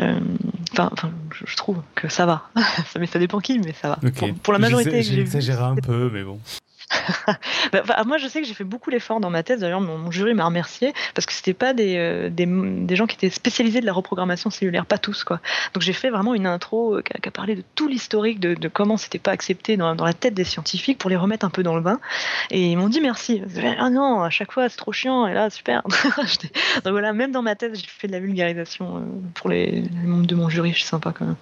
euh, 0.00 0.20
enfin, 0.78 0.90
je 1.46 1.56
trouve 1.56 1.82
que 1.94 2.08
ça 2.08 2.26
va. 2.26 2.48
ça 2.86 3.18
dépend 3.18 3.40
qui, 3.40 3.58
mais 3.58 3.72
ça 3.80 3.88
va 3.88 3.98
pour 4.42 4.52
la 4.52 4.58
majorité. 4.58 5.02
J'ai 5.02 5.20
exagéré 5.20 5.62
un 5.62 5.76
peu, 5.76 6.10
mais 6.12 6.22
bon. 6.22 6.38
bah, 7.72 8.02
moi, 8.06 8.18
je 8.18 8.26
sais 8.28 8.40
que 8.40 8.46
j'ai 8.46 8.54
fait 8.54 8.64
beaucoup 8.64 8.90
d'efforts 8.90 9.20
dans 9.20 9.30
ma 9.30 9.42
thèse. 9.42 9.60
D'ailleurs, 9.60 9.80
mon, 9.80 10.10
jury 10.10 10.34
m'a 10.34 10.44
remercié 10.44 10.92
parce 11.14 11.26
que 11.26 11.32
c'était 11.32 11.54
pas 11.54 11.74
des, 11.74 11.96
euh, 11.96 12.30
des, 12.30 12.46
des, 12.46 12.96
gens 12.96 13.06
qui 13.06 13.16
étaient 13.16 13.30
spécialisés 13.30 13.80
de 13.80 13.86
la 13.86 13.92
reprogrammation 13.92 14.50
cellulaire, 14.50 14.86
pas 14.86 14.98
tous 14.98 15.24
quoi. 15.24 15.40
Donc 15.74 15.82
j'ai 15.82 15.92
fait 15.92 16.10
vraiment 16.10 16.34
une 16.34 16.46
intro 16.46 16.96
euh, 16.96 17.02
qui, 17.02 17.28
a, 17.28 17.30
parlé 17.30 17.56
de 17.56 17.64
tout 17.74 17.88
l'historique 17.88 18.40
de, 18.40 18.54
de, 18.54 18.68
comment 18.68 18.96
c'était 18.96 19.18
pas 19.18 19.30
accepté 19.30 19.76
dans, 19.76 19.94
dans, 19.94 20.04
la 20.04 20.12
tête 20.12 20.34
des 20.34 20.44
scientifiques 20.44 20.98
pour 20.98 21.08
les 21.08 21.16
remettre 21.16 21.46
un 21.46 21.50
peu 21.50 21.62
dans 21.62 21.74
le 21.74 21.80
bain. 21.80 22.00
Et 22.50 22.70
ils 22.70 22.76
m'ont 22.76 22.88
dit 22.88 23.00
merci. 23.00 23.42
Ah 23.78 23.90
non, 23.90 24.22
à 24.22 24.30
chaque 24.30 24.52
fois 24.52 24.68
c'est 24.68 24.76
trop 24.76 24.92
chiant. 24.92 25.26
Et 25.26 25.34
là 25.34 25.50
super. 25.50 25.82
Donc 26.84 26.92
voilà, 26.92 27.12
même 27.12 27.32
dans 27.32 27.42
ma 27.42 27.54
thèse, 27.54 27.78
j'ai 27.80 27.86
fait 27.86 28.06
de 28.06 28.12
la 28.12 28.20
vulgarisation 28.20 28.98
euh, 28.98 29.00
pour 29.34 29.50
les, 29.50 29.84
membres 30.04 30.26
de 30.26 30.34
mon 30.34 30.48
jury. 30.48 30.74
C'est 30.76 30.88
sympa 30.88 31.12
quand 31.16 31.26
même. 31.26 31.36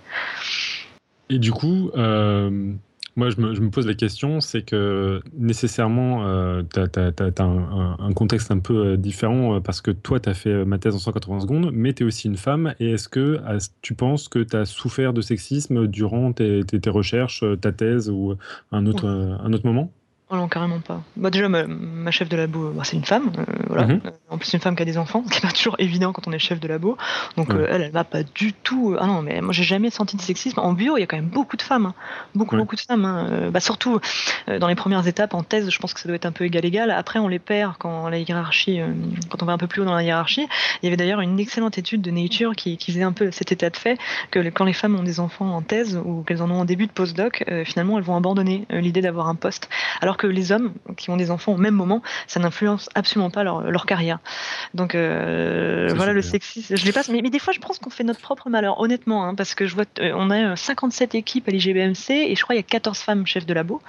Et 1.28 1.38
du 1.38 1.53
coup. 1.53 1.90
Euh 3.19 3.21
moi, 3.21 3.31
je 3.31 3.61
me, 3.61 3.71
pose 3.71 3.87
la 3.87 3.95
question, 3.95 4.41
c'est 4.41 4.63
que 4.63 5.21
nécessairement, 5.37 6.27
euh, 6.27 6.63
tu 6.73 6.81
as, 6.81 7.45
un, 7.45 8.13
contexte 8.15 8.51
un 8.51 8.59
peu 8.59 8.87
euh, 8.87 8.97
différent 8.97 9.57
euh, 9.57 9.61
parce 9.61 9.81
que 9.81 9.91
toi, 9.91 10.21
tu 10.21 10.29
as 10.29 10.35
fait 10.35 10.65
ma 10.65 10.79
thèse 10.79 10.95
en 10.95 10.99
180 10.99 11.41
secondes, 11.41 11.71
mais 11.73 11.93
tu 11.93 12.03
es 12.03 12.07
aussi 12.07 12.29
une 12.29 12.37
femme. 12.37 12.75
Et 12.81 12.93
est-ce 12.93 13.09
que 13.09 13.41
tu 13.83 13.95
penses 13.95 14.29
que 14.29 14.39
tu 14.39 14.57
as 14.57 14.65
souffert 14.65 15.13
de 15.13 15.21
sexisme 15.21 15.87
durant 15.87 16.33
tes, 16.33 16.65
recherches, 16.87 17.45
ta 17.61 17.73
thèse 17.73 18.11
ou 18.11 18.35
un 18.73 18.87
autre, 18.87 19.07
un 19.07 19.53
autre 19.53 19.67
moment? 19.67 19.93
Oh 20.33 20.37
non, 20.37 20.47
carrément 20.47 20.78
pas. 20.78 21.03
Bah 21.16 21.31
déjà, 21.31 21.49
ma, 21.49 22.11
chef 22.12 22.28
de 22.28 22.37
labo, 22.37 22.70
bah, 22.70 22.85
c'est 22.85 22.97
une 22.97 23.05
femme, 23.05 23.33
euh, 23.37 23.45
voilà. 23.66 23.87
Mhm. 23.87 24.01
Euh, 24.07 24.11
en 24.28 24.39
plus, 24.39 24.53
une 24.53 24.61
femme 24.61 24.76
qui 24.76 24.83
a 24.83 24.85
des 24.85 24.97
enfants, 24.97 25.24
ce 25.26 25.33
qui 25.33 25.45
n'est 25.45 25.51
pas 25.51 25.57
toujours 25.57 25.74
évident 25.81 26.12
quand 26.12 26.28
on 26.28 26.33
est 26.33 26.39
chef 26.39 26.61
de 26.61 26.68
labo. 26.68 26.97
Donc, 27.37 27.51
euh, 27.51 27.66
elle, 27.68 27.83
elle 27.83 27.91
va 27.91 28.05
pas 28.05 28.22
du 28.22 28.53
tout. 28.53 28.97
Ah 28.97 29.07
non, 29.07 29.22
mais 29.22 29.41
moi, 29.41 29.53
j'ai 29.53 29.64
jamais 29.64 29.91
senti 29.91 30.16
de 30.16 30.22
sexisme. 30.22 30.61
En 30.61 30.72
bio, 30.72 30.97
il 30.97 31.01
y 31.01 31.03
a 31.03 31.07
quand 31.09 31.16
même 31.16 31.31
beaucoup 31.31 31.57
de 31.57 31.62
femmes, 31.62 31.87
hein. 31.87 31.95
beaucoup, 32.37 32.57
beaucoup 32.57 32.76
de 32.76 32.81
femmes. 32.81 33.05
Hein. 33.05 33.51
Bah, 33.51 33.59
surtout 33.59 33.99
dans 34.47 34.68
les 34.68 34.76
premières 34.76 35.07
étapes 35.09 35.35
en 35.35 35.43
thèse, 35.43 35.68
je 35.68 35.78
pense 35.81 35.95
que 35.95 36.01
ça 36.01 36.09
doit 36.09 36.14
être 36.14 36.26
un 36.26 36.33
peu 36.33 36.45
égal-égal. 36.45 36.93
Après, 36.93 37.18
on 37.18 37.26
les 37.26 37.41
perd 37.41 37.74
quand 37.78 38.09
la 38.09 38.18
hiérarchie, 38.18 38.81
quand 39.31 39.43
on 39.43 39.47
va 39.47 39.53
un 39.53 39.59
peu 39.59 39.66
plus 39.66 39.83
haut 39.83 39.85
dans 39.85 39.95
la 39.95 40.05
hiérarchie. 40.05 40.47
Il 40.83 40.85
y 40.85 40.89
avait 40.89 40.97
d'ailleurs 40.97 41.20
une 41.20 41.41
excellente 41.41 41.76
étude 41.76 42.03
de 42.03 42.11
Nature 42.12 42.55
qui, 42.55 42.76
qui, 42.76 42.93
faisait 42.93 43.03
un 43.03 43.12
peu 43.12 43.33
cet 43.33 43.51
état 43.51 43.70
de 43.70 43.76
fait 43.76 43.99
que 44.31 44.39
quand 44.51 44.64
les 44.64 44.72
femmes 44.72 44.95
ont 44.95 45.03
des 45.03 45.18
enfants 45.18 45.57
en 45.57 45.62
thèse 45.62 46.01
ou 46.05 46.22
qu'elles 46.22 46.43
en 46.43 46.51
ont 46.51 46.61
en 46.61 46.64
début 46.64 46.87
de 46.87 46.93
postdoc, 46.93 47.45
finalement, 47.64 47.99
elles 47.99 48.05
vont 48.05 48.16
abandonner 48.16 48.66
l'idée 48.70 49.01
d'avoir 49.01 49.28
un 49.28 49.35
poste, 49.35 49.68
alors 50.01 50.16
que 50.21 50.27
les 50.27 50.53
hommes 50.53 50.75
qui 50.99 51.09
ont 51.09 51.16
des 51.16 51.31
enfants 51.31 51.55
au 51.55 51.57
même 51.57 51.75
moment, 51.75 52.03
ça 52.27 52.41
n'influence 52.41 52.91
absolument 52.95 53.31
pas 53.31 53.43
leur, 53.43 53.62
leur 53.62 53.87
carrière. 53.87 54.18
Donc 54.75 54.95
euh, 54.95 55.89
voilà 55.97 56.12
le 56.12 56.21
sexisme, 56.21 56.77
je 56.77 56.85
les 56.85 56.93
passe, 56.93 57.09
mais, 57.09 57.23
mais, 57.23 57.31
des 57.31 57.39
fois 57.39 57.55
je 57.55 57.59
pense 57.59 57.79
qu'on 57.79 57.89
fait 57.89 58.05
notre 58.05 58.21
propre 58.21 58.51
malheur, 58.51 58.79
honnêtement, 58.81 59.25
hein, 59.25 59.35
parce 59.35 59.55
que 59.55 59.66
je 59.66 59.75
vois, 59.75 59.87
euh, 59.99 60.12
on 60.14 60.31
a 60.31 60.57
57 60.57 61.14
équipes 61.14 61.49
à 61.49 61.53
l'IGBMC 61.53 62.11
et 62.11 62.37
je 62.37 62.43
crois 62.43 62.55
qu'il 62.55 62.62
y 62.62 62.66
a 62.66 62.71
14 62.71 62.99
femmes 62.99 63.27
chefs 63.27 63.47
de 63.47 63.55
labo. 63.55 63.81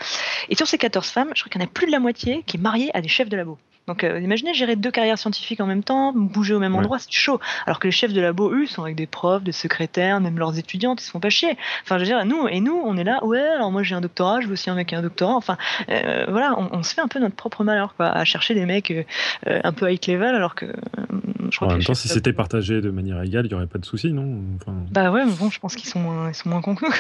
Et 0.48 0.56
sur 0.56 0.68
ces 0.68 0.78
14 0.78 1.08
femmes, 1.10 1.32
je 1.36 1.42
crois 1.42 1.52
qu'il 1.52 1.62
y 1.62 1.64
en 1.64 1.68
a 1.68 1.70
plus 1.70 1.88
de 1.88 1.92
la 1.92 2.00
moitié 2.00 2.44
qui 2.48 2.56
est 2.56 2.62
mariée 2.62 2.92
à 2.94 3.02
des 3.02 3.10
chefs 3.10 3.30
de 3.30 3.36
labo. 3.36 3.58
Donc 3.88 4.04
euh, 4.04 4.20
imaginez 4.20 4.54
gérer 4.54 4.76
deux 4.76 4.92
carrières 4.92 5.18
scientifiques 5.18 5.60
en 5.60 5.66
même 5.66 5.84
temps, 5.84 6.14
bouger 6.14 6.54
au 6.54 6.60
même 6.60 6.76
endroit, 6.76 7.00
c'est 7.00 7.12
chaud. 7.12 7.40
Alors 7.66 7.80
que 7.80 7.88
les 7.88 7.92
chefs 7.92 8.14
de 8.14 8.22
labo, 8.22 8.52
eux, 8.52 8.66
sont 8.66 8.84
avec 8.84 8.96
des 8.96 9.08
profs, 9.08 9.44
des 9.44 9.52
secrétaires, 9.52 10.22
même 10.22 10.38
leurs 10.38 10.58
étudiantes, 10.58 11.02
ils 11.02 11.06
se 11.06 11.12
font 11.12 11.20
pas 11.20 11.30
chier. 11.30 11.58
Enfin, 11.84 11.98
je 11.98 12.04
veux 12.04 12.08
dire, 12.08 12.24
nous, 12.26 12.48
et 12.48 12.60
nous, 12.60 12.80
on 12.84 12.96
est 12.98 13.04
là, 13.04 13.24
ouais, 13.26 13.42
alors 13.42 13.72
moi 13.72 13.84
j'ai 13.84 13.96
un 13.96 14.02
doctorat, 14.02 14.42
je 14.42 14.48
veux 14.48 14.54
aussi 14.54 14.70
un 14.70 14.76
mec 14.76 14.88
qui 14.88 14.96
a 14.96 15.00
un 15.00 15.02
doctorat. 15.02 15.36
Enfin, 15.36 15.58
euh, 15.90 16.26
voilà, 16.30 16.56
on, 16.58 16.84
se 16.84 16.94
fait 16.94 17.02
un 17.02 17.08
peu 17.08 17.20
notre 17.20 17.36
propre 17.36 17.64
malheur, 17.64 17.96
quoi, 17.96 18.08
à 18.08 18.24
chercher 18.24 18.54
des 18.54 18.66
mecs 18.66 18.92
euh, 18.92 19.04
un 19.46 19.74
peu 19.74 19.92
high 19.92 20.06
level, 20.08 20.36
alors 20.36 20.56
que 20.56 20.68
je 21.52 21.58
crois 21.58 21.68
en 21.68 21.72
même 21.72 21.84
temps, 21.84 21.94
si 21.94 22.08
c'était 22.08 22.34
partagé 22.34 22.82
de 22.82 22.90
manière 22.90 23.22
égale, 23.22 23.46
il 23.46 23.50
n'y 23.50 23.56
aurait 23.56 23.68
pas 23.68 23.80
de 23.80 23.86
souci, 23.86 24.12
non 24.12 24.42
enfin... 24.56 24.74
Bah 24.92 25.12
ouais, 25.12 25.26
mais 25.26 25.34
bon, 25.34 25.50
je 25.50 25.60
pense 25.60 25.76
qu'ils 25.76 25.90
sont 25.90 26.00
moins, 26.00 26.30
ils 26.30 26.36
sont 26.36 26.50
moins 26.50 26.62
cons 26.62 26.76
que 26.76 26.86
nous. 26.86 26.92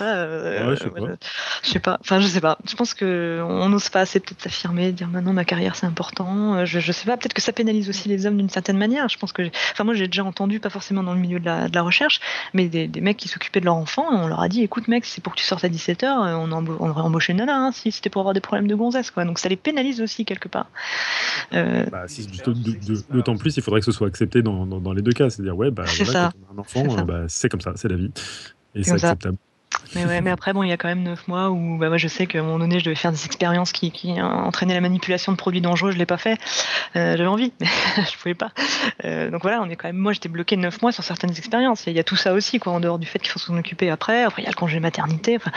ouais, 0.00 0.76
je 0.76 0.82
sais 0.82 0.90
pas. 0.90 1.06
Je 1.62 1.68
sais 1.68 1.80
pas. 1.80 1.98
Enfin, 2.00 2.20
je 2.20 2.26
sais 2.26 2.40
pas. 2.40 2.58
Je 2.68 2.74
pense 2.74 2.94
que 2.94 3.42
on 3.46 3.68
n'ose 3.68 3.88
pas 3.88 4.00
assez 4.00 4.20
peut-être 4.20 4.42
s'affirmer, 4.42 4.92
dire 4.92 5.08
maintenant 5.08 5.32
ma 5.32 5.44
carrière 5.44 5.76
c'est 5.76 5.86
important. 5.86 6.56
Euh, 6.56 6.64
je, 6.64 6.80
je 6.80 6.92
sais 6.92 7.06
pas. 7.06 7.16
Peut-être 7.16 7.34
que 7.34 7.42
ça 7.42 7.52
pénalise 7.52 7.88
aussi 7.88 8.08
les 8.08 8.26
hommes 8.26 8.36
d'une 8.36 8.50
certaine 8.50 8.78
manière. 8.78 9.08
Je 9.08 9.18
pense 9.18 9.32
que, 9.32 9.42
enfin, 9.72 9.84
moi 9.84 9.94
j'ai 9.94 10.06
déjà 10.06 10.24
entendu, 10.24 10.60
pas 10.60 10.70
forcément 10.70 11.02
dans 11.02 11.14
le 11.14 11.20
milieu 11.20 11.40
de 11.40 11.44
la, 11.44 11.68
de 11.68 11.74
la 11.74 11.82
recherche, 11.82 12.20
mais 12.54 12.68
des, 12.68 12.88
des 12.88 13.00
mecs 13.00 13.16
qui 13.16 13.28
s'occupaient 13.28 13.60
de 13.60 13.66
leur 13.66 13.76
enfant, 13.76 14.06
on 14.10 14.26
leur 14.26 14.40
a 14.40 14.48
dit, 14.48 14.62
écoute 14.62 14.88
mec, 14.88 15.04
c'est 15.04 15.22
pour 15.22 15.34
que 15.34 15.38
tu 15.38 15.44
sortes 15.44 15.64
à 15.64 15.68
17 15.68 16.02
h 16.02 16.34
on, 16.34 16.52
on 16.52 16.90
aurait 16.90 17.02
embauché 17.02 17.32
une 17.32 17.38
nana 17.38 17.56
hein, 17.56 17.72
si 17.72 17.92
c'était 17.92 18.10
pour 18.10 18.20
avoir 18.20 18.34
des 18.34 18.40
problèmes 18.40 18.66
de 18.66 18.74
gonzesse, 18.74 19.10
quoi. 19.10 19.24
Donc 19.24 19.38
ça 19.38 19.48
les 19.48 19.56
pénalise 19.56 20.00
aussi 20.00 20.24
quelque 20.24 20.48
part. 20.48 20.66
Euh, 21.52 21.86
bah, 21.90 22.06
D'autant 23.12 23.36
plus, 23.36 23.56
il 23.56 23.62
faudrait 23.62 23.80
que 23.80 23.86
ce 23.86 23.92
soit 23.92 24.06
accepté 24.06 24.42
dans, 24.42 24.66
dans, 24.66 24.92
les 24.92 25.02
deux 25.02 25.12
cas. 25.12 25.30
C'est-à-dire, 25.30 25.56
ouais, 25.56 25.70
bah, 25.70 25.84
voilà, 26.04 26.32
quand 26.32 26.38
on 26.48 26.52
a 26.52 26.56
un 26.56 26.58
enfant, 26.58 26.98
euh, 26.98 27.04
bah, 27.04 27.24
c'est 27.28 27.48
comme 27.48 27.60
ça, 27.60 27.72
c'est 27.76 27.88
la 27.88 27.96
vie. 27.96 28.10
Et 28.74 28.82
c'est 28.82 28.92
acceptable. 28.92 29.36
Mais, 29.94 30.06
ouais, 30.06 30.20
mais 30.20 30.30
après, 30.30 30.52
bon, 30.52 30.62
il 30.62 30.68
y 30.68 30.72
a 30.72 30.76
quand 30.76 30.88
même 30.88 31.02
9 31.02 31.28
mois 31.28 31.50
où 31.50 31.76
bah, 31.78 31.88
moi, 31.88 31.98
je 31.98 32.08
sais 32.08 32.26
qu'à 32.26 32.40
un 32.40 32.42
moment 32.42 32.58
donné, 32.58 32.78
je 32.78 32.84
devais 32.84 32.94
faire 32.94 33.12
des 33.12 33.24
expériences 33.26 33.72
qui, 33.72 33.90
qui 33.90 34.20
entraînaient 34.20 34.74
la 34.74 34.80
manipulation 34.80 35.32
de 35.32 35.36
produits 35.36 35.60
dangereux. 35.60 35.90
Je 35.90 35.96
ne 35.96 36.00
l'ai 36.00 36.06
pas 36.06 36.16
fait. 36.16 36.38
Euh, 36.96 37.16
J'avais 37.16 37.28
envie, 37.28 37.52
mais 37.60 37.66
je 37.96 38.00
ne 38.00 38.18
pouvais 38.18 38.34
pas. 38.34 38.52
Euh, 39.04 39.30
donc 39.30 39.42
voilà, 39.42 39.60
on 39.62 39.68
est 39.68 39.76
quand 39.76 39.88
même. 39.88 39.96
Moi, 39.96 40.12
j'étais 40.12 40.28
bloqué 40.28 40.56
9 40.56 40.80
mois 40.82 40.92
sur 40.92 41.04
certaines 41.04 41.36
expériences. 41.36 41.86
Il 41.86 41.92
y 41.92 41.98
a 41.98 42.04
tout 42.04 42.16
ça 42.16 42.32
aussi, 42.32 42.58
quoi, 42.58 42.72
en 42.72 42.80
dehors 42.80 42.98
du 42.98 43.06
fait 43.06 43.18
qu'il 43.18 43.30
faut 43.30 43.38
s'en 43.38 43.56
occuper 43.56 43.90
après. 43.90 44.24
Après, 44.24 44.42
il 44.42 44.44
y 44.44 44.48
a 44.48 44.50
le 44.50 44.56
congé 44.56 44.80
maternité. 44.80 45.36
Enfin, 45.36 45.52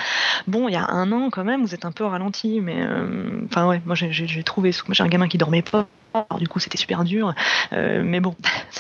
bon, 0.48 0.68
il 0.68 0.74
y 0.74 0.78
a 0.78 0.90
un 0.90 1.12
an, 1.12 1.30
quand 1.30 1.44
même, 1.44 1.62
vous 1.62 1.74
êtes 1.74 1.86
un 1.86 1.92
peu 1.92 2.06
ralenti. 2.06 2.60
Mais 2.62 2.78
euh, 2.82 3.42
enfin, 3.46 3.68
ouais, 3.68 3.82
moi, 3.86 3.96
j'ai 3.96 4.44
trouvé. 4.44 4.72
J'ai 4.90 5.04
un 5.04 5.08
gamin 5.08 5.28
qui 5.28 5.38
dormait 5.38 5.62
pas 5.62 5.88
alors, 6.14 6.40
du 6.40 6.48
coup, 6.48 6.60
c'était 6.60 6.78
super 6.78 7.04
dur. 7.04 7.34
Euh, 7.74 8.02
mais 8.04 8.20
bon, 8.20 8.36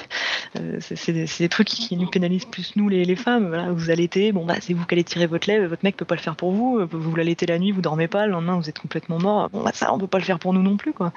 euh, 0.59 0.77
c'est 0.79 1.11
des, 1.11 1.49
trucs 1.49 1.67
qui, 1.67 1.97
nous 1.97 2.07
pénalisent 2.07 2.45
plus 2.45 2.75
nous, 2.75 2.87
les, 2.87 3.03
les 3.03 3.15
femmes. 3.15 3.47
Voilà, 3.47 3.71
vous 3.71 3.89
allaitez, 3.89 4.31
bon, 4.31 4.45
bah, 4.45 4.55
c'est 4.61 4.73
vous 4.73 4.85
qui 4.85 4.95
allez 4.95 5.03
tirer 5.03 5.27
votre 5.27 5.47
lait, 5.49 5.65
votre 5.67 5.83
mec 5.83 5.97
peut 5.97 6.05
pas 6.05 6.15
le 6.15 6.21
faire 6.21 6.35
pour 6.35 6.51
vous. 6.51 6.85
Vous 6.89 7.15
l'allaitez 7.15 7.45
la 7.45 7.59
nuit, 7.59 7.71
vous 7.71 7.81
dormez 7.81 8.07
pas, 8.07 8.25
le 8.25 8.31
lendemain, 8.31 8.55
vous 8.55 8.69
êtes 8.69 8.79
complètement 8.79 9.19
mort. 9.19 9.49
Bon, 9.49 9.63
bah, 9.63 9.71
ça, 9.73 9.93
on 9.93 9.99
peut 9.99 10.07
pas 10.07 10.19
le 10.19 10.23
faire 10.23 10.39
pour 10.39 10.53
nous 10.53 10.61
non 10.61 10.77
plus, 10.77 10.93
quoi. 10.93 11.11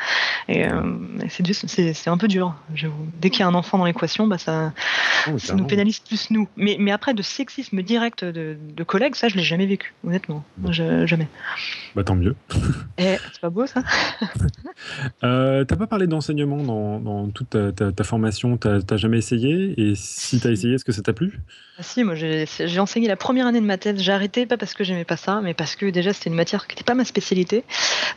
Et 0.48 0.66
euh, 0.66 0.82
c'est 1.28 2.08
un 2.08 2.18
peu 2.18 2.28
dur. 2.28 2.54
Dès 3.20 3.30
qu'il 3.30 3.40
y 3.40 3.42
a 3.42 3.46
un 3.46 3.54
enfant 3.54 3.78
dans 3.78 3.84
l'équation, 3.84 4.26
bah, 4.26 4.38
ça, 4.38 4.72
oh, 5.30 5.38
ça 5.38 5.54
nous 5.54 5.66
pénalise 5.66 6.00
plus 6.00 6.30
nous. 6.30 6.48
Mais, 6.56 6.76
mais 6.80 6.90
après, 6.90 7.14
de 7.14 7.22
sexisme 7.22 7.82
direct 7.82 8.24
de, 8.24 8.56
de 8.60 8.84
collègues, 8.84 9.14
ça, 9.14 9.28
je 9.28 9.36
l'ai 9.36 9.42
jamais 9.42 9.66
vécu, 9.66 9.94
honnêtement. 10.04 10.44
jamais. 10.72 11.28
Bah, 11.94 12.02
tant 12.02 12.16
mieux. 12.16 12.34
Eh, 12.98 13.16
c'est 13.32 13.40
pas 13.40 13.50
beau, 13.50 13.66
ça 13.66 13.82
T'as 15.20 15.76
pas 15.76 15.86
parlé 15.86 15.97
d'enseignement 16.06 16.62
dans, 16.62 17.00
dans, 17.00 17.28
toute 17.28 17.50
ta, 17.50 17.72
ta, 17.72 18.04
formation 18.04 18.56
Tu 18.56 18.68
n'as 18.68 18.96
jamais 18.96 19.18
essayé? 19.18 19.74
Et 19.80 19.94
si 19.94 20.40
tu 20.40 20.46
as 20.46 20.50
essayé, 20.50 20.74
est-ce 20.74 20.84
que 20.84 20.92
ça 20.92 21.02
t'a 21.02 21.12
plu? 21.12 21.40
Ah, 21.78 21.82
Si, 21.82 22.04
moi 22.04 22.14
j'ai 22.14 22.80
enseigné 22.80 23.08
la 23.08 23.16
première 23.16 23.46
année 23.46 23.60
de 23.60 23.66
ma 23.66 23.78
thèse. 23.78 24.00
J'ai 24.00 24.12
arrêté, 24.12 24.46
pas 24.46 24.56
parce 24.56 24.74
que 24.74 24.84
j'aimais 24.84 25.04
pas 25.04 25.16
ça, 25.16 25.40
mais 25.42 25.54
parce 25.54 25.76
que 25.76 25.86
déjà 25.86 26.12
c'était 26.12 26.30
une 26.30 26.36
matière 26.36 26.66
qui 26.66 26.74
n'était 26.74 26.84
pas 26.84 26.94
ma 26.94 27.04
spécialité. 27.04 27.64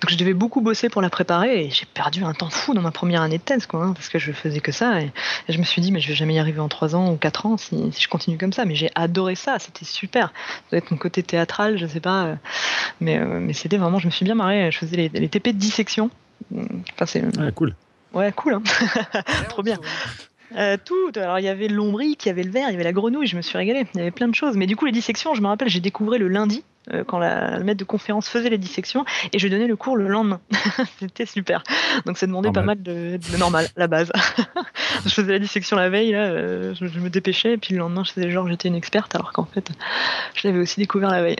Donc 0.01 0.09
je 0.09 0.17
devais 0.17 0.33
beaucoup 0.33 0.61
bosser 0.61 0.89
pour 0.89 1.01
la 1.01 1.09
préparer 1.09 1.65
et 1.65 1.69
j'ai 1.69 1.85
perdu 1.85 2.23
un 2.23 2.33
temps 2.33 2.49
fou 2.49 2.73
dans 2.73 2.81
ma 2.81 2.91
première 2.91 3.21
année 3.21 3.37
de 3.37 3.43
thèse, 3.43 3.65
quoi, 3.65 3.83
hein, 3.83 3.93
parce 3.93 4.09
que 4.09 4.19
je 4.19 4.31
faisais 4.31 4.59
que 4.59 4.71
ça. 4.71 5.01
Et, 5.01 5.11
je 5.49 5.57
me 5.57 5.63
suis 5.63 5.81
dit, 5.81 5.91
mais 5.91 5.99
je 5.99 6.07
vais 6.07 6.15
jamais 6.15 6.35
y 6.35 6.39
arriver 6.39 6.59
en 6.59 6.69
3 6.69 6.95
ans 6.95 7.11
ou 7.11 7.17
4 7.17 7.45
ans 7.45 7.57
si, 7.57 7.91
je 7.97 8.07
continue 8.07 8.37
comme 8.37 8.53
ça. 8.53 8.65
Mais 8.65 8.75
j'ai 8.75 8.89
adoré 8.95 9.35
ça, 9.35 9.59
c'était 9.59 9.85
super. 9.85 10.33
Ça 10.47 10.61
doit 10.71 10.77
être 10.79 10.91
mon 10.91 10.97
côté 10.97 11.23
théâtral, 11.23 11.77
je 11.77 11.85
sais 11.85 11.99
pas. 11.99 12.25
Euh, 12.25 12.35
mais, 12.99 13.19
euh, 13.19 13.39
mais 13.39 13.53
c'était 13.53 13.77
vraiment, 13.77 13.99
je 13.99 14.07
me 14.07 14.11
suis 14.11 14.25
bien 14.25 14.35
marré. 14.35 14.71
Je 14.71 14.77
faisais 14.77 14.97
les, 14.97 15.09
les 15.09 15.29
TP 15.29 15.47
de 15.47 15.57
dissection. 15.57 16.09
Enfin, 16.93 17.05
c'est. 17.05 17.23
Ah, 17.39 17.51
cool. 17.51 17.75
Ouais, 18.13 18.31
cool, 18.35 18.55
hein 18.55 18.63
trop 19.49 19.63
bien. 19.63 19.77
Euh, 20.57 20.77
tout. 20.83 21.11
Alors 21.15 21.39
il 21.39 21.45
y 21.45 21.47
avait 21.47 21.69
l'ombrique, 21.69 22.25
il 22.25 22.29
y 22.29 22.31
avait 22.31 22.43
le 22.43 22.51
verre, 22.51 22.69
il 22.69 22.73
y 22.73 22.75
avait 22.75 22.83
la 22.83 22.91
grenouille, 22.91 23.27
je 23.27 23.37
me 23.37 23.41
suis 23.41 23.57
régalée. 23.57 23.85
Il 23.93 23.97
y 23.97 24.01
avait 24.01 24.11
plein 24.11 24.27
de 24.27 24.35
choses. 24.35 24.57
Mais 24.57 24.67
du 24.67 24.75
coup, 24.75 24.85
les 24.85 24.91
dissections, 24.91 25.33
je 25.33 25.41
me 25.41 25.47
rappelle, 25.47 25.69
j'ai 25.69 25.79
découvert 25.79 26.19
le 26.19 26.27
lundi 26.27 26.63
euh, 26.91 27.03
quand 27.03 27.19
la, 27.19 27.59
le 27.59 27.63
maître 27.63 27.79
de 27.79 27.83
conférence 27.83 28.27
faisait 28.27 28.49
les 28.49 28.57
dissections 28.57 29.05
et 29.31 29.37
je 29.37 29.47
donnais 29.47 29.67
le 29.67 29.75
cours 29.75 29.95
le 29.95 30.07
lendemain. 30.07 30.39
C'était 30.99 31.27
super. 31.27 31.63
Donc 32.05 32.17
ça 32.17 32.25
demandait 32.25 32.51
pas 32.51 32.63
mal 32.63 32.81
de, 32.81 33.19
normal, 33.37 33.67
la 33.75 33.87
base. 33.87 34.11
je 35.05 35.09
faisais 35.09 35.33
la 35.33 35.39
dissection 35.39 35.77
la 35.77 35.89
veille, 35.89 36.11
là, 36.11 36.25
euh, 36.25 36.73
je, 36.73 36.99
me 36.99 37.09
dépêchais 37.09 37.53
et 37.53 37.57
puis 37.57 37.73
le 37.73 37.79
lendemain, 37.79 38.03
je 38.03 38.11
faisais 38.11 38.31
genre 38.31 38.47
j'étais 38.47 38.67
une 38.67 38.75
experte 38.75 39.13
alors 39.13 39.31
qu'en 39.31 39.45
fait, 39.45 39.71
je 40.33 40.47
l'avais 40.47 40.59
aussi 40.59 40.79
découvert 40.79 41.11
la 41.11 41.21
veille. 41.21 41.37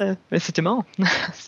mais 0.30 0.38
c'était 0.38 0.62
marrant. 0.62 0.84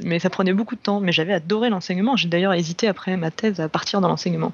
mais 0.02 0.18
ça 0.18 0.30
prenait 0.30 0.54
beaucoup 0.54 0.74
de 0.74 0.80
temps. 0.80 1.00
Mais 1.00 1.12
j'avais 1.12 1.34
adoré 1.34 1.68
l'enseignement. 1.68 2.16
J'ai 2.16 2.28
d'ailleurs 2.28 2.54
hésité 2.54 2.88
après 2.88 3.16
ma 3.16 3.30
thèse 3.30 3.60
à 3.60 3.68
partir 3.68 4.00
dans 4.00 4.08
l'enseignement. 4.08 4.52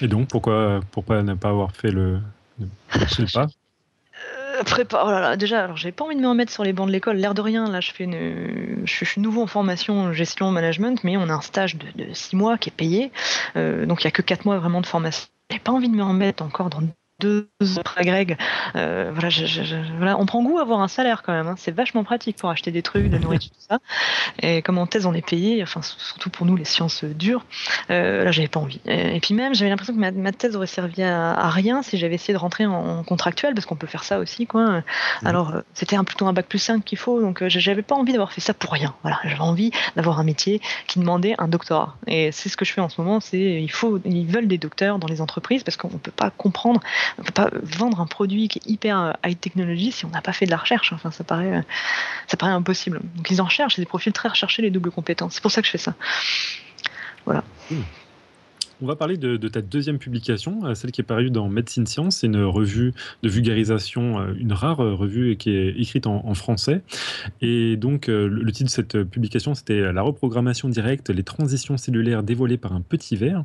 Et 0.00 0.08
donc, 0.08 0.28
pourquoi, 0.28 0.80
pourquoi 0.90 1.22
ne 1.22 1.34
pas 1.34 1.50
avoir 1.50 1.72
fait 1.72 1.90
le, 1.90 2.20
sais 3.08 3.24
pas? 3.32 3.42
euh, 3.42 3.46
prépa 4.64 5.02
oh 5.04 5.10
là 5.10 5.20
là, 5.20 5.36
déjà, 5.36 5.64
alors 5.64 5.76
j'ai 5.76 5.92
pas 5.92 6.04
envie 6.04 6.16
de 6.16 6.20
me 6.20 6.28
remettre 6.28 6.52
sur 6.52 6.64
les 6.64 6.72
bancs 6.72 6.86
de 6.86 6.92
l'école. 6.92 7.16
L'air 7.16 7.34
de 7.34 7.40
rien, 7.40 7.70
là, 7.70 7.80
je 7.80 7.92
fais 7.92 8.04
une, 8.04 8.82
je, 8.84 9.04
suis 9.04 9.20
nouveau 9.20 9.42
en 9.42 9.46
formation 9.46 10.12
gestion 10.12 10.50
management, 10.50 11.02
mais 11.04 11.16
on 11.16 11.28
a 11.28 11.32
un 11.32 11.40
stage 11.40 11.76
de, 11.76 11.86
de 12.04 12.12
six 12.12 12.36
mois 12.36 12.58
qui 12.58 12.70
est 12.70 12.76
payé, 12.76 13.12
euh, 13.56 13.86
donc 13.86 14.02
il 14.02 14.06
y 14.06 14.08
a 14.08 14.10
que 14.10 14.22
quatre 14.22 14.44
mois 14.44 14.58
vraiment 14.58 14.80
de 14.80 14.86
formation. 14.86 15.28
J'ai 15.50 15.58
pas 15.58 15.72
envie 15.72 15.88
de 15.88 15.94
me 15.94 16.02
remettre 16.02 16.42
encore 16.42 16.70
dans 16.70 16.80
deux 17.20 17.48
après 17.76 18.04
Greg. 18.04 18.36
Euh, 18.74 19.10
voilà, 19.14 19.28
voilà, 19.96 20.18
on 20.18 20.26
prend 20.26 20.42
goût 20.42 20.58
à 20.58 20.62
avoir 20.62 20.80
un 20.80 20.88
salaire 20.88 21.22
quand 21.22 21.32
même. 21.32 21.46
Hein. 21.46 21.54
C'est 21.56 21.72
vachement 21.72 22.04
pratique 22.04 22.36
pour 22.36 22.50
acheter 22.50 22.70
des 22.70 22.82
trucs, 22.82 23.08
de 23.08 23.18
nourriture, 23.18 23.50
tout 23.50 23.66
ça. 23.68 23.78
Et 24.42 24.62
comme 24.62 24.78
en 24.78 24.86
thèse, 24.86 25.06
on 25.06 25.14
est 25.14 25.26
payé, 25.26 25.62
enfin, 25.62 25.80
surtout 25.82 26.30
pour 26.30 26.46
nous, 26.46 26.56
les 26.56 26.64
sciences 26.64 27.04
dures. 27.04 27.44
Euh, 27.90 28.24
là, 28.24 28.32
j'avais 28.32 28.48
pas 28.48 28.60
envie. 28.60 28.80
Et, 28.86 29.20
puis 29.20 29.34
même, 29.34 29.54
j'avais 29.54 29.70
l'impression 29.70 29.94
que 29.94 29.98
ma, 29.98 30.32
thèse 30.32 30.56
aurait 30.56 30.66
servi 30.66 31.02
à, 31.02 31.48
rien 31.48 31.82
si 31.82 31.96
j'avais 31.96 32.16
essayé 32.16 32.34
de 32.34 32.38
rentrer 32.38 32.66
en, 32.66 33.02
contractuel, 33.04 33.54
parce 33.54 33.66
qu'on 33.66 33.76
peut 33.76 33.86
faire 33.86 34.04
ça 34.04 34.18
aussi, 34.18 34.46
quoi. 34.46 34.66
Mmh. 34.66 34.82
Alors, 35.24 35.54
euh, 35.54 35.60
c'était 35.74 35.96
un, 35.96 36.04
plutôt 36.04 36.26
un 36.26 36.32
bac 36.32 36.46
plus 36.46 36.58
5 36.58 36.84
qu'il 36.84 36.98
faut, 36.98 37.20
donc 37.20 37.42
euh, 37.42 37.48
j'avais 37.48 37.82
pas 37.82 37.94
envie 37.94 38.12
d'avoir 38.12 38.32
fait 38.32 38.40
ça 38.40 38.54
pour 38.54 38.72
rien. 38.72 38.94
Voilà, 39.02 39.18
j'avais 39.24 39.40
envie 39.40 39.70
d'avoir 39.96 40.18
un 40.18 40.24
métier 40.24 40.60
qui 40.86 40.98
demandait 40.98 41.34
un 41.38 41.48
doctorat. 41.48 41.96
Et 42.06 42.32
c'est 42.32 42.48
ce 42.48 42.56
que 42.56 42.64
je 42.64 42.72
fais 42.72 42.80
en 42.80 42.88
ce 42.88 43.00
moment. 43.00 43.20
C'est 43.20 43.38
il 43.38 43.70
faut, 43.70 44.00
ils 44.04 44.26
veulent 44.26 44.48
des 44.48 44.58
docteurs 44.58 44.98
dans 44.98 45.06
les 45.06 45.20
entreprises 45.20 45.62
parce 45.62 45.76
qu'on 45.76 45.88
peut 45.88 46.10
pas 46.10 46.30
comprendre 46.30 46.80
on 47.18 47.22
peut 47.22 47.32
pas 47.32 47.50
vendre 47.62 48.00
un 48.00 48.06
produit 48.06 48.48
qui 48.48 48.58
est 48.58 48.70
hyper 48.70 49.00
euh, 49.00 49.12
high 49.24 49.38
technology 49.38 49.92
si 49.92 50.04
on 50.04 50.08
n'a 50.08 50.22
pas 50.22 50.32
fait 50.32 50.46
de 50.46 50.50
la 50.50 50.56
recherche. 50.56 50.92
Enfin, 50.92 51.10
ça 51.10 51.24
paraît, 51.24 51.56
euh, 51.56 51.62
ça 52.26 52.36
paraît 52.36 52.52
impossible. 52.52 53.00
Donc 53.14 53.30
ils 53.30 53.40
en 53.40 53.44
recherchent, 53.44 53.76
c'est 53.76 53.82
des 53.82 53.86
profils 53.86 54.12
très 54.12 54.28
recherchés, 54.28 54.62
les 54.62 54.70
doubles 54.70 54.90
compétences. 54.90 55.34
C'est 55.34 55.42
pour 55.42 55.50
ça 55.50 55.60
que 55.60 55.66
je 55.66 55.72
fais 55.72 55.78
ça. 55.78 55.94
Voilà. 57.24 57.42
Hmm. 57.70 57.82
On 58.82 58.86
va 58.86 58.96
parler 58.96 59.16
de, 59.16 59.36
ta 59.48 59.62
deuxième 59.62 59.98
publication, 59.98 60.64
euh, 60.64 60.74
celle 60.74 60.92
qui 60.92 61.00
est 61.00 61.04
parue 61.04 61.30
dans 61.30 61.48
Medicine 61.48 61.86
Science. 61.86 62.18
C'est 62.18 62.26
une 62.26 62.42
revue 62.42 62.92
de 63.22 63.28
vulgarisation, 63.28 64.34
une 64.34 64.52
rare 64.52 64.78
revue 64.78 65.36
qui 65.36 65.50
est 65.50 65.68
écrite 65.78 66.06
en, 66.06 66.34
français. 66.34 66.82
Et 67.40 67.76
donc, 67.76 68.08
le, 68.08 68.52
titre 68.52 68.64
de 68.64 68.70
cette 68.70 69.02
publication, 69.04 69.54
c'était 69.54 69.92
La 69.92 70.02
reprogrammation 70.02 70.68
directe, 70.68 71.10
les 71.10 71.22
transitions 71.22 71.76
cellulaires 71.76 72.22
dévoilées 72.22 72.58
par 72.58 72.74
un 72.74 72.80
petit 72.80 73.16
verre. 73.16 73.44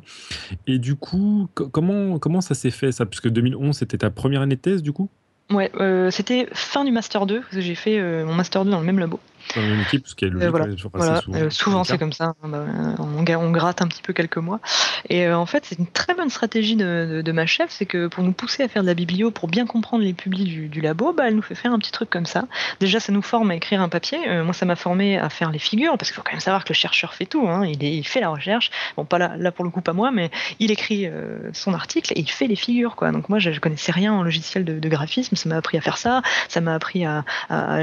Et 0.66 0.78
du 0.78 0.94
coup, 0.94 1.48
comment, 1.54 2.18
comment 2.18 2.40
ça 2.40 2.54
s'est 2.54 2.70
fait 2.70 2.92
ça? 2.92 3.06
Puisque 3.06 3.28
2011, 3.28 3.76
c'était 3.76 3.98
ta 3.98 4.10
première 4.10 4.42
année 4.42 4.56
de 4.56 4.60
thèse, 4.60 4.82
du 4.82 4.92
coup? 4.92 5.08
Ouais, 5.50 5.70
euh, 5.80 6.10
c'était 6.10 6.48
fin 6.52 6.84
du 6.84 6.92
Master 6.92 7.26
2, 7.26 7.40
parce 7.40 7.54
que 7.54 7.60
j'ai 7.60 7.74
fait 7.74 7.98
euh, 7.98 8.24
mon 8.24 8.34
Master 8.34 8.64
2 8.64 8.70
dans 8.70 8.80
le 8.80 8.86
même 8.86 8.98
labo. 8.98 9.20
Dans 9.54 9.62
même 9.62 9.80
équipe, 9.80 10.06
ce 10.06 10.14
qui 10.14 10.24
est 10.24 10.28
logique. 10.28 10.50
voilà. 10.50 11.20
souvent, 11.20 11.50
souvent 11.50 11.84
c'est 11.84 11.98
comme 11.98 12.12
ça. 12.12 12.34
Hein, 12.42 12.48
bah, 12.48 12.64
on, 12.98 13.24
on, 13.26 13.50
gratte 13.50 13.82
un 13.82 13.88
petit 13.88 14.02
peu 14.02 14.12
quelques 14.12 14.38
mois. 14.38 14.60
Et 15.08 15.28
en 15.30 15.46
fait, 15.46 15.64
c'est 15.66 15.78
une 15.78 15.86
très 15.86 16.14
bonne 16.14 16.30
stratégie 16.30 16.76
de, 16.76 17.22
de, 17.24 17.32
ma 17.32 17.46
chef, 17.46 17.70
c'est 17.70 17.86
que 17.86 18.06
pour 18.06 18.22
nous 18.24 18.32
pousser 18.32 18.62
à 18.62 18.68
faire 18.68 18.82
de 18.82 18.88
la 18.88 18.94
biblio, 18.94 19.30
pour 19.30 19.48
bien 19.48 19.66
comprendre 19.66 20.04
les 20.04 20.14
publis 20.14 20.44
du, 20.44 20.68
du, 20.68 20.80
labo, 20.80 21.12
bah, 21.12 21.24
elle 21.26 21.36
nous 21.36 21.42
fait 21.42 21.54
faire 21.54 21.72
un 21.72 21.78
petit 21.78 21.92
truc 21.92 22.10
comme 22.10 22.26
ça. 22.26 22.46
Déjà, 22.80 23.00
ça 23.00 23.12
nous 23.12 23.22
forme 23.22 23.50
à 23.50 23.54
écrire 23.54 23.80
un 23.80 23.88
papier. 23.88 24.18
moi, 24.42 24.54
ça 24.54 24.66
m'a 24.66 24.76
formé 24.76 25.18
à 25.18 25.28
faire 25.28 25.50
les 25.50 25.58
figures, 25.58 25.96
parce 25.98 26.10
qu'il 26.10 26.16
faut 26.16 26.22
quand 26.22 26.32
même 26.32 26.40
savoir 26.40 26.64
que 26.64 26.70
le 26.70 26.74
chercheur 26.74 27.14
fait 27.14 27.26
tout. 27.26 27.48
Hein. 27.48 27.66
Il, 27.66 27.82
il, 27.82 28.06
fait 28.06 28.20
la 28.20 28.28
recherche. 28.28 28.70
Bon, 28.96 29.04
pas 29.04 29.18
là, 29.18 29.34
là 29.36 29.52
pour 29.52 29.64
le 29.64 29.70
coup, 29.70 29.80
pas 29.80 29.92
moi, 29.92 30.10
mais 30.10 30.30
il 30.58 30.70
écrit 30.70 31.08
son 31.52 31.74
article 31.74 32.12
et 32.14 32.20
il 32.20 32.30
fait 32.30 32.46
les 32.46 32.56
figures. 32.56 32.96
Quoi. 32.96 33.12
Donc 33.12 33.28
moi, 33.28 33.38
je, 33.38 33.52
je 33.52 33.60
connaissais 33.60 33.92
rien 33.92 34.12
en 34.12 34.22
logiciel 34.22 34.64
de, 34.64 34.78
de 34.78 34.88
graphisme. 34.88 35.36
Ça 35.36 35.48
m'a 35.48 35.56
appris 35.56 35.78
à 35.78 35.80
faire 35.80 35.98
ça, 35.98 36.22
ça 36.48 36.60
m'a 36.60 36.74
appris 36.74 37.04
à, 37.04 37.24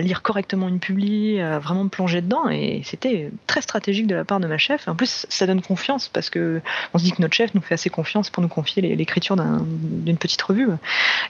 lire 0.01 0.21
correctement 0.21 0.67
une 0.67 0.79
publi, 0.79 1.39
à 1.39 1.58
vraiment 1.59 1.83
me 1.83 1.89
plonger 1.89 2.21
dedans, 2.21 2.49
et 2.49 2.81
c'était 2.83 3.31
très 3.47 3.61
stratégique 3.61 4.07
de 4.07 4.15
la 4.15 4.25
part 4.25 4.39
de 4.39 4.47
ma 4.47 4.57
chef. 4.57 4.87
En 4.87 4.95
plus, 4.95 5.25
ça 5.29 5.45
donne 5.45 5.61
confiance 5.61 6.09
parce 6.09 6.29
que 6.29 6.61
on 6.93 6.97
se 6.97 7.03
dit 7.03 7.11
que 7.11 7.21
notre 7.21 7.35
chef 7.35 7.53
nous 7.53 7.61
fait 7.61 7.75
assez 7.75 7.89
confiance 7.89 8.29
pour 8.29 8.41
nous 8.41 8.49
confier 8.49 8.81
l'écriture 8.95 9.35
d'une 9.37 10.17
petite 10.17 10.41
revue. 10.41 10.69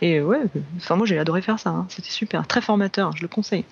Et 0.01 0.21
ouais, 0.21 0.41
enfin 0.77 0.95
moi 0.95 1.05
j'ai 1.05 1.17
adoré 1.19 1.41
faire 1.41 1.59
ça, 1.59 1.69
hein. 1.69 1.85
c'était 1.89 2.09
super, 2.09 2.47
très 2.47 2.61
formateur, 2.61 3.15
je 3.15 3.21
le 3.21 3.27
conseille. 3.27 3.65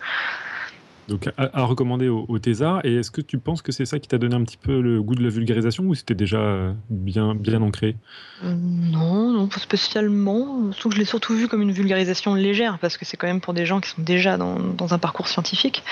Donc 1.08 1.30
à, 1.38 1.64
recommander 1.64 2.10
au, 2.10 2.26
au 2.28 2.40
thésard. 2.40 2.82
Et 2.84 2.96
est-ce 2.96 3.12
que 3.12 3.22
tu 3.22 3.38
penses 3.38 3.62
que 3.62 3.72
c'est 3.72 3.86
ça 3.86 4.00
qui 4.00 4.08
t'a 4.08 4.18
donné 4.18 4.36
un 4.36 4.44
petit 4.44 4.58
peu 4.58 4.82
le 4.82 5.02
goût 5.02 5.16
de 5.16 5.24
la 5.24 5.30
vulgarisation 5.30 5.86
ou 5.86 5.96
c'était 5.96 6.16
déjà 6.16 6.40
euh, 6.40 6.74
bien, 6.90 7.34
bien 7.34 7.62
ancré? 7.62 7.96
Euh, 8.44 8.54
Non, 8.54 9.32
non, 9.32 9.48
pas 9.48 9.60
spécialement. 9.60 10.72
Je 10.72 10.98
l'ai 10.98 11.06
surtout 11.06 11.34
vu 11.34 11.48
comme 11.48 11.62
une 11.62 11.72
vulgarisation 11.72 12.34
légère 12.36 12.78
parce 12.80 12.98
que 12.98 13.06
c'est 13.06 13.16
quand 13.16 13.28
même 13.28 13.40
pour 13.40 13.54
des 13.54 13.66
gens 13.66 13.80
qui 13.80 13.90
sont 13.90 14.02
déjà 14.02 14.38
dans, 14.38 14.60
dans, 14.60 14.94
un 14.94 14.98
parcours 14.98 15.28
scientifique. 15.28 15.84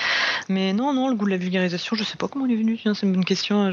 Mais 0.49 0.73
non, 0.73 0.93
non, 0.93 1.07
le 1.07 1.15
goût 1.15 1.25
de 1.25 1.31
la 1.31 1.37
vulgarisation, 1.37 1.95
je 1.95 2.03
sais 2.03 2.17
pas 2.17 2.27
comment 2.27 2.45
il 2.45 2.53
est 2.53 2.57
venu. 2.57 2.77
C'est 2.83 3.03
une 3.03 3.13
bonne 3.13 3.25
question. 3.25 3.71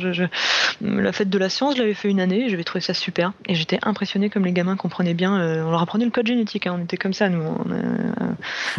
La 0.81 1.13
fête 1.13 1.29
de 1.29 1.39
la 1.39 1.49
science, 1.49 1.75
je 1.75 1.81
l'avais 1.81 1.95
fait 1.95 2.09
une 2.09 2.21
année. 2.21 2.49
J'avais 2.49 2.65
trouvé 2.65 2.81
ça 2.81 2.95
super 2.95 3.33
et 3.47 3.55
j'étais 3.55 3.79
impressionné 3.83 4.31
comme 4.31 4.45
les 4.45 4.53
gamins 4.53 4.77
comprenaient 4.77 5.15
bien. 5.15 5.41
Euh, 5.41 5.65
on 5.65 5.71
leur 5.71 5.83
apprenait 5.83 6.05
le 6.05 6.11
code 6.11 6.27
génétique. 6.27 6.67
Hein. 6.67 6.77
on 6.79 6.85
était 6.85 6.97
comme 6.97 7.13
ça 7.13 7.29
nous, 7.29 7.43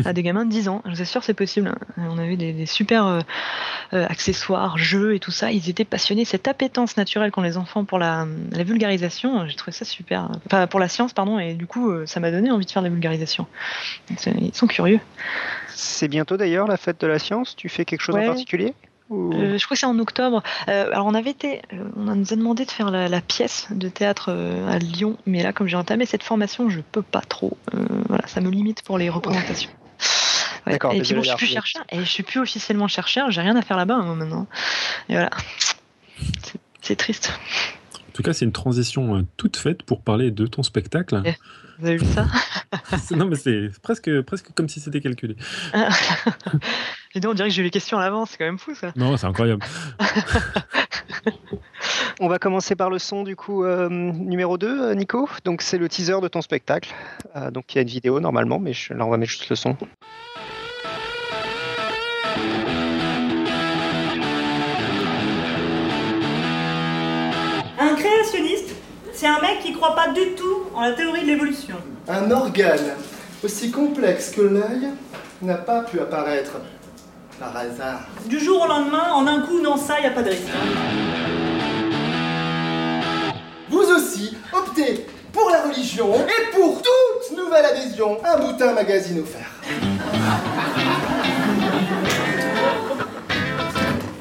à 0.05 0.13
des 0.13 0.23
gamins 0.23 0.45
de 0.45 0.49
10 0.49 0.69
ans. 0.69 0.81
Je 0.85 0.91
vous 0.91 1.01
assure, 1.01 1.23
c'est 1.23 1.33
possible. 1.33 1.73
On 1.97 2.17
avait 2.17 2.37
des 2.37 2.52
des, 2.53 2.65
super 2.65 3.05
euh, 3.05 3.19
euh, 3.93 4.05
accessoires, 4.07 4.77
jeux 4.77 5.15
et 5.15 5.19
tout 5.19 5.31
ça. 5.31 5.51
Ils 5.51 5.69
étaient 5.69 5.85
passionnés. 5.85 6.25
Cette 6.25 6.47
appétence 6.47 6.97
naturelle 6.97 7.31
qu'ont 7.31 7.41
les 7.41 7.57
enfants 7.57 7.85
pour 7.85 7.99
la, 7.99 8.25
vulgarisation, 8.51 9.47
j'ai 9.47 9.55
trouvé 9.55 9.71
ça 9.71 9.85
super. 9.85 10.29
Enfin, 10.45 10.67
pour 10.67 10.79
la 10.79 10.87
science, 10.87 11.13
pardon. 11.13 11.39
Et 11.39 11.53
du 11.53 11.67
coup, 11.67 11.91
euh, 11.91 12.05
ça 12.05 12.19
m'a 12.19 12.31
donné 12.31 12.51
envie 12.51 12.65
de 12.65 12.71
faire 12.71 12.81
de 12.81 12.87
la 12.87 12.91
vulgarisation. 12.91 13.47
Ils 14.09 14.53
sont 14.53 14.67
curieux. 14.67 14.99
C'est 15.69 16.07
bientôt 16.07 16.37
d'ailleurs 16.37 16.67
la 16.67 16.77
fête 16.77 17.01
de 17.01 17.07
la 17.07 17.19
science. 17.19 17.55
Tu 17.55 17.69
fais 17.69 17.85
quelque 17.85 18.01
chose 18.01 18.15
en 18.15 18.25
particulier 18.25 18.73
je 19.11 19.63
crois 19.65 19.75
que 19.75 19.79
c'est 19.79 19.85
en 19.85 19.99
octobre. 19.99 20.41
alors 20.65 21.05
on 21.05 21.13
avait 21.13 21.29
été, 21.29 21.61
on 21.97 22.15
nous 22.15 22.33
a 22.33 22.35
demandé 22.35 22.65
de 22.65 22.71
faire 22.71 22.89
la, 22.89 23.21
pièce 23.21 23.67
de 23.69 23.87
théâtre 23.87 24.31
à 24.67 24.79
Lyon, 24.79 25.17
mais 25.27 25.43
là 25.43 25.53
comme 25.53 25.67
j'ai 25.67 25.75
entamé 25.75 26.07
cette 26.07 26.23
formation, 26.23 26.69
je 26.69 26.79
peux 26.79 27.03
pas 27.03 27.21
trop. 27.21 27.55
voilà, 28.07 28.25
ça 28.25 28.41
me 28.41 28.49
limite 28.49 28.81
pour 28.81 28.97
les 28.97 29.09
représentations. 29.09 29.69
Et 30.67 31.01
puis 31.01 31.13
bon, 31.13 31.23
je 31.23 31.29
suis 31.29 31.37
plus 31.37 31.47
chercheur, 31.47 31.83
et 31.91 31.99
je 31.99 32.09
suis 32.09 32.23
plus 32.23 32.39
officiellement 32.39 32.87
chercheur, 32.87 33.31
j'ai 33.31 33.41
rien 33.41 33.55
à 33.55 33.61
faire 33.61 33.77
là-bas 33.77 33.95
hein, 33.95 34.15
maintenant. 34.15 34.47
Et 35.09 35.13
voilà, 35.13 35.29
c'est 36.81 36.95
triste. 36.95 37.33
En 38.13 38.15
tout 38.15 38.21
cas, 38.21 38.33
c'est 38.33 38.45
une 38.45 38.51
transition 38.51 39.15
euh, 39.15 39.21
toute 39.37 39.57
faite 39.57 39.81
pour 39.81 40.03
parler 40.03 40.29
de 40.29 40.45
ton 40.45 40.61
spectacle. 40.61 41.23
Eh, 41.25 41.33
vous 41.79 41.87
avez 41.87 41.97
vu 41.97 42.05
ça? 42.05 42.27
Non, 43.15 43.25
mais 43.25 43.35
c'est 43.35 43.69
presque, 43.81 44.21
presque 44.21 44.53
comme 44.53 44.69
si 44.69 44.79
c'était 44.79 45.01
calculé. 45.01 45.35
Dis 47.15 47.19
donc, 47.19 47.31
on 47.31 47.33
dirait 47.33 47.49
que 47.49 47.55
j'ai 47.55 47.61
eu 47.61 47.65
les 47.65 47.71
questions 47.71 47.97
à 47.97 48.01
l'avance, 48.01 48.31
c'est 48.31 48.37
quand 48.37 48.45
même 48.45 48.59
fou 48.59 48.75
ça. 48.75 48.91
Non, 48.95 49.17
c'est 49.17 49.25
incroyable. 49.25 49.65
on 52.19 52.27
va 52.27 52.37
commencer 52.37 52.75
par 52.75 52.91
le 52.91 52.99
son 52.99 53.23
du 53.23 53.35
coup 53.35 53.63
euh, 53.63 53.89
numéro 53.89 54.59
2, 54.59 54.67
euh, 54.67 54.95
Nico. 54.95 55.27
Donc 55.43 55.63
c'est 55.63 55.79
le 55.79 55.89
teaser 55.89 56.21
de 56.21 56.27
ton 56.27 56.41
spectacle. 56.41 56.93
donc 57.51 57.73
il 57.73 57.77
y 57.77 57.79
a 57.79 57.81
une 57.81 57.87
vidéo 57.87 58.19
normalement, 58.19 58.59
mais 58.59 58.73
je, 58.73 58.93
là 58.93 59.05
on 59.05 59.09
va 59.09 59.17
mettre 59.17 59.31
juste 59.31 59.49
le 59.49 59.55
son. 59.55 59.75
C'est 69.23 69.29
un 69.29 69.39
mec 69.39 69.61
qui 69.61 69.71
croit 69.71 69.95
pas 69.95 70.09
du 70.09 70.33
tout 70.35 70.63
en 70.75 70.81
la 70.81 70.91
théorie 70.91 71.21
de 71.21 71.27
l'évolution. 71.27 71.77
Un 72.09 72.29
organe 72.29 72.91
aussi 73.41 73.71
complexe 73.71 74.31
que 74.31 74.41
l'œil 74.41 74.89
n'a 75.41 75.55
pas 75.55 75.79
pu 75.79 76.01
apparaître 76.01 76.57
par 77.39 77.55
hasard. 77.55 78.01
Du 78.25 78.37
jour 78.37 78.61
au 78.61 78.67
lendemain, 78.67 79.13
en 79.13 79.25
un 79.25 79.39
coup, 79.43 79.61
non, 79.61 79.77
ça, 79.77 80.01
y 80.01 80.05
a 80.05 80.09
pas 80.09 80.23
de 80.23 80.29
risque. 80.31 80.51
Vous 83.69 83.91
aussi, 83.95 84.35
optez 84.51 85.07
pour 85.31 85.49
la 85.51 85.69
religion 85.69 86.13
et 86.15 86.51
pour 86.53 86.81
toute 86.81 87.37
nouvelle 87.37 87.63
adhésion, 87.63 88.17
un 88.25 88.39
boutin 88.41 88.73
magazine 88.73 89.21
offert. 89.21 89.53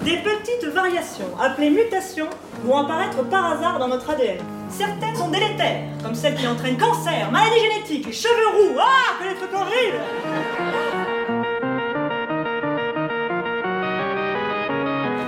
Des 0.05 0.19
petites 0.19 0.73
variations, 0.73 1.37
appelées 1.41 1.71
mutations, 1.71 2.31
vont 2.63 2.79
apparaître 2.79 3.25
par 3.25 3.51
hasard 3.51 3.81
dans 3.81 3.89
notre 3.89 4.09
ADN. 4.09 4.39
Certaines 4.73 5.15
sont 5.17 5.29
délétères, 5.29 5.83
comme 6.03 6.15
celles 6.15 6.35
qui 6.35 6.47
entraînent 6.47 6.79
cancer, 6.79 7.31
maladies 7.31 7.61
génétiques, 7.61 8.07
les 8.07 8.13
cheveux 8.13 8.49
roux, 8.57 8.79
ah, 8.81 9.19
que 9.21 9.29
les 9.29 9.35
trucs 9.35 9.53
horribles. 9.53 10.01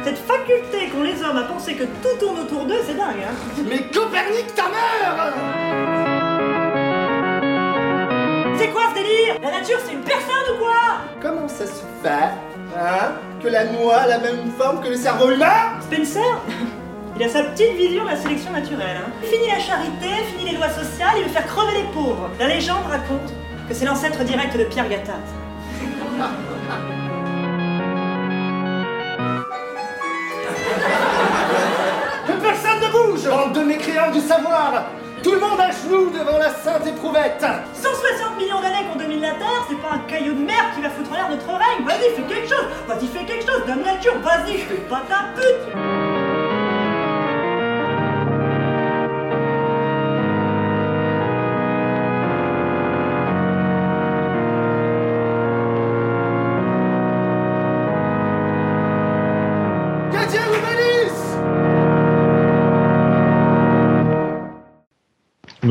Cette 0.02 0.18
faculté 0.18 0.88
qu'ont 0.88 1.02
les 1.02 1.22
hommes 1.22 1.36
à 1.36 1.42
penser 1.42 1.74
que 1.74 1.84
tout 1.84 2.16
tourne 2.18 2.40
autour 2.40 2.64
d'eux, 2.64 2.80
c'est 2.86 2.94
dingue, 2.94 3.22
hein. 3.22 3.34
Mais 3.68 3.82
Copernic, 3.92 4.54
ta 4.54 4.64
mère! 4.64 5.34
C'est 8.56 8.68
quoi 8.68 8.82
ce 8.90 8.94
délire? 8.94 9.36
La 9.42 9.50
nature, 9.50 9.78
c'est 9.84 9.92
une 9.92 10.00
personne 10.00 10.54
ou 10.54 10.58
quoi? 10.58 11.00
Comment 11.20 11.48
ça 11.48 11.66
se 11.66 11.82
fait, 12.02 12.30
hein, 12.78 13.12
que 13.42 13.48
la 13.48 13.64
noix 13.66 13.96
a 13.96 14.06
la 14.06 14.18
même 14.18 14.50
forme 14.58 14.82
que 14.82 14.88
le 14.88 14.96
cerveau 14.96 15.30
humain? 15.30 15.80
Spencer? 15.82 16.40
Il 17.16 17.22
a 17.22 17.28
sa 17.28 17.44
petite 17.44 17.76
vision 17.76 18.02
de 18.04 18.08
la 18.10 18.16
sélection 18.16 18.50
naturelle. 18.50 18.96
Hein. 18.98 19.10
Fini 19.22 19.46
la 19.46 19.60
charité, 19.60 20.08
fini 20.36 20.50
les 20.50 20.56
lois 20.56 20.68
sociales, 20.68 21.14
il 21.18 21.22
veut 21.24 21.30
faire 21.30 21.46
crever 21.46 21.78
les 21.78 21.92
pauvres. 21.92 22.28
La 22.40 22.48
légende 22.48 22.84
raconte 22.90 23.32
que 23.68 23.74
c'est 23.74 23.84
l'ancêtre 23.84 24.24
direct 24.24 24.56
de 24.56 24.64
Pierre 24.64 24.88
Gattaz. 24.88 25.12
Que 32.26 32.32
personne 32.32 32.80
ne 32.80 32.90
bouge 32.90 33.28
Bande 33.28 33.52
de 33.52 33.60
mécréants 33.60 34.10
du 34.10 34.20
savoir 34.20 34.86
Tout 35.22 35.32
le 35.32 35.40
monde 35.40 35.60
à 35.60 35.70
genoux 35.70 36.10
devant 36.10 36.38
la 36.38 36.48
sainte 36.48 36.86
éprouvette 36.86 37.44
160 37.74 38.38
millions 38.38 38.60
d'années 38.62 38.86
qu'on 38.90 38.98
domine 38.98 39.20
la 39.20 39.32
Terre, 39.32 39.66
c'est 39.68 39.80
pas 39.80 39.94
un 39.94 39.98
caillou 40.08 40.32
de 40.32 40.42
merde 40.42 40.68
qui 40.74 40.80
va 40.80 40.88
foutre 40.88 41.12
en 41.12 41.14
l'air 41.14 41.28
notre 41.28 41.46
règne. 41.46 41.84
Vas-y, 41.84 42.16
fais 42.16 42.34
quelque 42.34 42.48
chose 42.48 42.66
Vas-y, 42.88 43.06
fais 43.06 43.24
quelque 43.24 43.44
chose 43.44 43.62
Dame 43.66 43.82
nature, 43.82 44.18
vas-y, 44.20 44.58
fais 44.58 44.82
pas 44.88 45.02
ta 45.06 45.26
pute 45.36 46.13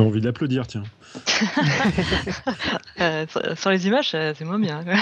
a 0.04 0.08
envie 0.08 0.22
d'applaudir, 0.22 0.68
tiens. 0.68 0.84
Euh, 3.02 3.26
sur- 3.28 3.58
sur 3.58 3.70
les 3.72 3.88
images, 3.88 4.12
euh, 4.14 4.34
c'est 4.38 4.46
moins 4.46 4.60
bien. 4.60 4.84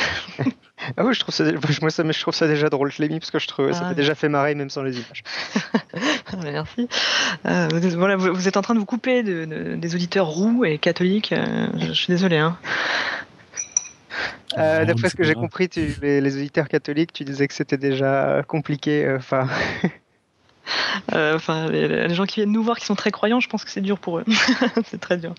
Ah 0.98 1.06
oui, 1.06 1.14
je 1.14 1.20
trouve 1.20 1.36
ça, 1.36 1.44
moi, 1.80 1.92
ça, 1.92 2.04
je 2.12 2.22
trouve 2.22 2.34
ça 2.34 2.48
déjà 2.48 2.68
drôle. 2.68 2.92
Je 2.92 3.04
l'ai 3.04 3.08
mis 3.08 3.20
parce 3.20 3.30
que 3.30 3.38
je 3.38 3.46
trouve 3.48 3.72
ça 3.72 3.82
m'a 3.84 3.94
déjà 3.94 4.16
fait 4.16 4.30
marrer 4.30 4.56
même 4.56 4.72
sans 4.72 4.82
les 4.82 4.96
images. 4.98 5.22
Merci. 6.44 6.88
Euh, 7.46 7.68
vous, 7.72 7.90
voilà, 8.00 8.16
vous, 8.16 8.34
vous 8.34 8.48
êtes 8.48 8.58
en 8.58 8.64
train 8.64 8.74
de 8.74 8.80
vous 8.80 8.86
couper 8.88 9.22
de- 9.22 9.46
de- 9.46 9.76
des 9.76 9.94
auditeurs 9.94 10.26
roux 10.26 10.66
et 10.66 10.80
catholiques. 10.80 11.34
euh, 11.34 11.68
je, 11.78 11.86
je 11.86 11.94
suis 11.94 12.08
désolé. 12.12 12.38
Hein. 12.38 12.58
Euh, 14.58 14.84
D'après 14.86 15.10
ce 15.10 15.16
que 15.16 15.24
j'ai 15.24 15.36
compris, 15.36 15.70
tu- 15.70 15.94
les, 16.02 16.20
les 16.20 16.36
auditeurs 16.36 16.68
catholiques, 16.68 17.14
tu 17.14 17.26
disais 17.26 17.48
que 17.48 17.54
c'était 17.54 17.78
déjà 17.78 18.42
compliqué. 18.48 19.08
Enfin, 19.16 19.48
Euh, 19.84 19.88
Enfin, 21.12 21.68
les, 21.68 22.14
gens 22.14 22.26
qui 22.26 22.36
viennent 22.42 22.52
nous 22.52 22.64
voir 22.64 22.78
qui 22.78 22.86
sont 22.86 22.96
très 22.96 23.12
croyants, 23.12 23.40
je 23.40 23.50
pense 23.50 23.64
que 23.64 23.72
c'est 23.72 23.82
dur 23.82 24.00
pour 24.00 24.20
eux. 24.20 24.26
c'est 24.86 25.00
très 25.00 25.18
dur. 25.18 25.34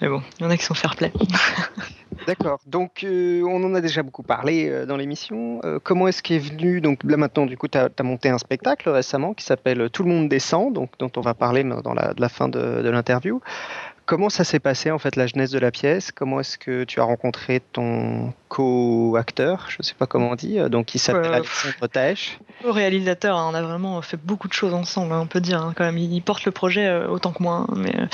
Mais 0.00 0.08
bon, 0.08 0.22
il 0.38 0.44
y 0.44 0.46
en 0.46 0.50
a 0.50 0.56
qui 0.56 0.64
sont 0.64 0.74
fair 0.74 0.96
play. 0.96 1.12
D'accord. 2.26 2.60
Donc, 2.66 3.04
euh, 3.04 3.42
on 3.44 3.62
en 3.64 3.74
a 3.74 3.80
déjà 3.80 4.02
beaucoup 4.02 4.22
parlé 4.22 4.68
euh, 4.68 4.86
dans 4.86 4.96
l'émission. 4.96 5.60
Euh, 5.64 5.78
comment 5.82 6.08
est-ce 6.08 6.22
qu'est 6.22 6.38
venu 6.38 6.80
Donc 6.80 7.00
là 7.04 7.16
maintenant, 7.16 7.46
du 7.46 7.56
coup, 7.56 7.68
tu 7.68 7.78
as, 7.78 7.90
monté 8.02 8.28
un 8.28 8.38
spectacle 8.38 8.88
récemment 8.88 9.34
qui 9.34 9.44
s'appelle 9.44 9.88
Tout 9.90 10.02
le 10.02 10.10
monde 10.10 10.28
descend, 10.28 10.72
donc 10.72 10.90
dont 10.98 11.10
on 11.16 11.20
va 11.20 11.34
parler 11.34 11.64
dans 11.64 11.94
la, 11.94 12.28
fin 12.28 12.48
de, 12.48 12.82
de 12.82 12.90
l'interview. 12.90 13.40
Comment 14.06 14.30
ça 14.30 14.44
s'est 14.44 14.58
passé 14.58 14.90
en 14.90 14.98
fait 14.98 15.16
la 15.16 15.26
genèse 15.26 15.50
de 15.50 15.58
la 15.58 15.70
pièce? 15.70 16.12
Comment 16.12 16.40
est-ce 16.40 16.56
que 16.56 16.84
tu 16.84 16.98
as 17.00 17.04
rencontré 17.04 17.60
ton 17.60 18.32
co-acteur 18.48 19.66
Je 19.68 19.76
ne 19.80 19.84
sais 19.84 19.94
pas 19.94 20.06
comment 20.06 20.30
on 20.30 20.34
dit. 20.34 20.58
euh, 20.58 20.68
Donc, 20.68 20.86
qui 20.86 20.98
s'appelle 20.98 21.32
Alexandre 21.32 21.86
Taesch. 21.92 22.38
Au 22.64 22.72
réalisateur, 22.72 23.36
hein, 23.38 23.48
on 23.52 23.54
a 23.54 23.62
vraiment 23.62 24.00
fait 24.02 24.16
beaucoup 24.16 24.48
de 24.48 24.52
choses 24.52 24.74
ensemble, 24.74 25.12
hein, 25.12 25.20
on 25.22 25.26
peut 25.26 25.40
dire. 25.40 25.60
hein, 25.62 25.72
quand 25.76 25.84
même, 25.84 25.98
il 25.98 26.12
il 26.12 26.22
porte 26.22 26.44
le 26.44 26.50
projet 26.52 26.86
euh, 26.86 27.06
autant 27.08 27.32
que 27.32 27.42
moi. 27.42 27.66
mais 27.76 27.94
euh, 27.96 28.06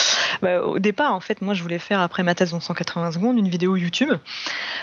bah, 0.43 0.63
au 0.63 0.79
départ, 0.79 1.15
en 1.15 1.21
fait, 1.21 1.41
moi, 1.41 1.55
je 1.55 1.63
voulais 1.63 1.79
faire 1.79 2.01
après 2.01 2.23
ma 2.23 2.35
thèse 2.35 2.53
en 2.53 2.61
180 2.61 3.13
secondes 3.13 3.39
une 3.39 3.49
vidéo 3.49 3.77
YouTube 3.77 4.11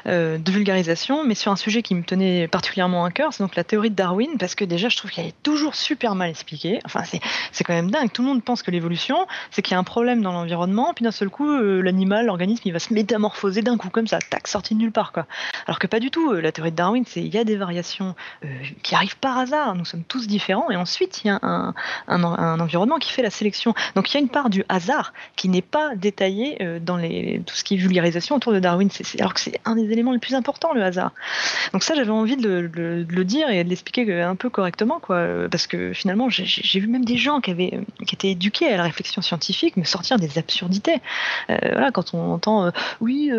euh, 0.07 0.37
de 0.37 0.51
vulgarisation, 0.51 1.23
mais 1.25 1.35
sur 1.35 1.51
un 1.51 1.55
sujet 1.55 1.81
qui 1.83 1.93
me 1.93 2.03
tenait 2.03 2.47
particulièrement 2.47 3.05
à 3.05 3.11
cœur, 3.11 3.33
c'est 3.33 3.43
donc 3.43 3.55
la 3.55 3.63
théorie 3.63 3.89
de 3.91 3.95
Darwin, 3.95 4.37
parce 4.39 4.55
que 4.55 4.65
déjà, 4.65 4.89
je 4.89 4.97
trouve 4.97 5.11
qu'elle 5.11 5.27
est 5.27 5.43
toujours 5.43 5.75
super 5.75 6.15
mal 6.15 6.29
expliquée. 6.29 6.79
Enfin, 6.85 7.03
c'est 7.03 7.19
c'est 7.51 7.63
quand 7.63 7.73
même 7.73 7.91
dingue. 7.91 8.11
Tout 8.11 8.21
le 8.23 8.29
monde 8.29 8.43
pense 8.43 8.63
que 8.63 8.71
l'évolution, 8.71 9.27
c'est 9.51 9.61
qu'il 9.61 9.73
y 9.73 9.75
a 9.75 9.79
un 9.79 9.83
problème 9.83 10.21
dans 10.21 10.31
l'environnement, 10.31 10.93
puis 10.95 11.03
d'un 11.03 11.11
seul 11.11 11.29
coup, 11.29 11.47
l'animal, 11.59 12.25
l'organisme, 12.25 12.61
il 12.65 12.73
va 12.73 12.79
se 12.79 12.93
métamorphoser 12.93 13.61
d'un 13.61 13.77
coup 13.77 13.89
comme 13.89 14.07
ça, 14.07 14.19
tac, 14.19 14.47
sorti 14.47 14.73
de 14.73 14.79
nulle 14.79 14.91
part, 14.91 15.11
quoi. 15.11 15.25
Alors 15.67 15.79
que 15.79 15.87
pas 15.87 15.99
du 15.99 16.11
tout. 16.11 16.31
euh, 16.31 16.41
La 16.41 16.51
théorie 16.51 16.71
de 16.71 16.75
Darwin, 16.75 17.03
c'est 17.07 17.21
il 17.21 17.33
y 17.33 17.37
a 17.37 17.43
des 17.43 17.55
variations 17.55 18.15
euh, 18.43 18.47
qui 18.83 18.95
arrivent 18.95 19.17
par 19.17 19.37
hasard. 19.37 19.75
Nous 19.75 19.85
sommes 19.85 20.03
tous 20.03 20.27
différents, 20.27 20.69
et 20.71 20.75
ensuite 20.75 21.23
il 21.23 21.27
y 21.27 21.29
a 21.29 21.39
un, 21.41 21.73
un, 22.07 22.23
en- 22.23 22.37
un 22.37 22.59
environnement 22.59 22.97
qui 22.97 23.11
fait 23.11 23.21
la 23.21 23.29
sélection. 23.29 23.73
Donc 23.95 24.11
il 24.11 24.15
y 24.15 24.17
a 24.17 24.21
une 24.21 24.29
part 24.29 24.49
du 24.49 24.63
hasard 24.69 25.13
qui 25.35 25.49
n'est 25.49 25.61
pas 25.61 25.95
détaillée 25.95 26.57
euh, 26.61 26.79
dans 26.79 26.97
tout 26.97 27.55
ce 27.55 27.63
qui 27.63 27.75
est 27.75 27.77
vulgarisation 27.77 28.35
autour 28.35 28.53
de 28.53 28.59
Darwin. 28.59 28.89
Alors 29.19 29.33
que 29.33 29.39
c'est 29.39 29.59
un 29.65 29.75
des 29.75 29.91
éléments 29.91 30.11
les 30.11 30.19
plus 30.19 30.35
importants, 30.35 30.73
le 30.73 30.83
hasard. 30.83 31.11
Donc 31.73 31.83
ça, 31.83 31.95
j'avais 31.95 32.09
envie 32.11 32.37
de 32.37 32.69
le, 32.73 33.23
dire 33.25 33.49
et 33.49 33.63
de 33.63 33.69
l'expliquer 33.69 34.21
un 34.21 34.35
peu 34.35 34.49
correctement, 34.49 34.99
quoi, 34.99 35.25
parce 35.49 35.67
que 35.67 35.93
finalement, 35.93 36.29
j'ai- 36.29 36.79
vu 36.79 36.87
même 36.87 37.05
des 37.05 37.17
gens 37.17 37.39
qui 37.41 37.51
avaient, 37.51 37.79
qui 38.07 38.15
étaient 38.15 38.31
éduqués 38.31 38.67
à 38.71 38.77
la 38.77 38.83
réflexion 38.83 39.21
scientifique 39.21 39.77
me 39.77 39.83
sortir 39.83 40.17
des 40.17 40.37
absurdités. 40.37 40.99
Voilà, 41.47 41.91
quand 41.91 42.13
on 42.13 42.33
entend, 42.33 42.71
oui, 42.99 43.29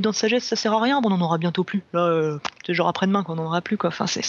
dents 0.00 0.10
de 0.10 0.14
sagesse, 0.14 0.44
ça 0.44 0.56
sert 0.56 0.72
à 0.72 0.80
rien, 0.80 1.00
bon, 1.00 1.10
on 1.10 1.14
en 1.16 1.20
aura 1.20 1.38
bientôt 1.52 1.64
plus. 1.64 1.82
Là, 1.92 2.00
euh, 2.06 2.38
c'est 2.64 2.72
genre 2.72 2.88
après-demain 2.88 3.22
qu'on 3.22 3.34
n'en 3.34 3.44
aura 3.44 3.60
plus, 3.60 3.76
quoi. 3.76 3.88
Enfin, 3.88 4.06
c'est 4.06 4.22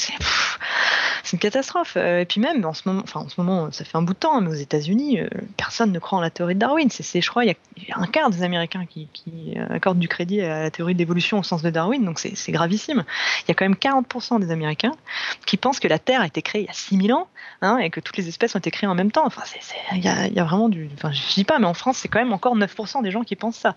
une 1.32 1.40
catastrophe. 1.40 1.94
Euh, 1.96 2.20
et 2.20 2.26
puis 2.26 2.40
même, 2.42 2.64
en 2.66 2.74
ce 2.74 2.84
moment, 2.86 3.02
enfin, 3.04 3.22
en 3.22 3.30
ce 3.30 3.40
moment, 3.40 3.72
ça 3.72 3.86
fait 3.86 3.98
un 3.98 4.02
bout 4.02 4.14
de 4.14 4.20
temps, 4.20 4.38
hein, 4.38 4.42
mais 4.42 4.50
aux 4.50 4.54
États-Unis, 4.54 5.20
euh, 5.22 5.28
personne 5.58 5.92
ne 5.92 6.00
croit 6.00 6.20
en 6.20 6.22
la 6.22 6.30
théorie 6.30 6.54
de 6.54 6.60
Darwin. 6.60 6.90
C'est, 6.90 7.22
je 7.22 7.30
crois, 7.30 7.46
il 7.46 7.48
y, 7.48 7.92
a- 7.92 7.98
un 7.98 8.08
quart 8.08 8.30
des 8.30 8.44
Américains 8.44 8.86
qui, 8.86 9.08
accordent 9.70 10.00
du 10.00 10.08
crédit 10.08 10.42
à 10.42 10.64
la 10.64 10.72
théorie 10.72 10.94
de 10.94 11.00
l'évolution 11.00 11.40
au 11.40 11.44
sens 11.44 11.62
de 11.62 11.70
Darwin, 11.70 12.04
donc 12.04 12.20
c'est, 12.20 12.52
gravissime. 12.52 13.04
Il 13.42 13.50
y 13.50 13.52
a 13.52 13.54
quand 13.56 13.66
même 13.66 13.76
40% 13.76 14.40
des 14.40 14.52
Américains 14.52 14.92
qui 15.46 15.58
pensent 15.58 15.80
que 15.80 15.88
la 15.88 16.00
Terre 16.00 16.22
a 16.22 16.28
été 16.28 16.42
créée 16.42 16.62
il 16.64 16.68
y 16.68 16.70
a 16.70 16.74
6000 16.74 17.14
ans 17.14 17.28
hein, 17.62 17.78
et 17.78 17.90
que 17.90 18.00
toutes 18.00 18.18
les 18.18 18.28
espèces 18.28 18.56
ont 18.56 18.60
été 18.60 18.70
créées 18.72 18.90
en 18.90 18.96
même 18.96 19.12
temps. 19.12 19.26
Enfin, 19.26 19.42
il 19.94 20.04
y, 20.04 20.08
a, 20.08 20.44
vraiment 20.44 20.70
du. 20.70 20.90
Enfin, 20.96 21.12
je 21.12 21.34
dis 21.34 21.44
pas, 21.44 21.60
mais 21.60 21.66
en 21.66 21.74
France, 21.74 21.98
c'est 21.98 22.08
quand 22.08 22.20
même 22.20 22.34
encore 22.34 22.56
9% 22.56 23.02
des 23.02 23.12
gens 23.12 23.24
qui 23.24 23.36
pensent 23.36 23.58
ça. 23.58 23.76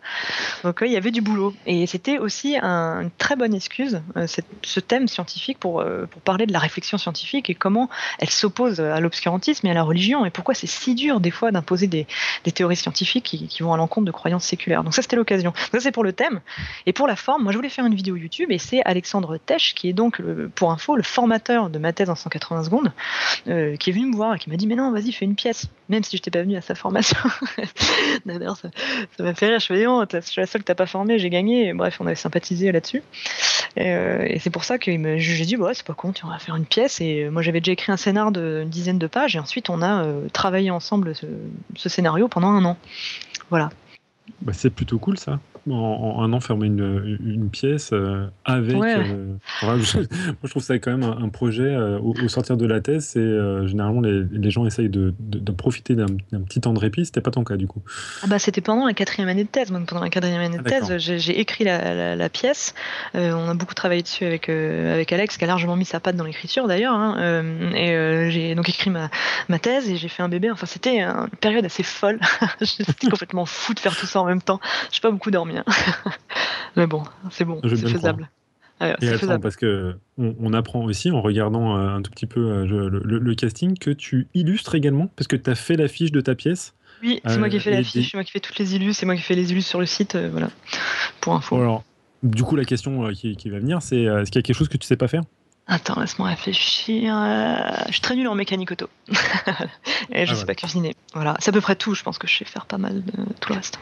Donc, 0.64 0.80
il 0.84 0.92
y 0.92 0.96
avait 0.96 1.10
du 1.10 1.20
boulot. 1.20 1.54
Et 1.66 1.86
c'était 1.86 2.18
aussi 2.18 2.56
un- 2.60 3.02
une 3.02 3.10
très 3.10 3.35
bonne 3.36 3.54
excuse, 3.54 4.00
euh, 4.16 4.26
ce 4.62 4.80
thème 4.80 5.08
scientifique, 5.08 5.58
pour, 5.58 5.80
euh, 5.80 6.06
pour 6.06 6.20
parler 6.22 6.46
de 6.46 6.52
la 6.52 6.58
réflexion 6.58 6.98
scientifique 6.98 7.48
et 7.50 7.54
comment 7.54 7.88
elle 8.18 8.30
s'oppose 8.30 8.80
à 8.80 9.00
l'obscurantisme 9.00 9.66
et 9.66 9.70
à 9.70 9.74
la 9.74 9.82
religion, 9.82 10.24
et 10.26 10.30
pourquoi 10.30 10.54
c'est 10.54 10.66
si 10.66 10.94
dur, 10.94 11.20
des 11.20 11.30
fois, 11.30 11.50
d'imposer 11.52 11.86
des, 11.86 12.06
des 12.44 12.52
théories 12.52 12.76
scientifiques 12.76 13.24
qui, 13.24 13.46
qui 13.48 13.62
vont 13.62 13.72
à 13.72 13.76
l'encontre 13.76 14.06
de 14.06 14.10
croyances 14.12 14.44
séculaires. 14.44 14.82
Donc, 14.84 14.94
ça, 14.94 15.02
c'était 15.02 15.16
l'occasion. 15.16 15.52
Ça, 15.72 15.80
c'est 15.80 15.92
pour 15.92 16.04
le 16.04 16.12
thème. 16.12 16.40
Et 16.86 16.92
pour 16.92 17.06
la 17.06 17.16
forme, 17.16 17.42
moi, 17.42 17.52
je 17.52 17.58
voulais 17.58 17.68
faire 17.68 17.86
une 17.86 17.94
vidéo 17.94 18.16
YouTube, 18.16 18.50
et 18.50 18.58
c'est 18.58 18.82
Alexandre 18.84 19.38
Tesch, 19.38 19.74
qui 19.74 19.88
est 19.88 19.92
donc, 19.92 20.20
pour 20.54 20.72
info, 20.72 20.96
le 20.96 21.02
formateur 21.02 21.70
de 21.70 21.78
ma 21.78 21.92
thèse 21.92 22.10
en 22.10 22.14
180 22.14 22.64
secondes, 22.64 22.92
euh, 23.48 23.76
qui 23.76 23.90
est 23.90 23.92
venu 23.92 24.06
me 24.06 24.16
voir 24.16 24.34
et 24.34 24.38
qui 24.38 24.50
m'a 24.50 24.56
dit 24.56 24.66
Mais 24.66 24.74
non, 24.76 24.90
vas-y, 24.92 25.12
fais 25.12 25.24
une 25.24 25.34
pièce, 25.36 25.66
même 25.88 26.02
si 26.02 26.16
je 26.16 26.20
n'étais 26.22 26.30
pas 26.30 26.42
venu 26.42 26.56
à 26.56 26.60
sa 26.62 26.74
formation. 26.74 27.18
D'ailleurs, 28.26 28.56
ça, 28.56 28.68
m'a 29.18 29.34
fait 29.34 29.46
rire. 29.48 29.60
Je 29.60 29.66
fais, 29.66 29.84
non, 29.84 30.04
t'as- 30.06 30.20
je 30.20 30.26
suis 30.30 30.40
la 30.40 30.46
seule 30.46 30.62
que 30.62 30.66
t'as 30.66 30.74
pas 30.74 30.86
formée, 30.86 31.18
j'ai 31.18 31.30
gagné. 31.30 31.72
Bref, 31.72 31.96
on 32.00 32.06
avait 32.06 32.14
sympathisé 32.14 32.72
là-dessus. 32.72 33.02
Et, 33.76 33.92
euh, 33.92 34.24
et 34.26 34.38
c'est 34.38 34.50
pour 34.50 34.64
ça 34.64 34.78
que 34.78 34.90
j'ai 35.18 35.44
dit, 35.44 35.56
ouais, 35.56 35.74
c'est 35.74 35.86
pas 35.86 35.94
con, 35.94 36.12
on 36.24 36.28
va 36.28 36.38
faire 36.38 36.56
une 36.56 36.64
pièce. 36.64 37.00
Et 37.00 37.24
euh, 37.24 37.30
moi, 37.30 37.42
j'avais 37.42 37.60
déjà 37.60 37.72
écrit 37.72 37.92
un 37.92 37.96
scénar 37.96 38.32
d'une 38.32 38.68
dizaine 38.68 38.98
de 38.98 39.06
pages. 39.06 39.36
Et 39.36 39.38
ensuite, 39.38 39.68
on 39.68 39.82
a 39.82 40.04
euh, 40.04 40.28
travaillé 40.32 40.70
ensemble 40.70 41.14
ce, 41.14 41.26
ce 41.76 41.88
scénario 41.88 42.28
pendant 42.28 42.48
un 42.48 42.64
an. 42.64 42.76
Voilà. 43.50 43.70
Bah, 44.40 44.52
c'est 44.54 44.70
plutôt 44.70 44.98
cool 44.98 45.18
ça. 45.18 45.38
En, 45.68 46.22
un 46.22 46.32
an, 46.32 46.40
fermer 46.40 46.66
une, 46.66 47.18
une 47.24 47.50
pièce 47.50 47.90
euh, 47.92 48.26
avec. 48.44 48.76
Euh, 48.76 49.34
moi, 49.62 49.76
je 49.78 50.48
trouve 50.48 50.62
ça 50.62 50.78
quand 50.78 50.96
même 50.96 51.02
un, 51.02 51.28
projet. 51.28 51.64
Euh, 51.64 51.98
au, 51.98 52.28
sortir 52.28 52.56
de 52.56 52.66
la 52.66 52.80
thèse, 52.80 53.04
c'est 53.04 53.66
généralement 53.66 54.00
les, 54.00 54.22
les, 54.30 54.50
gens 54.50 54.64
essayent 54.64 54.88
de, 54.88 55.12
de, 55.18 55.52
profiter 55.52 55.96
d'un 55.96 56.06
petit 56.44 56.60
temps 56.60 56.72
de 56.72 56.78
répit. 56.78 57.06
C'était 57.06 57.20
pas 57.20 57.32
ton 57.32 57.42
cas 57.42 57.56
du 57.56 57.66
coup. 57.66 57.82
Ah 58.22 58.26
bah, 58.28 58.38
c'était 58.38 58.60
pendant 58.60 58.86
la 58.86 58.94
quatrième 58.94 59.28
année 59.28 59.42
de 59.42 59.48
thèse. 59.48 59.72
Donc, 59.72 59.88
pendant 59.88 60.02
la 60.02 60.10
quatrième 60.10 60.40
année 60.40 60.58
de 60.58 60.62
ah, 60.64 60.68
thèse, 60.68 60.98
j'ai 60.98 61.40
écrit 61.40 61.64
la, 61.64 62.14
la, 62.14 62.28
pièce. 62.28 62.74
on 63.14 63.48
a 63.48 63.54
beaucoup 63.54 63.74
travaillé 63.74 64.02
dessus 64.02 64.24
avec, 64.24 64.48
avec 64.48 65.12
Alex, 65.12 65.36
qui 65.36 65.44
a 65.44 65.46
largement 65.48 65.76
mis 65.76 65.84
sa 65.84 65.98
patte 65.98 66.16
dans 66.16 66.24
l'écriture 66.24 66.68
d'ailleurs. 66.68 66.94
Hein. 66.94 67.42
et 67.74 68.30
j'ai 68.30 68.54
donc 68.54 68.68
écrit 68.68 68.90
ma, 68.90 69.10
ma 69.48 69.58
thèse 69.58 69.90
et 69.90 69.96
j'ai 69.96 70.08
fait 70.08 70.22
un 70.22 70.28
bébé. 70.28 70.50
Enfin, 70.50 70.66
c'était 70.66 71.00
une 71.00 71.28
période 71.40 71.64
assez 71.64 71.82
folle. 71.82 72.20
J'étais 72.60 73.08
complètement 73.08 73.46
fou 73.46 73.74
de 73.74 73.80
faire 73.80 73.96
tout 73.96 74.06
ça 74.06 74.20
en 74.20 74.26
même 74.26 74.42
temps. 74.42 74.60
Je 74.92 75.00
pas 75.00 75.10
beaucoup 75.10 75.30
dormi. 75.30 75.55
Mais 76.76 76.86
bon, 76.86 77.02
c'est 77.30 77.44
bon, 77.44 77.60
c'est 77.62 77.88
faisable. 77.88 78.30
et 78.80 79.08
attends, 79.08 79.40
parce 79.40 79.56
que 79.56 79.96
on, 80.18 80.52
apprend 80.52 80.84
aussi 80.84 81.10
en 81.10 81.22
regardant 81.22 81.76
euh, 81.76 81.96
un 81.96 82.02
tout 82.02 82.10
petit 82.10 82.26
peu 82.26 82.40
euh, 82.40 82.88
le, 83.02 83.34
casting 83.34 83.78
que 83.78 83.90
tu 83.90 84.28
illustres 84.34 84.74
également, 84.74 85.08
parce 85.16 85.26
que 85.26 85.36
tu 85.36 85.48
as 85.48 85.54
fait 85.54 85.76
l'affiche 85.76 86.12
de 86.12 86.20
ta 86.20 86.34
pièce. 86.34 86.74
Oui, 87.02 87.20
c'est 87.26 87.38
moi 87.38 87.48
qui 87.48 87.56
ai 87.56 87.60
fait 87.60 87.72
euh, 87.72 87.78
l'affiche, 87.78 88.10
c'est 88.10 88.16
moi 88.16 88.24
qui 88.24 88.32
fais 88.32 88.40
toutes 88.40 88.58
les 88.58 88.74
illus, 88.74 88.92
c'est 88.92 89.06
moi 89.06 89.16
qui 89.16 89.22
fais 89.22 89.34
les 89.34 89.52
illus 89.52 89.62
sur 89.62 89.80
le 89.80 89.86
site, 89.86 90.16
voilà, 90.16 90.50
pour 91.20 91.34
info. 91.34 91.56
Alors, 91.56 91.84
du 92.22 92.42
coup, 92.42 92.56
la 92.56 92.64
question 92.64 93.10
qui, 93.12 93.36
qui 93.36 93.50
va 93.50 93.58
venir, 93.58 93.80
c'est 93.82 94.02
est-ce 94.02 94.30
qu'il 94.30 94.38
y 94.38 94.40
a 94.40 94.42
quelque 94.42 94.56
chose 94.56 94.68
que 94.68 94.76
tu 94.76 94.86
sais 94.86 94.96
pas 94.96 95.08
faire? 95.08 95.22
Attends, 95.68 96.00
laisse-moi 96.00 96.28
réfléchir. 96.28 97.14
Je 97.86 97.92
suis 97.92 98.00
très 98.00 98.14
nul 98.14 98.28
en 98.28 98.36
mécanique 98.36 98.70
auto. 98.70 98.88
et 100.10 100.24
je 100.24 100.30
ne 100.30 100.36
ah, 100.36 100.40
sais 100.40 100.46
pas 100.46 100.54
cuisiner. 100.54 100.94
Voilà, 101.12 101.36
c'est 101.40 101.48
à 101.48 101.52
peu 101.52 101.60
près 101.60 101.74
tout. 101.74 101.94
Je 101.94 102.04
pense 102.04 102.18
que 102.18 102.28
je 102.28 102.36
sais 102.36 102.44
faire 102.44 102.66
pas 102.66 102.78
mal 102.78 103.02
de 103.04 103.12
tout 103.40 103.52
le 103.52 103.56
reste. 103.56 103.80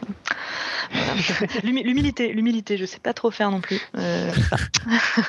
L'humilité, 1.63 2.33
l'humilité, 2.33 2.77
je 2.77 2.85
sais 2.85 2.99
pas 2.99 3.13
trop 3.13 3.29
faire 3.31 3.51
non 3.51 3.61
plus. 3.61 3.79
Euh, 3.97 4.31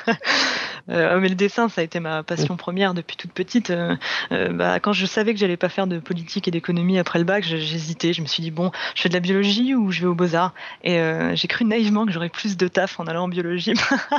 euh, 0.89 1.19
mais 1.19 1.29
le 1.29 1.35
dessin, 1.35 1.69
ça 1.69 1.81
a 1.81 1.83
été 1.83 1.99
ma 1.99 2.23
passion 2.23 2.57
première 2.57 2.93
depuis 2.93 3.17
toute 3.17 3.31
petite. 3.31 3.69
Euh, 3.69 3.95
bah, 4.31 4.79
quand 4.79 4.93
je 4.93 5.05
savais 5.05 5.33
que 5.33 5.39
j'allais 5.39 5.57
pas 5.57 5.69
faire 5.69 5.87
de 5.87 5.99
politique 5.99 6.47
et 6.47 6.51
d'économie 6.51 6.99
après 6.99 7.19
le 7.19 7.25
bac, 7.25 7.43
j'hésitais. 7.43 8.13
Je 8.13 8.21
me 8.21 8.27
suis 8.27 8.43
dit 8.43 8.51
bon, 8.51 8.71
je 8.95 9.01
fais 9.01 9.09
de 9.09 9.13
la 9.13 9.19
biologie 9.19 9.75
ou 9.75 9.91
je 9.91 10.01
vais 10.01 10.07
au 10.07 10.15
beaux 10.15 10.35
arts. 10.35 10.53
Et 10.83 10.99
j'ai 11.33 11.47
cru 11.47 11.65
naïvement 11.65 12.05
que 12.05 12.11
j'aurais 12.11 12.29
plus 12.29 12.57
de 12.57 12.67
taf 12.67 12.99
en 12.99 13.07
allant 13.07 13.23
en 13.23 13.27
biologie. 13.27 13.73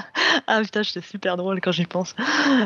ah 0.46 0.60
putain, 0.62 0.82
j'étais 0.82 1.00
super 1.00 1.36
drôle 1.36 1.60
quand 1.60 1.72
j'y 1.72 1.86
pense. 1.86 2.14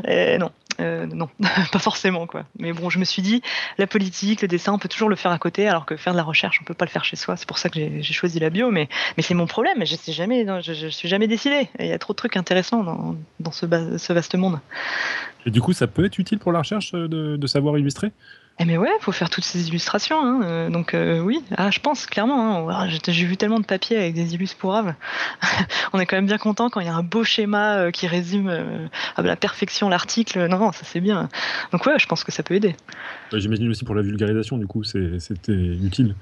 Et 0.06 0.38
non, 0.38 0.50
euh, 0.80 1.06
non, 1.06 1.28
pas 1.72 1.78
forcément 1.78 2.26
quoi. 2.26 2.44
Mais 2.58 2.72
bon, 2.72 2.90
je 2.90 2.98
me 2.98 3.04
suis 3.04 3.22
dit, 3.22 3.42
la 3.78 3.86
politique, 3.86 4.42
le 4.42 4.48
dessin, 4.48 4.72
on 4.72 4.78
peut 4.78 4.88
toujours 4.88 5.08
le 5.08 5.16
faire 5.16 5.30
à 5.30 5.38
côté, 5.38 5.68
alors 5.68 5.86
que 5.86 5.96
faire 5.96 6.12
de 6.12 6.18
la 6.18 6.22
recherche, 6.22 6.58
on 6.60 6.64
peut 6.64 6.74
pas 6.74 6.84
le 6.84 6.90
faire 6.90 7.04
chez 7.04 7.16
soi. 7.16 7.36
C'est 7.36 7.46
pour 7.46 7.58
ça 7.58 7.68
que 7.68 7.78
j'ai 7.78 8.12
choisi 8.12 8.38
la 8.38 8.50
bio, 8.50 8.70
mais, 8.70 8.88
mais 9.16 9.22
c'est 9.22 9.34
mon 9.34 9.46
problème. 9.46 9.84
Je 9.84 9.96
sais 9.96 10.12
jamais, 10.12 10.46
je, 10.62 10.72
je, 10.72 10.88
suis 10.88 11.08
jamais 11.08 11.26
décidé. 11.26 11.68
Il 11.78 11.86
y 11.86 11.92
a 11.92 11.98
trop 11.98 12.12
de 12.12 12.16
trucs 12.16 12.36
intéressants 12.36 12.82
dans, 12.82 13.16
dans 13.40 13.52
ce, 13.52 13.66
ce, 13.98 14.12
vaste 14.12 14.34
monde. 14.34 14.58
Et 15.46 15.50
du 15.50 15.60
coup, 15.60 15.72
ça 15.72 15.86
peut 15.86 16.04
être 16.04 16.18
utile 16.18 16.38
pour 16.38 16.52
la 16.52 16.60
recherche 16.60 16.92
de, 16.92 17.36
de 17.36 17.46
savoir 17.46 17.78
illustrer? 17.78 18.12
Eh 18.58 18.64
mais 18.64 18.76
ouais, 18.76 18.90
faut 19.00 19.12
faire 19.12 19.30
toutes 19.30 19.44
ces 19.44 19.68
illustrations. 19.68 20.22
Hein. 20.22 20.40
Euh, 20.44 20.70
donc 20.70 20.94
euh, 20.94 21.20
oui, 21.20 21.42
ah, 21.56 21.70
je 21.70 21.80
pense 21.80 22.06
clairement. 22.06 22.68
Hein. 22.68 22.88
J'ai 23.08 23.24
vu 23.24 23.36
tellement 23.36 23.60
de 23.60 23.64
papiers 23.64 23.96
avec 23.96 24.14
des 24.14 24.34
illus 24.34 24.48
pourraves. 24.58 24.94
On 25.94 25.98
est 25.98 26.06
quand 26.06 26.16
même 26.16 26.26
bien 26.26 26.38
content 26.38 26.68
quand 26.68 26.80
il 26.80 26.86
y 26.86 26.90
a 26.90 26.94
un 26.94 27.02
beau 27.02 27.24
schéma 27.24 27.76
euh, 27.78 27.90
qui 27.90 28.06
résume 28.06 28.88
à 29.16 29.22
la 29.22 29.36
perfection 29.36 29.88
l'article. 29.88 30.46
Non, 30.48 30.58
non, 30.58 30.72
ça 30.72 30.82
c'est 30.84 31.00
bien. 31.00 31.28
Donc 31.72 31.86
ouais, 31.86 31.98
je 31.98 32.06
pense 32.06 32.24
que 32.24 32.32
ça 32.32 32.42
peut 32.42 32.54
aider. 32.54 32.76
J'imagine 33.32 33.70
aussi 33.70 33.84
pour 33.84 33.94
la 33.94 34.02
vulgarisation, 34.02 34.58
du 34.58 34.66
coup, 34.66 34.84
c'était 34.84 35.52
utile. 35.52 36.14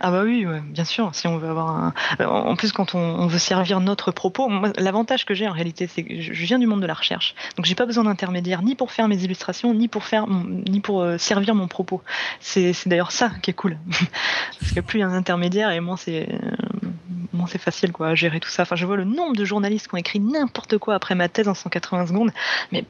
Ah 0.00 0.10
bah 0.10 0.22
oui, 0.22 0.46
bien 0.70 0.84
sûr. 0.84 1.14
Si 1.14 1.26
on 1.26 1.38
veut 1.38 1.48
avoir 1.48 1.70
un... 1.70 1.94
En 2.20 2.56
plus, 2.56 2.72
quand 2.72 2.94
on, 2.94 3.26
veut 3.26 3.38
servir 3.38 3.80
notre 3.80 4.12
propos, 4.12 4.50
l'avantage 4.76 5.24
que 5.24 5.32
j'ai 5.32 5.48
en 5.48 5.52
réalité, 5.52 5.86
c'est 5.86 6.02
que 6.02 6.20
je 6.20 6.44
viens 6.44 6.58
du 6.58 6.66
monde 6.66 6.82
de 6.82 6.86
la 6.86 6.94
recherche. 6.94 7.34
Donc 7.56 7.64
j'ai 7.64 7.74
pas 7.74 7.86
besoin 7.86 8.04
d'intermédiaire 8.04 8.62
ni 8.62 8.74
pour 8.74 8.92
faire 8.92 9.08
mes 9.08 9.24
illustrations, 9.24 9.72
ni 9.72 9.88
pour 9.88 10.04
faire, 10.04 10.26
ni 10.28 10.80
pour 10.80 11.06
servir 11.18 11.54
mon 11.54 11.68
propos 11.68 11.77
C'est 12.40 12.74
d'ailleurs 12.86 13.12
ça 13.12 13.30
qui 13.42 13.50
est 13.50 13.54
cool. 13.54 13.76
Parce 14.60 14.72
que 14.72 14.80
plus 14.80 14.98
il 14.98 15.02
y 15.02 15.04
a 15.04 15.08
un 15.08 15.14
intermédiaire 15.14 15.70
et 15.70 15.80
moins 15.80 15.96
c'est 15.96 16.28
c'est 17.46 17.58
facile 17.58 17.92
quoi, 17.92 18.08
à 18.08 18.14
gérer 18.14 18.40
tout 18.40 18.48
ça. 18.48 18.62
Enfin, 18.62 18.76
je 18.76 18.86
vois 18.86 18.96
le 18.96 19.04
nombre 19.04 19.36
de 19.36 19.44
journalistes 19.44 19.88
qui 19.88 19.94
ont 19.94 19.98
écrit 19.98 20.20
n'importe 20.20 20.78
quoi 20.78 20.94
après 20.94 21.14
ma 21.14 21.28
thèse 21.28 21.48
en 21.48 21.54
180 21.54 22.08
secondes, 22.08 22.30
mais 22.72 22.84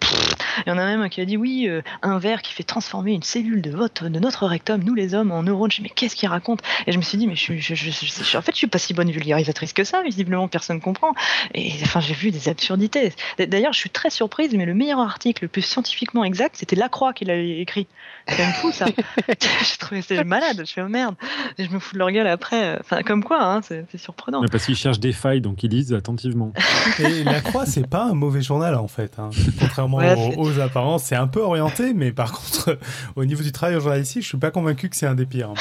il 0.66 0.70
y 0.70 0.72
en 0.72 0.78
a 0.78 0.84
même 0.84 1.08
qui 1.08 1.20
a 1.20 1.24
dit 1.24 1.36
oui, 1.36 1.66
euh, 1.68 1.82
un 2.02 2.18
verre 2.18 2.42
qui 2.42 2.52
fait 2.52 2.62
transformer 2.62 3.12
une 3.12 3.22
cellule 3.22 3.62
de 3.62 3.70
votre, 3.70 4.08
de 4.08 4.18
notre 4.18 4.46
rectum, 4.46 4.82
nous 4.82 4.94
les 4.94 5.14
hommes, 5.14 5.30
en 5.30 5.42
neurones. 5.42 5.70
Je 5.70 5.76
dis 5.76 5.82
mais 5.82 5.88
qu'est-ce 5.90 6.16
qu'il 6.16 6.28
raconte? 6.28 6.60
Et 6.86 6.92
je 6.92 6.98
me 6.98 7.02
suis 7.02 7.18
dit 7.18 7.26
mais 7.26 7.36
je, 7.36 7.54
je, 7.58 8.36
en 8.36 8.42
fait 8.42 8.52
je 8.52 8.58
suis 8.58 8.66
pas 8.66 8.78
si 8.78 8.94
bonne 8.94 9.10
vulgarisatrice 9.10 9.72
que 9.72 9.84
ça. 9.84 10.02
Visiblement 10.02 10.48
personne 10.48 10.80
comprend. 10.80 11.14
Et 11.54 11.72
enfin 11.82 12.00
j'ai 12.00 12.14
vu 12.14 12.30
des 12.30 12.48
absurdités. 12.48 13.12
D'ailleurs 13.38 13.72
je 13.72 13.78
suis 13.78 13.90
très 13.90 14.10
surprise, 14.10 14.54
mais 14.54 14.66
le 14.66 14.74
meilleur 14.74 15.00
article, 15.00 15.44
le 15.44 15.48
plus 15.48 15.62
scientifiquement 15.62 16.24
exact, 16.24 16.56
c'était 16.56 16.76
Lacroix 16.76 17.12
qui 17.12 17.24
l'a 17.24 17.36
écrit. 17.36 17.86
C'est 18.26 18.36
quand 18.36 18.44
même 18.44 18.52
fou 18.54 18.72
ça. 18.72 18.86
j'ai 19.28 19.76
trouvé 19.78 20.02
c'est 20.02 20.24
malade. 20.24 20.62
Je 20.66 20.72
fais 20.72 20.82
oh, 20.82 20.88
merde. 20.88 21.16
Et 21.58 21.64
je 21.64 21.70
me 21.70 21.78
fous 21.78 21.94
de 21.94 21.98
leur 21.98 22.10
gueule 22.10 22.26
après. 22.26 22.78
Enfin 22.80 23.02
comme 23.02 23.24
quoi, 23.24 23.42
hein, 23.42 23.60
c'est 23.62 23.98
surprenant 23.98 24.37
parce 24.50 24.66
qu'ils 24.66 24.76
cherchent 24.76 25.00
des 25.00 25.12
failles, 25.12 25.40
donc 25.40 25.62
ils 25.62 25.70
lisent 25.70 25.92
attentivement. 25.92 26.52
Et 26.98 27.24
La 27.24 27.40
Croix, 27.40 27.66
c'est 27.66 27.86
pas 27.86 28.04
un 28.04 28.14
mauvais 28.14 28.42
journal 28.42 28.74
en 28.74 28.88
fait. 28.88 29.18
Hein. 29.18 29.30
Contrairement 29.58 29.98
aux, 30.36 30.60
apparences, 30.60 31.04
c'est 31.04 31.16
un 31.16 31.26
peu 31.26 31.40
orienté, 31.40 31.94
mais 31.94 32.12
par 32.12 32.32
contre, 32.32 32.78
au 33.16 33.24
niveau 33.24 33.42
du 33.42 33.52
travail 33.52 33.76
en 33.76 33.80
journalistique, 33.80 34.22
je 34.22 34.28
suis 34.28 34.38
pas 34.38 34.50
convaincu 34.50 34.88
que 34.88 34.96
c'est 34.96 35.06
un 35.06 35.14
des 35.14 35.26
pires. 35.26 35.52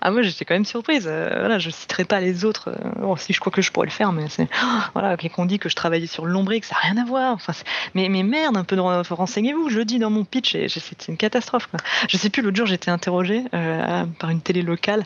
Ah 0.00 0.10
moi 0.10 0.22
j'étais 0.22 0.44
quand 0.44 0.54
même 0.54 0.64
surprise. 0.64 1.06
Euh, 1.06 1.28
voilà, 1.38 1.58
je 1.58 1.70
citerai 1.70 2.04
pas 2.04 2.20
les 2.20 2.44
autres. 2.44 2.70
Euh, 2.70 3.16
si 3.16 3.32
je 3.32 3.40
crois 3.40 3.52
que 3.52 3.62
je 3.62 3.72
pourrais 3.72 3.86
le 3.86 3.92
faire, 3.92 4.12
mais 4.12 4.26
c'est 4.28 4.48
voilà 4.92 5.16
qu'on 5.16 5.46
dit 5.46 5.58
que 5.58 5.68
je 5.68 5.74
travaillais 5.74 6.06
sur 6.06 6.26
le 6.26 6.34
que 6.60 6.66
ça 6.66 6.74
n'a 6.74 6.92
rien 6.92 7.02
à 7.02 7.06
voir. 7.06 7.34
Enfin, 7.34 7.52
mais 7.94 8.08
mais 8.08 8.22
merde, 8.22 8.56
un 8.56 8.64
peu 8.64 8.76
de 8.76 8.80
renseignez-vous. 8.80 9.70
Je 9.70 9.78
le 9.78 9.84
dis 9.84 9.98
dans 9.98 10.10
mon 10.10 10.24
pitch 10.24 10.54
et 10.54 10.68
c'est 10.68 11.08
une 11.08 11.16
catastrophe. 11.16 11.66
Quoi. 11.68 11.80
Je 12.08 12.16
sais 12.16 12.30
plus. 12.30 12.42
L'autre 12.42 12.56
jour 12.56 12.66
j'étais 12.66 12.90
interrogé 12.90 13.44
euh, 13.54 14.04
par 14.18 14.30
une 14.30 14.40
télé 14.40 14.62
locale 14.62 15.04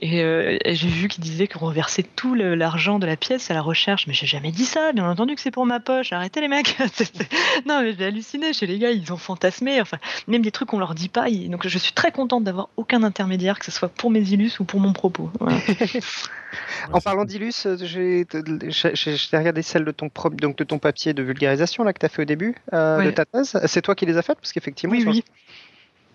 et, 0.00 0.20
j'ai 0.64 0.88
vu 0.88 1.08
qu'ils 1.08 1.22
disaient 1.22 1.46
qu'on 1.46 1.66
reversait 1.66 2.02
tout 2.02 2.34
l'argent 2.34 2.98
de 2.98 3.06
la 3.06 3.16
pièce 3.16 3.50
à 3.50 3.54
la 3.54 3.60
recherche. 3.60 4.06
Mais 4.06 4.14
j'ai 4.14 4.26
jamais 4.26 4.52
dit 4.52 4.64
ça. 4.64 4.92
Bien 4.92 5.08
entendu 5.08 5.34
que 5.34 5.40
c'est 5.40 5.50
pour 5.50 5.66
ma 5.66 5.80
poche. 5.80 6.12
Arrêtez 6.12 6.40
les 6.40 6.48
mecs. 6.48 6.76
non 7.66 7.82
mais 7.82 7.94
j'ai 7.96 8.06
halluciné 8.06 8.52
chez 8.52 8.66
les 8.66 8.78
gars. 8.78 8.90
Ils 8.90 9.12
ont 9.12 9.18
fantasmé. 9.18 9.80
Enfin 9.80 9.98
même 10.26 10.42
des 10.42 10.50
trucs 10.50 10.68
qu'on 10.68 10.78
leur 10.78 10.94
dit 10.94 11.08
pas. 11.08 11.26
Donc 11.30 11.66
je 11.66 11.78
suis 11.78 11.92
très 11.92 12.12
contente 12.12 12.44
d'avoir 12.44 12.68
aucun 12.76 13.02
intermédiaire 13.02 13.58
que 13.58 13.64
ce 13.64 13.70
soit 13.70 13.88
pour 14.00 14.10
mes 14.10 14.22
illus 14.22 14.52
ou 14.60 14.64
pour 14.64 14.80
mon 14.80 14.94
propos. 14.94 15.30
en 16.92 17.00
parlant 17.02 17.26
d'illus, 17.26 17.66
j'ai 17.80 18.24
regardé 19.36 19.60
celle 19.60 19.84
de 19.84 19.90
ton, 19.90 20.10
donc 20.32 20.56
de 20.56 20.64
ton 20.64 20.78
papier 20.78 21.12
de 21.12 21.22
vulgarisation 21.22 21.84
là, 21.84 21.92
que 21.92 21.98
tu 21.98 22.06
as 22.06 22.08
fait 22.08 22.22
au 22.22 22.24
début 22.24 22.54
euh, 22.72 23.04
de 23.04 23.10
ta 23.10 23.26
thèse. 23.26 23.60
C'est 23.66 23.82
toi 23.82 23.94
qui 23.94 24.06
les 24.06 24.16
as 24.16 24.22
faites 24.22 24.38
Parce 24.38 24.52
qu'effectivement, 24.52 24.96
oui, 24.96 25.04
oui. 25.06 25.24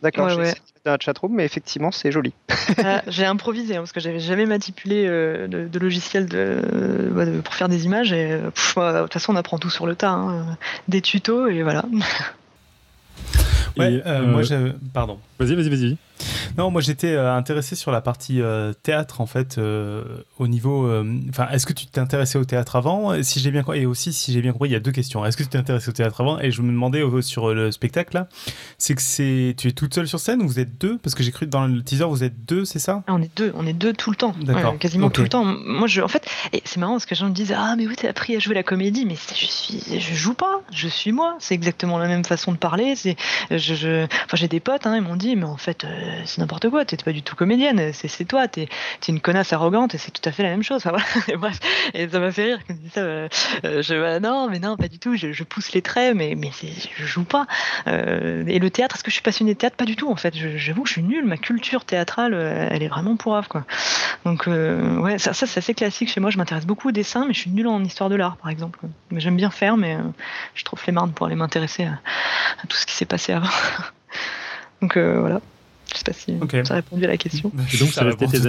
D'accord, 0.02 0.26
ouais, 0.36 0.46
j'ai 0.46 0.82
dans 0.84 0.94
la 0.94 0.98
chatroom, 1.00 1.36
mais 1.36 1.46
effectivement, 1.46 1.92
c'est 1.92 2.12
joli. 2.12 2.34
Ah, 2.84 3.04
j'ai 3.08 3.26
improvisé, 3.26 3.76
hein, 3.76 3.82
parce 3.82 3.92
que 3.92 4.00
j'avais 4.00 4.20
jamais 4.20 4.48
manipulé 4.48 5.06
euh, 5.06 5.48
de, 5.48 5.80
logiciel 5.80 6.26
de, 6.26 7.40
pour 7.44 7.54
faire 7.54 7.70
des 7.70 7.86
images. 7.86 8.12
Et 8.12 8.30
de 8.30 8.50
toute 8.50 9.14
façon, 9.14 9.34
on 9.34 9.36
apprend 9.36 9.60
tout 9.60 9.70
sur 9.70 9.86
le 9.86 9.96
tas. 9.96 10.10
Hein, 10.10 10.58
des 10.88 11.02
tutos, 11.02 11.48
et 11.48 11.62
voilà. 11.62 11.86
Ouais, 13.78 14.02
euh, 14.04 14.26
moi, 14.26 14.42
pardon. 14.94 15.20
Vas-y, 15.38 15.54
vas-y, 15.54 15.70
vas-y. 15.70 15.98
Non, 16.58 16.72
moi 16.72 16.82
j'étais 16.82 17.14
euh, 17.14 17.34
intéressé 17.36 17.76
sur 17.76 17.92
la 17.92 18.02
partie 18.02 18.42
euh, 18.42 18.74
théâtre 18.74 19.20
en 19.22 19.26
fait, 19.26 19.58
euh, 19.58 20.04
au 20.40 20.48
niveau. 20.48 20.90
Enfin, 21.30 21.48
est-ce 21.52 21.66
que 21.66 21.74
tu 21.74 21.86
t'es 21.88 22.00
intéressé 22.00 22.38
au 22.38 22.46
théâtre 22.46 22.76
avant? 22.76 23.22
Si 23.24 23.40
j'ai 23.40 23.52
bien 23.52 23.64
et 23.74 23.86
aussi 23.86 24.14
si 24.14 24.32
j'ai 24.32 24.42
bien 24.42 24.54
compris, 24.54 24.70
il 24.70 24.74
y 24.74 24.76
a 24.76 24.80
deux 24.80 24.92
questions. 24.92 25.26
Est-ce 25.26 25.38
que 25.38 25.44
tu 25.44 25.50
t'es 25.50 25.58
intéressé 25.58 25.90
au 25.90 25.94
théâtre 25.94 26.22
avant? 26.22 26.40
Et 26.40 26.52
je 26.52 26.62
me 26.62 26.72
demandais 26.72 27.04
sur 27.22 27.54
le 27.54 27.72
spectacle 27.72 28.16
là, 28.16 28.28
c'est 28.78 28.96
que 28.96 29.02
c'est 29.02 29.56
tu 29.58 29.68
es 29.68 29.72
toute 29.72 29.94
seule 29.94 30.08
sur 30.08 30.20
scène 30.20 30.42
ou 30.42 30.48
vous 30.48 30.60
êtes 30.60 30.80
deux? 30.80 30.98
Parce 31.00 31.16
que 31.16 31.24
j'ai 31.24 31.32
cru 31.32 31.48
dans 31.48 31.68
le 31.68 31.84
teaser 31.84 32.06
vous 32.06 32.24
êtes 32.24 32.46
deux, 32.46 32.66
c'est 32.66 32.80
ça? 32.80 33.04
Ah, 33.08 33.14
On 33.14 33.22
est 33.22 33.36
deux, 33.36 33.52
on 33.56 33.66
est 33.66 33.74
deux 33.74 33.94
tout 33.94 34.12
le 34.12 34.16
temps. 34.16 34.34
D'accord. 34.42 34.78
quasiment 34.78 35.10
tout 35.10 35.22
le 35.24 35.30
temps. 35.30 35.44
Moi, 35.46 35.88
je, 35.88 36.02
en 36.02 36.08
fait, 36.08 36.26
c'est 36.64 36.78
marrant 36.78 36.94
parce 36.94 37.06
que 37.06 37.14
les 37.14 37.20
gens 37.20 37.28
me 37.30 37.34
disent 37.34 37.54
ah 37.56 37.76
mais 37.78 37.88
oui 37.88 37.96
t'as 37.98 38.10
appris 38.10 38.36
à 38.36 38.40
jouer 38.40 38.56
la 38.56 38.64
comédie, 38.64 39.06
mais 39.06 39.16
je 39.16 39.46
suis, 39.46 40.00
je 40.00 40.14
joue 40.14 40.34
pas, 40.34 40.62
je 40.72 40.88
suis 40.88 41.12
moi. 41.12 41.36
C'est 41.40 41.56
exactement 41.56 41.98
la 41.98 42.08
même 42.08 42.24
façon 42.24 42.52
de 42.52 42.58
parler. 42.58 42.96
C'est, 42.96 43.16
je, 43.52 44.06
enfin 44.06 44.38
j'ai 44.38 44.48
des 44.48 44.60
potes, 44.60 44.86
hein, 44.88 44.96
ils 44.96 45.02
m'ont 45.02 45.16
dit 45.16 45.36
mais 45.36 45.44
en 45.44 45.58
fait 45.58 45.86
c'est 46.26 46.40
n'importe 46.40 46.70
quoi, 46.70 46.86
t'es 46.86 46.98
pas 46.98 47.12
du 47.12 47.22
tout 47.22 47.36
comédienne, 47.36 47.92
c'est 47.94 48.26
toi, 48.26 48.48
t'es 48.48 48.64
es 48.64 49.12
une 49.12 49.20
connasse 49.20 49.54
arrogante 49.54 49.96
et 49.96 49.98
c'est 49.98 50.12
tout 50.12 50.28
à 50.28 50.32
fait 50.32 50.44
la 50.44 50.50
même 50.50 50.64
chose. 50.64 50.84
et, 51.94 52.10
ça 52.10 52.20
m'a 52.20 52.32
fait 52.32 52.44
rire 52.44 52.60
ça. 52.94 53.02
Euh, 53.02 53.28
euh, 53.64 53.82
je, 53.82 54.00
bah, 54.00 54.20
non, 54.20 54.50
mais 54.50 54.60
non, 54.60 54.78
pas 54.78 54.88
du 54.88 55.00
tout, 55.00 55.16
je, 55.16 55.44
pousse 55.44 55.74
les 55.74 55.82
traits, 55.82 56.16
mais, 56.16 56.36
mais 56.36 56.52
je 56.98 57.06
joue 57.06 57.24
pas. 57.24 57.48
Euh, 57.88 58.44
et 58.48 58.60
le 58.60 58.70
théâtre, 58.70 58.96
est-ce 58.96 59.04
que 59.04 59.12
je 59.12 59.16
suis 59.16 59.24
passionnée 59.24 59.54
de 59.54 59.60
théâtre? 59.60 59.76
Pas 59.76 59.86
du 59.86 59.96
tout, 59.96 60.10
en 60.10 60.16
fait. 60.16 60.34
J'avoue 60.36 60.84
que 60.84 60.88
je 60.88 60.94
suis 60.94 61.04
nulle, 61.04 61.26
ma 61.26 61.38
culture 61.38 61.86
théâtrale, 61.86 62.34
elle 62.34 62.84
est 62.84 62.88
vraiment 62.88 63.16
pourrave, 63.16 63.48
quoi. 63.48 63.66
Donc, 64.26 64.48
ouais, 64.48 65.18
ça, 65.20 65.34
c'est 65.34 65.58
assez 65.58 65.74
classique 65.74 66.10
chez 66.10 66.20
moi. 66.20 66.30
Je 66.30 66.38
m'intéresse 66.38 66.66
beaucoup 66.66 66.90
au 66.90 66.92
dessin, 66.92 67.26
mais 67.28 67.34
je 67.34 67.40
suis 67.40 67.52
nulle 67.52 67.68
en 67.68 67.84
histoire 67.84 68.10
de 68.10 68.16
l'art, 68.16 68.38
par 68.38 68.50
exemple. 68.50 68.80
J'aime 69.12 69.38
bien 69.38 69.52
faire, 69.52 69.78
mais 69.78 69.98
je 70.54 70.64
trouve 70.64 70.82
marnes 70.92 71.12
pour 71.12 71.26
aller 71.26 71.36
m'intéresser 71.36 71.86
à, 71.86 72.00
tout 72.68 72.78
ce 72.78 72.86
qui 72.86 72.94
s'est 72.94 73.06
passé 73.06 73.34
avant. 73.34 73.50
Donc 74.82 74.98
voilà. 74.98 75.42
Je 75.94 75.98
sais 75.98 76.04
pas 76.04 76.14
si 76.14 76.66
ça 76.66 76.74
a 76.74 76.78
répondu 76.78 77.06
à 77.06 77.08
la 77.08 77.18
question. 77.18 77.52
donc, 77.54 77.90
ça 77.90 78.04
restait 78.04 78.28
tes 78.28 78.40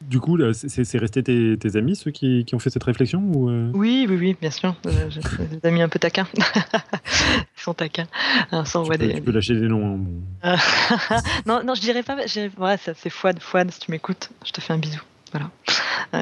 du 0.00 0.20
coup, 0.20 0.38
c'est 0.52 0.98
resté 0.98 1.22
tes, 1.22 1.56
tes, 1.56 1.76
amis, 1.76 1.96
ceux 1.96 2.10
qui, 2.10 2.44
qui, 2.44 2.54
ont 2.54 2.58
fait 2.58 2.68
cette 2.68 2.84
réflexion 2.84 3.20
ou 3.20 3.50
Oui, 3.74 4.06
oui, 4.08 4.16
oui, 4.16 4.36
bien 4.38 4.50
sûr. 4.50 4.74
J'ai 5.08 5.46
des 5.46 5.66
amis 5.66 5.82
un 5.82 5.88
peu 5.88 5.98
taquins. 5.98 6.26
Ils 6.36 7.62
sont 7.62 7.74
taquins. 7.74 8.06
Hein, 8.52 8.64
tu, 8.64 8.90
peux, 8.90 8.98
des... 8.98 9.14
tu 9.14 9.22
peux 9.22 9.32
lâcher 9.32 9.54
des 9.54 9.66
noms. 9.66 10.04
Hein, 10.42 10.56
non, 11.46 11.62
non, 11.64 11.74
je 11.74 11.80
dirais 11.80 12.02
pas. 12.02 12.16
Ouais, 12.16 12.76
c'est 12.78 13.10
Fouad. 13.10 13.40
Fouad, 13.40 13.70
si 13.70 13.80
tu 13.80 13.90
m'écoutes, 13.90 14.30
je 14.44 14.52
te 14.52 14.60
fais 14.60 14.74
un 14.74 14.78
bisou. 14.78 15.00
Voilà. 15.32 15.50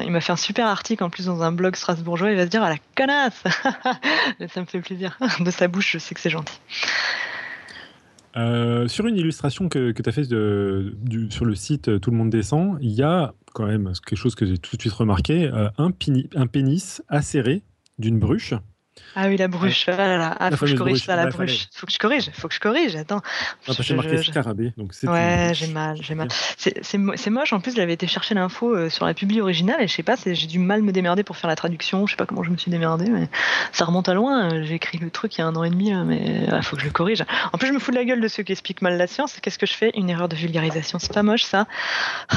Il 0.05 0.11
m'a 0.11 0.21
fait 0.21 0.31
un 0.31 0.37
super 0.37 0.67
article 0.67 1.03
en 1.03 1.09
plus 1.09 1.25
dans 1.25 1.43
un 1.43 1.51
blog 1.51 1.75
strasbourgeois. 1.75 2.31
Il 2.31 2.37
va 2.37 2.45
se 2.45 2.49
dire 2.49 2.63
à 2.63 2.69
la 2.69 2.77
connasse 2.95 3.43
Ça 4.53 4.61
me 4.61 4.65
fait 4.65 4.79
plaisir. 4.79 5.17
De 5.39 5.51
sa 5.51 5.67
bouche, 5.67 5.91
je 5.91 5.97
sais 5.99 6.15
que 6.15 6.21
c'est 6.21 6.29
gentil. 6.29 6.59
Euh, 8.35 8.87
sur 8.87 9.05
une 9.05 9.15
illustration 9.15 9.69
que, 9.69 9.91
tu 9.91 10.09
as 10.09 10.11
faite 10.11 10.29
sur 10.29 11.45
le 11.45 11.55
site 11.55 11.87
euh, 11.87 11.99
Tout 11.99 12.09
le 12.09 12.17
monde 12.17 12.31
descend, 12.31 12.77
il 12.81 12.91
y 12.91 13.03
a 13.03 13.35
quand 13.53 13.67
même 13.67 13.91
quelque 14.05 14.17
chose 14.17 14.33
que 14.33 14.45
j'ai 14.45 14.57
tout 14.57 14.75
de 14.75 14.81
suite 14.81 14.93
remarqué, 14.93 15.45
euh, 15.45 15.69
un 15.77 15.91
pénis 16.47 17.03
acéré 17.07 17.63
d'une 17.99 18.17
bruche 18.17 18.55
ah 19.15 19.27
oui, 19.27 19.37
la 19.37 19.47
bruche. 19.47 19.85
Ah 19.87 19.95
là 19.95 20.17
là. 20.17 20.35
Ah, 20.39 20.51
faut 20.51 20.65
que 20.65 20.71
je 20.71 20.75
corrige 20.75 21.05
ça, 21.05 21.15
la 21.15 21.27
bruche. 21.27 21.67
Faut 21.73 21.85
que 21.85 21.93
je 21.93 21.99
corrige. 21.99 22.31
Faut 22.33 22.47
que 22.47 22.53
je 22.53 22.59
corrige. 22.59 22.95
Attends. 22.95 23.21
Ah, 23.67 23.71
j'ai 23.79 23.95
marqué 23.95 24.17
scarabée. 24.21 24.73
Donc 24.77 24.93
ouais, 25.03 25.51
j'ai 25.53 25.67
mal. 25.67 25.97
J'ai 26.01 26.15
mal. 26.15 26.27
C'est 26.57 27.29
moche. 27.29 27.53
En 27.53 27.59
plus, 27.59 27.75
j'avais 27.75 27.93
été 27.93 28.07
chercher 28.07 28.33
l'info 28.35 28.75
euh, 28.75 28.89
sur 28.89 29.05
la 29.05 29.13
publi 29.13 29.41
originale 29.41 29.81
et 29.81 29.87
je 29.87 29.93
sais 29.93 30.03
pas, 30.03 30.15
j'ai 30.25 30.47
du 30.47 30.59
mal 30.59 30.81
me 30.81 30.91
démerder 30.91 31.23
pour 31.23 31.37
faire 31.37 31.49
la 31.49 31.55
traduction. 31.55 32.07
Je 32.07 32.11
sais 32.11 32.17
pas 32.17 32.25
comment 32.25 32.43
je 32.43 32.49
me 32.49 32.57
suis 32.57 32.71
démerdé, 32.71 33.09
mais 33.09 33.29
ça 33.71 33.85
remonte 33.85 34.09
à 34.09 34.13
loin. 34.13 34.63
J'ai 34.63 34.75
écrit 34.75 34.97
le 34.97 35.09
truc 35.09 35.37
il 35.37 35.41
y 35.41 35.43
a 35.43 35.47
un 35.47 35.55
an 35.55 35.63
et 35.63 35.69
demi, 35.69 35.93
mais 35.93 36.47
il 36.51 36.63
faut 36.63 36.75
que 36.75 36.81
je 36.81 36.87
le 36.87 36.93
corrige. 36.93 37.23
En 37.51 37.57
plus, 37.57 37.67
je 37.67 37.73
me 37.73 37.79
fous 37.79 37.91
de 37.91 37.97
la 37.97 38.05
gueule 38.05 38.21
de 38.21 38.27
ceux 38.27 38.43
qui 38.43 38.51
expliquent 38.51 38.81
mal 38.81 38.97
la 38.97 39.07
science. 39.07 39.39
Qu'est-ce 39.41 39.59
que 39.59 39.65
je 39.65 39.73
fais? 39.73 39.91
Une 39.95 40.09
erreur 40.09 40.29
de 40.29 40.35
vulgarisation. 40.35 40.99
C'est 40.99 41.13
pas 41.13 41.23
moche, 41.23 41.43
ça. 41.43 41.67
Ah, 42.29 42.35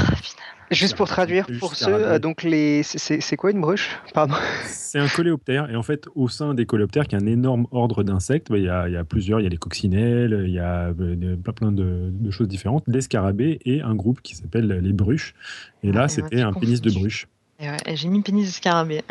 Juste 0.71 0.97
pour 0.97 1.07
traduire 1.07 1.47
pour 1.61 1.75
ceux, 1.75 1.93
euh, 1.93 2.19
donc 2.19 2.43
les, 2.43 2.83
c'est 2.83 3.37
quoi 3.37 3.51
une 3.51 3.61
bruche? 3.61 3.91
Pardon. 4.15 4.35
C'est 4.65 4.99
un 4.99 5.09
coléoptère 5.09 5.71
et 5.71 5.77
en 5.77 5.83
fait 5.83 6.07
au 6.15 6.29
sein 6.29 6.55
des 6.55 6.67
coléoptères, 6.67 7.07
qui 7.07 7.15
est 7.15 7.19
un 7.19 7.27
énorme 7.27 7.67
ordre 7.71 8.03
d'insectes, 8.03 8.51
bah, 8.51 8.59
il 8.59 8.65
y, 8.65 8.69
a, 8.69 8.89
y, 8.89 8.97
a 8.97 9.05
plusieurs, 9.05 9.41
il 9.41 9.45
y 9.45 9.47
a 9.47 9.51
les 9.51 9.57
coccinelles, 9.57 10.45
il 10.47 10.53
y 10.53 10.59
a 10.59 10.89
euh, 10.89 11.37
plein 11.37 11.73
de, 11.73 12.11
de, 12.11 12.31
choses 12.31 12.49
différentes, 12.49 12.85
les 12.87 13.01
scarabées 13.01 13.61
et 13.65 13.81
un 13.81 13.95
groupe 13.95 14.21
qui 14.23 14.35
s'appelle 14.35 14.67
les 14.67 14.93
bruches. 14.93 15.35
Et 15.83 15.93
là, 15.93 16.09
c'était 16.09 16.41
un 16.41 16.53
pénis 16.53 16.81
de 16.81 16.91
bruche. 16.91 17.29
J'ai 17.95 18.09
mis 18.09 18.21
pénis 18.23 18.47
de 18.47 18.53
scarabée. 18.53 19.03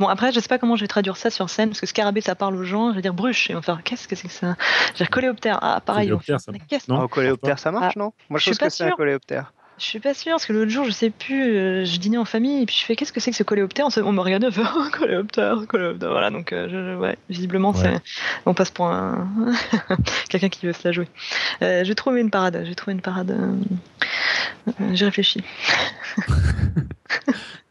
Bon, 0.00 0.08
après, 0.08 0.32
je 0.32 0.40
sais 0.40 0.48
pas 0.48 0.58
comment 0.58 0.76
je 0.76 0.82
vais 0.82 0.88
traduire 0.88 1.16
ça 1.16 1.30
sur 1.30 1.48
scène, 1.48 1.68
parce 1.68 1.80
que 1.80 1.86
scarabée, 1.86 2.20
ça 2.20 2.34
parle 2.34 2.56
aux 2.56 2.64
gens. 2.64 2.90
Je 2.90 2.96
vais 2.96 3.02
dire 3.02 3.14
bruche, 3.14 3.50
et 3.50 3.54
on 3.54 3.58
va 3.58 3.62
faire 3.62 3.82
qu'est-ce 3.84 4.08
que 4.08 4.16
c'est 4.16 4.28
que 4.28 4.34
ça? 4.34 4.56
Je 4.86 4.92
vais 4.92 4.96
dire 4.98 5.10
coléoptère. 5.10 5.58
Ah, 5.62 5.80
pareil. 5.84 6.08
Coléoptère, 6.08 6.40
ça... 6.40 6.52
Non, 6.88 7.06
coléoptère, 7.06 7.58
ça 7.58 7.70
marche, 7.70 7.94
ah, 7.96 8.00
non? 8.00 8.12
Moi, 8.28 8.40
je, 8.40 8.52
je 8.52 8.58
pense 8.58 8.68
que 8.68 8.70
c'est 8.70 8.84
un 8.84 8.90
coléoptère. 8.90 9.52
Je 9.82 9.88
suis 9.88 9.98
pas 9.98 10.14
sûre, 10.14 10.30
parce 10.34 10.46
que 10.46 10.52
l'autre 10.52 10.70
jour, 10.70 10.84
je 10.84 10.92
sais 10.92 11.10
plus, 11.10 11.56
euh, 11.56 11.84
je 11.84 11.98
dînais 11.98 12.16
en 12.16 12.24
famille, 12.24 12.62
et 12.62 12.66
puis 12.66 12.76
je 12.76 12.84
fais 12.84 12.94
qu'est-ce 12.94 13.12
que 13.12 13.18
c'est 13.18 13.32
que 13.32 13.36
ce 13.36 13.42
coléoptère? 13.42 13.88
On 13.96 14.12
me 14.12 14.20
regardait, 14.20 14.46
on 14.50 14.52
fait 14.52 14.62
oh, 14.62 14.84
coléoptère, 14.92 15.56
coléoptère. 15.66 16.10
Voilà, 16.12 16.30
donc 16.30 16.52
euh, 16.52 16.96
ouais, 16.96 17.18
visiblement, 17.28 17.74
on 18.46 18.54
passe 18.54 18.70
pour 18.70 18.86
un 18.86 19.28
quelqu'un 20.28 20.50
qui 20.50 20.66
veut 20.66 20.72
se 20.72 20.86
la 20.86 20.92
jouer. 20.92 21.08
Euh, 21.62 21.82
j'ai 21.82 21.96
trouvé 21.96 22.20
une 22.20 22.30
parade, 22.30 22.62
j'ai 22.64 22.76
trouvé 22.76 22.92
une 22.92 23.00
parade. 23.00 23.36
j'ai 24.92 25.04
réfléchi. 25.04 25.42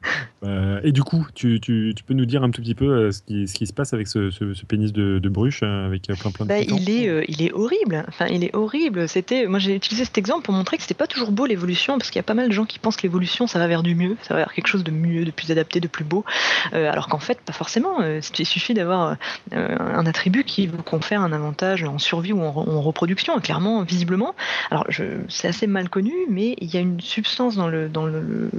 Euh, 0.43 0.79
et 0.83 0.91
du 0.91 1.03
coup, 1.03 1.27
tu, 1.35 1.59
tu, 1.61 1.93
tu, 1.95 2.03
peux 2.03 2.15
nous 2.15 2.25
dire 2.25 2.41
un 2.41 2.49
tout 2.49 2.63
petit 2.63 2.73
peu 2.73 2.85
euh, 2.85 3.11
ce, 3.11 3.21
qui, 3.21 3.47
ce 3.47 3.53
qui 3.53 3.67
se 3.67 3.73
passe 3.73 3.93
avec 3.93 4.07
ce, 4.07 4.31
ce, 4.31 4.65
pénis 4.65 4.91
de, 4.91 5.19
de, 5.19 5.29
bruche 5.29 5.59
euh, 5.61 5.85
avec 5.85 6.01
plein 6.03 6.31
plein 6.31 6.45
de 6.45 6.49
bah, 6.49 6.59
il 6.59 6.89
est 6.89 7.25
il 7.27 7.43
est 7.43 7.53
horrible. 7.53 8.03
Enfin, 8.07 8.25
il 8.25 8.43
est 8.43 8.55
horrible. 8.55 9.07
C'était 9.07 9.45
moi 9.45 9.59
j'ai 9.59 9.75
utilisé 9.75 10.03
cet 10.03 10.17
exemple 10.17 10.43
pour 10.45 10.55
montrer 10.55 10.77
que 10.77 10.81
c'était 10.81 10.95
pas 10.95 11.05
toujours 11.05 11.31
beau 11.31 11.45
l'évolution 11.45 11.99
parce 11.99 12.09
qu'il 12.09 12.17
y 12.17 12.21
a 12.21 12.23
pas 12.23 12.33
mal 12.33 12.47
de 12.47 12.53
gens 12.53 12.65
qui 12.65 12.79
pensent 12.79 12.97
que 12.97 13.03
l'évolution 13.03 13.45
ça 13.45 13.59
va 13.59 13.67
vers 13.67 13.83
du 13.83 13.93
mieux, 13.93 14.17
ça 14.23 14.33
va 14.33 14.39
vers 14.39 14.53
quelque 14.53 14.67
chose 14.67 14.83
de 14.83 14.89
mieux, 14.89 15.25
de 15.25 15.31
plus 15.31 15.51
adapté, 15.51 15.79
de 15.79 15.87
plus 15.87 16.05
beau, 16.05 16.25
alors 16.71 17.07
qu'en 17.07 17.19
fait 17.19 17.39
pas 17.39 17.53
forcément. 17.53 18.01
il 18.01 18.45
suffit 18.45 18.73
d'avoir 18.73 19.17
un 19.51 20.05
attribut 20.07 20.43
qui 20.43 20.65
vous 20.65 20.81
confère 20.81 21.21
un 21.21 21.33
avantage 21.33 21.83
en 21.83 21.99
survie 21.99 22.33
ou 22.33 22.41
en, 22.41 22.81
reproduction. 22.81 23.39
clairement, 23.39 23.83
visiblement, 23.83 24.33
alors 24.71 24.87
c'est 25.29 25.47
assez 25.47 25.67
mal 25.67 25.89
connu, 25.89 26.13
mais 26.29 26.55
il 26.59 26.73
y 26.73 26.77
a 26.77 26.79
une 26.79 26.99
substance 26.99 27.55
dans 27.55 27.67
le 27.67 27.89
dans 27.89 28.07
le, 28.07 28.21
le, 28.21 28.49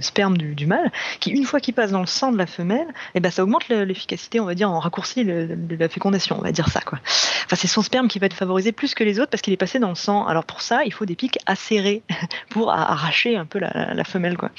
sperme 0.00 0.36
du, 0.36 0.54
du 0.54 0.66
mâle 0.66 0.90
qui 1.20 1.30
une 1.30 1.44
fois 1.44 1.60
qu'il 1.60 1.74
passe 1.74 1.90
dans 1.90 2.00
le 2.00 2.06
sang 2.06 2.32
de 2.32 2.38
la 2.38 2.46
femelle, 2.46 2.88
et 2.88 3.16
eh 3.16 3.20
ben 3.20 3.30
ça 3.30 3.42
augmente 3.42 3.68
l'efficacité, 3.68 4.40
on 4.40 4.44
va 4.44 4.54
dire 4.54 4.70
en 4.70 4.80
raccourci 4.80 5.24
de 5.24 5.76
la 5.78 5.88
fécondation, 5.88 6.36
on 6.38 6.42
va 6.42 6.52
dire 6.52 6.68
ça 6.68 6.80
quoi. 6.80 6.98
Enfin 7.44 7.56
c'est 7.56 7.68
son 7.68 7.82
sperme 7.82 8.08
qui 8.08 8.18
va 8.18 8.26
être 8.26 8.34
favorisé 8.34 8.72
plus 8.72 8.94
que 8.94 9.04
les 9.04 9.20
autres 9.20 9.30
parce 9.30 9.42
qu'il 9.42 9.52
est 9.52 9.58
passé 9.58 9.78
dans 9.78 9.88
le 9.88 9.94
sang. 9.94 10.26
Alors 10.26 10.44
pour 10.44 10.62
ça, 10.62 10.84
il 10.84 10.92
faut 10.92 11.04
des 11.04 11.16
pics 11.16 11.38
acérés 11.46 12.02
pour 12.50 12.70
arracher 12.70 13.36
un 13.36 13.46
peu 13.46 13.58
la, 13.58 14.04
femelle 14.04 14.36
quoi. 14.36 14.50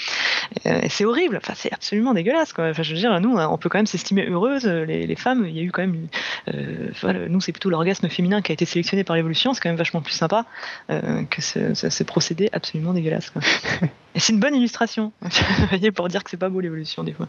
Euh, 0.65 0.81
c'est 0.89 1.05
horrible, 1.05 1.37
enfin 1.37 1.53
c'est 1.55 1.71
absolument 1.73 2.13
dégueulasse 2.13 2.53
quoi. 2.53 2.69
Enfin 2.69 2.83
je 2.83 2.93
veux 2.93 2.99
dire 2.99 3.19
nous 3.19 3.35
on 3.35 3.57
peut 3.57 3.69
quand 3.69 3.79
même 3.79 3.87
s'estimer 3.87 4.25
heureuses 4.25 4.65
les, 4.65 5.15
femmes, 5.15 5.45
il 5.47 5.55
y 5.55 5.59
a 5.59 5.63
eu 5.63 5.71
quand 5.71 5.81
même 5.81 6.07
euh, 6.53 7.27
nous 7.29 7.41
c'est 7.41 7.51
plutôt 7.51 7.69
l'orgasme 7.69 8.09
féminin 8.09 8.41
qui 8.41 8.51
a 8.51 8.53
été 8.53 8.65
sélectionné 8.65 9.03
par 9.03 9.15
l'évolution, 9.15 9.53
c'est 9.53 9.61
quand 9.61 9.69
même 9.69 9.77
vachement 9.77 10.01
plus 10.01 10.13
sympa 10.13 10.45
euh, 10.89 11.23
que 11.25 11.41
ce, 11.41 11.73
ce, 11.73 12.03
procédé 12.03 12.49
absolument 12.53 12.93
dégueulasse 12.93 13.29
quoi. 13.29 13.41
Et 14.15 14.19
c'est 14.19 14.33
une 14.33 14.39
bonne 14.39 14.55
illustration, 14.55 15.11
pour 15.95 16.07
dire 16.07 16.23
que 16.23 16.29
c'est 16.29 16.37
pas 16.37 16.49
beau 16.49 16.59
l'évolution 16.59 17.03
des 17.03 17.13
fois. 17.13 17.27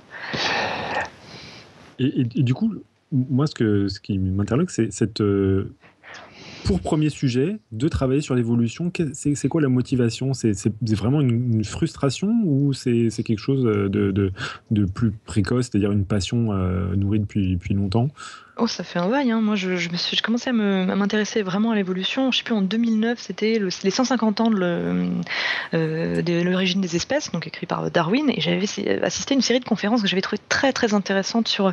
Et, 1.98 2.24
du 2.24 2.54
coup, 2.54 2.74
moi, 3.12 3.46
ce, 3.46 4.00
qui 4.00 4.18
m'interloque, 4.18 4.70
c'est 4.70 4.92
cette. 4.92 5.20
Euh, 5.20 5.72
pour 6.64 6.80
premier 6.80 7.10
sujet, 7.10 7.58
de 7.72 7.88
travailler 7.88 8.22
sur 8.22 8.34
l'évolution, 8.34 8.90
c'est 9.12 9.48
quoi 9.48 9.60
la 9.60 9.68
motivation? 9.68 10.32
C'est 10.32 10.54
vraiment 10.96 11.20
une, 11.20 11.62
frustration 11.62 12.32
ou 12.44 12.72
c'est 12.72 13.10
quelque 13.22 13.38
chose 13.38 13.64
de, 13.64 14.10
de, 14.70 14.84
plus 14.86 15.12
précoce, 15.12 15.68
c'est-à-dire 15.70 15.92
une 15.92 16.06
passion 16.06 16.52
euh, 16.52 16.96
nourrie 16.96 17.20
depuis 17.20 17.74
longtemps? 17.74 18.08
Oh, 18.56 18.68
ça 18.68 18.84
fait 18.84 19.00
un 19.00 19.08
bail. 19.08 19.32
Hein. 19.32 19.40
Moi, 19.40 19.56
je, 19.56 19.74
je, 19.74 19.88
suis, 19.96 20.16
commencé 20.18 20.50
à 20.50 20.52
m'intéresser 20.52 21.42
vraiment 21.42 21.72
à 21.72 21.74
l'évolution. 21.74 22.30
Je 22.30 22.38
sais 22.38 22.44
plus, 22.44 22.54
en 22.54 22.62
2009, 22.62 23.18
c'était 23.18 23.58
les 23.58 23.90
150 23.90 24.40
ans 24.40 24.50
de 24.50 25.10
euh, 25.74 26.22
l'origine 26.44 26.80
des 26.80 26.94
espèces, 26.94 27.32
donc 27.32 27.48
écrit 27.48 27.66
par 27.66 27.90
Darwin. 27.90 28.30
Et 28.30 28.40
j'avais 28.40 29.02
assisté 29.02 29.34
à 29.34 29.36
une 29.36 29.42
série 29.42 29.58
de 29.58 29.64
conférences 29.64 30.02
que 30.02 30.08
j'avais 30.08 30.22
trouvé 30.22 30.40
très, 30.48 30.72
très 30.72 30.94
intéressantes 30.94 31.48
sur, 31.48 31.72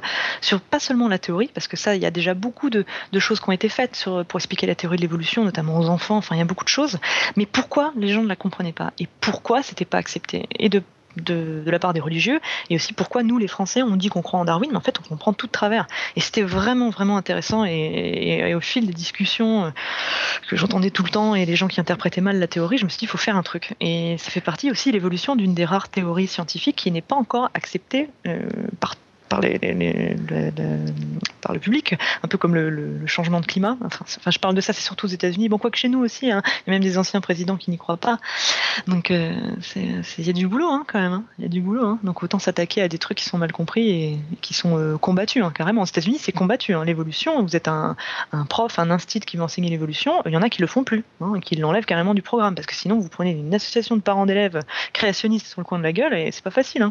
pas 0.71 0.79
seulement 0.79 1.07
la 1.07 1.19
théorie, 1.19 1.51
parce 1.53 1.67
que 1.67 1.77
ça, 1.77 1.95
il 1.95 2.01
y 2.01 2.05
a 2.07 2.11
déjà 2.11 2.33
beaucoup 2.33 2.71
de, 2.71 2.83
de 3.11 3.19
choses 3.19 3.39
qui 3.39 3.47
ont 3.47 3.53
été 3.53 3.69
faites 3.69 4.05
pour 4.27 4.39
expliquer 4.39 4.65
la 4.65 4.73
théorie 4.73 4.97
de 4.97 5.03
l'évolution, 5.03 5.43
notamment 5.43 5.77
aux 5.77 5.87
enfants. 5.87 6.17
Enfin, 6.17 6.35
il 6.35 6.39
y 6.39 6.41
a 6.41 6.45
beaucoup 6.45 6.65
de 6.65 6.69
choses. 6.69 6.97
Mais 7.35 7.45
pourquoi 7.45 7.93
les 7.95 8.07
gens 8.07 8.23
ne 8.23 8.27
la 8.27 8.35
comprenaient 8.35 8.73
pas? 8.73 8.91
Et 8.97 9.07
pourquoi 9.19 9.61
c'était 9.61 9.85
pas 9.85 9.99
accepté? 9.99 10.47
De 10.59 10.81
de, 11.17 11.63
la 11.65 11.79
part 11.79 11.93
des 11.93 11.99
religieux, 11.99 12.39
et 12.69 12.75
aussi 12.75 12.93
pourquoi 12.93 13.23
nous, 13.23 13.37
les 13.37 13.47
Français, 13.47 13.81
on 13.81 13.95
dit 13.95 14.09
qu'on 14.09 14.21
croit 14.21 14.39
en 14.39 14.45
Darwin, 14.45 14.69
mais 14.71 14.77
en 14.77 14.81
fait, 14.81 14.99
on 14.99 15.07
comprend 15.07 15.33
tout 15.33 15.47
de 15.47 15.51
travers. 15.51 15.87
Et 16.15 16.21
c'était 16.21 16.41
vraiment, 16.41 16.89
vraiment 16.89 17.17
intéressant, 17.17 17.65
et, 17.65 18.53
au 18.55 18.61
fil 18.61 18.85
des 18.85 18.93
discussions 18.93 19.65
euh, 19.65 19.69
que 20.49 20.55
j'entendais 20.55 20.91
tout 20.91 21.03
le 21.03 21.09
temps, 21.09 21.35
et 21.35 21.45
les 21.45 21.55
gens 21.55 21.67
qui 21.67 21.79
interprétaient 21.79 22.21
mal 22.21 22.39
la 22.39 22.47
théorie, 22.47 22.77
je 22.77 22.85
me 22.85 22.89
suis 22.89 22.99
dit, 22.99 23.05
il 23.05 23.09
faut 23.09 23.17
faire 23.17 23.35
un 23.35 23.43
truc. 23.43 23.75
Et 23.79 24.17
ça 24.17 24.29
fait 24.29 24.41
partie 24.41 24.71
aussi 24.71 24.89
de 24.89 24.93
l'évolution 24.93 25.35
d'une 25.35 25.53
des 25.53 25.65
rares 25.65 25.89
théories 25.89 26.27
scientifiques 26.27 26.75
qui 26.75 26.91
n'est 26.91 27.01
pas 27.01 27.15
encore 27.15 27.49
acceptée 27.53 28.09
euh, 28.27 28.41
par 28.79 28.95
par, 31.41 31.53
le 31.53 31.59
public, 31.59 31.95
un 32.23 32.27
peu 32.27 32.37
comme 32.37 32.53
le, 32.55 33.05
changement 33.05 33.39
de 33.39 33.45
climat. 33.45 33.77
Enfin, 33.83 34.31
je 34.31 34.39
parle 34.39 34.55
de 34.55 34.61
ça, 34.61 34.73
c'est 34.73 34.81
surtout 34.81 35.05
aux 35.05 35.09
États-Unis. 35.09 35.49
Bon, 35.49 35.57
quoi 35.57 35.71
que 35.71 35.77
chez 35.77 35.89
nous 35.89 35.99
aussi, 35.99 36.31
hein. 36.31 36.41
il 36.45 36.71
y 36.71 36.71
a 36.71 36.73
même 36.73 36.83
des 36.83 36.97
anciens 36.97 37.21
présidents 37.21 37.57
qui 37.57 37.71
n'y 37.71 37.77
croient 37.77 37.97
pas. 37.97 38.19
Donc, 38.87 39.11
euh, 39.11 39.33
il 39.75 40.25
y 40.25 40.29
a 40.29 40.33
du 40.33 40.47
boulot 40.47 40.67
hein, 40.67 40.83
quand 40.87 40.99
même. 40.99 41.13
Hein. 41.13 41.23
Il 41.39 41.43
y 41.43 41.45
a 41.45 41.49
du 41.49 41.61
boulot. 41.61 41.97
Donc, 42.03 42.23
autant 42.23 42.39
s'attaquer 42.39 42.81
à 42.81 42.87
des 42.87 42.97
trucs 42.97 43.17
qui 43.17 43.25
sont 43.25 43.37
mal 43.37 43.51
compris 43.51 43.89
et, 43.89 44.19
qui 44.41 44.53
sont 44.53 44.77
euh, 44.77 44.97
combattus. 44.97 45.43
Carrément, 45.55 45.81
aux 45.81 45.85
États-Unis, 45.85 46.17
c'est 46.19 46.31
combattu. 46.31 46.73
L'évolution, 46.85 47.41
vous 47.41 47.55
êtes 47.55 47.67
un, 47.67 47.95
prof, 48.49 48.79
un 48.79 48.91
institut 48.91 49.25
qui 49.25 49.37
va 49.37 49.45
enseigner 49.45 49.69
l'évolution, 49.69 50.21
il 50.25 50.31
y 50.31 50.37
en 50.37 50.41
a 50.41 50.49
qui 50.49 50.61
le 50.61 50.67
font 50.67 50.83
plus, 50.83 51.03
qui 51.41 51.55
l'enlèvent 51.55 51.85
carrément 51.85 52.13
du 52.13 52.21
programme. 52.21 52.55
Parce 52.55 52.67
que 52.67 52.75
sinon, 52.75 52.99
vous 52.99 53.09
prenez 53.09 53.31
une 53.31 53.53
association 53.53 53.95
de 53.95 54.01
parents 54.01 54.25
d'élèves 54.25 54.59
créationnistes 54.93 55.47
sur 55.47 55.61
le 55.61 55.65
coin 55.65 55.77
de 55.77 55.83
la 55.83 55.93
gueule 55.93 56.13
et 56.13 56.31
c'est 56.31 56.43
pas 56.43 56.51
facile. 56.51 56.89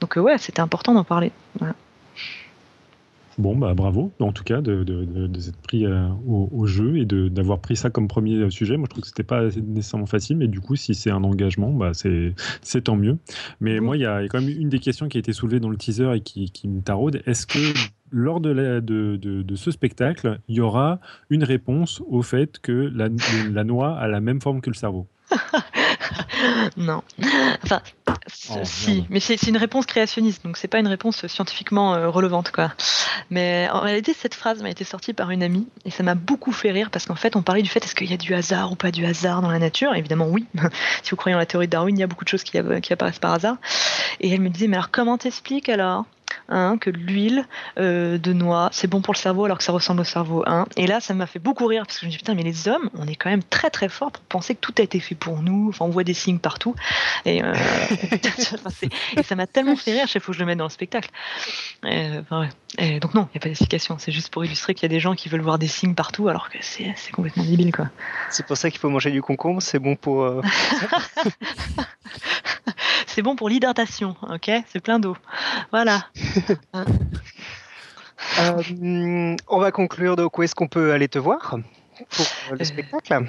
Donc, 0.00 0.16
euh, 0.16 0.20
ouais, 0.20 0.38
c'était 0.38 0.60
important 0.60 0.94
d'en 0.94 1.04
parler. 1.04 1.32
Bon, 3.38 3.56
bah 3.56 3.72
bravo, 3.72 4.12
en 4.20 4.32
tout 4.32 4.44
cas, 4.44 4.60
de, 4.60 4.84
s'être 5.38 5.56
pris 5.62 5.86
euh, 5.86 6.08
au, 6.26 6.66
jeu 6.66 6.98
et 6.98 7.06
d'avoir 7.06 7.60
pris 7.60 7.76
ça 7.76 7.88
comme 7.88 8.06
premier 8.06 8.50
sujet. 8.50 8.76
Moi, 8.76 8.86
je 8.88 8.90
trouve 8.90 9.02
que 9.02 9.08
c'était 9.08 9.22
pas 9.22 9.44
nécessairement 9.44 10.06
facile, 10.06 10.36
mais 10.36 10.48
du 10.48 10.60
coup, 10.60 10.76
si 10.76 10.94
c'est 10.94 11.10
un 11.10 11.24
engagement, 11.24 11.72
bah, 11.72 11.92
c'est 11.94 12.80
tant 12.82 12.96
mieux. 12.96 13.16
Mais 13.60 13.80
moi, 13.80 13.96
il 13.96 14.00
y, 14.00 14.06
a 14.06 14.22
quand 14.28 14.40
même 14.40 14.50
une 14.50 14.68
des 14.68 14.80
questions 14.80 15.08
qui 15.08 15.16
a 15.16 15.20
été 15.20 15.32
soulevée 15.32 15.60
dans 15.60 15.70
le 15.70 15.78
teaser 15.78 16.14
et 16.14 16.20
qui, 16.20 16.68
me 16.68 16.82
taraude. 16.82 17.22
Est-ce 17.24 17.46
que 17.46 17.58
lors 18.10 18.40
de, 18.40 18.80
de, 18.80 19.54
ce 19.56 19.70
spectacle, 19.70 20.38
il 20.48 20.56
y 20.56 20.60
aura 20.60 21.00
une 21.30 21.44
réponse 21.44 22.02
au 22.06 22.20
fait 22.20 22.58
que 22.58 22.72
la, 22.94 23.08
la 23.50 23.64
noix 23.64 23.96
a 23.96 24.08
la 24.08 24.20
même 24.20 24.42
forme 24.42 24.60
que 24.60 24.68
le 24.68 24.76
cerveau? 24.76 25.06
non. 26.76 27.02
Enfin, 27.62 27.82
Oh, 28.50 28.60
si, 28.62 28.94
merde. 28.94 29.06
mais 29.10 29.20
c'est 29.20 29.40
une 29.42 29.56
réponse 29.56 29.86
créationniste, 29.86 30.44
donc 30.44 30.56
c'est 30.56 30.68
pas 30.68 30.78
une 30.78 30.86
réponse 30.86 31.26
scientifiquement 31.26 31.94
euh, 31.94 32.08
relevante, 32.08 32.50
quoi. 32.50 32.72
Mais 33.30 33.68
en 33.72 33.80
réalité, 33.80 34.14
cette 34.14 34.34
phrase 34.34 34.62
m'a 34.62 34.70
été 34.70 34.84
sortie 34.84 35.12
par 35.12 35.30
une 35.30 35.42
amie 35.42 35.66
et 35.84 35.90
ça 35.90 36.02
m'a 36.02 36.14
beaucoup 36.14 36.52
fait 36.52 36.70
rire 36.70 36.90
parce 36.90 37.06
qu'en 37.06 37.14
fait, 37.14 37.36
on 37.36 37.42
parlait 37.42 37.62
du 37.62 37.68
fait 37.68 37.84
est-ce 37.84 37.94
qu'il 37.94 38.10
y 38.10 38.14
a 38.14 38.18
du 38.18 38.34
hasard 38.34 38.72
ou 38.72 38.76
pas 38.76 38.90
du 38.90 39.04
hasard 39.04 39.42
dans 39.42 39.50
la 39.50 39.58
nature? 39.58 39.94
Évidemment, 39.94 40.26
oui. 40.28 40.46
si 41.02 41.10
vous 41.10 41.16
croyez 41.16 41.34
en 41.34 41.38
la 41.38 41.46
théorie 41.46 41.66
de 41.66 41.72
Darwin, 41.72 41.96
il 41.96 42.00
y 42.00 42.04
a 42.04 42.06
beaucoup 42.06 42.24
de 42.24 42.28
choses 42.28 42.44
qui, 42.44 42.58
qui 42.82 42.92
apparaissent 42.92 43.18
par 43.18 43.32
hasard. 43.32 43.56
Et 44.20 44.32
elle 44.32 44.40
me 44.40 44.48
disait 44.50 44.68
mais 44.68 44.76
alors 44.76 44.90
comment 44.90 45.18
t'expliques 45.18 45.68
alors? 45.68 46.04
Hein, 46.52 46.78
que 46.78 46.90
l'huile 46.90 47.46
euh, 47.78 48.18
de 48.18 48.32
noix, 48.32 48.68
c'est 48.72 48.86
bon 48.86 49.00
pour 49.00 49.14
le 49.14 49.18
cerveau 49.18 49.44
alors 49.44 49.58
que 49.58 49.64
ça 49.64 49.72
ressemble 49.72 50.00
au 50.00 50.04
cerveau. 50.04 50.44
Hein. 50.46 50.66
Et 50.76 50.86
là, 50.86 51.00
ça 51.00 51.14
m'a 51.14 51.26
fait 51.26 51.38
beaucoup 51.38 51.66
rire 51.66 51.84
parce 51.86 51.98
que 51.98 52.02
je 52.02 52.06
me 52.06 52.10
dis 52.10 52.18
putain, 52.18 52.34
mais 52.34 52.42
les 52.42 52.68
hommes, 52.68 52.90
on 52.94 53.06
est 53.06 53.16
quand 53.16 53.30
même 53.30 53.42
très 53.42 53.70
très 53.70 53.88
fort 53.88 54.12
pour 54.12 54.22
penser 54.24 54.54
que 54.54 54.60
tout 54.60 54.74
a 54.78 54.82
été 54.82 55.00
fait 55.00 55.14
pour 55.14 55.42
nous. 55.42 55.70
Enfin, 55.70 55.84
on 55.84 55.90
voit 55.90 56.04
des 56.04 56.14
signes 56.14 56.38
partout. 56.38 56.74
Et, 57.24 57.42
euh, 57.42 57.54
et 59.16 59.22
ça 59.22 59.34
m'a 59.34 59.46
tellement 59.46 59.76
fait 59.76 59.92
rire, 59.92 60.06
il 60.12 60.20
faut 60.20 60.32
que 60.32 60.36
je 60.36 60.40
le 60.40 60.46
mette 60.46 60.58
dans 60.58 60.64
le 60.64 60.70
spectacle. 60.70 61.10
Et, 61.84 62.10
enfin, 62.20 62.42
ouais. 62.42 62.48
Et 62.78 63.00
donc 63.00 63.14
non, 63.14 63.28
il 63.30 63.36
n'y 63.36 63.38
a 63.38 63.40
pas 63.40 63.48
d'explication. 63.48 63.96
C'est 63.98 64.12
juste 64.12 64.30
pour 64.30 64.44
illustrer 64.44 64.74
qu'il 64.74 64.84
y 64.84 64.86
a 64.86 64.94
des 64.94 65.00
gens 65.00 65.14
qui 65.14 65.28
veulent 65.28 65.42
voir 65.42 65.58
des 65.58 65.68
signes 65.68 65.94
partout 65.94 66.28
alors 66.28 66.48
que 66.48 66.58
c'est 66.60 66.92
c'est 66.96 67.12
complètement 67.12 67.44
débile 67.44 67.72
quoi. 67.72 67.88
C'est 68.30 68.46
pour 68.46 68.56
ça 68.56 68.70
qu'il 68.70 68.80
faut 68.80 68.88
manger 68.88 69.10
du 69.10 69.20
concombre, 69.20 69.60
c'est 69.60 69.78
bon 69.78 69.96
pour. 69.96 70.22
euh, 70.22 70.40
C'est 73.06 73.20
bon 73.20 73.36
pour 73.36 73.50
l'hydratation, 73.50 74.16
ok? 74.22 74.50
C'est 74.72 74.80
plein 74.80 74.98
d'eau. 74.98 75.16
Voilà. 75.70 76.06
Euh, 78.40 79.36
on 79.48 79.58
va 79.58 79.72
conclure 79.72 80.16
donc 80.16 80.38
où 80.38 80.42
est-ce 80.42 80.54
qu'on 80.54 80.68
peut 80.68 80.92
aller 80.92 81.08
te 81.08 81.18
voir 81.18 81.56
pour 82.10 82.26
euh, 82.50 82.52
le 82.52 82.60
Euh, 82.60 82.64
spectacle? 82.64 83.26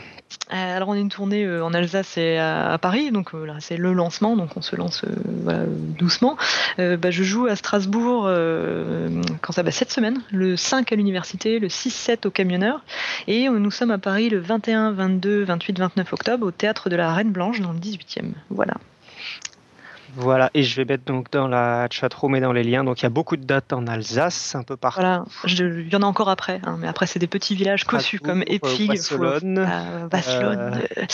alors 0.49 0.89
on 0.89 0.93
a 0.93 0.97
une 0.97 1.09
tournée 1.09 1.49
en 1.61 1.73
Alsace 1.73 2.17
et 2.17 2.37
à, 2.37 2.77
Paris, 2.79 3.11
donc 3.11 3.33
là 3.33 3.55
c'est 3.59 3.75
le 3.77 3.91
lancement, 3.91 4.37
donc 4.37 4.55
on 4.55 4.61
se 4.61 4.75
lance 4.75 5.03
voilà, 5.43 5.63
doucement. 5.67 6.37
Euh, 6.79 6.95
bah, 6.95 7.11
je 7.11 7.23
joue 7.23 7.47
à 7.47 7.55
Strasbourg 7.55 8.25
euh, 8.27 9.21
quand 9.41 9.51
ça 9.51 9.63
va 9.63 9.71
cette 9.71 9.91
semaine, 9.91 10.21
le 10.31 10.55
5 10.55 10.91
à 10.91 10.95
l'université, 10.95 11.59
le 11.59 11.67
6-7 11.67 12.27
au 12.27 12.31
camionneur, 12.31 12.81
et 13.27 13.49
nous 13.49 13.71
sommes 13.71 13.91
à 13.91 13.97
Paris 13.97 14.29
le 14.29 14.39
21, 14.39 14.91
22, 14.91 15.43
28, 15.43 15.79
29 15.79 16.13
octobre 16.13 16.47
au 16.47 16.51
théâtre 16.51 16.89
de 16.89 16.95
la 16.95 17.13
Reine 17.13 17.31
Blanche 17.31 17.61
dans 17.61 17.73
le 17.73 17.79
18e. 17.79 18.31
Voilà. 18.49 18.75
Voilà, 20.15 20.51
et 20.53 20.63
je 20.63 20.75
vais 20.75 20.85
mettre 20.85 21.05
donc 21.05 21.31
dans 21.31 21.47
la 21.47 21.87
chatroom 21.89 22.35
et 22.35 22.39
dans 22.39 22.53
les 22.53 22.63
liens. 22.63 22.83
Donc 22.83 23.01
il 23.01 23.03
y 23.03 23.05
a 23.05 23.09
beaucoup 23.09 23.37
de 23.37 23.43
dates 23.43 23.73
en 23.73 23.87
Alsace, 23.87 24.55
un 24.55 24.63
peu 24.63 24.77
partout. 24.77 24.99
Voilà, 24.99 25.25
il 25.47 25.89
y 25.91 25.95
en 25.95 26.01
a 26.01 26.05
encore 26.05 26.29
après, 26.29 26.61
hein, 26.63 26.77
mais 26.79 26.87
après 26.87 27.07
c'est 27.07 27.19
des 27.19 27.27
petits 27.27 27.55
villages 27.55 27.85
cossus 27.85 28.19
comme 28.19 28.43
Epfig, 28.47 28.89
euh, 28.89 28.93
Wasselonne, 28.93 29.57
euh, 29.59 30.07
Wasselonne, 30.11 30.81
euh, 30.97 31.05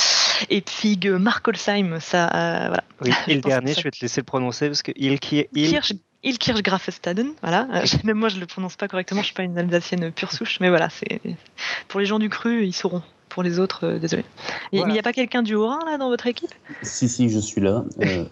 Epfig, 0.49 1.07
euh, 1.07 1.19
Markolsheim, 1.19 1.99
ça, 1.99 2.27
euh, 2.27 2.67
voilà. 2.67 2.83
Oui, 3.01 3.11
et 3.27 3.35
le 3.35 3.41
dernier, 3.41 3.73
je 3.73 3.83
vais 3.83 3.91
te 3.91 3.99
laisser 4.01 4.21
le 4.21 4.25
prononcer 4.25 4.67
parce 4.67 4.81
que 4.81 4.91
il 4.95 5.19
qui 5.19 5.39
est 5.39 5.49
il. 5.53 5.69
Kirch, 5.69 5.93
Ilkirchgrafestaden, 6.21 7.31
voilà. 7.41 7.67
Euh, 7.73 7.85
Même 8.03 8.17
moi, 8.17 8.27
je 8.27 8.39
le 8.39 8.45
prononce 8.45 8.75
pas 8.75 8.89
correctement, 8.89 9.21
je 9.21 9.27
suis 9.27 9.33
pas 9.33 9.43
une 9.43 9.57
Alsacienne 9.57 10.11
pure 10.11 10.33
souche, 10.33 10.59
mais 10.59 10.67
voilà, 10.67 10.89
c'est 10.89 11.21
pour 11.87 12.01
les 12.01 12.05
gens 12.05 12.19
du 12.19 12.29
cru, 12.29 12.65
ils 12.65 12.73
sauront. 12.73 13.03
Pour 13.29 13.43
les 13.43 13.59
autres, 13.59 13.85
euh, 13.85 13.99
désolé. 13.99 14.25
Voilà. 14.71 14.85
Mais 14.87 14.91
il 14.91 14.93
n'y 14.93 14.99
a 14.99 15.03
pas 15.03 15.13
quelqu'un 15.13 15.43
du 15.43 15.55
Haut-Rhin 15.55 15.79
là 15.85 15.97
dans 15.97 16.09
votre 16.09 16.27
équipe? 16.27 16.51
Si, 16.81 17.07
si, 17.07 17.29
je 17.29 17.39
suis 17.39 17.61
là. 17.61 17.83
Euh, 18.01 18.25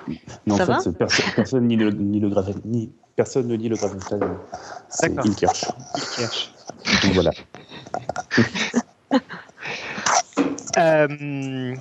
mais 0.46 0.54
en 0.54 0.58
Ça 0.58 0.66
va? 0.66 0.80
fait, 0.80 0.92
perso- 0.92 1.24
personne 1.36 1.68
ni 1.68 1.76
le, 1.76 1.92
ni 1.92 2.20
le 2.20 2.30
graphe- 2.30 2.60
ni- 2.66 2.92
personne 3.16 3.48
ne 3.48 3.56
lit 3.56 3.70
le 3.70 3.76
Grafenstein. 3.76 4.20
C'est 4.90 5.10
D'accord. 5.14 5.32
Ilkirch. 5.32 5.66
Kirch. 6.16 6.52
Donc 7.04 7.14
voilà. 7.14 7.32
Euh, 10.78 11.76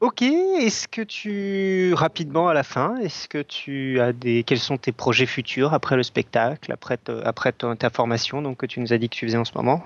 ok, 0.00 0.22
est-ce 0.22 0.88
que 0.88 1.02
tu 1.02 1.92
rapidement 1.92 2.48
à 2.48 2.54
la 2.54 2.62
fin, 2.62 2.96
est-ce 2.96 3.28
que 3.28 3.42
tu 3.42 4.00
as 4.00 4.14
des 4.14 4.42
quels 4.42 4.58
sont 4.58 4.78
tes 4.78 4.92
projets 4.92 5.26
futurs 5.26 5.74
après 5.74 5.96
le 5.96 6.02
spectacle, 6.02 6.72
après 6.72 6.96
te- 6.96 7.22
après 7.24 7.52
ton- 7.52 7.76
ta 7.76 7.90
formation 7.90 8.40
donc 8.40 8.56
que 8.56 8.64
tu 8.66 8.80
nous 8.80 8.94
as 8.94 8.98
dit 8.98 9.10
que 9.10 9.14
tu 9.14 9.26
faisais 9.26 9.36
en 9.36 9.44
ce 9.44 9.52
moment? 9.54 9.82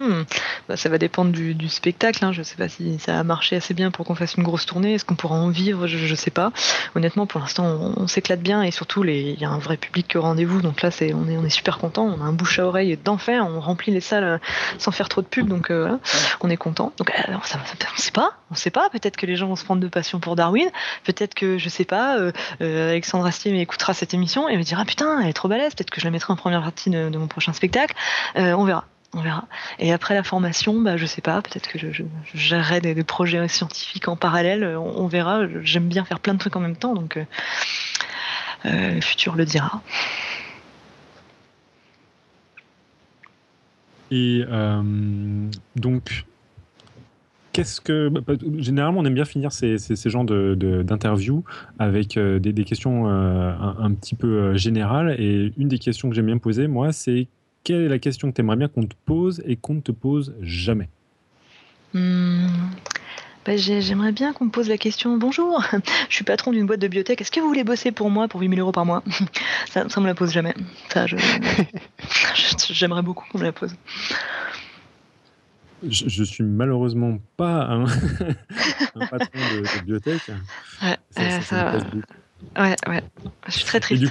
Hmm. 0.00 0.22
Bah, 0.68 0.76
Ça 0.76 0.88
va 0.88 0.98
dépendre 0.98 1.32
du, 1.32 1.54
du 1.54 1.68
spectacle. 1.68 2.24
Hein. 2.24 2.32
Je 2.32 2.42
sais 2.42 2.56
pas 2.56 2.68
si 2.68 2.98
ça 2.98 3.18
a 3.18 3.24
marché 3.24 3.56
assez 3.56 3.74
bien 3.74 3.90
pour 3.90 4.06
qu'on 4.06 4.14
fasse 4.14 4.34
une 4.36 4.44
grosse 4.44 4.64
tournée. 4.66 4.94
Est-ce 4.94 5.04
qu'on 5.04 5.16
pourra 5.16 5.34
en 5.36 5.48
vivre? 5.48 5.86
Je, 5.86 5.98
je 5.98 6.14
sais 6.14 6.30
pas. 6.30 6.52
Honnêtement, 6.94 7.26
pour 7.26 7.40
l'instant, 7.40 7.64
on, 7.64 7.94
on 8.02 8.06
s'éclate 8.06 8.40
bien 8.40 8.62
et 8.62 8.70
surtout, 8.70 9.02
les- 9.02 9.32
il 9.32 9.40
y 9.40 9.44
a 9.44 9.50
un 9.50 9.58
vrai 9.58 9.76
public 9.76 10.14
au 10.16 10.20
rendez-vous. 10.22 10.62
Donc 10.62 10.82
là, 10.82 10.90
c'est, 10.90 11.12
on, 11.14 11.28
est, 11.28 11.36
on 11.36 11.44
est 11.44 11.50
super 11.50 11.78
content. 11.78 12.04
On 12.04 12.20
a 12.20 12.24
un 12.24 12.32
bouche 12.32 12.58
à 12.60 12.66
oreille 12.66 12.96
d'enfer. 12.96 13.44
On 13.48 13.60
remplit 13.60 13.92
les 13.92 14.00
salles 14.00 14.24
euh, 14.24 14.38
sans 14.78 14.92
faire 14.92 15.08
trop 15.08 15.20
de 15.22 15.26
pub. 15.26 15.48
Donc 15.48 15.70
euh, 15.70 15.96
on 16.42 16.50
est 16.50 16.56
content. 16.56 16.92
Donc 16.96 17.10
euh, 17.10 17.32
ça, 17.42 17.58
on 17.60 17.98
sait 17.98 18.12
pas. 18.12 18.32
On 18.50 18.54
sait 18.54 18.70
pas. 18.70 18.88
Peut-être 18.90 19.16
que 19.16 19.26
les 19.26 19.34
gens 19.36 19.48
vont 19.48 19.56
se 19.56 19.64
prendre 19.64 19.82
de 19.82 19.88
passion 19.88 20.20
pour 20.20 20.36
Darwin. 20.36 20.68
Peut-être 21.04 21.34
que 21.34 21.58
je 21.58 21.68
sais 21.68 21.84
pas. 21.84 22.18
euh, 22.18 22.30
Alexandre 22.90 23.26
Astier 23.26 23.58
écoutera 23.60 23.94
cette 23.94 24.14
émission 24.14 24.48
et 24.48 24.56
me 24.56 24.62
dira 24.62 24.84
putain, 24.84 25.20
elle 25.20 25.28
est 25.28 25.32
trop 25.32 25.48
balèze. 25.48 25.74
Peut-être 25.74 25.90
que 25.90 26.00
je 26.00 26.04
la 26.04 26.10
mettrai 26.12 26.32
en 26.32 26.36
première 26.36 26.62
partie 26.62 26.90
de, 26.90 27.08
de 27.08 27.18
mon 27.18 27.26
prochain 27.26 27.52
spectacle. 27.52 27.94
Euh, 28.36 28.52
on 28.52 28.64
verra. 28.64 28.84
On 29.14 29.22
verra. 29.22 29.46
Et 29.78 29.92
après 29.92 30.14
la 30.14 30.22
formation, 30.22 30.80
bah, 30.82 30.98
je 30.98 31.06
sais 31.06 31.22
pas, 31.22 31.40
peut-être 31.40 31.68
que 31.68 31.78
je, 31.78 32.02
gérerai 32.34 32.80
des, 32.82 33.02
projets 33.04 33.48
scientifiques 33.48 34.06
en 34.06 34.16
parallèle, 34.16 34.76
on, 34.76 35.06
verra. 35.06 35.42
J'aime 35.62 35.88
bien 35.88 36.04
faire 36.04 36.20
plein 36.20 36.34
de 36.34 36.38
trucs 36.38 36.56
en 36.56 36.60
même 36.60 36.76
temps, 36.76 36.94
donc 36.94 37.16
euh, 37.16 37.24
euh, 38.66 38.94
le 38.96 39.00
futur 39.00 39.34
le 39.34 39.46
dira. 39.46 39.82
Et 44.10 44.44
euh, 44.46 44.82
donc, 45.76 46.26
qu'est-ce 47.52 47.80
que. 47.80 48.10
bah, 48.10 48.20
bah, 48.26 48.34
généralement, 48.58 49.00
on 49.00 49.06
aime 49.06 49.14
bien 49.14 49.24
finir 49.24 49.52
ces, 49.52 49.78
genres 50.04 50.26
d'interviews 50.26 51.44
avec 51.78 52.18
des, 52.18 52.64
questions 52.64 53.08
un, 53.08 53.94
petit 53.94 54.14
peu 54.14 54.54
générales. 54.54 55.16
Et 55.18 55.50
une 55.56 55.68
des 55.68 55.78
questions 55.78 56.10
que 56.10 56.14
j'aime 56.14 56.26
bien 56.26 56.38
poser, 56.38 56.66
moi, 56.66 56.92
c'est 56.92 57.26
quelle 57.64 57.82
est 57.82 57.88
la 57.88 57.98
question 57.98 58.30
que 58.30 58.34
tu 58.36 58.40
aimerais 58.40 58.56
bien 58.56 58.68
qu'on 58.68 58.86
te 58.86 58.94
pose 59.04 59.42
et 59.44 59.56
qu'on 59.56 59.74
ne 59.74 59.80
te 59.80 59.92
pose 59.92 60.34
jamais 60.40 60.88
Hmm, 61.94 62.46
bah, 63.46 63.56
j'ai- 63.56 63.80
J'aimerais 63.80 64.12
bien 64.12 64.32
qu'on 64.34 64.44
me 64.46 64.50
pose 64.50 64.68
la 64.68 64.76
question 64.76 65.16
Bonjour, 65.16 65.62
je 66.10 66.14
suis 66.14 66.24
patron 66.24 66.52
d'une 66.52 66.66
boîte 66.66 66.80
de 66.80 66.88
biotech, 66.88 67.20
est-ce 67.20 67.30
que 67.30 67.40
vous 67.40 67.48
voulez 67.48 67.64
bosser 67.64 67.92
pour 67.92 68.10
moi 68.10 68.28
pour 68.28 68.40
8000 68.40 68.60
euros 68.60 68.72
par 68.72 68.84
mois? 68.84 69.02
Ça, 69.70 69.88
ça 69.88 70.00
me 70.00 70.06
la 70.06 70.14
pose 70.14 70.30
jamais. 70.32 70.54
Ça, 70.92 71.06
je- 71.06 71.16
J'aimerais 72.70 73.02
beaucoup 73.02 73.24
qu'on 73.30 73.38
me 73.38 73.44
la 73.44 73.52
pose. 73.52 73.74
je, 75.82 76.08
je 76.08 76.24
suis 76.24 76.42
malheureusement 76.44 77.18
pas 77.36 77.62
un, 77.70 77.84
un 77.84 79.06
patron 79.10 79.44
de, 79.44 79.62
de 79.74 79.78
biotech. 79.78 80.22
Ouais, 80.82 80.96
Ça, 81.10 81.22
euh, 81.22 81.30
ça, 81.30 81.42
ça 81.42 81.56
me 81.56 82.62
ouais, 82.62 82.76
ouais. 82.88 83.02
Je 83.46 83.52
suis 83.52 83.64
très 83.64 83.80
triste. 83.80 84.04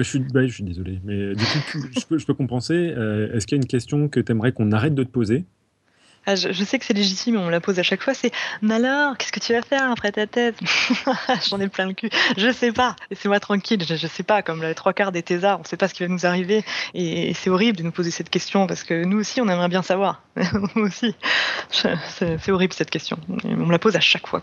Bah, 0.00 0.04
je, 0.04 0.08
suis, 0.08 0.18
bah, 0.20 0.46
je 0.46 0.52
suis 0.54 0.64
désolé, 0.64 0.98
mais 1.04 1.34
du 1.34 1.44
coup, 1.44 1.58
tu- 1.70 2.00
je 2.00 2.06
peux, 2.06 2.18
je 2.18 2.24
peux 2.24 2.32
compenser. 2.34 2.94
Euh, 2.96 3.34
Est-ce 3.36 3.46
qu'il 3.46 3.56
y 3.58 3.60
a 3.60 3.62
une 3.62 3.68
question 3.68 4.08
que 4.08 4.18
tu 4.20 4.32
aimerais 4.32 4.52
qu'on 4.52 4.72
arrête 4.72 4.94
de 4.94 5.02
te 5.02 5.10
poser? 5.10 5.44
Ah, 6.26 6.36
je, 6.36 6.52
je 6.52 6.64
sais 6.64 6.78
que 6.78 6.84
c'est 6.84 6.92
légitime, 6.92 7.36
on 7.36 7.46
me 7.46 7.50
la 7.50 7.60
pose 7.60 7.78
à 7.78 7.82
chaque 7.82 8.02
fois. 8.02 8.12
C'est 8.12 8.30
Mais 8.60 8.74
alors, 8.74 9.16
qu'est-ce 9.16 9.32
que 9.32 9.40
tu 9.40 9.52
vas 9.54 9.62
faire 9.62 9.90
après 9.90 10.12
ta 10.12 10.26
thèse 10.26 10.54
J'en 11.50 11.58
ai 11.60 11.68
plein 11.68 11.86
le 11.86 11.94
cul. 11.94 12.10
Je 12.36 12.52
sais 12.52 12.72
pas. 12.72 12.94
Laissez-moi 13.10 13.40
tranquille. 13.40 13.82
Je, 13.88 13.94
je 13.96 14.06
sais 14.06 14.22
pas. 14.22 14.42
Comme 14.42 14.62
les 14.62 14.74
trois 14.74 14.92
quarts 14.92 15.12
des 15.12 15.22
thésards, 15.22 15.60
on 15.60 15.64
sait 15.64 15.78
pas 15.78 15.88
ce 15.88 15.94
qui 15.94 16.02
va 16.02 16.08
nous 16.10 16.26
arriver. 16.26 16.62
Et, 16.92 17.30
et 17.30 17.34
c'est 17.34 17.48
horrible 17.48 17.78
de 17.78 17.82
nous 17.84 17.90
poser 17.92 18.10
cette 18.10 18.28
question 18.28 18.66
parce 18.66 18.84
que 18.84 19.02
nous 19.04 19.18
aussi, 19.18 19.40
on 19.40 19.48
aimerait 19.48 19.68
bien 19.70 19.80
savoir. 19.82 20.22
nous 20.76 20.82
aussi. 20.82 21.14
C'est 21.70 22.50
horrible 22.50 22.74
cette 22.74 22.90
question. 22.90 23.18
Et 23.44 23.54
on 23.54 23.66
me 23.66 23.72
la 23.72 23.78
pose 23.78 23.96
à 23.96 24.00
chaque 24.00 24.26
fois. 24.26 24.42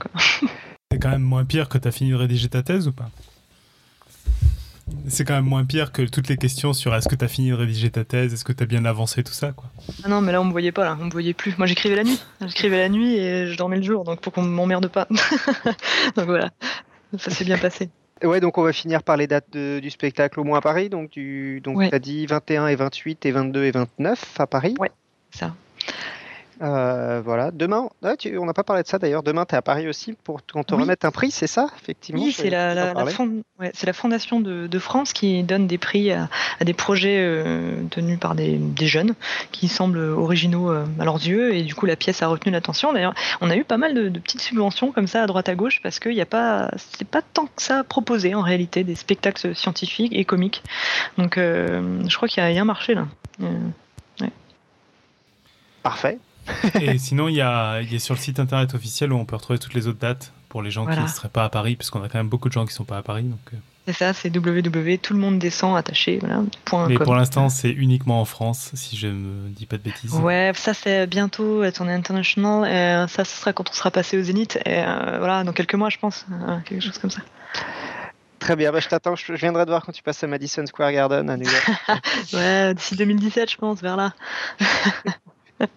C'est 0.92 1.00
quand 1.00 1.10
même 1.10 1.22
moins 1.22 1.46
pire 1.46 1.70
que 1.70 1.78
tu 1.78 1.88
as 1.88 1.92
fini 1.92 2.10
de 2.10 2.16
rédiger 2.16 2.50
ta 2.50 2.64
thèse 2.64 2.88
ou 2.88 2.92
pas? 2.94 3.10
C'est 5.09 5.26
quand 5.26 5.34
même 5.35 5.45
moins 5.45 5.65
pire 5.65 5.91
que 5.91 6.01
toutes 6.03 6.27
les 6.30 6.38
questions 6.38 6.73
sur 6.73 6.93
est-ce 6.95 7.07
que 7.09 7.15
tu 7.15 7.23
as 7.26 7.27
fini 7.27 7.49
de 7.49 7.55
rédiger 7.55 7.89
ta 7.89 8.03
thèse, 8.03 8.34
est-ce 8.34 8.43
que 8.45 8.53
tu 8.53 8.64
as 8.64 8.65
bien 8.65 8.85
avancé, 8.85 9.23
tout 9.23 9.34
ça, 9.34 9.51
quoi. 9.51 9.69
Ah 10.03 10.09
non, 10.09 10.22
mais 10.22 10.31
là, 10.31 10.41
on 10.41 10.45
me 10.45 10.51
voyait 10.51 10.72
pas. 10.72 10.85
Là. 10.85 10.97
On 10.99 11.05
me 11.05 11.11
voyait 11.11 11.34
plus. 11.34 11.57
Moi, 11.57 11.68
j'écrivais 11.68 11.95
la 11.95 12.03
nuit. 12.03 12.19
J'écrivais 12.41 12.77
la 12.77 12.89
nuit 12.89 13.15
et 13.15 13.47
je 13.47 13.57
dormais 13.57 13.77
le 13.77 13.84
jour. 13.84 14.03
Donc, 14.03 14.22
pour 14.22 14.31
qu'on 14.34 14.43
m'emmerde 14.43 14.88
pas. 14.88 15.07
donc 16.15 16.26
voilà. 16.26 16.51
Ça 17.18 17.31
s'est 17.31 17.45
bien 17.45 17.57
passé. 17.57 17.89
Ouais, 18.23 18.39
donc 18.39 18.57
on 18.57 18.64
va 18.64 18.73
finir 18.73 19.03
par 19.03 19.15
les 19.15 19.27
dates 19.27 19.45
de- 19.53 19.80
du 19.80 19.89
spectacle 19.91 20.39
au 20.39 20.43
moins 20.43 20.57
à 20.57 20.61
Paris. 20.61 20.89
Donc 20.89 21.11
tu 21.11 21.61
donc 21.64 21.77
Ouais. 21.77 21.93
as 21.93 21.99
dit 21.99 22.26
21 22.26 22.68
et 22.68 22.76
28 22.76 23.26
et 23.27 23.31
22 23.31 23.64
et 23.65 23.72
29 23.72 24.35
à 24.39 24.47
Paris. 24.47 24.73
Ouais. 24.80 24.89
Ça. 25.31 25.53
Euh, 26.62 27.22
voilà. 27.24 27.52
Demain, 27.52 27.90
ah, 28.04 28.16
tu- 28.18 28.36
on 28.38 28.46
n'a 28.46 28.54
pas 28.54 28.64
parlé 28.64 28.82
de 28.82 28.88
ça 28.88 28.98
d'ailleurs. 28.98 29.22
Demain, 29.22 29.46
tu 29.46 29.54
es 29.54 29.58
à 29.58 29.62
Paris 29.62 29.88
aussi 29.88 30.14
pour 30.24 30.42
t- 30.42 30.54
on 30.56 30.64
te 30.64 30.74
Oui. 30.74 30.82
remettre 30.82 31.06
un 31.06 31.12
prix, 31.12 31.30
c'est 31.30 31.46
ça 31.46 31.68
Effectivement? 31.82 32.24
Oui, 32.24 32.32
c'est 32.32 32.50
la, 32.50 32.74
tu 32.74 32.80
en 32.80 32.82
la, 32.82 32.86
la 32.88 32.94
parlais. 32.96 33.12
fond- 33.12 33.44
ouais, 33.60 33.72
c'est 33.76 33.86
la 33.86 33.94
Fondation 33.94 34.40
de, 34.40 34.66
de 34.66 34.80
France 34.80 35.14
qui 35.14 35.44
donne 35.44 35.68
des 35.68 35.78
prix 35.78 36.12
à, 36.12 36.30
à 36.60 36.64
des 36.64 36.74
projets 36.74 37.18
euh, 37.20 37.84
tenus 37.92 38.20
par 38.20 38.34
des, 38.34 38.58
des 38.58 38.88
jeunes 38.88 39.14
qui 39.52 39.68
semblent 39.68 40.00
originaux 40.00 40.72
euh, 40.72 40.86
à 41.00 41.06
leurs 41.06 41.18
yeux. 41.18 41.54
Et 41.54 41.62
du 41.62 41.76
coup, 41.76 41.86
la 41.86 41.96
pièce 41.96 42.24
a 42.24 42.28
retenu 42.28 42.52
l'attention. 42.52 42.92
D'ailleurs, 42.92 43.14
on 43.42 43.52
a 43.52 43.56
eu 43.56 43.64
pas 43.64 43.78
mal 43.78 43.94
de, 43.94 44.10
de 44.10 44.20
petites 44.20 44.42
subventions 44.42 44.92
comme 44.92 45.08
ça 45.08 45.22
à 45.22 45.28
droite 45.28 45.50
à 45.50 45.56
gauche 45.56 45.80
parce 45.84 46.00
qu'il 46.00 46.14
n'y 46.16 46.22
a 46.22 46.26
pas, 46.26 46.72
c'est 46.98 47.08
pas 47.08 47.22
tant 47.22 47.46
que 47.46 47.62
ça 47.62 47.84
proposé 47.84 48.34
en 48.34 48.42
réalité 48.42 48.84
des 48.84 48.96
spectacles 48.96 49.56
scientifiques 49.56 50.14
et 50.16 50.26
comiques. 50.26 50.64
Donc, 51.20 51.36
je 51.38 52.16
crois 52.16 52.28
qu'il 52.28 52.44
y, 52.44 52.58
a 52.58 52.62
un 52.62 52.66
marché 52.66 52.96
là. 52.96 53.06
Parfait. 55.84 56.18
Et 56.82 56.98
sinon, 56.98 57.28
il 57.28 57.36
y 57.36 57.41
a, 57.41 57.82
y 57.82 57.95
a 57.95 57.99
sur 57.99 58.15
le 58.15 58.19
site 58.19 58.40
internet 58.40 58.74
officiel 58.74 59.14
où 59.14 59.18
on 59.18 59.26
peut 59.26 59.36
retrouver 59.36 59.60
toutes 59.60 59.74
les 59.74 59.88
autres 59.88 59.99
dates 59.99 60.32
pour 60.49 60.61
les 60.61 60.72
gens 60.72 60.86
qui 60.86 60.99
ne 60.99 61.07
seraient 61.07 61.30
pas 61.30 61.44
à 61.44 61.49
Paris, 61.49 61.76
parce 61.76 61.90
qu'on 61.90 62.03
a 62.03 62.10
quand 62.10 62.18
même 62.18 62.30
beaucoup 62.30 62.48
de 62.48 62.53
gens 62.53 62.65
qui 62.65 62.72
ne 62.72 62.78
sont 62.78 62.86
pas 62.86 62.98
à 62.98 63.02
Paris. 63.02 63.24
Donc... 63.24 63.40
Euh. 63.53 63.57
C'est 63.88 63.94
ça, 63.94 64.14
c'est 64.14 64.36
www, 64.36 64.98
tout 64.98 65.14
le 65.14 65.19
monde 65.19 65.40
descend 65.40 65.78
attaché. 65.78 66.19
Voilà, 66.19 66.44
Mais 66.90 66.95
pour 66.95 67.15
l'instant, 67.15 67.48
c'est 67.48 67.69
uniquement 67.69 68.19
en 68.19 68.26
France, 68.26 68.72
si 68.74 68.98
je 68.98 69.07
me 69.07 69.48
dis 69.48 69.65
pas 69.65 69.78
de 69.78 69.82
bêtises. 69.82 70.14
Ouais, 70.15 70.52
ça 70.56 70.74
c'est 70.74 71.07
bientôt 71.07 71.64
on 71.64 71.88
est 71.88 71.94
international. 71.94 72.68
Et 72.69 73.07
ça, 73.07 73.24
ce 73.24 73.38
sera 73.38 73.53
quand 73.53 73.69
on 73.69 73.74
sera 73.74 73.90
passé 73.90 74.18
au 74.18 74.24
Zénith. 74.24 74.57
Et 74.65 74.80
euh, 74.80 75.19
voilà, 75.19 75.45
dans 75.45 75.53
quelques 75.53 75.76
mois, 75.76 75.90
je 75.90 75.99
pense, 75.99 76.26
euh, 76.30 76.57
quelque 76.65 76.84
chose 76.84 76.98
comme 76.98 77.11
ça. 77.11 77.22
Très 78.40 78.57
bien, 78.57 78.74
bah, 78.74 78.82
je 78.82 78.90
t'attends. 78.90 79.15
Je 79.15 79.32
viendrai 79.32 79.64
te 79.64 79.69
voir 79.69 79.86
quand 79.86 79.94
tu 79.94 80.03
passes 80.03 80.22
à 80.22 80.28
Madison 80.28 80.65
Square 80.65 80.91
Garden 80.91 81.30
à 81.30 81.38
New 81.38 81.49
York. 81.49 81.72
ouais, 82.34 82.74
d'ici 82.74 82.98
2017, 82.98 83.52
je 83.52 83.56
pense, 83.56 83.82
vers 83.82 83.95
là. 83.95 84.14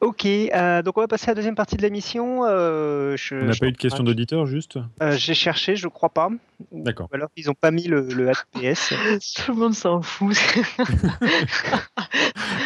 Ok, 0.00 0.24
euh, 0.24 0.80
donc 0.82 0.96
on 0.96 1.02
va 1.02 1.08
passer 1.08 1.28
à 1.28 1.32
la 1.32 1.34
deuxième 1.34 1.54
partie 1.54 1.76
de 1.76 1.82
l'émission. 1.82 2.46
Euh, 2.46 3.16
on 3.32 3.44
n'a 3.44 3.54
pas 3.54 3.66
eu 3.66 3.72
de 3.72 3.76
question 3.76 4.02
d'auditeur, 4.02 4.46
juste 4.46 4.78
euh, 5.02 5.14
J'ai 5.18 5.34
cherché, 5.34 5.76
je 5.76 5.88
crois 5.88 6.08
pas. 6.08 6.30
D'accord. 6.72 7.08
alors 7.12 7.28
ils 7.36 7.46
n'ont 7.46 7.54
pas 7.54 7.70
mis 7.70 7.84
le, 7.86 8.08
le 8.08 8.32
HPS. 8.32 8.94
Tout 9.36 9.52
le 9.52 9.58
monde 9.58 9.74
s'en 9.74 10.00
fout. 10.00 10.34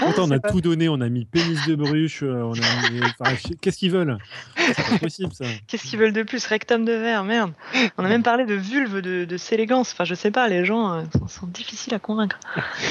Attends, 0.07 0.29
on 0.29 0.31
a 0.31 0.39
tout 0.39 0.61
donné, 0.61 0.89
on 0.89 1.01
a 1.01 1.09
mis 1.09 1.25
pénis 1.25 1.67
de 1.67 1.75
bruche, 1.75 2.23
on 2.23 2.53
a 2.53 3.35
Qu'est-ce 3.61 3.79
qu'ils 3.79 3.91
veulent? 3.91 4.19
C'est 4.57 5.01
possible 5.01 5.33
ça. 5.33 5.45
Qu'est-ce 5.67 5.85
qu'ils 5.85 5.99
veulent 5.99 6.13
de 6.13 6.23
plus? 6.23 6.47
Rectum 6.47 6.85
de 6.85 6.93
verre, 6.93 7.25
merde. 7.25 7.53
On 7.99 8.05
a 8.05 8.09
même 8.09 8.23
parlé 8.23 8.45
de 8.45 8.55
vulve, 8.55 9.01
de, 9.01 9.25
de 9.25 9.37
s'élégance. 9.37 9.93
Enfin, 9.93 10.05
je 10.05 10.15
sais 10.15 10.31
pas, 10.31 10.47
les 10.49 10.65
gens 10.65 11.05
sont, 11.19 11.27
sont 11.27 11.47
difficiles 11.47 11.95
à 11.95 11.99
convaincre. 11.99 12.39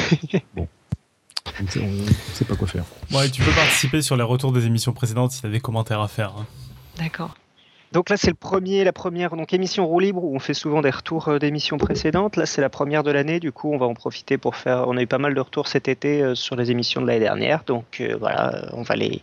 bon. 0.56 0.68
On 1.60 1.64
ne 1.64 2.06
sait 2.34 2.46
pas 2.46 2.56
quoi 2.56 2.68
faire. 2.68 2.86
Ouais, 3.12 3.30
tu 3.30 3.42
peux 3.42 3.52
participer 3.52 4.02
sur 4.02 4.16
les 4.16 4.24
retours 4.24 4.52
des 4.52 4.66
émissions 4.66 4.94
précédentes 4.94 5.32
si 5.32 5.42
tu 5.42 5.48
as 5.48 5.50
des 5.50 5.60
commentaires 5.60 6.02
à 6.02 6.08
faire. 6.08 6.34
Hein. 6.38 6.46
D'accord. 6.98 7.36
Donc 7.94 8.10
là, 8.10 8.18
c'est 8.18 8.32
le 8.32 8.36
premier, 8.36 8.84
la 8.84 8.92
première 8.92 9.36
donc 9.36 9.54
émission 9.54 9.86
roue 9.86 10.00
libre 10.00 10.24
où 10.24 10.36
on 10.36 10.40
fait 10.40 10.56
souvent 10.56 10.82
des 10.82 10.90
retours 10.90 11.28
euh, 11.28 11.38
d'émissions 11.38 11.78
précédentes. 11.78 12.38
Là, 12.38 12.48
c'est 12.48 12.60
la 12.60 12.70
première 12.70 13.04
de 13.04 13.12
l'année. 13.12 13.40
Du 13.40 13.52
coup, 13.52 13.72
on 13.72 13.78
va 13.78 13.86
en 13.86 13.94
profiter 13.94 14.40
pour 14.40 14.56
faire. 14.56 14.86
On 14.88 14.98
a 14.98 15.04
eu 15.04 15.06
pas 15.06 15.20
mal 15.20 15.36
de 15.36 15.40
retours 15.40 15.68
cet 15.68 15.88
été 15.88 16.24
euh, 16.24 16.34
sur 16.34 16.56
les 16.56 16.72
émissions 16.72 17.02
de 17.02 17.06
l'année 17.06 17.20
dernière. 17.20 17.64
Donc 17.68 18.02
euh, 18.02 18.18
voilà, 18.20 18.66
on 18.74 18.82
va 18.82 18.96
les 18.96 19.22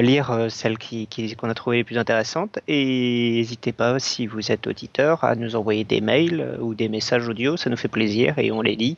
lire 0.00 0.46
celles 0.48 0.78
qui, 0.78 1.06
qu'on 1.36 1.50
a 1.50 1.54
trouvées 1.54 1.78
les 1.78 1.84
plus 1.84 1.98
intéressantes. 1.98 2.60
Et 2.66 3.32
n'hésitez 3.34 3.72
pas, 3.72 3.98
si 3.98 4.26
vous 4.26 4.50
êtes 4.50 4.66
auditeur, 4.66 5.22
à 5.22 5.34
nous 5.34 5.54
envoyer 5.54 5.84
des 5.84 6.00
mails 6.00 6.56
ou 6.62 6.74
des 6.74 6.88
messages 6.88 7.28
audio. 7.28 7.58
Ça 7.58 7.68
nous 7.68 7.76
fait 7.76 7.88
plaisir 7.88 8.38
et 8.38 8.52
on 8.52 8.62
les 8.62 8.74
lit. 8.74 8.96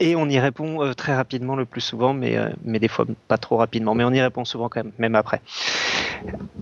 Et 0.00 0.16
on 0.16 0.28
y 0.28 0.40
répond 0.40 0.92
très 0.94 1.14
rapidement 1.14 1.54
le 1.54 1.64
plus 1.64 1.80
souvent, 1.80 2.12
mais, 2.12 2.36
mais 2.64 2.80
des 2.80 2.88
fois 2.88 3.04
pas 3.28 3.38
trop 3.38 3.58
rapidement. 3.58 3.94
Mais 3.94 4.04
on 4.04 4.12
y 4.12 4.20
répond 4.20 4.44
souvent 4.44 4.68
quand 4.68 4.82
même, 4.82 4.92
même 4.98 5.14
après. 5.14 5.40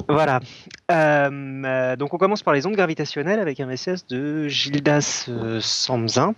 Voilà. 0.09 0.41
Euh, 0.91 1.97
donc 1.97 2.15
on 2.15 2.19
commence 2.19 2.43
par 2.43 2.55
les 2.55 2.67
ondes 2.67 2.75
gravitationnelles 2.75 3.41
avec 3.41 3.61
un 3.61 3.67
message 3.67 4.07
de 4.09 4.49
Gildas 4.49 5.27
euh, 5.29 5.61
Samzin. 5.61 6.35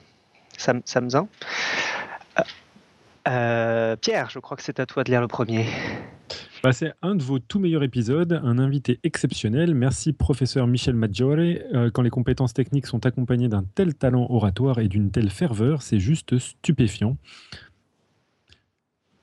Samzin. 0.57 1.28
Euh, 3.28 3.97
Pierre, 3.97 4.31
je 4.31 4.39
crois 4.40 4.57
que 4.57 4.62
c'est 4.62 4.81
à 4.81 4.86
toi 4.86 5.05
de 5.05 5.11
lire 5.11 5.20
le 5.20 5.28
premier. 5.28 5.66
Bah, 6.62 6.73
c'est 6.73 6.93
un 7.03 7.15
de 7.15 7.23
vos 7.23 7.39
tout 7.39 7.59
meilleurs 7.59 7.82
épisodes, 7.82 8.40
un 8.44 8.59
invité 8.59 9.01
exceptionnel. 9.05 9.74
Merci 9.74 10.12
professeur 10.12 10.66
Michel 10.66 10.94
Maggiore. 10.94 11.90
quand 11.93 12.03
les 12.03 12.11
compétences 12.11 12.53
techniques 12.53 12.86
sont 12.86 13.05
accompagnées 13.07 13.49
d'un 13.49 13.65
tel 13.74 13.94
talent 13.94 14.27
oratoire 14.28 14.78
et 14.78 14.89
d'une 14.89 15.11
telle 15.11 15.31
ferveur, 15.31 15.82
c'est 15.82 15.99
juste 15.99 16.39
stupéfiant. 16.39 17.16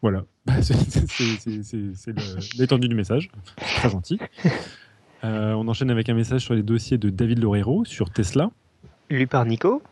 Voilà, 0.01 0.23
c'est 0.61 2.13
l'étendue 2.57 2.87
du 2.87 2.95
message. 2.95 3.29
Très 3.57 3.89
gentil. 3.89 4.19
Euh, 5.25 5.51
on 5.51 5.67
enchaîne 5.67 5.91
avec 5.91 6.07
un 6.07 6.13
message 6.13 6.45
sur 6.45 6.53
les 6.53 6.63
dossiers 6.63 6.97
de 6.97 7.09
David 7.09 7.39
Lorero 7.39 7.83
sur 7.83 8.09
Tesla. 8.09 8.51
Lu 9.09 9.27
par 9.27 9.45
Nico. 9.45 9.83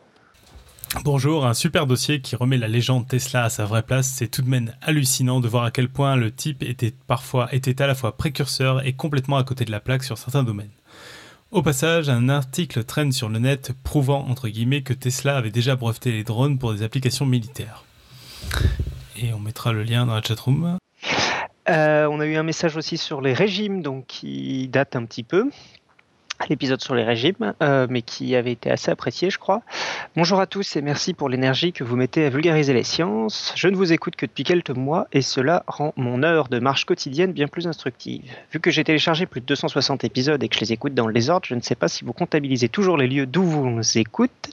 Bonjour, 1.04 1.44
un 1.44 1.52
super 1.52 1.86
dossier 1.86 2.22
qui 2.22 2.34
remet 2.34 2.56
la 2.56 2.66
légende 2.66 3.06
Tesla 3.06 3.44
à 3.44 3.50
sa 3.50 3.66
vraie 3.66 3.82
place. 3.82 4.08
C'est 4.08 4.28
tout 4.28 4.40
de 4.40 4.48
même 4.48 4.72
hallucinant 4.80 5.40
de 5.40 5.46
voir 5.46 5.64
à 5.64 5.70
quel 5.70 5.90
point 5.90 6.16
le 6.16 6.30
type 6.30 6.62
était 6.62 6.94
parfois 7.06 7.54
était 7.54 7.82
à 7.82 7.86
la 7.86 7.94
fois 7.94 8.16
précurseur 8.16 8.86
et 8.86 8.94
complètement 8.94 9.36
à 9.36 9.44
côté 9.44 9.66
de 9.66 9.70
la 9.70 9.80
plaque 9.80 10.02
sur 10.02 10.16
certains 10.16 10.44
domaines. 10.44 10.70
Au 11.50 11.60
passage, 11.62 12.08
un 12.08 12.30
article 12.30 12.84
traîne 12.84 13.12
sur 13.12 13.28
le 13.28 13.38
net 13.38 13.72
prouvant 13.84 14.26
entre 14.28 14.48
guillemets 14.48 14.82
que 14.82 14.94
Tesla 14.94 15.36
avait 15.36 15.50
déjà 15.50 15.76
breveté 15.76 16.10
les 16.10 16.24
drones 16.24 16.58
pour 16.58 16.72
des 16.72 16.82
applications 16.82 17.26
militaires. 17.26 17.84
Et 19.20 19.32
on 19.32 19.40
mettra 19.40 19.72
le 19.72 19.82
lien 19.82 20.06
dans 20.06 20.14
la 20.14 20.22
chatroom. 20.22 20.78
Euh, 21.68 22.08
on 22.10 22.20
a 22.20 22.26
eu 22.26 22.36
un 22.36 22.42
message 22.42 22.76
aussi 22.76 22.96
sur 22.96 23.20
les 23.20 23.32
régimes, 23.32 23.82
donc 23.82 24.06
qui 24.06 24.68
date 24.68 24.96
un 24.96 25.04
petit 25.04 25.24
peu 25.24 25.50
l'épisode 26.48 26.80
sur 26.80 26.94
les 26.94 27.02
régimes, 27.02 27.54
euh, 27.62 27.86
mais 27.90 28.02
qui 28.02 28.36
avait 28.36 28.52
été 28.52 28.70
assez 28.70 28.90
apprécié, 28.90 29.30
je 29.30 29.38
crois. 29.38 29.62
Bonjour 30.16 30.40
à 30.40 30.46
tous 30.46 30.76
et 30.76 30.82
merci 30.82 31.14
pour 31.14 31.28
l'énergie 31.28 31.72
que 31.72 31.84
vous 31.84 31.96
mettez 31.96 32.26
à 32.26 32.30
vulgariser 32.30 32.72
les 32.72 32.84
sciences. 32.84 33.52
Je 33.56 33.68
ne 33.68 33.76
vous 33.76 33.92
écoute 33.92 34.16
que 34.16 34.26
depuis 34.26 34.44
quelques 34.44 34.70
mois 34.70 35.08
et 35.12 35.22
cela 35.22 35.64
rend 35.66 35.92
mon 35.96 36.22
heure 36.22 36.48
de 36.48 36.58
marche 36.58 36.84
quotidienne 36.84 37.32
bien 37.32 37.48
plus 37.48 37.66
instructive. 37.66 38.22
Vu 38.52 38.60
que 38.60 38.70
j'ai 38.70 38.84
téléchargé 38.84 39.26
plus 39.26 39.40
de 39.40 39.46
260 39.46 40.04
épisodes 40.04 40.42
et 40.42 40.48
que 40.48 40.54
je 40.54 40.60
les 40.60 40.72
écoute 40.72 40.94
dans 40.94 41.06
le 41.06 41.12
désordre, 41.12 41.46
je 41.46 41.54
ne 41.54 41.60
sais 41.60 41.74
pas 41.74 41.88
si 41.88 42.04
vous 42.04 42.12
comptabilisez 42.12 42.68
toujours 42.68 42.96
les 42.96 43.08
lieux 43.08 43.26
d'où 43.26 43.42
vous 43.42 43.68
nous 43.68 43.98
écoutez, 43.98 44.52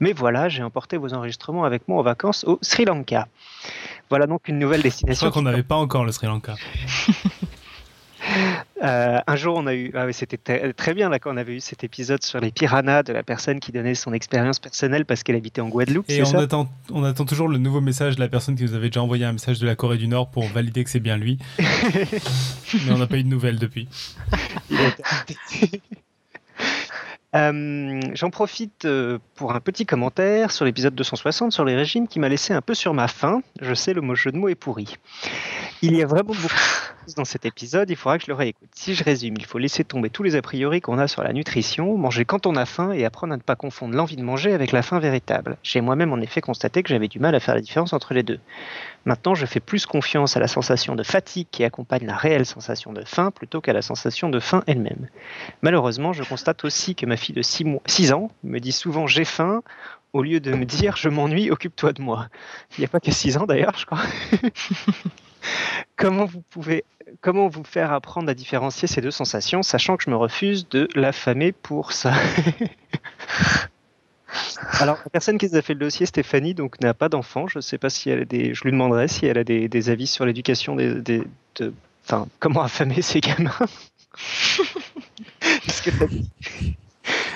mais 0.00 0.12
voilà, 0.12 0.48
j'ai 0.48 0.62
emporté 0.62 0.96
vos 0.96 1.14
enregistrements 1.14 1.64
avec 1.64 1.88
moi 1.88 1.98
en 1.98 2.02
vacances 2.02 2.44
au 2.44 2.58
Sri 2.62 2.84
Lanka. 2.84 3.26
Voilà 4.12 4.26
donc 4.26 4.46
une 4.46 4.58
nouvelle 4.58 4.82
destination. 4.82 5.26
Je 5.26 5.30
crois 5.30 5.40
qu'on 5.40 5.48
n'avait 5.50 5.62
pas 5.62 5.76
encore 5.76 6.04
le 6.04 6.12
Sri 6.12 6.26
Lanka. 6.26 6.54
Euh, 8.84 9.18
un 9.26 9.36
jour, 9.36 9.56
on 9.56 9.66
a 9.66 9.74
eu, 9.74 9.90
ah 9.94 10.06
c'était 10.12 10.38
très 10.72 10.94
bien 10.94 11.08
là 11.08 11.18
quand 11.18 11.34
on 11.34 11.36
avait 11.36 11.56
eu 11.56 11.60
cet 11.60 11.82
épisode 11.82 12.22
sur 12.22 12.38
les 12.38 12.52
piranhas 12.52 13.02
de 13.02 13.12
la 13.12 13.24
personne 13.24 13.58
qui 13.58 13.72
donnait 13.72 13.96
son 13.96 14.12
expérience 14.12 14.60
personnelle 14.60 15.04
parce 15.04 15.24
qu'elle 15.24 15.34
habitait 15.34 15.60
en 15.60 15.68
Guadeloupe. 15.68 16.08
Et 16.08 16.22
on 16.22 16.38
attend, 16.38 16.68
on 16.92 17.02
attend 17.02 17.24
toujours 17.24 17.48
le 17.48 17.58
nouveau 17.58 17.80
message 17.80 18.14
de 18.14 18.20
la 18.20 18.28
personne 18.28 18.54
qui 18.54 18.62
nous 18.62 18.74
avait 18.74 18.88
déjà 18.88 19.02
envoyé 19.02 19.24
un 19.24 19.32
message 19.32 19.58
de 19.58 19.66
la 19.66 19.74
Corée 19.74 19.98
du 19.98 20.06
Nord 20.06 20.30
pour 20.30 20.46
valider 20.46 20.84
que 20.84 20.90
c'est 20.90 21.00
bien 21.00 21.16
lui. 21.16 21.38
Mais 21.58 22.92
on 22.92 22.98
n'a 22.98 23.08
pas 23.08 23.18
eu 23.18 23.24
de 23.24 23.28
nouvelles 23.28 23.58
depuis. 23.58 23.88
Euh, 27.34 28.00
j'en 28.12 28.28
profite 28.28 28.84
euh, 28.84 29.18
pour 29.36 29.54
un 29.54 29.60
petit 29.60 29.86
commentaire 29.86 30.50
sur 30.50 30.66
l'épisode 30.66 30.94
260 30.94 31.50
sur 31.50 31.64
les 31.64 31.74
régimes 31.74 32.06
qui 32.06 32.20
m'a 32.20 32.28
laissé 32.28 32.52
un 32.52 32.60
peu 32.60 32.74
sur 32.74 32.92
ma 32.92 33.08
faim. 33.08 33.42
Je 33.60 33.72
sais, 33.72 33.94
le 33.94 34.02
mot 34.02 34.14
jeu 34.14 34.32
de 34.32 34.36
mots 34.36 34.48
est 34.48 34.54
pourri. 34.54 34.96
Il 35.80 35.96
y 35.96 36.02
a 36.02 36.06
vraiment 36.06 36.34
beaucoup 36.34 36.48
dans 37.16 37.24
cet 37.24 37.44
épisode, 37.44 37.90
il 37.90 37.96
faudra 37.96 38.18
que 38.18 38.24
je 38.24 38.30
le 38.30 38.34
réécoute. 38.34 38.68
Si 38.74 38.94
je 38.94 39.04
résume, 39.04 39.34
il 39.38 39.44
faut 39.44 39.58
laisser 39.58 39.84
tomber 39.84 40.10
tous 40.10 40.22
les 40.22 40.36
a 40.36 40.42
priori 40.42 40.80
qu'on 40.80 40.98
a 40.98 41.08
sur 41.08 41.22
la 41.22 41.32
nutrition, 41.32 41.96
manger 41.98 42.24
quand 42.24 42.46
on 42.46 42.56
a 42.56 42.64
faim 42.64 42.92
et 42.92 43.04
apprendre 43.04 43.34
à 43.34 43.36
ne 43.36 43.42
pas 43.42 43.56
confondre 43.56 43.94
l'envie 43.94 44.16
de 44.16 44.22
manger 44.22 44.52
avec 44.52 44.72
la 44.72 44.82
faim 44.82 44.98
véritable. 44.98 45.56
J'ai 45.62 45.80
moi-même 45.80 46.12
en 46.12 46.20
effet 46.20 46.40
constaté 46.40 46.82
que 46.82 46.88
j'avais 46.88 47.08
du 47.08 47.18
mal 47.18 47.34
à 47.34 47.40
faire 47.40 47.54
la 47.54 47.60
différence 47.60 47.92
entre 47.92 48.14
les 48.14 48.22
deux. 48.22 48.40
Maintenant, 49.04 49.34
je 49.34 49.46
fais 49.46 49.60
plus 49.60 49.84
confiance 49.84 50.36
à 50.36 50.40
la 50.40 50.48
sensation 50.48 50.94
de 50.94 51.02
fatigue 51.02 51.48
qui 51.50 51.64
accompagne 51.64 52.06
la 52.06 52.16
réelle 52.16 52.46
sensation 52.46 52.92
de 52.92 53.04
faim 53.04 53.30
plutôt 53.30 53.60
qu'à 53.60 53.72
la 53.72 53.82
sensation 53.82 54.28
de 54.28 54.38
faim 54.38 54.62
elle-même. 54.66 55.08
Malheureusement, 55.62 56.12
je 56.12 56.22
constate 56.22 56.64
aussi 56.64 56.94
que 56.94 57.06
ma 57.06 57.16
fille 57.16 57.34
de 57.34 57.42
6, 57.42 58.12
ans 58.12 58.30
me 58.44 58.58
dit 58.60 58.72
souvent 58.72 59.06
j'ai 59.06 59.24
faim 59.24 59.62
au 60.12 60.22
lieu 60.22 60.40
de 60.40 60.52
me 60.54 60.64
dire 60.64 60.96
je 60.96 61.08
m'ennuie, 61.08 61.50
occupe-toi 61.50 61.92
de 61.92 62.02
moi. 62.02 62.28
Il 62.76 62.80
n'y 62.80 62.84
a 62.84 62.88
pas 62.88 63.00
que 63.00 63.10
6 63.10 63.38
ans 63.38 63.46
d'ailleurs, 63.46 63.76
je 63.76 63.86
crois. 63.86 64.02
comment 65.96 66.24
vous 66.24 66.42
pouvez 66.50 66.84
comment 67.20 67.48
vous 67.48 67.64
faire 67.64 67.92
apprendre 67.92 68.28
à 68.30 68.34
différencier 68.34 68.88
ces 68.88 69.00
deux 69.00 69.10
sensations, 69.10 69.62
sachant 69.62 69.96
que 69.96 70.04
je 70.04 70.10
me 70.10 70.16
refuse 70.16 70.68
de 70.68 70.88
l'affamer 70.94 71.52
pour 71.52 71.92
ça? 71.92 72.14
Alors, 74.80 74.98
la 75.04 75.10
personne 75.10 75.38
qui 75.38 75.46
nous 75.48 75.56
a 75.56 75.62
fait 75.62 75.74
le 75.74 75.80
dossier, 75.80 76.06
Stéphanie, 76.06 76.54
donc 76.54 76.80
n'a 76.80 76.94
pas 76.94 77.08
d'enfant. 77.08 77.46
Je 77.48 77.60
sais 77.60 77.78
pas 77.78 77.90
si 77.90 78.08
elle 78.08 78.20
a 78.22 78.24
des. 78.24 78.54
Je 78.54 78.64
lui 78.64 78.72
demanderai 78.72 79.08
si 79.08 79.26
elle 79.26 79.36
a 79.38 79.44
des, 79.44 79.90
avis 79.90 80.06
sur 80.06 80.24
l'éducation 80.24 80.74
des, 80.76 80.94
de, 80.94 81.26
enfin, 82.04 82.28
comment 82.38 82.62
affamer 82.62 83.02
ses 83.02 83.20
gamins. 83.20 83.52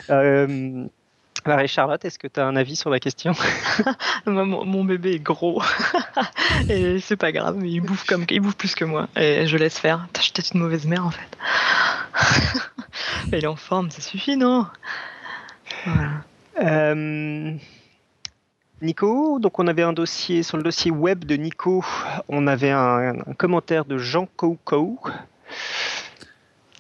dit 1.46 1.50
euh, 1.50 1.54
Marie-Charlotte, 1.54 2.04
est-ce 2.04 2.18
que 2.18 2.26
tu 2.26 2.40
as 2.40 2.46
un 2.46 2.56
avis 2.56 2.76
sur 2.76 2.90
la 2.90 3.00
question? 3.00 3.32
Mon, 4.26 4.84
bébé 4.84 5.14
est 5.14 5.18
gros. 5.18 5.62
et 6.68 6.98
c'est 7.00 7.16
pas 7.16 7.32
grave, 7.32 7.64
il 7.64 7.80
bouffe, 7.80 8.04
comme, 8.06 8.24
il 8.30 8.40
bouffe 8.40 8.56
plus 8.56 8.74
que 8.74 8.84
moi. 8.84 9.08
Et 9.16 9.46
je 9.46 9.56
laisse 9.56 9.78
faire. 9.78 10.06
Je 10.16 10.22
suis 10.22 10.32
peut-être 10.32 10.54
une 10.54 10.60
mauvaise 10.60 10.86
mère 10.86 11.06
en 11.06 11.10
fait. 11.10 11.38
il 13.32 13.44
est 13.44 13.46
en 13.46 13.56
forme, 13.56 13.90
ça 13.90 14.00
suffit, 14.00 14.36
non? 14.36 14.66
Voilà. 15.84 16.10
Euh, 16.62 17.52
Nico, 18.82 19.38
donc 19.38 19.58
on 19.58 19.66
avait 19.66 19.82
un 19.82 19.92
dossier 19.92 20.42
sur 20.42 20.56
le 20.56 20.62
dossier 20.62 20.90
web 20.90 21.24
de 21.24 21.36
Nico, 21.36 21.84
on 22.28 22.46
avait 22.46 22.70
un, 22.70 23.14
commentaire 23.38 23.84
de 23.84 23.98
Jean 23.98 24.26
Koukou. 24.36 25.00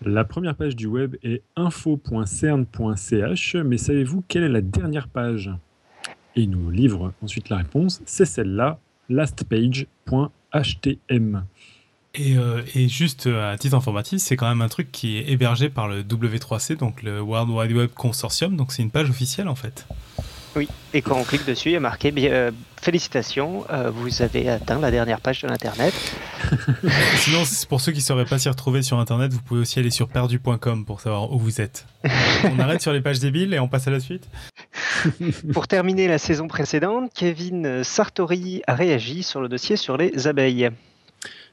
La 0.04 0.24
première 0.24 0.54
page 0.54 0.76
du 0.76 0.86
web 0.86 1.16
est 1.22 1.42
info.cern.ch, 1.56 3.56
mais 3.56 3.78
savez-vous 3.78 4.22
quelle 4.28 4.42
est 4.42 4.48
la 4.48 4.60
dernière 4.60 5.08
page? 5.08 5.50
Et 6.34 6.42
il 6.42 6.50
nous 6.50 6.70
livre 6.70 7.14
ensuite 7.22 7.48
la 7.48 7.56
réponse, 7.56 8.02
c'est 8.04 8.26
celle-là, 8.26 8.78
lastpage.htm. 9.08 11.44
Euh, 12.18 12.62
et, 12.74 12.88
juste 12.88 13.26
euh, 13.26 13.52
à 13.52 13.58
titre 13.58 13.74
informatif, 13.74 14.20
c'est 14.20 14.36
quand 14.36 14.48
même 14.48 14.62
un 14.62 14.68
truc 14.68 14.90
qui 14.90 15.18
est 15.18 15.30
hébergé 15.30 15.68
par 15.68 15.88
le 15.88 16.02
W3C, 16.02 16.76
donc 16.76 17.02
le 17.02 17.20
World 17.20 17.50
Wide 17.50 17.72
Web 17.72 17.90
Consortium, 17.94 18.56
donc 18.56 18.72
c'est 18.72 18.82
une 18.82 18.90
page 18.90 19.10
officielle 19.10 19.48
en 19.48 19.54
fait. 19.54 19.86
Oui, 20.56 20.68
et 20.94 21.02
quand 21.02 21.18
on 21.18 21.22
clique 21.22 21.44
dessus, 21.44 21.68
il 21.68 21.72
y 21.72 21.76
a 21.76 21.80
marqué 21.80 22.12
euh, 22.16 22.50
Félicitations, 22.80 23.64
vous 23.92 24.22
avez 24.22 24.48
atteint 24.48 24.78
la 24.78 24.90
dernière 24.90 25.20
page 25.20 25.42
de 25.42 25.48
l'Internet. 25.48 25.92
Sinon, 27.16 27.42
pour 27.68 27.80
ceux 27.80 27.92
qui 27.92 27.98
ne 27.98 28.04
sauraient 28.04 28.24
pas 28.24 28.38
s'y 28.38 28.48
retrouver 28.48 28.82
sur 28.82 28.98
Internet, 28.98 29.32
vous 29.32 29.42
pouvez 29.42 29.60
aussi 29.60 29.78
aller 29.78 29.90
sur 29.90 30.08
perdu.com 30.08 30.84
pour 30.84 31.00
savoir 31.00 31.32
où 31.32 31.38
vous 31.38 31.60
êtes. 31.60 31.86
on 32.44 32.58
arrête 32.58 32.80
sur 32.80 32.92
les 32.92 33.00
pages 33.00 33.18
débiles 33.18 33.52
et 33.54 33.58
on 33.58 33.68
passe 33.68 33.88
à 33.88 33.90
la 33.90 34.00
suite 34.00 34.28
Pour 35.52 35.68
terminer 35.68 36.08
la 36.08 36.18
saison 36.18 36.48
précédente, 36.48 37.10
Kevin 37.14 37.82
Sartori 37.82 38.62
a 38.66 38.74
réagi 38.74 39.22
sur 39.22 39.40
le 39.40 39.48
dossier 39.48 39.76
sur 39.76 39.96
les 39.96 40.26
abeilles. 40.26 40.70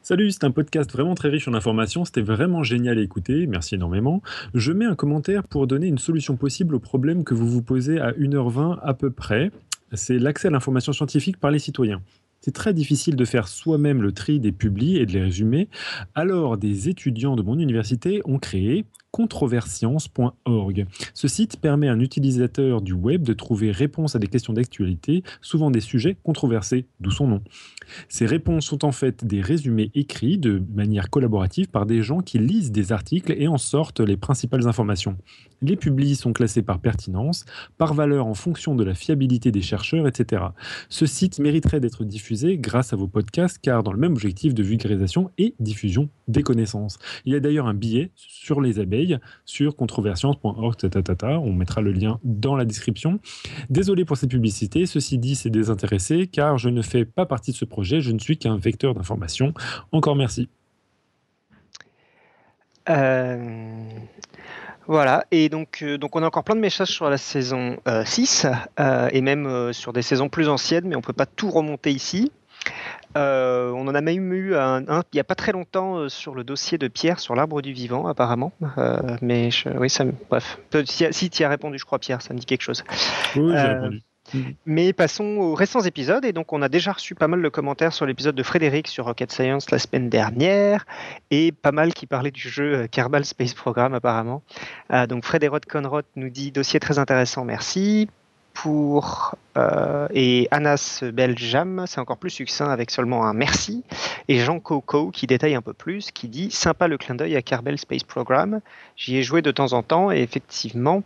Salut, 0.05 0.31
c'est 0.31 0.43
un 0.43 0.51
podcast 0.51 0.91
vraiment 0.91 1.15
très 1.15 1.29
riche 1.29 1.47
en 1.47 1.53
informations, 1.53 2.03
c'était 2.03 2.19
vraiment 2.19 2.61
génial 2.61 2.97
à 2.97 3.01
écouter, 3.01 3.47
merci 3.47 3.75
énormément. 3.75 4.21
Je 4.53 4.73
mets 4.73 4.83
un 4.83 4.95
commentaire 4.95 5.45
pour 5.45 5.65
donner 5.65 5.87
une 5.87 5.97
solution 5.97 6.35
possible 6.35 6.75
au 6.75 6.79
problème 6.79 7.23
que 7.23 7.33
vous 7.33 7.47
vous 7.47 7.61
posez 7.61 8.01
à 8.01 8.11
1h20 8.11 8.79
à 8.83 8.93
peu 8.95 9.11
près, 9.11 9.49
c'est 9.93 10.19
l'accès 10.19 10.49
à 10.49 10.51
l'information 10.51 10.91
scientifique 10.91 11.37
par 11.37 11.51
les 11.51 11.59
citoyens. 11.59 12.01
C'est 12.41 12.51
très 12.51 12.73
difficile 12.73 13.15
de 13.15 13.23
faire 13.23 13.47
soi-même 13.47 14.01
le 14.01 14.11
tri 14.11 14.41
des 14.41 14.51
publis 14.51 14.97
et 14.97 15.05
de 15.05 15.13
les 15.13 15.21
résumer. 15.21 15.69
Alors, 16.15 16.57
des 16.57 16.89
étudiants 16.89 17.37
de 17.37 17.41
mon 17.41 17.57
université 17.57 18.21
ont 18.25 18.39
créé 18.39 18.83
controversience.org. 19.13 20.87
Ce 21.13 21.27
site 21.27 21.57
permet 21.61 21.87
à 21.87 21.93
un 21.93 21.99
utilisateur 21.99 22.81
du 22.81 22.93
web 22.93 23.21
de 23.21 23.33
trouver 23.33 23.69
réponse 23.69 24.15
à 24.15 24.19
des 24.19 24.27
questions 24.27 24.53
d'actualité, 24.53 25.23
souvent 25.39 25.69
des 25.69 25.81
sujets 25.81 26.17
controversés, 26.23 26.87
d'où 26.99 27.11
son 27.11 27.27
nom. 27.27 27.41
Ces 28.09 28.25
réponses 28.25 28.65
sont 28.65 28.83
en 28.83 28.91
fait 28.91 29.23
des 29.23 29.39
résumés 29.39 29.91
écrits 29.93 30.39
de 30.39 30.63
manière 30.73 31.11
collaborative 31.11 31.67
par 31.67 31.85
des 31.85 32.01
gens 32.01 32.21
qui 32.21 32.39
lisent 32.39 32.71
des 32.71 32.91
articles 32.91 33.35
et 33.37 33.47
en 33.47 33.59
sortent 33.59 33.99
les 33.99 34.17
principales 34.17 34.67
informations. 34.67 35.15
Les 35.61 35.75
publis 35.75 36.15
sont 36.15 36.33
classés 36.33 36.63
par 36.63 36.79
pertinence, 36.79 37.45
par 37.77 37.93
valeur 37.93 38.25
en 38.25 38.33
fonction 38.33 38.73
de 38.73 38.83
la 38.83 38.95
fiabilité 38.95 39.51
des 39.51 39.61
chercheurs, 39.61 40.07
etc. 40.07 40.43
Ce 40.89 41.05
site 41.05 41.37
mériterait 41.37 41.79
d'être 41.79 42.03
diffusé 42.03 42.57
grâce 42.57 42.93
à 42.93 42.95
vos 42.95 43.07
podcasts 43.07 43.59
car 43.61 43.83
dans 43.83 43.93
le 43.93 43.99
même 43.99 44.13
objectif 44.13 44.55
de 44.55 44.63
vulgarisation 44.63 45.29
et 45.37 45.53
diffusion 45.59 46.09
des 46.27 46.41
connaissances. 46.41 46.97
Il 47.25 47.33
y 47.33 47.35
a 47.35 47.39
d'ailleurs 47.39 47.67
un 47.67 47.75
billet 47.75 48.11
sur 48.15 48.59
les 48.59 48.79
abeilles 48.79 49.02
sur 49.45 49.75
controversience.org. 49.75 50.75
On 51.23 51.53
mettra 51.53 51.81
le 51.81 51.91
lien 51.91 52.19
dans 52.23 52.55
la 52.55 52.65
description. 52.65 53.19
Désolé 53.69 54.05
pour 54.05 54.17
cette 54.17 54.29
publicité, 54.29 54.85
ceci 54.85 55.17
dit 55.17 55.35
c'est 55.35 55.49
désintéressé 55.49 56.27
car 56.27 56.57
je 56.57 56.69
ne 56.69 56.81
fais 56.81 57.05
pas 57.05 57.25
partie 57.25 57.51
de 57.51 57.57
ce 57.57 57.65
projet, 57.65 58.01
je 58.01 58.11
ne 58.11 58.19
suis 58.19 58.37
qu'un 58.37 58.57
vecteur 58.57 58.93
d'information. 58.93 59.53
Encore 59.91 60.15
merci. 60.15 60.49
Euh, 62.89 63.89
voilà, 64.87 65.25
et 65.31 65.47
donc, 65.47 65.79
euh, 65.81 65.97
donc 65.97 66.15
on 66.15 66.23
a 66.23 66.27
encore 66.27 66.43
plein 66.43 66.55
de 66.55 66.59
messages 66.59 66.89
sur 66.89 67.09
la 67.09 67.17
saison 67.17 67.77
6, 68.05 68.47
euh, 68.79 69.09
et 69.11 69.21
même 69.21 69.71
sur 69.71 69.93
des 69.93 70.01
saisons 70.01 70.29
plus 70.29 70.49
anciennes, 70.49 70.85
mais 70.87 70.95
on 70.95 70.99
ne 70.99 71.03
peut 71.03 71.13
pas 71.13 71.25
tout 71.25 71.49
remonter 71.49 71.91
ici. 71.91 72.31
On 73.15 73.87
en 73.87 73.95
a 73.95 74.01
même 74.01 74.33
eu 74.33 74.55
un, 74.55 74.81
il 74.81 75.15
n'y 75.15 75.19
a 75.19 75.23
pas 75.23 75.35
très 75.35 75.51
longtemps 75.51 76.09
sur 76.09 76.35
le 76.35 76.43
dossier 76.43 76.77
de 76.77 76.87
Pierre 76.87 77.19
sur 77.19 77.35
l'arbre 77.35 77.61
du 77.61 77.73
vivant, 77.73 78.07
apparemment. 78.07 78.51
mais 79.21 79.49
oui, 79.75 79.89
ça, 79.89 80.05
bref. 80.29 80.59
Si, 80.85 81.29
tu 81.29 81.41
y 81.41 81.45
as 81.45 81.49
répondu, 81.49 81.77
je 81.77 81.85
crois, 81.85 81.99
Pierre, 81.99 82.21
ça 82.21 82.33
me 82.33 82.39
dit 82.39 82.45
quelque 82.45 82.61
chose. 82.61 82.83
Oui, 83.35 83.51
j'ai 83.51 83.67
répondu. 83.67 84.01
Mhm. 84.33 84.55
Mais 84.65 84.93
passons 84.93 85.23
aux 85.23 85.55
récents 85.55 85.81
épisodes. 85.81 86.25
Et 86.25 86.33
donc, 86.33 86.53
on 86.53 86.61
a 86.61 86.69
déjà 86.69 86.93
reçu 86.93 87.15
pas 87.15 87.27
mal 87.27 87.41
de 87.41 87.49
commentaires 87.49 87.93
sur 87.93 88.05
l'épisode 88.05 88.35
de 88.35 88.43
Frédéric 88.43 88.87
sur 88.87 89.05
Rocket 89.05 89.31
Science 89.31 89.71
la 89.71 89.79
semaine 89.79 90.09
dernière, 90.09 90.85
et 91.31 91.51
pas 91.51 91.71
mal 91.71 91.93
qui 91.93 92.05
parlaient 92.07 92.31
du 92.31 92.47
jeu 92.49 92.75
euh, 92.75 92.87
Kerbal 92.87 93.25
Space 93.25 93.53
Program, 93.53 93.93
apparemment. 93.93 94.41
Euh, 94.91 95.07
donc, 95.07 95.25
Frédéric 95.25 95.65
Conrod 95.65 96.05
nous 96.15 96.29
dit 96.29 96.51
dossier 96.51 96.79
très 96.79 96.99
intéressant, 96.99 97.45
merci 97.45 98.09
pour 98.53 99.35
euh, 99.57 100.07
et 100.13 100.47
Anas 100.51 101.03
Beljam, 101.13 101.85
c'est 101.87 101.99
encore 101.99 102.17
plus 102.17 102.29
succinct 102.29 102.69
avec 102.69 102.91
seulement 102.91 103.25
un 103.25 103.33
merci. 103.33 103.83
Et 104.27 104.39
Jean 104.39 104.59
Coco 104.59 105.11
qui 105.11 105.27
détaille 105.27 105.55
un 105.55 105.61
peu 105.61 105.73
plus, 105.73 106.11
qui 106.11 106.27
dit 106.27 106.51
sympa 106.51 106.87
le 106.87 106.97
clin 106.97 107.15
d'œil 107.15 107.35
à 107.35 107.41
Kerbal 107.41 107.77
Space 107.77 108.03
Program. 108.03 108.61
J'y 108.95 109.17
ai 109.17 109.23
joué 109.23 109.41
de 109.41 109.51
temps 109.51 109.73
en 109.73 109.83
temps 109.83 110.11
et 110.11 110.21
effectivement, 110.21 111.03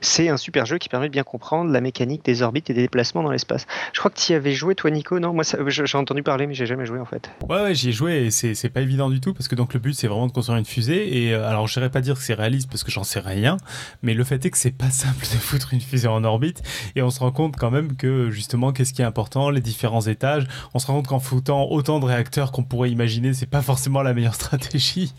c'est 0.00 0.28
un 0.28 0.36
super 0.36 0.66
jeu 0.66 0.78
qui 0.78 0.88
permet 0.88 1.08
de 1.08 1.12
bien 1.12 1.22
comprendre 1.22 1.70
la 1.70 1.80
mécanique 1.80 2.24
des 2.24 2.42
orbites 2.42 2.70
et 2.70 2.74
des 2.74 2.82
déplacements 2.82 3.22
dans 3.22 3.30
l'espace. 3.30 3.66
Je 3.92 3.98
crois 3.98 4.10
que 4.10 4.18
tu 4.18 4.32
y 4.32 4.34
avais 4.34 4.52
joué 4.52 4.74
toi, 4.74 4.90
Nico. 4.90 5.18
Non, 5.18 5.32
moi 5.32 5.44
j'ai 5.66 5.98
entendu 5.98 6.22
parler, 6.22 6.46
mais 6.46 6.54
j'ai 6.54 6.66
jamais 6.66 6.86
joué 6.86 6.98
en 6.98 7.04
fait. 7.04 7.30
Ouais, 7.48 7.74
j'y 7.74 7.90
ai 7.90 7.92
joué 7.92 8.26
et 8.26 8.30
c'est 8.30 8.70
pas 8.70 8.80
évident 8.80 9.10
du 9.10 9.20
tout 9.20 9.34
parce 9.34 9.48
que 9.48 9.54
donc 9.54 9.74
le 9.74 9.80
but 9.80 9.94
c'est 9.94 10.08
vraiment 10.08 10.26
de 10.26 10.32
construire 10.32 10.58
une 10.58 10.64
fusée. 10.64 11.24
Et 11.24 11.34
euh, 11.34 11.48
alors, 11.48 11.66
je 11.68 11.80
pas 11.88 12.00
dire 12.00 12.14
que 12.14 12.22
c'est 12.22 12.34
réaliste 12.34 12.68
parce 12.68 12.84
que 12.84 12.90
j'en 12.90 13.04
sais 13.04 13.20
rien, 13.20 13.56
mais 14.02 14.14
le 14.14 14.24
fait 14.24 14.44
est 14.44 14.50
que 14.50 14.58
c'est 14.58 14.76
pas 14.76 14.90
simple 14.90 15.22
de 15.22 15.38
foutre 15.38 15.72
une 15.72 15.80
fusée 15.80 16.08
en 16.08 16.24
orbite 16.24 16.62
et 16.96 17.02
on 17.02 17.10
se 17.10 17.20
rend 17.20 17.32
compte 17.32 17.56
quand 17.56 17.70
même 17.70 17.81
que 17.88 18.30
justement, 18.30 18.72
qu'est-ce 18.72 18.92
qui 18.92 19.02
est 19.02 19.04
important, 19.04 19.50
les 19.50 19.60
différents 19.60 20.02
étages. 20.02 20.46
On 20.74 20.78
se 20.78 20.86
rend 20.86 20.94
compte 20.94 21.08
qu'en 21.08 21.20
foutant 21.20 21.68
autant 21.70 22.00
de 22.00 22.04
réacteurs 22.04 22.52
qu'on 22.52 22.64
pourrait 22.64 22.90
imaginer, 22.90 23.34
c'est 23.34 23.46
pas 23.46 23.62
forcément 23.62 24.02
la 24.02 24.14
meilleure 24.14 24.34
stratégie. 24.36 25.12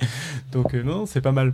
Donc 0.51 0.73
euh, 0.73 0.83
non, 0.83 1.05
c'est 1.05 1.21
pas 1.21 1.31
mal. 1.31 1.53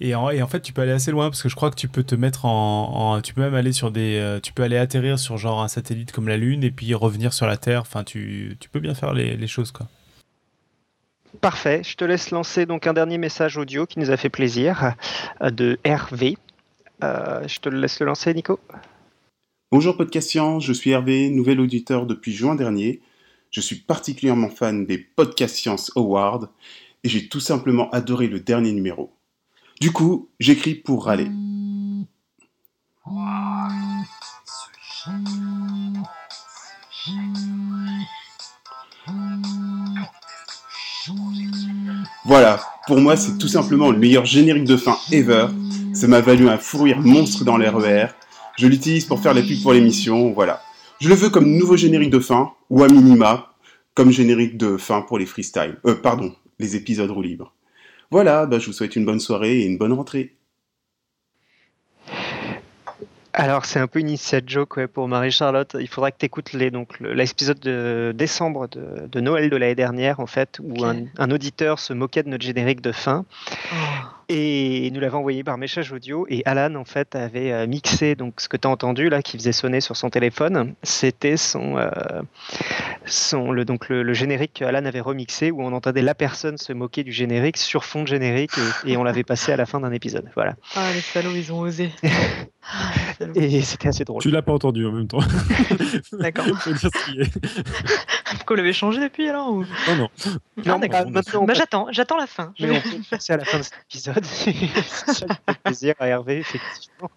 Et 0.00 0.14
en, 0.14 0.46
fait, 0.46 0.60
tu 0.60 0.72
peux 0.72 0.82
aller 0.82 0.92
assez 0.92 1.10
loin 1.10 1.30
parce 1.30 1.42
que 1.42 1.48
je 1.48 1.56
crois 1.56 1.70
que 1.70 1.76
tu 1.76 1.88
peux 1.88 2.02
te 2.02 2.14
mettre 2.14 2.44
en, 2.44 3.20
tu 3.22 3.32
peux 3.32 3.40
même 3.40 3.54
aller 3.54 3.72
sur 3.72 3.90
des, 3.90 4.18
euh, 4.18 4.40
tu 4.40 4.52
peux 4.52 4.62
aller 4.62 4.76
atterrir 4.76 5.18
sur 5.18 5.38
genre 5.38 5.62
un 5.62 5.68
satellite 5.68 6.12
comme 6.12 6.28
la 6.28 6.36
Lune 6.36 6.64
et 6.64 6.70
puis 6.70 6.92
revenir 6.94 7.32
sur 7.32 7.46
la 7.46 7.56
Terre. 7.56 7.80
Enfin, 7.80 8.04
tu, 8.04 8.56
tu 8.60 8.68
peux 8.68 8.80
bien 8.80 8.94
faire 8.94 9.14
les, 9.14 9.36
les, 9.36 9.46
choses 9.46 9.72
quoi. 9.72 9.86
Parfait. 11.40 11.82
Je 11.82 11.96
te 11.96 12.04
laisse 12.04 12.30
lancer 12.30 12.66
donc 12.66 12.86
un 12.86 12.92
dernier 12.92 13.18
message 13.18 13.56
audio 13.56 13.86
qui 13.86 13.98
nous 13.98 14.10
a 14.10 14.16
fait 14.16 14.28
plaisir 14.28 14.94
euh, 15.42 15.50
de 15.50 15.78
Hervé 15.84 16.36
euh, 17.02 17.46
je 17.46 17.60
te 17.60 17.68
laisse 17.68 18.00
le 18.00 18.06
lancer, 18.06 18.32
Nico. 18.34 18.58
Bonjour 19.72 19.96
Podcast 19.96 20.30
Science, 20.30 20.64
je 20.64 20.72
suis 20.72 20.90
Hervé, 20.90 21.28
nouvel 21.28 21.60
auditeur 21.60 22.06
depuis 22.06 22.32
juin 22.32 22.54
dernier. 22.54 23.00
Je 23.50 23.60
suis 23.60 23.76
particulièrement 23.76 24.48
fan 24.48 24.86
des 24.86 24.98
Podcast 24.98 25.56
Science 25.56 25.92
Awards 25.96 26.48
et 27.04 27.08
j'ai 27.08 27.28
tout 27.28 27.40
simplement 27.40 27.90
adoré 27.90 28.28
le 28.28 28.40
dernier 28.40 28.72
numéro. 28.72 29.12
Du 29.80 29.92
coup, 29.92 30.30
j'écris 30.40 30.74
pour 30.74 31.06
râler. 31.06 31.28
Voilà, 42.24 42.60
pour 42.86 42.98
moi 42.98 43.16
c'est 43.16 43.38
tout 43.38 43.48
simplement 43.48 43.90
le 43.90 43.98
meilleur 43.98 44.24
générique 44.24 44.64
de 44.64 44.76
fin 44.76 44.96
ever 45.12 45.48
ça 45.96 46.08
m'a 46.08 46.20
valu 46.20 46.48
un 46.48 46.58
fou 46.58 46.82
rire 46.82 47.00
monstre 47.00 47.44
dans 47.44 47.56
l'RER. 47.56 48.08
Je 48.58 48.66
l'utilise 48.66 49.06
pour 49.06 49.20
faire 49.20 49.32
la 49.32 49.40
pub 49.40 49.62
pour 49.62 49.72
l'émission, 49.72 50.32
voilà. 50.32 50.60
Je 51.00 51.08
le 51.08 51.14
veux 51.14 51.30
comme 51.30 51.46
nouveau 51.46 51.76
générique 51.76 52.10
de 52.10 52.20
fin, 52.20 52.52
ou 52.68 52.84
à 52.84 52.88
minima, 52.88 53.54
comme 53.94 54.10
générique 54.10 54.58
de 54.58 54.76
fin 54.76 55.00
pour 55.00 55.18
les 55.18 55.26
freestyles. 55.26 55.78
Euh, 55.86 55.94
pardon, 55.94 56.34
les 56.58 56.76
épisodes 56.76 57.10
roue 57.10 57.22
libre. 57.22 57.54
Voilà, 58.10 58.46
bah, 58.46 58.58
je 58.58 58.66
vous 58.66 58.72
souhaite 58.72 58.94
une 58.94 59.06
bonne 59.06 59.20
soirée 59.20 59.60
et 59.60 59.64
une 59.64 59.78
bonne 59.78 59.92
rentrée. 59.92 60.36
Alors, 63.32 63.64
c'est 63.64 63.78
un 63.78 63.86
peu 63.86 63.98
une 63.98 64.10
inside 64.10 64.48
joke 64.48 64.86
pour 64.86 65.08
Marie-Charlotte. 65.08 65.76
Il 65.78 65.88
faudra 65.88 66.10
que 66.10 66.18
tu 66.18 66.26
écoutes 66.26 66.52
l'épisode 66.54 67.60
de 67.60 68.12
décembre 68.14 68.68
de, 68.68 69.20
Noël 69.20 69.50
de 69.50 69.56
l'année 69.56 69.74
dernière, 69.74 70.20
en 70.20 70.26
fait, 70.26 70.58
où 70.62 70.84
un, 70.84 71.30
auditeur 71.30 71.78
se 71.78 71.92
moquait 71.92 72.22
de 72.22 72.30
notre 72.30 72.44
générique 72.44 72.80
de 72.80 72.92
fin. 72.92 73.26
Oh. 73.72 73.76
Et 74.28 74.90
nous 74.92 75.00
l'avait 75.00 75.14
envoyé 75.14 75.44
par 75.44 75.56
message 75.56 75.92
audio. 75.92 76.26
Et 76.28 76.42
Alan, 76.46 76.74
en 76.74 76.84
fait, 76.84 77.14
avait 77.14 77.52
euh, 77.52 77.66
mixé 77.68 78.16
donc 78.16 78.40
ce 78.40 78.48
que 78.48 78.56
tu 78.56 78.66
as 78.66 78.70
entendu 78.70 79.08
là, 79.08 79.22
qui 79.22 79.38
faisait 79.38 79.52
sonner 79.52 79.80
sur 79.80 79.96
son 79.96 80.10
téléphone. 80.10 80.74
C'était 80.82 81.36
son, 81.36 81.76
euh, 81.76 81.90
son 83.04 83.52
le, 83.52 83.64
donc 83.64 83.88
le, 83.88 84.12
générique 84.14 84.52
qu'Alan 84.54 84.84
avait 84.84 85.00
remixé, 85.00 85.52
où 85.52 85.62
on 85.62 85.72
entendait 85.72 86.02
la 86.02 86.14
personne 86.16 86.58
se 86.58 86.72
moquer 86.72 87.04
du 87.04 87.12
générique 87.12 87.56
sur 87.56 87.84
fond 87.84 88.02
de 88.02 88.08
générique, 88.08 88.50
et, 88.84 88.96
on 88.96 89.04
l'avait 89.04 89.22
passé 89.22 89.52
à 89.52 89.56
la 89.56 89.66
fin 89.66 89.78
d'un 89.78 89.92
épisode. 89.92 90.28
Voilà. 90.34 90.56
Ah, 90.74 90.90
les 90.92 91.00
salauds, 91.00 91.34
ils 91.34 91.52
ont 91.52 91.60
osé. 91.60 91.90
Ah, 92.68 92.90
et 93.36 93.62
c'était 93.62 93.88
assez 93.88 94.04
drôle. 94.04 94.20
Tu 94.20 94.30
l'as 94.30 94.42
pas 94.42 94.52
entendu 94.52 94.84
en 94.86 94.90
même 94.90 95.06
temps. 95.06 95.20
D'accord. 96.12 96.46
Pourquoi 98.36 98.56
l'avait 98.56 98.72
changé 98.72 99.00
depuis 99.00 99.28
alors 99.28 99.52
ou... 99.52 99.64
Non, 99.88 99.96
non. 99.96 100.08
non, 100.64 100.78
d'accord. 100.80 101.10
Bah, 101.10 101.54
j'attends, 101.54 101.86
j'attends 101.92 102.16
la 102.16 102.26
fin. 102.26 102.52
Passer 103.08 103.34
à 103.34 103.36
la 103.36 103.44
fin 103.44 103.58
de 103.58 103.62
cet 103.62 103.74
épisode. 103.88 104.15
Ça 104.24 105.14
fait 105.14 105.58
plaisir 105.64 105.94
à 105.98 106.08
Hervé, 106.08 106.38
effectivement. 106.38 107.10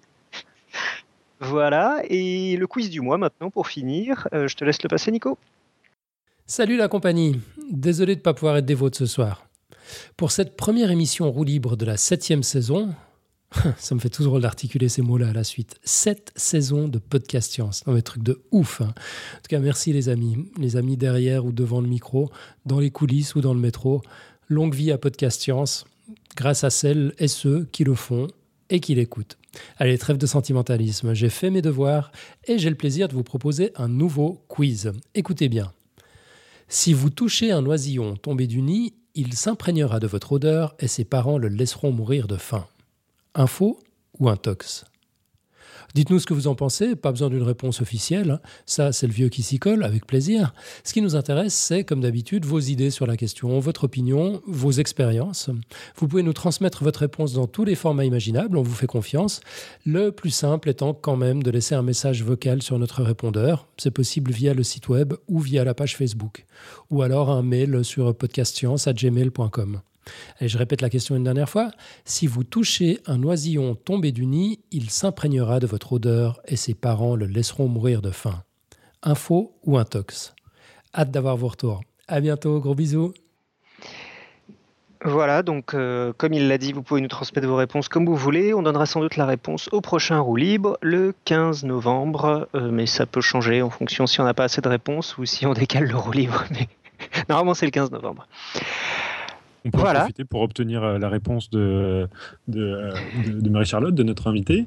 Voilà, 1.40 2.02
et 2.10 2.58
le 2.58 2.68
quiz 2.68 2.90
du 2.90 3.02
mois 3.02 3.18
maintenant 3.18 3.50
pour 3.50 3.68
finir. 3.68 4.28
Euh, 4.34 4.48
je 4.48 4.56
te 4.56 4.66
laisse 4.66 4.84
le 4.84 4.90
passer, 4.90 5.12
Nico. 5.12 5.38
Salut 6.46 6.78
la 6.78 6.88
compagnie. 6.88 7.40
Désolé 7.72 8.16
de 8.16 8.20
ne 8.20 8.24
pas 8.24 8.34
pouvoir 8.34 8.58
être 8.58 8.66
des 8.66 8.74
vôtres 8.74 8.98
ce 8.98 9.06
soir. 9.06 9.46
Pour 10.18 10.32
cette 10.32 10.58
première 10.58 10.92
émission 10.92 11.32
roue 11.32 11.44
libre 11.44 11.78
de 11.78 11.86
la 11.86 11.96
septième 11.96 12.44
saison, 12.44 12.94
Ça 13.78 13.96
me 13.96 14.00
fait 14.00 14.10
tout 14.10 14.24
drôle 14.24 14.42
d'articuler 14.42 14.90
ces 14.90 15.02
mots-là 15.02 15.30
à 15.30 15.34
la 15.34 15.44
suite. 15.44 15.80
Sept 15.84 16.32
saisons 16.36 16.88
de 16.88 17.00
podcast 17.00 17.52
science. 17.52 17.86
Non, 17.88 17.94
mais 17.94 18.02
truc 18.02 18.24
de 18.24 18.42
ouf. 18.52 18.82
Hein. 18.82 18.94
En 18.94 19.38
tout 19.38 19.50
cas, 19.50 19.60
merci 19.60 19.92
les 19.92 20.10
amis. 20.10 20.46
Les 20.58 20.76
amis 20.76 20.98
derrière 20.98 21.46
ou 21.46 21.52
devant 21.52 21.82
le 21.82 21.88
micro, 21.88 22.30
dans 22.66 22.80
les 22.80 22.92
coulisses 22.92 23.36
ou 23.36 23.42
dans 23.42 23.54
le 23.54 23.60
métro. 23.60 24.02
Longue 24.48 24.74
vie 24.74 24.92
à 24.92 24.98
podcast 24.98 25.42
science, 25.42 25.86
grâce 26.36 26.64
à 26.64 26.70
celles 26.70 27.14
et 27.18 27.28
ceux 27.28 27.68
qui 27.72 27.84
le 27.84 27.96
font 27.96 28.28
et 28.70 28.80
qui 28.80 28.96
l'écoutent. 28.96 29.38
Allez, 29.78 29.98
trêve 29.98 30.18
de 30.18 30.28
sentimentalisme. 30.28 31.14
J'ai 31.14 31.30
fait 31.30 31.50
mes 31.50 31.62
devoirs 31.62 32.12
et 32.46 32.60
j'ai 32.60 32.70
le 32.70 32.76
plaisir 32.76 33.08
de 33.08 33.14
vous 33.14 33.24
proposer 33.24 33.72
un 33.76 33.88
nouveau 33.88 34.44
quiz. 34.48 34.92
Écoutez 35.16 35.50
bien. 35.50 35.74
Si 36.68 36.94
vous 36.94 37.10
touchez 37.10 37.52
un 37.52 37.66
oisillon 37.66 38.16
tombé 38.16 38.46
du 38.46 38.62
nid, 38.62 38.94
il 39.16 39.34
s'imprégnera 39.34 40.00
de 40.00 40.08
votre 40.08 40.34
odeur 40.34 40.76
et 40.80 40.88
ses 40.88 41.04
parents 41.04 41.40
le 41.40 41.48
laisseront 41.48 41.92
mourir 41.92 42.28
de 42.28 42.38
faim. 42.38 42.68
Info 43.34 43.80
ou 44.20 44.30
intox 44.30 44.86
Dites-nous 45.96 46.20
ce 46.20 46.26
que 46.26 46.34
vous 46.34 46.48
en 46.48 46.56
pensez, 46.56 46.96
pas 46.96 47.12
besoin 47.12 47.30
d'une 47.30 47.44
réponse 47.44 47.82
officielle, 47.82 48.32
hein. 48.32 48.40
ça 48.66 48.92
c'est 48.92 49.08
le 49.08 49.14
vieux 49.14 49.30
qui 49.30 49.44
s'y 49.44 49.60
colle, 49.60 49.84
avec 49.84 50.06
plaisir. 50.06 50.54
Ce 50.84 50.94
qui 50.94 51.02
nous 51.02 51.16
intéresse, 51.16 51.54
c'est 51.54 51.84
comme 51.84 52.02
d'habitude 52.02 52.46
vos 52.46 52.60
idées 52.60 52.92
sur 52.92 53.08
la 53.08 53.18
question, 53.18 53.60
votre 53.60 53.86
opinion, 53.86 54.42
vos 54.46 54.72
expériences. 54.72 55.50
Vous 55.96 56.08
pouvez 56.08 56.24
nous 56.24 56.34
transmettre 56.34 56.84
votre 56.84 57.02
réponse 57.02 57.34
dans 57.34 57.48
tous 57.48 57.66
les 57.66 57.76
formats 57.76 58.06
imaginables, 58.06 58.58
on 58.58 58.62
vous 58.62 58.76
fait 58.76 58.88
confiance. 58.88 59.42
Le 59.86 60.12
plus 60.12 60.32
simple 60.32 60.70
étant 60.70 60.94
quand 60.94 61.16
même 61.16 61.44
de 61.44 61.52
laisser 61.52 61.76
un 61.76 61.84
message 61.84 62.24
vocal 62.24 62.62
sur 62.62 62.78
notre 62.80 63.04
répondeur, 63.04 63.68
c'est 63.78 63.92
possible 63.92 64.32
via 64.32 64.54
le 64.54 64.64
site 64.64 64.90
web 64.90 65.14
ou 65.28 65.40
via 65.40 65.64
la 65.64 65.74
page 65.74 65.96
Facebook, 65.96 66.46
ou 66.90 67.02
alors 67.02 67.30
un 67.30 67.42
mail 67.42 67.84
sur 67.84 68.16
podcastscience.gmail.com. 68.16 69.82
Et 70.42 70.48
je 70.48 70.58
répète 70.58 70.82
la 70.82 70.90
question 70.90 71.16
une 71.16 71.24
dernière 71.24 71.50
fois. 71.50 71.72
Si 72.06 72.28
vous 72.28 72.44
touchez 72.44 73.00
un 73.06 73.22
oisillon 73.24 73.76
tombé 73.76 74.12
du 74.12 74.26
nid, 74.26 74.60
il 74.72 74.90
s'imprégnera 74.90 75.60
de 75.60 75.68
votre 75.68 75.94
odeur 75.94 76.40
et 76.46 76.56
ses 76.56 76.74
parents 76.74 77.16
le 77.16 77.26
laisseront 77.26 77.68
mourir 77.68 78.02
de 78.02 78.12
faim. 78.12 78.44
Info 79.04 79.56
ou 79.64 79.78
intox? 79.78 80.34
Hâte 80.94 81.12
d'avoir 81.12 81.38
vos 81.38 81.48
retours. 81.48 81.82
À 82.08 82.20
bientôt, 82.22 82.60
gros 82.60 82.76
bisous. 82.76 83.14
Voilà, 85.06 85.44
donc 85.44 85.74
euh, 85.74 86.12
comme 86.18 86.34
il 86.34 86.50
l'a 86.50 86.58
dit, 86.58 86.74
vous 86.74 86.84
pouvez 86.84 87.00
nous 87.00 87.08
transmettre 87.08 87.48
vos 87.48 87.56
réponses 87.56 87.88
comme 87.88 88.06
vous 88.06 88.18
voulez. 88.18 88.54
On 88.54 88.64
donnera 88.64 88.86
sans 88.86 89.00
doute 89.00 89.16
la 89.16 89.26
réponse 89.26 89.70
au 89.72 89.80
prochain 89.80 90.20
roue 90.20 90.36
libre 90.36 90.78
le 90.82 91.14
15 91.24 91.64
novembre, 91.64 92.50
euh, 92.54 92.70
mais 92.70 92.86
ça 92.86 93.06
peut 93.06 93.22
changer 93.22 93.62
en 93.62 93.70
fonction 93.70 94.08
si 94.08 94.20
on 94.20 94.26
n'a 94.26 94.34
pas 94.34 94.44
assez 94.44 94.60
de 94.60 94.68
réponses 94.68 95.18
ou 95.18 95.26
si 95.26 95.46
on 95.46 95.54
décale 95.54 95.86
le 95.86 95.96
roue 95.96 96.12
libre. 96.12 96.44
Mais 96.52 96.68
normalement, 97.30 97.54
c'est 97.54 97.66
le 97.66 97.72
15 97.72 97.92
novembre. 97.92 98.28
On 99.74 99.78
peut 99.78 99.88
en 99.88 99.94
profiter 99.94 100.26
pour 100.26 100.42
obtenir 100.42 100.84
euh, 100.84 100.98
la 100.98 101.10
réponse 101.10 101.50
de, 101.52 101.60
euh, 101.60 102.08
de, 102.48 102.92
de, 103.28 103.50
Marie-Charlotte, 103.50 103.94
de 103.94 104.04
notre 104.04 104.28
invitée. 104.28 104.66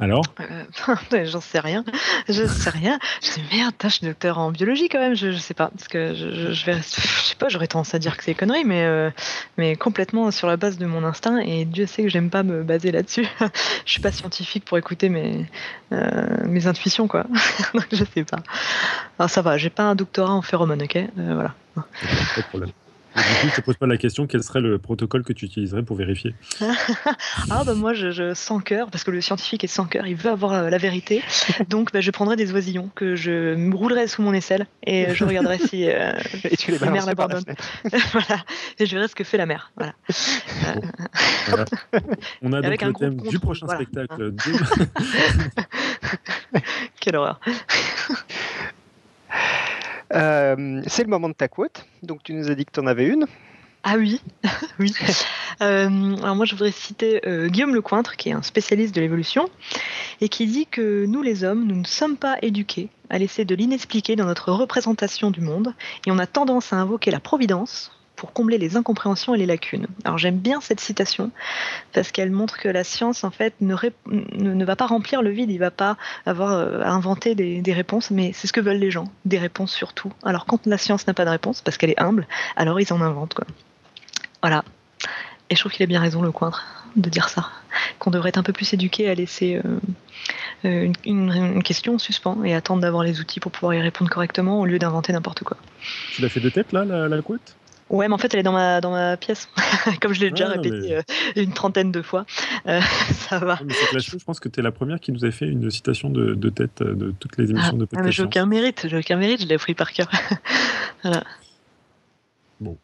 Alors 0.00 0.24
euh, 0.40 1.24
J'en 1.26 1.40
sais 1.40 1.60
rien. 1.60 1.84
Je 2.28 2.46
sais 2.46 2.70
rien. 2.70 2.98
Je 3.22 3.34
dis 3.34 3.42
merde, 3.54 3.74
je 3.82 3.88
suis 3.88 4.06
docteur 4.06 4.38
en 4.38 4.50
biologie 4.50 4.88
quand 4.88 4.98
même. 4.98 5.14
Je, 5.14 5.32
je 5.32 5.38
sais 5.38 5.52
pas. 5.52 5.68
Parce 5.68 5.88
que 5.88 6.14
je, 6.14 6.52
je, 6.52 6.66
vais, 6.66 6.76
je 6.76 6.80
sais 6.80 7.34
pas, 7.36 7.48
j'aurais 7.48 7.66
tendance 7.66 7.94
à 7.94 7.98
dire 7.98 8.16
que 8.16 8.24
c'est 8.24 8.34
conneries, 8.34 8.64
mais, 8.64 9.12
mais 9.58 9.76
complètement 9.76 10.30
sur 10.30 10.46
la 10.46 10.56
base 10.56 10.78
de 10.78 10.86
mon 10.86 11.04
instinct. 11.04 11.38
Et 11.38 11.66
Dieu 11.66 11.86
sait 11.86 12.02
que 12.02 12.08
j'aime 12.08 12.30
pas 12.30 12.42
me 12.42 12.62
baser 12.62 12.92
là-dessus. 12.92 13.26
je 13.84 13.90
suis 13.92 14.00
pas 14.00 14.12
scientifique 14.12 14.64
pour 14.64 14.78
écouter 14.78 15.10
mes, 15.10 15.46
mes 15.90 16.66
intuitions, 16.66 17.08
quoi. 17.08 17.24
Donc 17.74 17.86
je 17.92 18.04
sais 18.04 18.24
pas. 18.24 18.38
Alors 19.18 19.28
ça 19.28 19.42
va, 19.42 19.58
j'ai 19.58 19.70
pas 19.70 19.84
un 19.84 19.94
doctorat 19.94 20.32
en 20.32 20.42
phéromone, 20.42 20.82
ok? 20.82 20.98
Voilà. 21.16 21.54
Pas 21.74 21.82
de 22.38 22.46
problème. 22.48 22.70
Du 23.16 23.22
coup, 23.22 23.48
je 23.48 23.54
te 23.56 23.60
pose 23.60 23.76
pas 23.76 23.86
la 23.86 23.96
question, 23.96 24.26
quel 24.26 24.42
serait 24.42 24.60
le 24.60 24.78
protocole 24.78 25.22
que 25.22 25.32
tu 25.32 25.44
utiliserais 25.44 25.82
pour 25.82 25.96
vérifier 25.96 26.34
Ah 27.50 27.62
bah 27.64 27.74
moi, 27.74 27.94
je, 27.94 28.10
je 28.10 28.34
sans 28.34 28.58
cœur, 28.58 28.90
parce 28.90 29.04
que 29.04 29.12
le 29.12 29.20
scientifique 29.20 29.62
est 29.62 29.68
sans 29.68 29.86
cœur, 29.86 30.06
il 30.06 30.16
veut 30.16 30.30
avoir 30.30 30.52
euh, 30.52 30.70
la 30.70 30.78
vérité. 30.78 31.22
Donc 31.68 31.92
bah, 31.92 32.00
je 32.00 32.10
prendrais 32.10 32.36
des 32.36 32.52
oisillons 32.52 32.90
que 32.94 33.14
je 33.14 33.54
me 33.54 33.74
roulerais 33.74 34.08
sous 34.08 34.22
mon 34.22 34.32
aisselle 34.32 34.66
et 34.84 35.14
je 35.14 35.24
regarderais 35.24 35.58
si 35.58 35.88
euh, 35.88 36.12
et 36.44 36.56
tu 36.56 36.72
les 36.72 36.78
la 36.78 36.90
mer 36.90 37.06
l'abandonne. 37.06 37.44
voilà, 38.12 38.44
et 38.78 38.86
je 38.86 38.94
verrais 38.94 39.08
ce 39.08 39.14
que 39.14 39.24
fait 39.24 39.38
la 39.38 39.46
mer. 39.46 39.70
Voilà. 39.76 39.92
Bon. 40.64 40.80
voilà. 41.48 41.64
On 42.42 42.52
a 42.52 42.62
donc 42.62 42.82
le 42.82 42.92
thème 42.94 43.16
du 43.20 43.38
prochain 43.38 43.66
voilà. 43.66 43.80
spectacle. 43.82 44.32
De... 44.32 44.42
Quelle 47.00 47.16
horreur 47.16 47.40
euh, 50.14 50.82
c'est 50.86 51.02
le 51.02 51.10
moment 51.10 51.28
de 51.28 51.34
ta 51.34 51.48
quote. 51.48 51.86
Donc 52.02 52.22
tu 52.22 52.32
nous 52.34 52.50
as 52.50 52.54
dit 52.54 52.64
que 52.64 52.72
tu 52.72 52.80
en 52.80 52.86
avais 52.86 53.06
une. 53.06 53.26
Ah 53.86 53.96
oui, 53.98 54.20
oui. 54.78 54.92
Euh, 55.60 56.16
alors 56.22 56.34
moi 56.34 56.46
je 56.46 56.52
voudrais 56.52 56.70
citer 56.70 57.20
euh, 57.26 57.48
Guillaume 57.48 57.74
Lecointre, 57.74 58.16
qui 58.16 58.30
est 58.30 58.32
un 58.32 58.42
spécialiste 58.42 58.94
de 58.94 59.02
l'évolution, 59.02 59.50
et 60.22 60.30
qui 60.30 60.46
dit 60.46 60.66
que 60.66 61.04
nous 61.04 61.20
les 61.20 61.44
hommes, 61.44 61.66
nous 61.66 61.76
ne 61.76 61.84
sommes 61.84 62.16
pas 62.16 62.38
éduqués 62.40 62.88
à 63.10 63.18
laisser 63.18 63.44
de 63.44 63.54
l'inexpliqué 63.54 64.16
dans 64.16 64.24
notre 64.24 64.52
représentation 64.52 65.30
du 65.30 65.42
monde, 65.42 65.74
et 66.06 66.10
on 66.10 66.18
a 66.18 66.26
tendance 66.26 66.72
à 66.72 66.76
invoquer 66.76 67.10
la 67.10 67.20
providence 67.20 67.92
pour 68.24 68.32
combler 68.32 68.56
les 68.56 68.78
incompréhensions 68.78 69.34
et 69.34 69.38
les 69.38 69.44
lacunes. 69.44 69.86
Alors 70.02 70.16
j'aime 70.16 70.38
bien 70.38 70.62
cette 70.62 70.80
citation 70.80 71.30
parce 71.92 72.10
qu'elle 72.10 72.30
montre 72.30 72.56
que 72.56 72.70
la 72.70 72.82
science 72.82 73.22
en 73.22 73.30
fait 73.30 73.52
ne, 73.60 73.76
ne, 74.06 74.64
va 74.64 74.76
pas 74.76 74.86
remplir 74.86 75.20
le 75.20 75.28
vide, 75.28 75.50
il 75.50 75.58
va 75.58 75.70
pas 75.70 75.98
avoir 76.24 76.52
euh, 76.52 76.80
à 76.80 76.88
inventer 76.88 77.34
des, 77.34 77.72
réponses, 77.74 78.10
mais 78.10 78.32
c'est 78.32 78.46
ce 78.46 78.54
que 78.54 78.62
veulent 78.62 78.78
les 78.78 78.90
gens, 78.90 79.12
des 79.26 79.36
réponses 79.36 79.74
surtout. 79.74 80.10
Alors 80.22 80.46
quand 80.46 80.66
la 80.66 80.78
science 80.78 81.06
n'a 81.06 81.12
pas 81.12 81.26
de 81.26 81.28
réponse 81.28 81.60
parce 81.60 81.76
qu'elle 81.76 81.90
est 81.90 82.00
humble, 82.00 82.26
alors 82.56 82.80
ils 82.80 82.90
en 82.94 83.02
inventent 83.02 83.34
quoi. 83.34 83.46
Voilà. 84.40 84.64
Et 85.50 85.54
je 85.54 85.60
trouve 85.60 85.72
qu'il 85.72 85.82
a 85.82 85.86
bien 85.86 86.00
raison 86.00 86.22
le 86.22 86.32
coindre 86.32 86.62
de 86.96 87.10
dire 87.10 87.28
ça, 87.28 87.50
qu'on 87.98 88.10
devrait 88.10 88.30
être 88.30 88.38
un 88.38 88.42
peu 88.42 88.54
plus 88.54 88.72
éduqué 88.72 89.10
à 89.10 89.14
laisser 89.14 89.60
euh, 90.64 90.90
une, 91.04 91.30
une, 91.30 91.62
question 91.62 91.96
en 91.96 91.98
suspens 91.98 92.42
et 92.42 92.54
attendre 92.54 92.80
d'avoir 92.80 93.02
les 93.02 93.20
outils 93.20 93.40
pour 93.40 93.52
pouvoir 93.52 93.74
y 93.74 93.82
répondre 93.82 94.10
correctement 94.10 94.60
au 94.60 94.64
lieu 94.64 94.78
d'inventer 94.78 95.12
n'importe 95.12 95.44
quoi. 95.44 95.58
Tu 96.14 96.22
l'as 96.22 96.30
fait 96.30 96.40
de 96.40 96.48
tête 96.48 96.72
là, 96.72 96.86
la, 96.86 97.06
la 97.06 97.20
Ouais, 97.90 98.08
mais 98.08 98.14
en 98.14 98.18
fait, 98.18 98.32
elle 98.32 98.40
est 98.40 98.44
dans 98.44 98.52
ma, 98.52 98.80
dans 98.80 98.90
ma 98.90 99.16
pièce. 99.16 99.48
Comme 100.00 100.14
je 100.14 100.20
l'ai 100.20 100.30
déjà 100.30 100.46
ah, 100.48 100.52
répété 100.52 100.80
mais... 100.80 100.94
euh, 100.94 101.02
une 101.36 101.52
trentaine 101.52 101.92
de 101.92 102.02
fois. 102.02 102.24
Euh, 102.66 102.80
ça 103.10 103.38
va. 103.38 103.58
Mais 103.64 104.00
je 104.00 104.16
pense 104.24 104.40
que 104.40 104.48
tu 104.48 104.60
es 104.60 104.62
la 104.62 104.72
première 104.72 105.00
qui 105.00 105.12
nous 105.12 105.24
a 105.24 105.30
fait 105.30 105.46
une 105.46 105.70
citation 105.70 106.08
de, 106.08 106.34
de 106.34 106.48
tête 106.48 106.82
de 106.82 107.12
toutes 107.18 107.36
les 107.36 107.50
émissions 107.50 107.74
ah, 107.74 107.78
de 107.78 107.84
podcast. 107.84 108.00
Ah, 108.00 108.04
mais 108.04 108.12
j'ai 108.12 108.22
aucun 108.22 108.46
mérite, 108.46 108.86
j'ai 108.88 108.98
aucun 108.98 109.16
mérite, 109.16 109.42
je 109.42 109.46
l'ai 109.46 109.54
appris 109.54 109.74
par 109.74 109.92
cœur. 109.92 110.10
voilà. 111.02 111.24
Bon. 112.60 112.78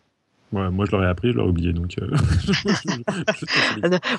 Ouais, 0.52 0.68
moi 0.68 0.84
je 0.84 0.90
l'aurais 0.90 1.06
appris, 1.06 1.30
je 1.30 1.36
l'aurais 1.36 1.50
oublié 1.50 1.72
donc. 1.72 1.94
Euh... 2.00 2.10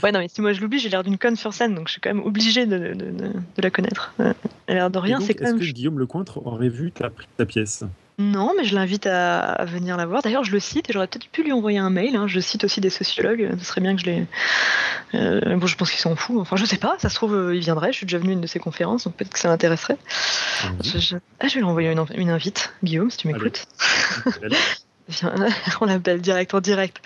ouais, 0.02 0.14
non, 0.14 0.20
mais 0.20 0.30
si 0.30 0.40
moi 0.40 0.54
je 0.54 0.62
l'oublie, 0.62 0.80
j'ai 0.80 0.88
l'air 0.88 1.04
d'une 1.04 1.18
conne 1.18 1.36
sur 1.36 1.54
scène 1.54 1.76
donc 1.76 1.90
je 1.90 1.92
suis 1.92 2.02
quand 2.02 2.14
même 2.14 2.26
obligé 2.26 2.66
de, 2.66 2.94
de, 2.94 3.12
de, 3.12 3.62
la 3.62 3.70
connaître. 3.70 4.14
Elle 4.18 4.34
a 4.68 4.74
l'air 4.74 4.90
de 4.90 4.98
rien, 4.98 5.20
c'est 5.20 5.34
quand 5.34 5.44
est-ce 5.44 5.54
même. 5.54 5.62
Est-ce 5.62 5.70
que 5.72 5.76
Guillaume 5.76 6.00
Lecointre 6.00 6.46
aurait 6.48 6.70
vu 6.70 6.94
ta, 6.94 7.10
ta 7.36 7.46
pièce? 7.46 7.84
Non, 8.22 8.54
mais 8.56 8.64
je 8.64 8.76
l'invite 8.76 9.08
à, 9.08 9.40
à, 9.40 9.66
venir 9.66 9.98
la 9.98 10.06
voir. 10.06 10.22
D'ailleurs, 10.22 10.44
je 10.44 10.52
le 10.52 10.60
cite 10.60 10.90
et 10.90 10.94
j'aurais 10.94 11.08
peut-être 11.08 11.28
pu 11.28 11.44
lui 11.44 11.52
envoyer 11.52 11.80
un 11.80 11.90
mail. 11.90 12.16
Hein. 12.16 12.28
Je 12.28 12.40
cite 12.40 12.64
aussi 12.64 12.80
des 12.80 12.90
sociologues. 12.90 13.52
Ce 13.60 13.66
serait 13.66 13.82
bien 13.82 13.96
que 13.96 14.02
je 14.02 14.06
les. 14.06 14.26
Euh, 15.16 15.56
bon, 15.58 15.68
je 15.68 15.76
pense 15.76 15.92
qu'ils 15.92 16.00
s'en 16.00 16.16
foutent. 16.16 16.40
Enfin, 16.40 16.56
je 16.56 16.66
sais 16.66 16.78
pas. 16.78 16.96
Ça 17.00 17.10
se 17.10 17.16
trouve, 17.16 17.34
euh, 17.36 17.56
il 17.56 17.62
viendrait. 17.62 17.92
Je 17.92 17.98
suis 17.98 18.06
déjà 18.06 18.20
venu 18.20 18.30
à 18.30 18.34
une 18.34 18.42
de 18.42 18.48
ses 18.48 18.60
conférences, 18.60 19.06
donc 19.06 19.16
peut-être 19.16 19.34
que 19.34 19.40
ça 19.40 19.50
l'intéresserait. 19.50 19.96
Mmh. 19.96 20.68
Je, 20.84 21.00
je... 21.00 21.16
Ah, 21.40 21.48
je 21.48 21.56
vais 21.56 21.62
lui 21.62 21.68
envoyer 21.68 21.92
une, 21.92 22.06
une, 22.16 22.30
invite, 22.30 22.74
Guillaume, 22.84 23.10
si 23.10 23.18
tu 23.18 23.28
m'écoutes. 23.28 23.66
On 25.82 25.86
l'appelle 25.86 26.22
direct 26.22 26.54
en 26.54 26.62
direct. 26.62 27.02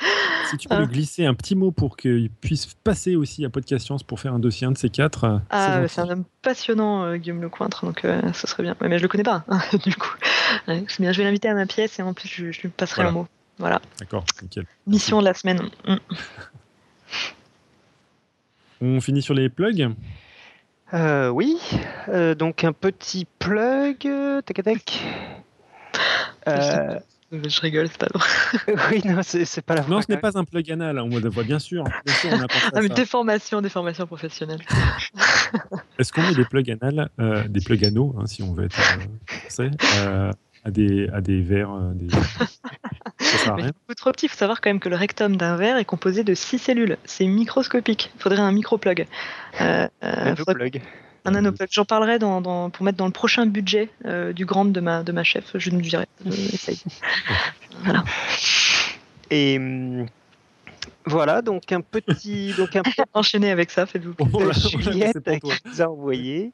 Si 0.49 0.57
tu 0.57 0.67
peux 0.67 0.75
ah. 0.75 0.79
lui 0.81 0.87
glisser 0.87 1.25
un 1.25 1.33
petit 1.33 1.55
mot 1.55 1.71
pour 1.71 1.97
qu'il 1.97 2.29
puisse 2.29 2.67
passer 2.83 3.15
aussi 3.15 3.45
à 3.45 3.49
Podcast 3.49 3.85
Science 3.85 4.03
pour 4.03 4.19
faire 4.19 4.33
un 4.33 4.39
dossier 4.39 4.67
un 4.67 4.71
de 4.71 4.77
ces 4.77 4.89
quatre. 4.89 5.41
Ah, 5.49 5.87
c'est 5.87 6.01
un 6.01 6.09
homme 6.09 6.23
passionnant, 6.41 7.03
euh, 7.03 7.17
Guillaume 7.17 7.41
Lecointre, 7.41 7.85
donc 7.85 8.05
euh, 8.05 8.21
ce 8.33 8.47
serait 8.47 8.63
bien. 8.63 8.75
Ouais, 8.81 8.87
mais 8.87 8.97
je 8.97 9.03
le 9.03 9.07
connais 9.07 9.23
pas, 9.23 9.43
hein, 9.47 9.59
du 9.85 9.95
coup. 9.95 10.13
Ouais, 10.67 10.83
c'est 10.87 11.01
bien, 11.01 11.11
je 11.11 11.17
vais 11.17 11.23
l'inviter 11.23 11.49
à 11.49 11.55
ma 11.55 11.65
pièce 11.65 11.99
et 11.99 12.03
en 12.03 12.13
plus 12.13 12.27
je, 12.27 12.51
je 12.51 12.61
lui 12.61 12.69
passerai 12.69 13.03
voilà. 13.03 13.09
un 13.09 13.13
mot. 13.13 13.27
Voilà. 13.57 13.81
D'accord, 13.99 14.25
nickel. 14.41 14.65
Mission 14.85 15.19
de 15.19 15.25
la 15.25 15.33
semaine. 15.33 15.61
Mm. 15.87 15.95
On 18.81 19.01
finit 19.01 19.21
sur 19.21 19.33
les 19.33 19.49
plugs? 19.49 19.89
Euh, 20.93 21.29
Oui, 21.29 21.57
euh, 22.09 22.35
donc 22.35 22.63
un 22.63 22.73
petit 22.73 23.25
plug. 23.39 24.07
Tac, 24.45 24.63
tac. 24.63 25.01
Euh, 26.47 26.99
je 27.31 27.61
rigole, 27.61 27.87
c'est 27.87 27.97
pas 27.97 28.07
drôle. 28.07 28.79
oui, 28.91 29.01
non, 29.05 29.21
c'est 29.23 29.61
pas 29.61 29.75
la 29.75 29.85
Non, 29.87 30.01
ce 30.01 30.11
n'est 30.11 30.17
pas 30.17 30.37
un 30.37 30.43
plug 30.43 30.71
anal, 30.71 30.99
on 30.99 31.09
voit 31.09 31.43
bien 31.43 31.59
sûr. 31.59 31.83
Bien 32.05 32.15
sûr 32.15 32.29
on 32.31 32.41
a 32.41 32.47
ah, 32.73 32.81
mais 32.81 32.89
des 32.89 33.05
formations, 33.05 33.61
des 33.61 33.69
formations 33.69 34.05
professionnelles. 34.05 34.61
Est-ce 35.99 36.11
qu'on 36.13 36.21
met 36.21 36.35
des 36.35 36.45
plugs 36.45 36.69
anal, 36.71 37.09
euh, 37.19 37.47
des 37.47 37.61
plugs 37.61 37.83
anneaux, 37.85 38.15
hein, 38.19 38.27
si 38.27 38.43
on 38.43 38.53
veut 38.53 38.65
être 38.65 38.79
euh, 38.79 39.37
français, 39.39 39.71
euh, 39.99 40.31
à, 40.63 40.71
des, 40.71 41.09
à 41.09 41.21
des 41.21 41.41
verres 41.41 41.75
des... 41.95 42.07
Ça 43.19 43.37
sert 43.37 43.53
à 43.53 43.55
rien. 43.55 43.67
beaucoup 43.67 43.95
trop 43.95 44.11
petit, 44.11 44.25
il 44.27 44.29
faut 44.29 44.37
savoir 44.37 44.61
quand 44.61 44.69
même 44.69 44.79
que 44.79 44.89
le 44.89 44.95
rectum 44.95 45.35
d'un 45.35 45.55
verre 45.55 45.77
est 45.77 45.85
composé 45.85 46.23
de 46.23 46.33
6 46.33 46.59
cellules. 46.59 46.97
C'est 47.05 47.25
microscopique. 47.25 48.11
Il 48.15 48.21
faudrait 48.21 48.41
un 48.41 48.51
microplug. 48.51 49.07
Euh, 49.61 49.87
plug. 50.47 50.81
Un 51.25 51.31
nanoplug. 51.31 51.67
J'en 51.71 51.85
parlerai 51.85 52.19
dans, 52.19 52.41
dans, 52.41 52.69
pour 52.69 52.85
mettre 52.85 52.97
dans 52.97 53.07
le 53.07 53.11
prochain 53.11 53.45
budget 53.45 53.89
euh, 54.05 54.31
du 54.31 54.45
grand 54.45 54.65
de 54.65 54.79
ma, 54.79 55.03
de 55.03 55.11
ma 55.11 55.23
chef. 55.23 55.51
Je 55.55 55.69
nous 55.71 55.81
dirai. 55.81 56.05
Euh, 56.25 56.31
essaye. 56.31 56.81
voilà. 57.83 58.03
Et, 59.31 59.59
Voilà, 61.05 61.41
donc 61.41 61.71
un 61.71 61.81
petit. 61.81 62.53
Donc 62.57 62.75
un 62.75 62.83
Enchaîner 63.13 63.51
avec 63.51 63.71
ça, 63.71 63.85
faites-vous 63.85 64.13
plaisir. 64.13 64.79
Juliette 64.79 65.41
qui 65.41 65.51
nous 65.65 65.81
a 65.81 65.85
envoyé. 65.85 66.51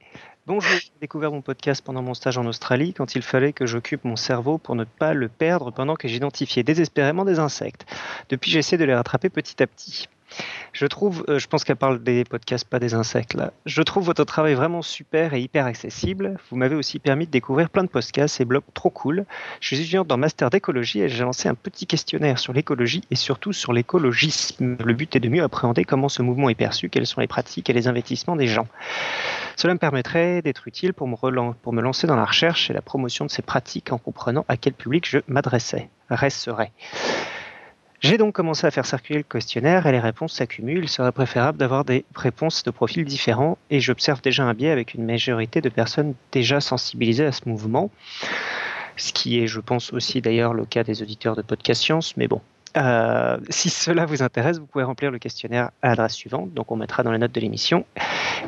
Bonjour, 0.48 0.72
j'ai 0.72 0.92
découvert 1.00 1.32
mon 1.32 1.42
podcast 1.42 1.84
pendant 1.86 2.02
mon 2.02 2.16
stage 2.16 2.38
en 2.38 2.46
Australie 2.48 2.94
quand 2.94 3.14
il 3.14 3.22
fallait 3.22 3.54
que 3.54 3.68
j'occupe 3.68 4.04
mon 4.04 4.16
cerveau 4.16 4.58
pour 4.58 4.76
ne 4.76 4.86
pas 4.86 5.14
le 5.14 5.30
perdre 5.30 5.72
pendant 5.72 5.96
que 5.96 6.08
j'identifiais 6.08 6.64
désespérément 6.64 7.26
des 7.26 7.38
insectes. 7.38 7.86
Depuis, 8.30 8.50
j'essaie 8.50 8.78
de 8.78 8.84
les 8.84 8.96
rattraper 8.96 9.30
petit 9.30 9.62
à 9.62 9.68
petit. 9.68 10.08
Je 10.74 10.86
trouve, 10.86 11.26
euh, 11.30 11.40
je 11.40 11.48
pense 11.48 11.64
qu'elle 11.64 11.76
parle 11.76 12.02
des 12.02 12.24
podcasts, 12.24 12.66
pas 12.66 12.80
des 12.80 12.94
insectes. 12.94 13.38
Je 13.66 13.82
trouve 13.82 14.06
votre 14.06 14.24
travail 14.24 14.54
vraiment 14.54 14.82
super 14.82 15.34
et 15.34 15.42
hyper 15.42 15.66
accessible. 15.66 16.38
Vous 16.50 16.58
m'avez 16.58 16.76
aussi 16.76 17.00
permis 17.00 17.26
de 17.26 17.32
découvrir 17.32 17.70
plein 17.70 17.84
de 17.84 17.90
podcasts 17.90 18.40
et 18.40 18.46
blogs 18.46 18.64
trop 18.74 18.90
cool. 18.90 19.26
Je 19.60 19.68
suis 19.68 19.80
étudiante 19.82 20.08
dans 20.08 20.18
master 20.18 20.50
d'écologie 20.50 21.02
et 21.02 21.10
j'ai 21.10 21.24
lancé 21.24 21.50
un 21.50 21.56
petit 21.56 21.86
questionnaire 21.88 22.40
sur 22.40 22.54
l'écologie 22.54 23.04
et 23.12 23.16
surtout 23.16 23.54
sur 23.54 23.74
l'écologisme. 23.74 24.78
Le 24.84 24.94
but 24.94 25.16
est 25.16 25.20
de 25.20 25.30
mieux 25.30 25.44
appréhender 25.44 25.84
comment 25.84 26.10
ce 26.10 26.22
mouvement 26.22 26.50
est 26.50 26.56
perçu, 26.56 26.90
quelles 26.90 27.08
sont 27.08 27.22
les 27.22 27.28
pratiques 27.28 27.70
et 27.70 27.74
les 27.74 27.88
investissements 27.88 28.36
des 28.36 28.48
gens. 28.48 28.68
Cela 29.58 29.74
me 29.74 29.80
permettrait 29.80 30.42
d'être 30.42 30.68
utile 30.68 30.94
pour 30.94 31.08
me, 31.08 31.54
pour 31.54 31.74
me 31.74 31.82
lancer 31.82 32.08
dans 32.08 32.16
la 32.16 32.26
recherche 32.26 32.70
et 32.70 32.74
la 32.74 32.82
promotion 32.82 33.26
de 33.26 33.32
ces 33.32 33.42
pratiques 33.42 33.92
en 33.92 33.98
comprenant 33.98 34.46
à 34.48 34.58
quel 34.58 34.74
public 34.74 35.08
je 35.08 35.20
m'adressais, 35.28 35.90
resterais. 36.10 36.72
J'ai 38.02 38.18
donc 38.18 38.34
commencé 38.34 38.66
à 38.66 38.72
faire 38.72 38.88
circuler 38.88 39.20
le 39.20 39.24
questionnaire 39.24 39.86
et 39.86 39.92
les 39.92 40.00
réponses 40.00 40.34
s'accumulent. 40.34 40.86
Il 40.86 40.90
serait 40.90 41.12
préférable 41.12 41.60
d'avoir 41.60 41.86
des 41.86 42.04
réponses 42.16 42.64
de 42.64 42.72
profils 42.72 43.06
différents 43.06 43.60
et 43.70 43.80
j'observe 43.80 44.22
déjà 44.22 44.44
un 44.44 44.56
biais 44.56 44.72
avec 44.72 44.96
une 44.96 45.06
majorité 45.06 45.62
de 45.62 45.70
personnes 45.70 46.16
déjà 46.32 46.62
sensibilisées 46.62 47.26
à 47.26 47.32
ce 47.32 47.48
mouvement, 47.48 47.92
ce 48.98 49.14
qui 49.14 49.40
est, 49.40 49.46
je 49.46 49.60
pense, 49.60 49.94
aussi 49.94 50.20
d'ailleurs 50.20 50.56
le 50.56 50.66
cas 50.66 50.84
des 50.84 51.04
auditeurs 51.04 51.36
de 51.36 51.44
Podcast 51.44 51.84
Science, 51.84 52.18
mais 52.18 52.28
bon. 52.28 52.42
Euh, 52.76 53.38
si 53.50 53.70
cela 53.70 54.08
vous 54.08 54.24
intéresse, 54.24 54.58
vous 54.58 54.66
pouvez 54.66 54.84
remplir 54.84 55.12
le 55.12 55.20
questionnaire 55.20 55.70
à 55.84 55.90
l'adresse 55.90 56.14
suivante, 56.14 56.54
donc 56.56 56.72
on 56.72 56.78
mettra 56.78 57.04
dans 57.04 57.12
les 57.12 57.20
notes 57.20 57.34
de 57.34 57.42
l'émission. 57.42 57.86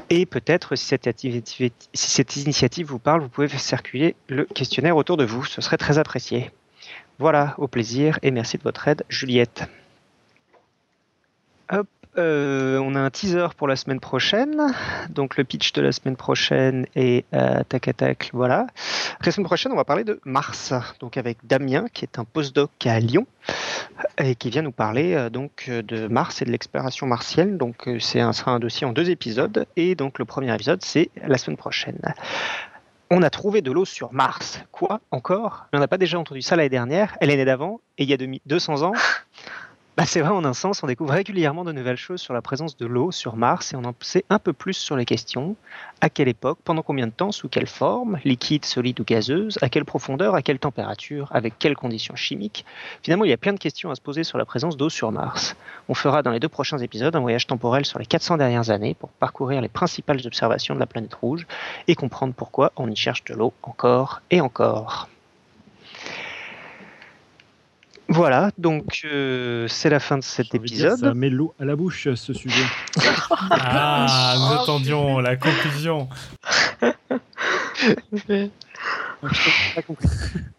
Et 0.10 0.26
peut-être, 0.26 0.76
si 0.76 0.86
cette, 0.86 1.08
si 1.20 1.72
cette 1.94 2.36
initiative 2.38 2.88
vous 2.88 3.00
parle, 3.00 3.22
vous 3.22 3.30
pouvez 3.30 3.48
faire 3.48 3.60
circuler 3.60 4.16
le 4.30 4.46
questionnaire 4.46 4.98
autour 4.98 5.18
de 5.18 5.26
vous, 5.26 5.46
ce 5.46 5.62
serait 5.62 5.78
très 5.78 6.00
apprécié. 6.00 6.50
Voilà, 7.20 7.56
au 7.58 7.68
plaisir 7.68 8.18
et 8.24 8.32
merci 8.32 8.58
de 8.58 8.64
votre 8.64 8.88
aide, 8.88 9.04
Juliette. 9.08 9.68
Hop, 11.72 11.88
euh, 12.18 12.78
on 12.80 12.96
a 12.96 13.00
un 13.00 13.10
teaser 13.10 13.48
pour 13.56 13.68
la 13.68 13.76
semaine 13.76 14.00
prochaine. 14.00 14.74
Donc 15.10 15.38
le 15.38 15.44
pitch 15.44 15.74
de 15.74 15.82
la 15.82 15.92
semaine 15.92 16.16
prochaine 16.16 16.86
est 16.96 17.26
euh, 17.34 17.64
tac 17.70 17.88
à 17.88 17.94
tac, 17.94 18.30
voilà. 18.34 18.68
La 19.24 19.32
semaine 19.32 19.46
prochaine, 19.46 19.72
on 19.72 19.76
va 19.76 19.86
parler 19.86 20.04
de 20.04 20.20
Mars, 20.26 20.74
donc 21.00 21.18
avec 21.18 21.38
Damien, 21.44 21.86
qui 21.94 22.04
est 22.04 22.20
un 22.20 22.26
postdoc 22.26 22.72
à 22.86 23.00
Lyon 23.00 23.26
et 24.18 24.36
qui 24.36 24.50
vient 24.50 24.62
nous 24.62 24.72
parler 24.72 25.14
euh, 25.14 25.30
donc 25.30 25.70
de 25.70 26.08
Mars 26.08 26.42
et 26.42 26.46
de 26.46 26.52
l'exploration 26.52 27.08
martienne. 27.08 27.58
Donc 27.58 27.90
c'est 28.00 28.20
sera 28.34 28.52
un 28.52 28.60
dossier 28.60 28.86
en 28.86 28.92
deux 28.92 29.10
épisodes 29.10 29.66
et 29.76 29.96
donc 29.96 30.20
le 30.20 30.26
premier 30.26 30.54
épisode 30.54 30.84
c'est 30.84 31.10
la 31.28 31.38
semaine 31.38 31.58
prochaine 31.58 32.00
on 33.14 33.22
a 33.22 33.30
trouvé 33.30 33.62
de 33.62 33.72
l'eau 33.72 33.86
sur 33.86 34.12
Mars. 34.12 34.60
Quoi 34.72 35.00
encore? 35.12 35.68
On 35.72 35.80
n'a 35.80 35.88
pas 35.88 36.00
déjà 36.00 36.18
entendu 36.18 36.42
ça 36.42 36.56
l'année 36.56 36.70
dernière. 36.70 37.16
Elle 37.22 37.30
est 37.30 37.38
née 37.38 37.46
d'avant, 37.46 37.80
et 38.00 38.04
il 38.04 38.10
y 38.10 38.14
a 38.14 38.40
200 38.48 38.82
ans, 38.82 38.94
bah, 39.96 40.06
c'est 40.08 40.22
vrai, 40.22 40.32
en 40.32 40.44
un 40.44 40.54
sens, 40.54 40.82
on 40.82 40.88
découvre 40.88 41.14
régulièrement 41.14 41.64
de 41.64 41.72
nouvelles 41.72 41.98
choses 41.98 42.20
sur 42.20 42.34
la 42.34 42.42
présence 42.42 42.76
de 42.78 42.88
l'eau 42.88 43.12
sur 43.12 43.36
Mars 43.36 43.74
et 43.74 43.76
on 43.76 43.84
en 43.84 43.94
sait 44.02 44.26
un 44.32 44.40
peu 44.40 44.52
plus 44.52 44.74
sur 44.74 44.96
les 44.96 45.06
questions. 45.06 45.56
À 46.02 46.10
quelle 46.10 46.28
époque, 46.28 46.58
pendant 46.64 46.82
combien 46.82 47.06
de 47.06 47.12
temps, 47.12 47.32
sous 47.32 47.48
quelle 47.48 47.68
forme, 47.68 48.18
liquide, 48.26 48.66
solide 48.66 49.00
ou 49.00 49.04
gazeuse, 49.04 49.60
à 49.62 49.70
quelle 49.70 49.86
profondeur, 49.86 50.34
à 50.34 50.42
quelle 50.42 50.58
température, 50.58 51.28
avec 51.32 51.60
quelles 51.60 51.76
conditions 51.76 52.16
chimiques? 52.16 52.66
Finalement, 53.04 53.26
il 53.26 53.30
y 53.30 53.34
a 53.34 53.38
plein 53.38 53.54
de 53.54 53.60
questions 53.60 53.92
à 53.92 53.96
se 53.96 54.02
poser 54.02 54.24
sur 54.24 54.40
la 54.40 54.46
présence 54.46 54.78
d'eau 54.78 54.90
sur 54.90 55.12
Mars. 55.12 55.56
On 55.88 55.94
fera 55.94 56.24
dans 56.24 56.32
les 56.32 56.40
deux 56.40 56.50
prochains 56.50 56.80
épisodes 56.80 57.16
un 57.16 57.20
voyage 57.20 57.46
temporel 57.46 57.86
sur 57.86 58.00
les 58.00 58.08
400 58.08 58.38
dernières 58.38 58.72
années 58.72 58.96
pour 58.96 59.10
parcourir 59.10 59.62
les 59.62 59.70
principales 59.70 60.26
observations 60.26 60.74
de 60.74 60.80
la 60.80 60.88
planète 60.88 61.14
rouge 61.14 61.46
et 61.88 61.94
comprendre 61.94 62.34
pourquoi 62.34 62.72
on 62.78 62.90
y 62.90 62.96
cherche 62.96 63.24
de 63.26 63.36
l'eau 63.36 63.54
encore 63.62 64.24
et 64.32 64.42
encore. 64.42 65.08
Voilà, 68.14 68.52
donc 68.60 69.02
euh, 69.06 69.68
c'est 69.68 69.90
la 69.90 70.00
fin 70.00 70.20
de 70.20 70.24
cet 70.24 70.54
épisode. 70.54 71.00
ça 71.00 71.16
met 71.16 71.32
l'eau 71.32 71.56
à 71.60 71.66
la 71.66 71.76
bouche, 71.76 72.14
ce 72.14 72.32
sujet. 72.32 72.64
ah, 73.50 74.36
nous 74.38 74.62
attendions 74.62 75.18
la 75.20 75.36
conclusion. 75.36 76.08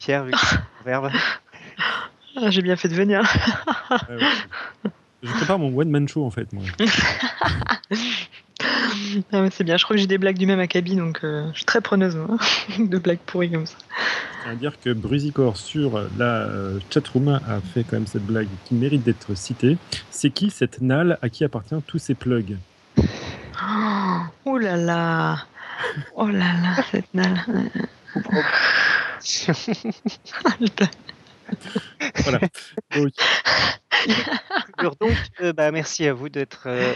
Pierre, 0.00 0.24
vu 0.24 0.32
verbe. 0.84 1.12
Ah, 2.36 2.50
j'ai 2.50 2.62
bien 2.62 2.74
fait 2.74 2.88
de 2.88 2.94
venir. 2.94 3.22
Je 5.22 5.32
prépare 5.32 5.60
mon 5.60 5.72
one-man 5.78 6.08
show 6.08 6.26
en 6.26 6.30
fait, 6.30 6.52
moi. 6.52 6.64
Ah, 9.32 9.48
c'est 9.50 9.64
bien, 9.64 9.76
je 9.76 9.84
crois 9.84 9.94
que 9.94 10.00
j'ai 10.00 10.08
des 10.08 10.18
blagues 10.18 10.38
du 10.38 10.46
même 10.46 10.60
acabit, 10.60 10.96
donc 10.96 11.20
euh, 11.22 11.48
je 11.52 11.58
suis 11.58 11.64
très 11.64 11.80
preneuse 11.80 12.16
hein, 12.16 12.36
de 12.78 12.98
blagues 12.98 13.20
pourries 13.24 13.50
comme 13.50 13.66
ça. 13.66 13.76
C'est-à-dire 14.42 14.78
que 14.80 14.92
Brusicor 14.92 15.56
sur 15.56 16.00
la 16.18 16.42
euh, 16.42 16.78
chatroom 16.90 17.28
a 17.28 17.60
fait 17.72 17.84
quand 17.84 17.96
même 17.96 18.06
cette 18.06 18.26
blague 18.26 18.48
qui 18.64 18.74
mérite 18.74 19.02
d'être 19.02 19.36
citée. 19.36 19.78
C'est 20.10 20.30
qui 20.30 20.50
cette 20.50 20.80
nalle 20.80 21.18
à 21.22 21.28
qui 21.28 21.44
appartient 21.44 21.76
tous 21.86 21.98
ces 21.98 22.14
plugs? 22.14 22.56
Oh, 24.44 24.58
là 24.58 24.76
là. 24.76 25.38
Oh 26.16 26.26
là 26.26 26.52
là, 26.62 26.82
cette 26.90 27.12
nalle 27.14 27.40
voilà. 32.24 32.40
Donc, 34.82 35.16
euh, 35.40 35.52
bah, 35.52 35.70
merci 35.70 36.06
à 36.06 36.12
vous 36.12 36.28
d'être 36.28 36.64
euh, 36.66 36.92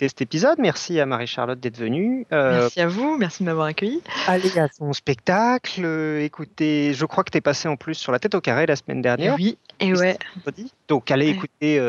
cet 0.00 0.22
épisode. 0.22 0.58
Merci 0.58 0.98
à 1.00 1.06
Marie-Charlotte 1.06 1.58
d'être 1.58 1.76
venue. 1.76 2.26
Euh, 2.32 2.60
merci 2.60 2.80
à 2.80 2.86
vous, 2.86 3.16
merci 3.18 3.42
de 3.42 3.48
m'avoir 3.48 3.66
accueilli. 3.66 4.00
Allez 4.26 4.58
à 4.58 4.68
son 4.68 4.92
spectacle. 4.92 5.84
écoutez, 6.22 6.94
je 6.94 7.04
crois 7.04 7.24
que 7.24 7.30
tu 7.30 7.38
es 7.38 7.40
passé 7.40 7.68
en 7.68 7.76
plus 7.76 7.94
sur 7.94 8.12
la 8.12 8.18
tête 8.18 8.34
au 8.34 8.40
carré 8.40 8.66
la 8.66 8.76
semaine 8.76 9.02
dernière. 9.02 9.34
Oui, 9.34 9.58
et 9.80 9.92
ouais. 9.92 10.18
Donc, 10.88 11.10
allez 11.10 11.28
écouter 11.28 11.80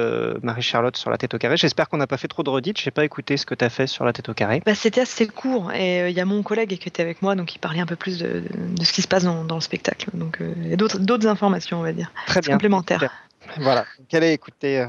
Marie-Charlotte 0.41 0.97
sur 0.97 1.09
la 1.09 1.17
tête 1.17 1.33
au 1.33 1.37
carré. 1.37 1.57
J'espère 1.57 1.87
qu'on 1.89 1.97
n'a 1.97 2.07
pas 2.07 2.17
fait 2.17 2.27
trop 2.27 2.43
de 2.43 2.49
redites. 2.49 2.79
Je 2.79 2.87
n'ai 2.87 2.91
pas 2.91 3.05
écouté 3.05 3.37
ce 3.37 3.45
que 3.45 3.55
tu 3.55 3.63
as 3.63 3.69
fait 3.69 3.87
sur 3.87 4.05
la 4.05 4.13
tête 4.13 4.29
au 4.29 4.33
carré. 4.33 4.61
Bah, 4.65 4.75
C'était 4.75 5.01
assez 5.01 5.27
court. 5.27 5.71
Et 5.73 6.09
il 6.09 6.15
y 6.15 6.19
a 6.19 6.25
mon 6.25 6.43
collègue 6.43 6.77
qui 6.77 6.87
était 6.87 7.03
avec 7.03 7.21
moi, 7.21 7.35
donc 7.35 7.55
il 7.55 7.59
parlait 7.59 7.79
un 7.79 7.85
peu 7.85 7.95
plus 7.95 8.19
de, 8.19 8.43
ce 8.81 8.91
qui 8.91 9.01
se 9.01 9.07
passe 9.07 9.23
dans, 9.23 9.55
le 9.55 9.61
spectacle. 9.61 10.09
Donc, 10.13 10.39
il 10.41 10.69
y 10.69 10.73
a 10.73 10.75
d'autres 10.75 11.27
informations, 11.27 11.79
on 11.79 11.83
va 11.83 11.93
dire. 11.93 11.98
Très 12.27 12.41
bien. 12.41 12.53
Complémentaires. 12.53 13.09
Voilà, 13.57 13.85
donc 13.97 14.13
allez 14.13 14.31
écouter 14.33 14.79
euh, 14.79 14.87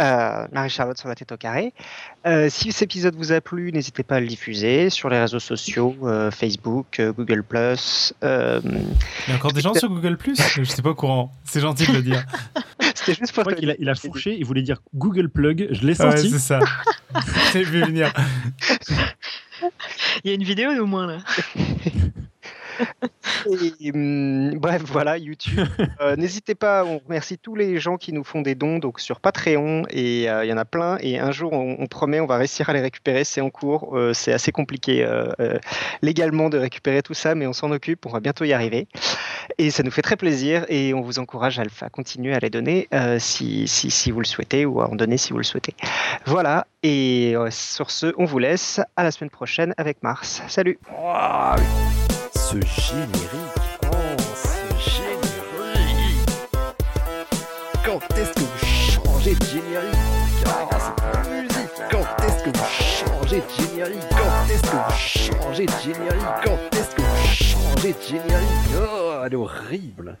euh, 0.00 0.46
Marie-Charlotte 0.52 0.98
sur 0.98 1.08
la 1.08 1.14
tête 1.14 1.30
au 1.32 1.36
carré. 1.36 1.72
Euh, 2.26 2.48
si 2.50 2.72
cet 2.72 2.84
épisode 2.84 3.14
vous 3.14 3.32
a 3.32 3.40
plu, 3.40 3.70
n'hésitez 3.72 4.02
pas 4.02 4.16
à 4.16 4.20
le 4.20 4.26
diffuser 4.26 4.90
sur 4.90 5.08
les 5.08 5.20
réseaux 5.20 5.38
sociaux, 5.38 5.94
Facebook, 6.32 7.00
Google+. 7.16 7.44
Il 7.50 8.16
y 8.22 8.24
a 8.24 9.34
encore 9.34 9.52
des 9.52 9.60
gens 9.60 9.74
sur 9.74 9.88
Google+, 9.88 10.16
je 10.24 10.60
ne 10.60 10.64
suis 10.64 10.82
pas 10.82 10.90
au 10.90 10.94
courant, 10.94 11.32
c'est 11.44 11.60
gentil 11.60 11.86
de 11.86 11.92
le 11.92 12.02
dire. 12.02 12.24
C'était 12.94 13.14
juste 13.14 13.32
pour 13.32 13.44
qu'il 13.54 13.70
a, 13.70 13.74
il 13.78 13.88
a 13.88 13.94
fourché, 13.94 14.36
il 14.36 14.44
voulait 14.44 14.62
dire 14.62 14.80
Google 14.94 15.28
Plug, 15.28 15.68
je 15.70 15.86
l'ai 15.86 15.94
senti. 15.94 16.22
Ouais, 16.22 16.30
c'est 16.30 16.38
ça, 16.38 16.60
c'est 17.52 17.62
vu 17.62 17.82
venir. 17.82 18.12
Il 20.24 20.30
y 20.30 20.32
a 20.32 20.34
une 20.34 20.44
vidéo 20.44 20.70
au 20.82 20.86
moins 20.86 21.06
là. 21.06 21.18
Hum, 23.94 24.58
bref, 24.58 24.82
voilà, 24.86 25.18
YouTube. 25.18 25.60
Euh, 26.00 26.14
n'hésitez 26.16 26.54
pas, 26.54 26.84
on 26.84 26.98
remercie 26.98 27.38
tous 27.38 27.54
les 27.54 27.78
gens 27.78 27.96
qui 27.96 28.12
nous 28.12 28.22
font 28.22 28.42
des 28.42 28.54
dons 28.54 28.78
donc 28.78 29.00
sur 29.00 29.18
Patreon 29.20 29.84
et 29.88 30.28
euh, 30.28 30.44
il 30.44 30.48
y 30.48 30.52
en 30.52 30.58
a 30.58 30.64
plein. 30.64 30.98
Et 31.00 31.18
un 31.18 31.32
jour, 31.32 31.52
on, 31.52 31.86
promet, 31.86 32.20
on 32.20 32.26
va 32.26 32.36
réussir 32.36 32.68
à 32.68 32.72
les 32.74 32.80
récupérer. 32.80 33.24
C'est 33.24 33.40
en 33.40 33.48
cours, 33.48 33.96
euh, 33.96 34.12
c'est 34.12 34.32
assez 34.32 34.52
compliqué 34.52 35.06
légalement 36.02 36.50
de 36.50 36.58
récupérer 36.58 37.02
tout 37.02 37.14
ça, 37.14 37.34
mais 37.34 37.46
on 37.46 37.52
s'en 37.52 37.70
occupe. 37.70 38.04
On 38.04 38.10
va 38.10 38.20
bientôt 38.20 38.44
y 38.44 38.52
arriver. 38.52 38.88
Et 39.58 39.70
ça 39.70 39.82
nous 39.82 39.90
fait 39.90 40.02
très 40.02 40.16
plaisir 40.16 40.66
et 40.68 40.92
on 40.92 41.00
vous 41.00 41.18
encourage 41.18 41.58
à, 41.58 41.88
continuer 41.88 42.34
à 42.34 42.38
les 42.38 42.50
donner 42.50 42.88
si, 43.18 43.66
si, 43.68 43.90
si, 43.90 44.10
vous 44.10 44.20
le 44.20 44.26
souhaitez 44.26 44.66
ou 44.66 44.80
à 44.80 44.90
en 44.90 44.96
donner 44.96 45.16
si 45.16 45.32
vous 45.32 45.38
le 45.38 45.44
souhaitez. 45.44 45.74
Voilà, 46.26 46.66
et 46.82 47.34
sur 47.50 47.90
ce, 47.90 48.12
on 48.18 48.24
vous 48.24 48.38
laisse. 48.38 48.80
À 48.96 49.02
la 49.02 49.10
semaine 49.10 49.30
prochaine 49.30 49.74
avec 49.78 50.02
Mars. 50.02 50.42
Salut! 50.48 50.78
Ce 52.46 52.60
générique. 52.60 53.56
Oh, 53.86 53.96
ce 54.36 54.90
générique. 54.90 56.30
Quand 57.84 58.00
est-ce 58.16 58.32
que 58.34 58.40
vous 58.40 58.66
changez 59.02 59.34
de 59.34 59.44
générique? 59.46 59.96
Ah, 60.46 60.78
cette 60.78 61.28
musique. 61.28 61.74
Quand 61.90 62.06
est-ce 62.24 62.44
que 62.44 62.50
vous 62.56 62.64
changez 62.70 63.40
de 63.40 63.50
générique? 63.50 64.08
Quand 64.10 64.48
est-ce 64.48 64.62
que 64.62 64.76
vous 64.76 64.92
changez 64.96 65.66
de 65.66 65.72
générique? 65.82 66.36
Quand 66.44 66.60
est-ce 66.78 66.94
que 66.94 67.02
vous 67.02 67.26
changez 67.26 67.92
de 67.94 68.02
générique? 68.02 68.70
Oh, 68.80 69.22
elle 69.24 69.32
est 69.32 69.36
horrible. 69.36 70.16